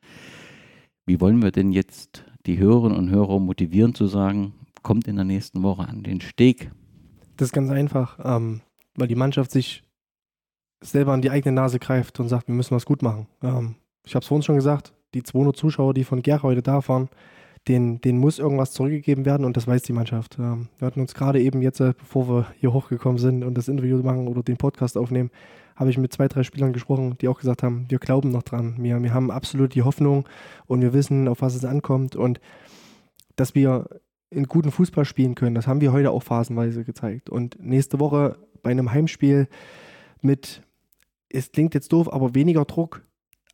Wie 1.05 1.19
wollen 1.19 1.43
wir 1.43 1.51
denn 1.51 1.71
jetzt 1.71 2.25
die 2.45 2.57
Hörerinnen 2.57 2.97
und 2.97 3.09
Hörer 3.09 3.39
motivieren 3.39 3.95
zu 3.95 4.07
sagen, 4.07 4.53
kommt 4.81 5.07
in 5.07 5.15
der 5.15 5.25
nächsten 5.25 5.63
Woche 5.63 5.87
an 5.87 6.03
den 6.03 6.21
Steg? 6.21 6.71
Das 7.37 7.47
ist 7.47 7.53
ganz 7.53 7.71
einfach, 7.71 8.19
ähm, 8.23 8.61
weil 8.95 9.07
die 9.07 9.15
Mannschaft 9.15 9.51
sich 9.51 9.83
selber 10.81 11.13
an 11.13 11.21
die 11.21 11.31
eigene 11.31 11.55
Nase 11.55 11.79
greift 11.79 12.19
und 12.19 12.27
sagt, 12.27 12.47
wir 12.47 12.55
müssen 12.55 12.75
was 12.75 12.85
gut 12.85 13.01
machen. 13.01 13.27
Ähm, 13.41 13.75
ich 14.05 14.15
habe 14.15 14.23
es 14.23 14.27
vorhin 14.27 14.43
schon 14.43 14.55
gesagt, 14.55 14.93
die 15.13 15.23
200 15.23 15.55
Zuschauer, 15.55 15.93
die 15.93 16.03
von 16.03 16.21
Ger 16.21 16.43
heute 16.43 16.61
da 16.61 16.85
waren, 16.87 17.09
den, 17.67 18.01
denen 18.01 18.19
muss 18.19 18.39
irgendwas 18.39 18.73
zurückgegeben 18.73 19.25
werden 19.25 19.45
und 19.45 19.55
das 19.55 19.67
weiß 19.67 19.83
die 19.83 19.93
Mannschaft. 19.93 20.37
Ähm, 20.37 20.67
wir 20.77 20.85
hatten 20.85 20.99
uns 20.99 21.13
gerade 21.13 21.41
eben 21.41 21.61
jetzt, 21.61 21.79
äh, 21.79 21.93
bevor 21.97 22.27
wir 22.27 22.47
hier 22.59 22.73
hochgekommen 22.73 23.17
sind 23.17 23.43
und 23.43 23.57
das 23.57 23.69
Interview 23.69 23.97
machen 24.03 24.27
oder 24.27 24.43
den 24.43 24.57
Podcast 24.57 24.97
aufnehmen, 24.97 25.31
habe 25.75 25.89
ich 25.89 25.97
mit 25.97 26.13
zwei, 26.13 26.27
drei 26.27 26.43
Spielern 26.43 26.73
gesprochen, 26.73 27.17
die 27.19 27.27
auch 27.27 27.39
gesagt 27.39 27.63
haben, 27.63 27.85
wir 27.89 27.99
glauben 27.99 28.29
noch 28.29 28.43
dran. 28.43 28.75
Wir, 28.79 29.01
wir 29.01 29.13
haben 29.13 29.31
absolut 29.31 29.75
die 29.75 29.83
Hoffnung 29.83 30.27
und 30.65 30.81
wir 30.81 30.93
wissen, 30.93 31.27
auf 31.27 31.41
was 31.41 31.55
es 31.55 31.65
ankommt 31.65 32.15
und 32.15 32.39
dass 33.35 33.55
wir 33.55 33.87
in 34.29 34.45
guten 34.45 34.71
Fußball 34.71 35.05
spielen 35.05 35.35
können, 35.35 35.55
das 35.55 35.67
haben 35.67 35.81
wir 35.81 35.91
heute 35.91 36.11
auch 36.11 36.23
phasenweise 36.23 36.83
gezeigt. 36.83 37.29
Und 37.29 37.57
nächste 37.59 37.99
Woche 37.99 38.37
bei 38.61 38.71
einem 38.71 38.91
Heimspiel 38.91 39.47
mit, 40.21 40.63
es 41.29 41.51
klingt 41.51 41.73
jetzt 41.73 41.93
doof, 41.93 42.11
aber 42.11 42.33
weniger 42.33 42.65
Druck, 42.65 43.03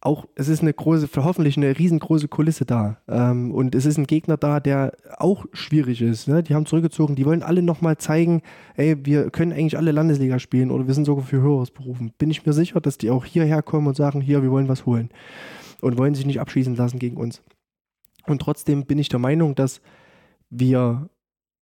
auch, 0.01 0.27
es 0.35 0.47
ist 0.47 0.61
eine 0.61 0.73
große, 0.73 1.09
hoffentlich 1.17 1.57
eine 1.57 1.77
riesengroße 1.77 2.30
Kulisse 2.30 2.65
da. 2.65 2.97
Ähm, 3.07 3.51
und 3.51 3.76
es 3.76 3.85
ist 3.85 3.97
ein 3.97 4.07
Gegner 4.07 4.38
da, 4.38 4.59
der 4.59 4.93
auch 5.17 5.45
schwierig 5.51 6.01
ist. 6.01 6.27
Ne? 6.27 6.41
Die 6.41 6.55
haben 6.55 6.65
zurückgezogen, 6.65 7.15
die 7.15 7.26
wollen 7.26 7.43
alle 7.43 7.61
nochmal 7.61 7.97
zeigen, 7.97 8.41
ey, 8.76 9.05
wir 9.05 9.30
können 9.30 9.51
eigentlich 9.51 9.77
alle 9.77 9.91
Landesliga 9.91 10.39
spielen 10.39 10.71
oder 10.71 10.88
wir 10.88 10.93
sind 10.93 11.05
sogar 11.05 11.26
für 11.26 11.41
Höheres 11.41 11.71
berufen. 11.71 12.13
Bin 12.17 12.31
ich 12.31 12.45
mir 12.45 12.53
sicher, 12.53 12.80
dass 12.80 12.97
die 12.97 13.09
auch 13.09 13.26
hierher 13.26 13.61
kommen 13.61 13.88
und 13.88 13.95
sagen, 13.95 14.21
hier, 14.21 14.41
wir 14.41 14.51
wollen 14.51 14.69
was 14.69 14.85
holen. 14.85 15.09
Und 15.81 15.97
wollen 15.97 16.15
sich 16.15 16.26
nicht 16.26 16.39
abschießen 16.39 16.76
lassen 16.76 16.99
gegen 16.99 17.17
uns. 17.17 17.41
Und 18.26 18.41
trotzdem 18.41 18.85
bin 18.85 18.99
ich 18.99 19.09
der 19.09 19.19
Meinung, 19.19 19.55
dass 19.55 19.81
wir 20.49 21.09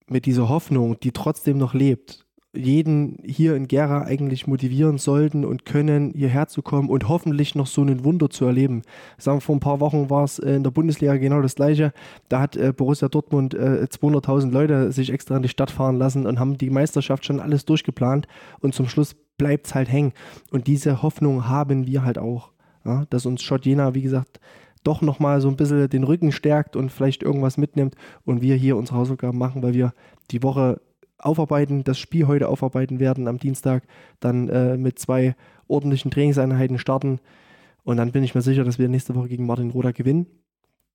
mit 0.07 0.25
dieser 0.25 0.47
Hoffnung, 0.47 0.99
die 0.99 1.11
trotzdem 1.11 1.57
noch 1.57 1.73
lebt, 1.73 2.26
jeden 2.57 3.17
hier 3.23 3.55
in 3.55 3.67
Gera 3.67 4.03
eigentlich 4.03 4.47
motivieren 4.47 4.97
sollten 4.97 5.45
und 5.45 5.65
können, 5.65 6.11
hierher 6.15 6.47
zu 6.47 6.61
kommen 6.61 6.89
und 6.89 7.07
hoffentlich 7.07 7.55
noch 7.55 7.67
so 7.67 7.83
ein 7.83 8.03
Wunder 8.03 8.29
zu 8.29 8.45
erleben. 8.45 8.81
Sagen 9.17 9.37
wir, 9.37 9.41
vor 9.41 9.55
ein 9.55 9.59
paar 9.59 9.79
Wochen 9.79 10.09
war 10.09 10.23
es 10.23 10.39
in 10.39 10.63
der 10.63 10.71
Bundesliga 10.71 11.17
genau 11.17 11.41
das 11.41 11.55
Gleiche. 11.55 11.93
Da 12.29 12.41
hat 12.41 12.55
äh, 12.55 12.73
Borussia 12.75 13.07
Dortmund 13.07 13.53
äh, 13.53 13.87
200.000 13.89 14.51
Leute 14.51 14.91
sich 14.91 15.11
extra 15.11 15.37
in 15.37 15.43
die 15.43 15.49
Stadt 15.49 15.71
fahren 15.71 15.97
lassen 15.97 16.25
und 16.25 16.39
haben 16.39 16.57
die 16.57 16.69
Meisterschaft 16.69 17.25
schon 17.25 17.39
alles 17.39 17.65
durchgeplant 17.65 18.27
und 18.59 18.73
zum 18.73 18.87
Schluss 18.87 19.15
bleibt 19.37 19.67
es 19.67 19.75
halt 19.75 19.91
hängen. 19.91 20.13
Und 20.51 20.67
diese 20.67 21.01
Hoffnung 21.01 21.47
haben 21.47 21.85
wir 21.87 22.03
halt 22.03 22.17
auch, 22.17 22.51
ja? 22.85 23.05
dass 23.09 23.25
uns 23.25 23.41
Schott 23.41 23.65
Jena, 23.65 23.93
wie 23.93 24.01
gesagt, 24.01 24.39
doch 24.83 25.01
nochmal 25.01 25.41
so 25.41 25.49
ein 25.49 25.57
bisschen 25.57 25.89
den 25.89 26.03
Rücken 26.03 26.31
stärkt 26.31 26.75
und 26.75 26.91
vielleicht 26.91 27.21
irgendwas 27.21 27.57
mitnimmt 27.57 27.95
und 28.25 28.41
wir 28.41 28.55
hier 28.55 28.77
unsere 28.77 28.97
Hausaufgaben 28.97 29.37
machen, 29.37 29.61
weil 29.61 29.73
wir 29.73 29.93
die 30.31 30.43
Woche 30.43 30.79
aufarbeiten, 31.17 31.83
das 31.83 31.99
Spiel 31.99 32.27
heute 32.27 32.47
aufarbeiten 32.49 32.99
werden 32.99 33.27
am 33.27 33.37
Dienstag, 33.39 33.83
dann 34.19 34.49
äh, 34.49 34.77
mit 34.77 34.99
zwei 34.99 35.35
ordentlichen 35.67 36.11
Trainingseinheiten 36.11 36.79
starten. 36.79 37.19
Und 37.83 37.97
dann 37.97 38.11
bin 38.11 38.23
ich 38.23 38.35
mir 38.35 38.41
sicher, 38.41 38.63
dass 38.63 38.79
wir 38.79 38.89
nächste 38.89 39.15
Woche 39.15 39.29
gegen 39.29 39.45
Martin 39.45 39.71
Roda 39.71 39.91
gewinnen. 39.91 40.27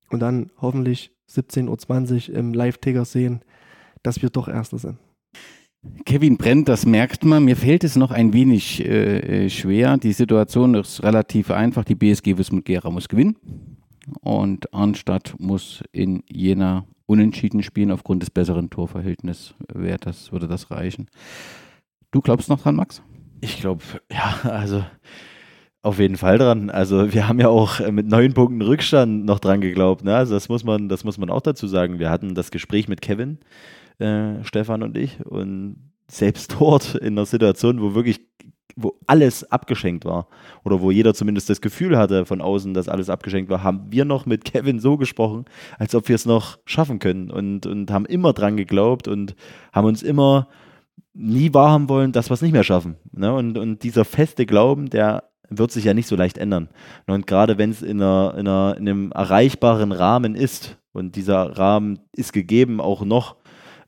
Und 0.09 0.19
dann 0.19 0.51
hoffentlich 0.61 1.11
17.20 1.29 2.29
Uhr 2.29 2.35
im 2.35 2.53
Live-Ticker 2.53 3.05
sehen, 3.05 3.41
dass 4.03 4.21
wir 4.21 4.29
doch 4.29 4.47
Erster 4.47 4.77
sind. 4.77 4.97
Kevin 6.05 6.37
Brent, 6.37 6.69
das 6.69 6.85
merkt 6.85 7.25
man. 7.25 7.43
Mir 7.43 7.57
fällt 7.57 7.83
es 7.83 7.95
noch 7.95 8.11
ein 8.11 8.31
wenig 8.31 8.85
äh, 8.85 9.49
schwer. 9.49 9.97
Die 9.97 10.13
Situation 10.13 10.75
ist 10.75 11.03
relativ 11.03 11.51
einfach. 11.51 11.83
Die 11.83 11.95
BSG 11.95 12.37
Wismut 12.37 12.65
Gera 12.65 12.89
muss 12.89 13.09
gewinnen. 13.09 13.35
Und 14.21 14.73
Arnstadt 14.73 15.35
muss 15.39 15.83
in 15.91 16.23
Jena 16.29 16.85
unentschieden 17.05 17.63
spielen 17.63 17.91
aufgrund 17.91 18.21
des 18.21 18.29
besseren 18.29 18.69
Torverhältnisses. 18.69 19.55
Das, 20.01 20.31
würde 20.31 20.47
das 20.47 20.71
reichen. 20.71 21.07
Du 22.11 22.21
glaubst 22.21 22.49
noch 22.49 22.61
dran, 22.61 22.75
Max? 22.75 23.01
Ich 23.41 23.59
glaube, 23.59 23.83
ja, 24.11 24.49
also 24.49 24.83
auf 25.81 25.99
jeden 25.99 26.15
Fall 26.15 26.37
dran. 26.37 26.69
Also 26.69 27.13
wir 27.13 27.27
haben 27.27 27.39
ja 27.39 27.49
auch 27.49 27.79
mit 27.91 28.07
neun 28.07 28.33
Punkten 28.33 28.61
Rückstand 28.61 29.25
noch 29.25 29.39
dran 29.39 29.59
geglaubt. 29.59 30.03
Ne? 30.03 30.15
Also 30.15 30.33
das 30.33 30.47
muss 30.47 30.63
man, 30.63 30.87
das 30.87 31.03
muss 31.03 31.17
man 31.17 31.29
auch 31.29 31.41
dazu 31.41 31.67
sagen. 31.67 31.99
Wir 31.99 32.09
hatten 32.09 32.35
das 32.35 32.51
Gespräch 32.51 32.87
mit 32.87 33.01
Kevin, 33.01 33.39
äh, 33.99 34.43
Stefan 34.43 34.81
und 34.81 34.97
ich, 34.97 35.23
und 35.25 35.91
selbst 36.07 36.55
dort 36.59 36.95
in 36.95 37.15
einer 37.15 37.25
Situation, 37.25 37.81
wo 37.81 37.95
wirklich 37.95 38.21
wo 38.75 38.97
alles 39.07 39.49
abgeschenkt 39.51 40.05
war 40.05 40.27
oder 40.63 40.81
wo 40.81 40.91
jeder 40.91 41.13
zumindest 41.13 41.49
das 41.49 41.61
Gefühl 41.61 41.97
hatte 41.97 42.25
von 42.25 42.41
außen, 42.41 42.73
dass 42.73 42.89
alles 42.89 43.09
abgeschenkt 43.09 43.49
war, 43.49 43.63
haben 43.63 43.91
wir 43.91 44.05
noch 44.05 44.25
mit 44.25 44.45
Kevin 44.51 44.79
so 44.79 44.97
gesprochen, 44.97 45.45
als 45.77 45.95
ob 45.95 46.07
wir 46.09 46.15
es 46.15 46.25
noch 46.25 46.57
schaffen 46.65 46.99
können 46.99 47.31
und, 47.31 47.65
und 47.65 47.91
haben 47.91 48.05
immer 48.05 48.33
dran 48.33 48.57
geglaubt 48.57 49.07
und 49.07 49.35
haben 49.71 49.87
uns 49.87 50.01
immer 50.01 50.47
nie 51.13 51.53
wahrhaben 51.53 51.89
wollen, 51.89 52.11
dass 52.11 52.29
wir 52.29 52.33
es 52.33 52.41
nicht 52.41 52.53
mehr 52.53 52.63
schaffen. 52.63 52.95
Ne? 53.11 53.33
Und, 53.33 53.57
und 53.57 53.83
dieser 53.83 54.05
feste 54.05 54.45
Glauben, 54.45 54.89
der 54.89 55.25
wird 55.49 55.71
sich 55.71 55.83
ja 55.83 55.93
nicht 55.93 56.07
so 56.07 56.15
leicht 56.15 56.37
ändern. 56.37 56.69
Und 57.05 57.27
gerade 57.27 57.57
wenn 57.59 57.69
es 57.69 57.83
in, 57.83 58.01
einer, 58.01 58.33
in, 58.37 58.47
einer, 58.47 58.75
in 58.77 58.89
einem 58.89 59.11
erreichbaren 59.11 59.91
Rahmen 59.91 60.35
ist 60.35 60.77
und 60.91 61.15
dieser 61.15 61.57
Rahmen 61.57 61.99
ist 62.13 62.33
gegeben 62.33 62.81
auch 62.81 63.05
noch, 63.05 63.35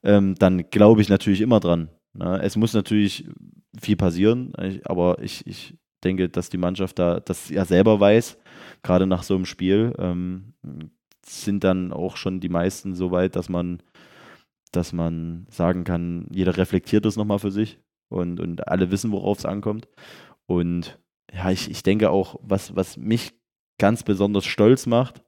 ähm, 0.04 0.36
dann 0.36 0.70
glaube 0.70 1.02
ich 1.02 1.10
natürlich 1.10 1.42
immer 1.42 1.60
dran. 1.60 1.90
Ne? 2.14 2.40
Es 2.44 2.56
muss 2.56 2.74
natürlich 2.74 3.28
viel 3.80 3.96
passieren, 3.96 4.54
aber 4.86 5.22
ich, 5.22 5.46
ich 5.48 5.78
denke, 6.04 6.30
dass 6.30 6.50
die 6.50 6.58
Mannschaft 6.58 7.00
da 7.00 7.20
das 7.20 7.50
ja 7.50 7.66
selber 7.66 8.00
weiß, 8.00 8.38
gerade 8.84 9.08
nach 9.08 9.24
so 9.24 9.36
einem 9.36 9.46
Spiel, 9.46 9.94
ähm, 9.98 10.54
sind 11.26 11.64
dann 11.64 11.92
auch 11.92 12.18
schon 12.18 12.40
die 12.40 12.50
meisten 12.50 12.94
so 12.94 13.12
weit, 13.12 13.36
dass 13.36 13.50
man, 13.50 13.82
dass 14.72 14.94
man 14.94 15.48
sagen 15.50 15.84
kann, 15.84 16.28
jeder 16.32 16.56
reflektiert 16.58 17.06
das 17.06 17.18
nochmal 17.18 17.40
für 17.40 17.52
sich 17.52 17.80
und, 18.10 18.40
und 18.40 18.68
alle 18.68 18.92
wissen, 18.92 19.12
worauf 19.12 19.40
es 19.40 19.46
ankommt. 19.46 19.88
Und 20.46 21.00
ja, 21.34 21.50
ich, 21.50 21.70
ich 21.70 21.82
denke 21.84 22.12
auch, 22.12 22.40
was, 22.44 22.76
was 22.76 22.98
mich 22.98 23.34
ganz 23.80 24.04
besonders 24.04 24.46
stolz 24.46 24.86
macht, 24.86 25.24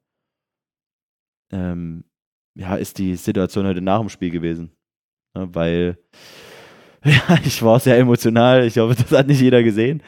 ähm, 1.51 2.03
ja, 2.55 2.75
ist 2.75 2.97
die 2.97 3.15
Situation 3.15 3.65
heute 3.65 3.81
nach 3.81 3.99
dem 3.99 4.09
Spiel 4.09 4.29
gewesen. 4.29 4.71
Ja, 5.35 5.53
weil 5.53 5.97
ja, 7.03 7.37
ich 7.43 7.61
war 7.63 7.79
sehr 7.79 7.97
emotional. 7.97 8.65
Ich 8.65 8.77
hoffe, 8.77 8.95
das 8.95 9.17
hat 9.17 9.27
nicht 9.27 9.41
jeder 9.41 9.63
gesehen. 9.63 10.01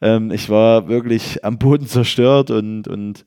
Ähm, 0.00 0.30
ich 0.30 0.48
war 0.48 0.88
wirklich 0.88 1.44
am 1.44 1.58
Boden 1.58 1.86
zerstört 1.86 2.50
und, 2.50 2.86
und 2.88 3.24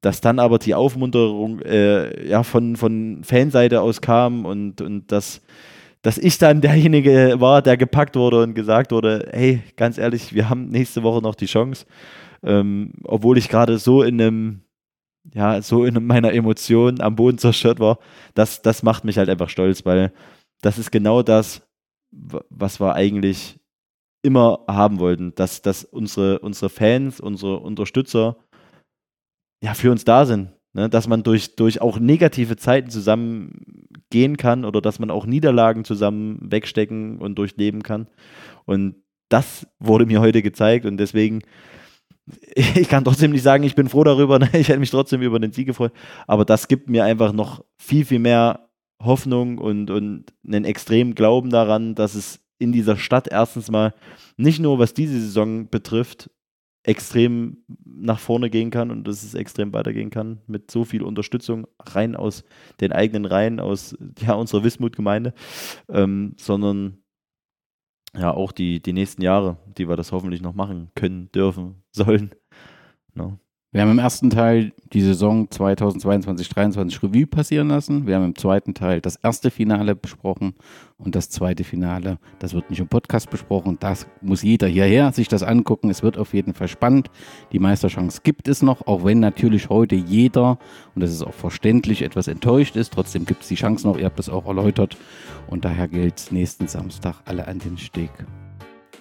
dass 0.00 0.20
dann 0.20 0.38
aber 0.38 0.58
die 0.58 0.74
Aufmunterung 0.74 1.60
äh, 1.60 2.28
ja, 2.28 2.42
von, 2.42 2.76
von 2.76 3.22
Fanseite 3.24 3.80
aus 3.80 4.00
kam 4.00 4.44
und, 4.44 4.80
und 4.80 5.10
dass, 5.10 5.42
dass 6.02 6.18
ich 6.18 6.38
dann 6.38 6.60
derjenige 6.60 7.36
war, 7.38 7.62
der 7.62 7.76
gepackt 7.76 8.16
wurde 8.16 8.42
und 8.42 8.54
gesagt 8.54 8.92
wurde, 8.92 9.28
hey, 9.32 9.62
ganz 9.76 9.98
ehrlich, 9.98 10.34
wir 10.34 10.50
haben 10.50 10.68
nächste 10.68 11.02
Woche 11.02 11.22
noch 11.22 11.34
die 11.34 11.46
Chance. 11.46 11.86
Ähm, 12.42 12.92
obwohl 13.04 13.38
ich 13.38 13.48
gerade 13.48 13.78
so 13.78 14.02
in 14.02 14.20
einem, 14.20 14.60
ja, 15.32 15.62
so 15.62 15.86
in 15.86 16.06
meiner 16.06 16.32
Emotion 16.34 17.00
am 17.00 17.16
Boden 17.16 17.38
zerstört 17.38 17.80
war, 17.80 17.98
das, 18.34 18.60
das 18.60 18.82
macht 18.82 19.04
mich 19.04 19.16
halt 19.16 19.30
einfach 19.30 19.48
stolz, 19.48 19.86
weil 19.86 20.12
das 20.60 20.78
ist 20.78 20.92
genau 20.92 21.22
das, 21.22 21.62
was 22.50 22.80
wir 22.80 22.94
eigentlich 22.94 23.58
immer 24.22 24.60
haben 24.66 24.98
wollten, 24.98 25.34
dass, 25.34 25.62
dass 25.62 25.84
unsere, 25.84 26.38
unsere 26.38 26.70
Fans, 26.70 27.20
unsere 27.20 27.60
Unterstützer 27.60 28.36
ja 29.62 29.74
für 29.74 29.90
uns 29.90 30.04
da 30.04 30.24
sind. 30.24 30.50
Ne? 30.72 30.88
Dass 30.88 31.08
man 31.08 31.22
durch, 31.22 31.56
durch 31.56 31.80
auch 31.80 31.98
negative 31.98 32.56
Zeiten 32.56 32.90
zusammen 32.90 33.90
gehen 34.10 34.36
kann 34.36 34.64
oder 34.64 34.80
dass 34.80 34.98
man 34.98 35.10
auch 35.10 35.26
Niederlagen 35.26 35.84
zusammen 35.84 36.38
wegstecken 36.40 37.18
und 37.18 37.36
durchleben 37.36 37.82
kann. 37.82 38.08
Und 38.64 38.96
das 39.28 39.66
wurde 39.78 40.06
mir 40.06 40.20
heute 40.20 40.42
gezeigt 40.42 40.86
und 40.86 40.96
deswegen, 40.96 41.42
ich 42.54 42.88
kann 42.88 43.04
trotzdem 43.04 43.32
nicht 43.32 43.42
sagen, 43.42 43.64
ich 43.64 43.74
bin 43.74 43.88
froh 43.88 44.04
darüber, 44.04 44.38
ne? 44.38 44.48
ich 44.52 44.68
hätte 44.68 44.80
mich 44.80 44.90
trotzdem 44.90 45.22
über 45.22 45.38
den 45.38 45.52
Sieg 45.52 45.66
gefreut, 45.66 45.92
aber 46.26 46.44
das 46.44 46.68
gibt 46.68 46.88
mir 46.88 47.04
einfach 47.04 47.32
noch 47.32 47.64
viel, 47.76 48.04
viel 48.04 48.20
mehr 48.20 48.63
Hoffnung 49.02 49.58
und, 49.58 49.90
und 49.90 50.32
einen 50.46 50.64
extremen 50.64 51.14
Glauben 51.14 51.50
daran, 51.50 51.94
dass 51.94 52.14
es 52.14 52.40
in 52.58 52.72
dieser 52.72 52.96
Stadt 52.96 53.28
erstens 53.28 53.70
mal 53.70 53.94
nicht 54.36 54.60
nur 54.60 54.78
was 54.78 54.94
diese 54.94 55.20
Saison 55.20 55.68
betrifft, 55.68 56.30
extrem 56.84 57.64
nach 57.84 58.18
vorne 58.18 58.50
gehen 58.50 58.70
kann 58.70 58.90
und 58.90 59.08
dass 59.08 59.22
es 59.22 59.34
extrem 59.34 59.72
weitergehen 59.72 60.10
kann 60.10 60.40
mit 60.46 60.70
so 60.70 60.84
viel 60.84 61.02
Unterstützung 61.02 61.66
rein 61.80 62.14
aus 62.14 62.44
den 62.80 62.92
eigenen 62.92 63.24
Reihen, 63.24 63.58
aus 63.58 63.96
ja, 64.20 64.34
unserer 64.34 64.64
Wismut-Gemeinde, 64.64 65.32
ähm, 65.88 66.34
sondern 66.38 66.98
ja 68.16 68.32
auch 68.32 68.52
die, 68.52 68.80
die 68.80 68.92
nächsten 68.92 69.22
Jahre, 69.22 69.56
die 69.78 69.88
wir 69.88 69.96
das 69.96 70.12
hoffentlich 70.12 70.42
noch 70.42 70.54
machen 70.54 70.90
können, 70.94 71.32
dürfen, 71.32 71.82
sollen. 71.90 72.34
No. 73.14 73.38
Wir 73.74 73.82
haben 73.82 73.90
im 73.90 73.98
ersten 73.98 74.30
Teil 74.30 74.70
die 74.92 75.00
Saison 75.00 75.48
2022-23 75.48 77.02
Revue 77.02 77.26
passieren 77.26 77.66
lassen. 77.66 78.06
Wir 78.06 78.14
haben 78.14 78.26
im 78.26 78.36
zweiten 78.36 78.72
Teil 78.72 79.00
das 79.00 79.16
erste 79.16 79.50
Finale 79.50 79.96
besprochen 79.96 80.54
und 80.96 81.16
das 81.16 81.28
zweite 81.28 81.64
Finale, 81.64 82.18
das 82.38 82.54
wird 82.54 82.70
nicht 82.70 82.78
im 82.78 82.86
Podcast 82.86 83.30
besprochen. 83.30 83.76
Das 83.80 84.06
muss 84.20 84.42
jeder 84.42 84.68
hierher 84.68 85.10
sich 85.10 85.26
das 85.26 85.42
angucken. 85.42 85.90
Es 85.90 86.04
wird 86.04 86.18
auf 86.18 86.34
jeden 86.34 86.54
Fall 86.54 86.68
spannend. 86.68 87.10
Die 87.50 87.58
Meisterchance 87.58 88.20
gibt 88.22 88.46
es 88.46 88.62
noch, 88.62 88.86
auch 88.86 89.04
wenn 89.04 89.18
natürlich 89.18 89.68
heute 89.70 89.96
jeder, 89.96 90.60
und 90.94 91.02
das 91.02 91.10
ist 91.10 91.24
auch 91.24 91.34
verständlich, 91.34 92.02
etwas 92.02 92.28
enttäuscht 92.28 92.76
ist. 92.76 92.92
Trotzdem 92.92 93.26
gibt 93.26 93.42
es 93.42 93.48
die 93.48 93.56
Chance 93.56 93.88
noch. 93.88 93.98
Ihr 93.98 94.04
habt 94.04 94.20
das 94.20 94.28
auch 94.28 94.46
erläutert. 94.46 94.96
Und 95.48 95.64
daher 95.64 95.88
gilt 95.88 96.30
nächsten 96.30 96.68
Samstag 96.68 97.16
alle 97.24 97.48
an 97.48 97.58
den 97.58 97.76
Steg. 97.76 98.12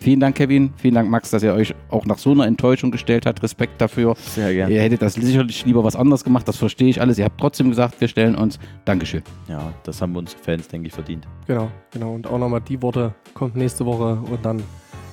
Vielen 0.03 0.19
Dank, 0.19 0.35
Kevin. 0.35 0.73
Vielen 0.75 0.95
Dank, 0.95 1.09
Max, 1.09 1.29
dass 1.29 1.43
ihr 1.43 1.53
euch 1.53 1.73
auch 1.89 2.05
nach 2.05 2.17
so 2.17 2.31
einer 2.31 2.45
Enttäuschung 2.45 2.91
gestellt 2.91 3.25
habt. 3.25 3.41
Respekt 3.41 3.79
dafür. 3.79 4.15
Sehr 4.17 4.53
gerne. 4.53 4.73
Ihr 4.73 4.81
hättet 4.81 5.01
das 5.01 5.13
sicherlich 5.13 5.65
lieber 5.65 5.81
was 5.85 5.95
anderes 5.95 6.25
gemacht. 6.25 6.45
Das 6.45 6.57
verstehe 6.57 6.89
ich 6.89 6.99
alles. 6.99 7.17
Ihr 7.17 7.23
habt 7.23 7.39
trotzdem 7.39 7.69
gesagt, 7.69 8.01
wir 8.01 8.09
stellen 8.09 8.35
uns. 8.35 8.59
Dankeschön. 8.83 9.23
Ja, 9.47 9.71
das 9.83 10.01
haben 10.01 10.13
unsere 10.17 10.37
Fans, 10.43 10.67
denke 10.67 10.89
ich, 10.89 10.93
verdient. 10.93 11.25
Genau, 11.47 11.69
genau. 11.91 12.15
Und 12.15 12.27
auch 12.27 12.37
nochmal 12.37 12.59
die 12.59 12.81
Worte 12.81 13.15
kommt 13.33 13.55
nächste 13.55 13.85
Woche 13.85 14.19
und 14.29 14.43
dann 14.43 14.61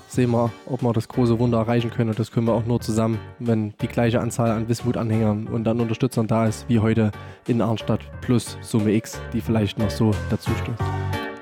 sehen 0.09 0.33
wir, 0.33 0.51
ob 0.67 0.83
wir 0.83 0.93
das 0.93 1.07
große 1.07 1.39
Wunder 1.39 1.59
erreichen 1.59 1.91
können. 1.91 2.11
Und 2.11 2.19
das 2.19 2.33
können 2.33 2.49
wir 2.49 2.55
auch 2.55 2.67
nur 2.67 2.81
zusammen, 2.81 3.21
wenn 3.39 3.75
die 3.81 3.87
gleiche 3.87 4.21
Anzahl 4.21 4.51
an 4.51 4.69
Wismut-Anhängern 4.69 5.47
und 5.47 5.69
an 5.69 5.79
Unterstützern 5.79 6.27
da 6.27 6.47
ist, 6.47 6.69
wie 6.69 6.81
heute 6.81 7.13
in 7.47 7.63
Arnstadt 7.63 8.01
plus 8.23 8.59
Summe 8.61 8.91
X, 8.95 9.21
die 9.33 9.41
vielleicht 9.41 9.79
noch 9.79 9.91
so 9.91 10.11
dazu 10.31 10.51
stößt. 10.51 10.83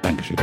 Dankeschön. 0.03 0.37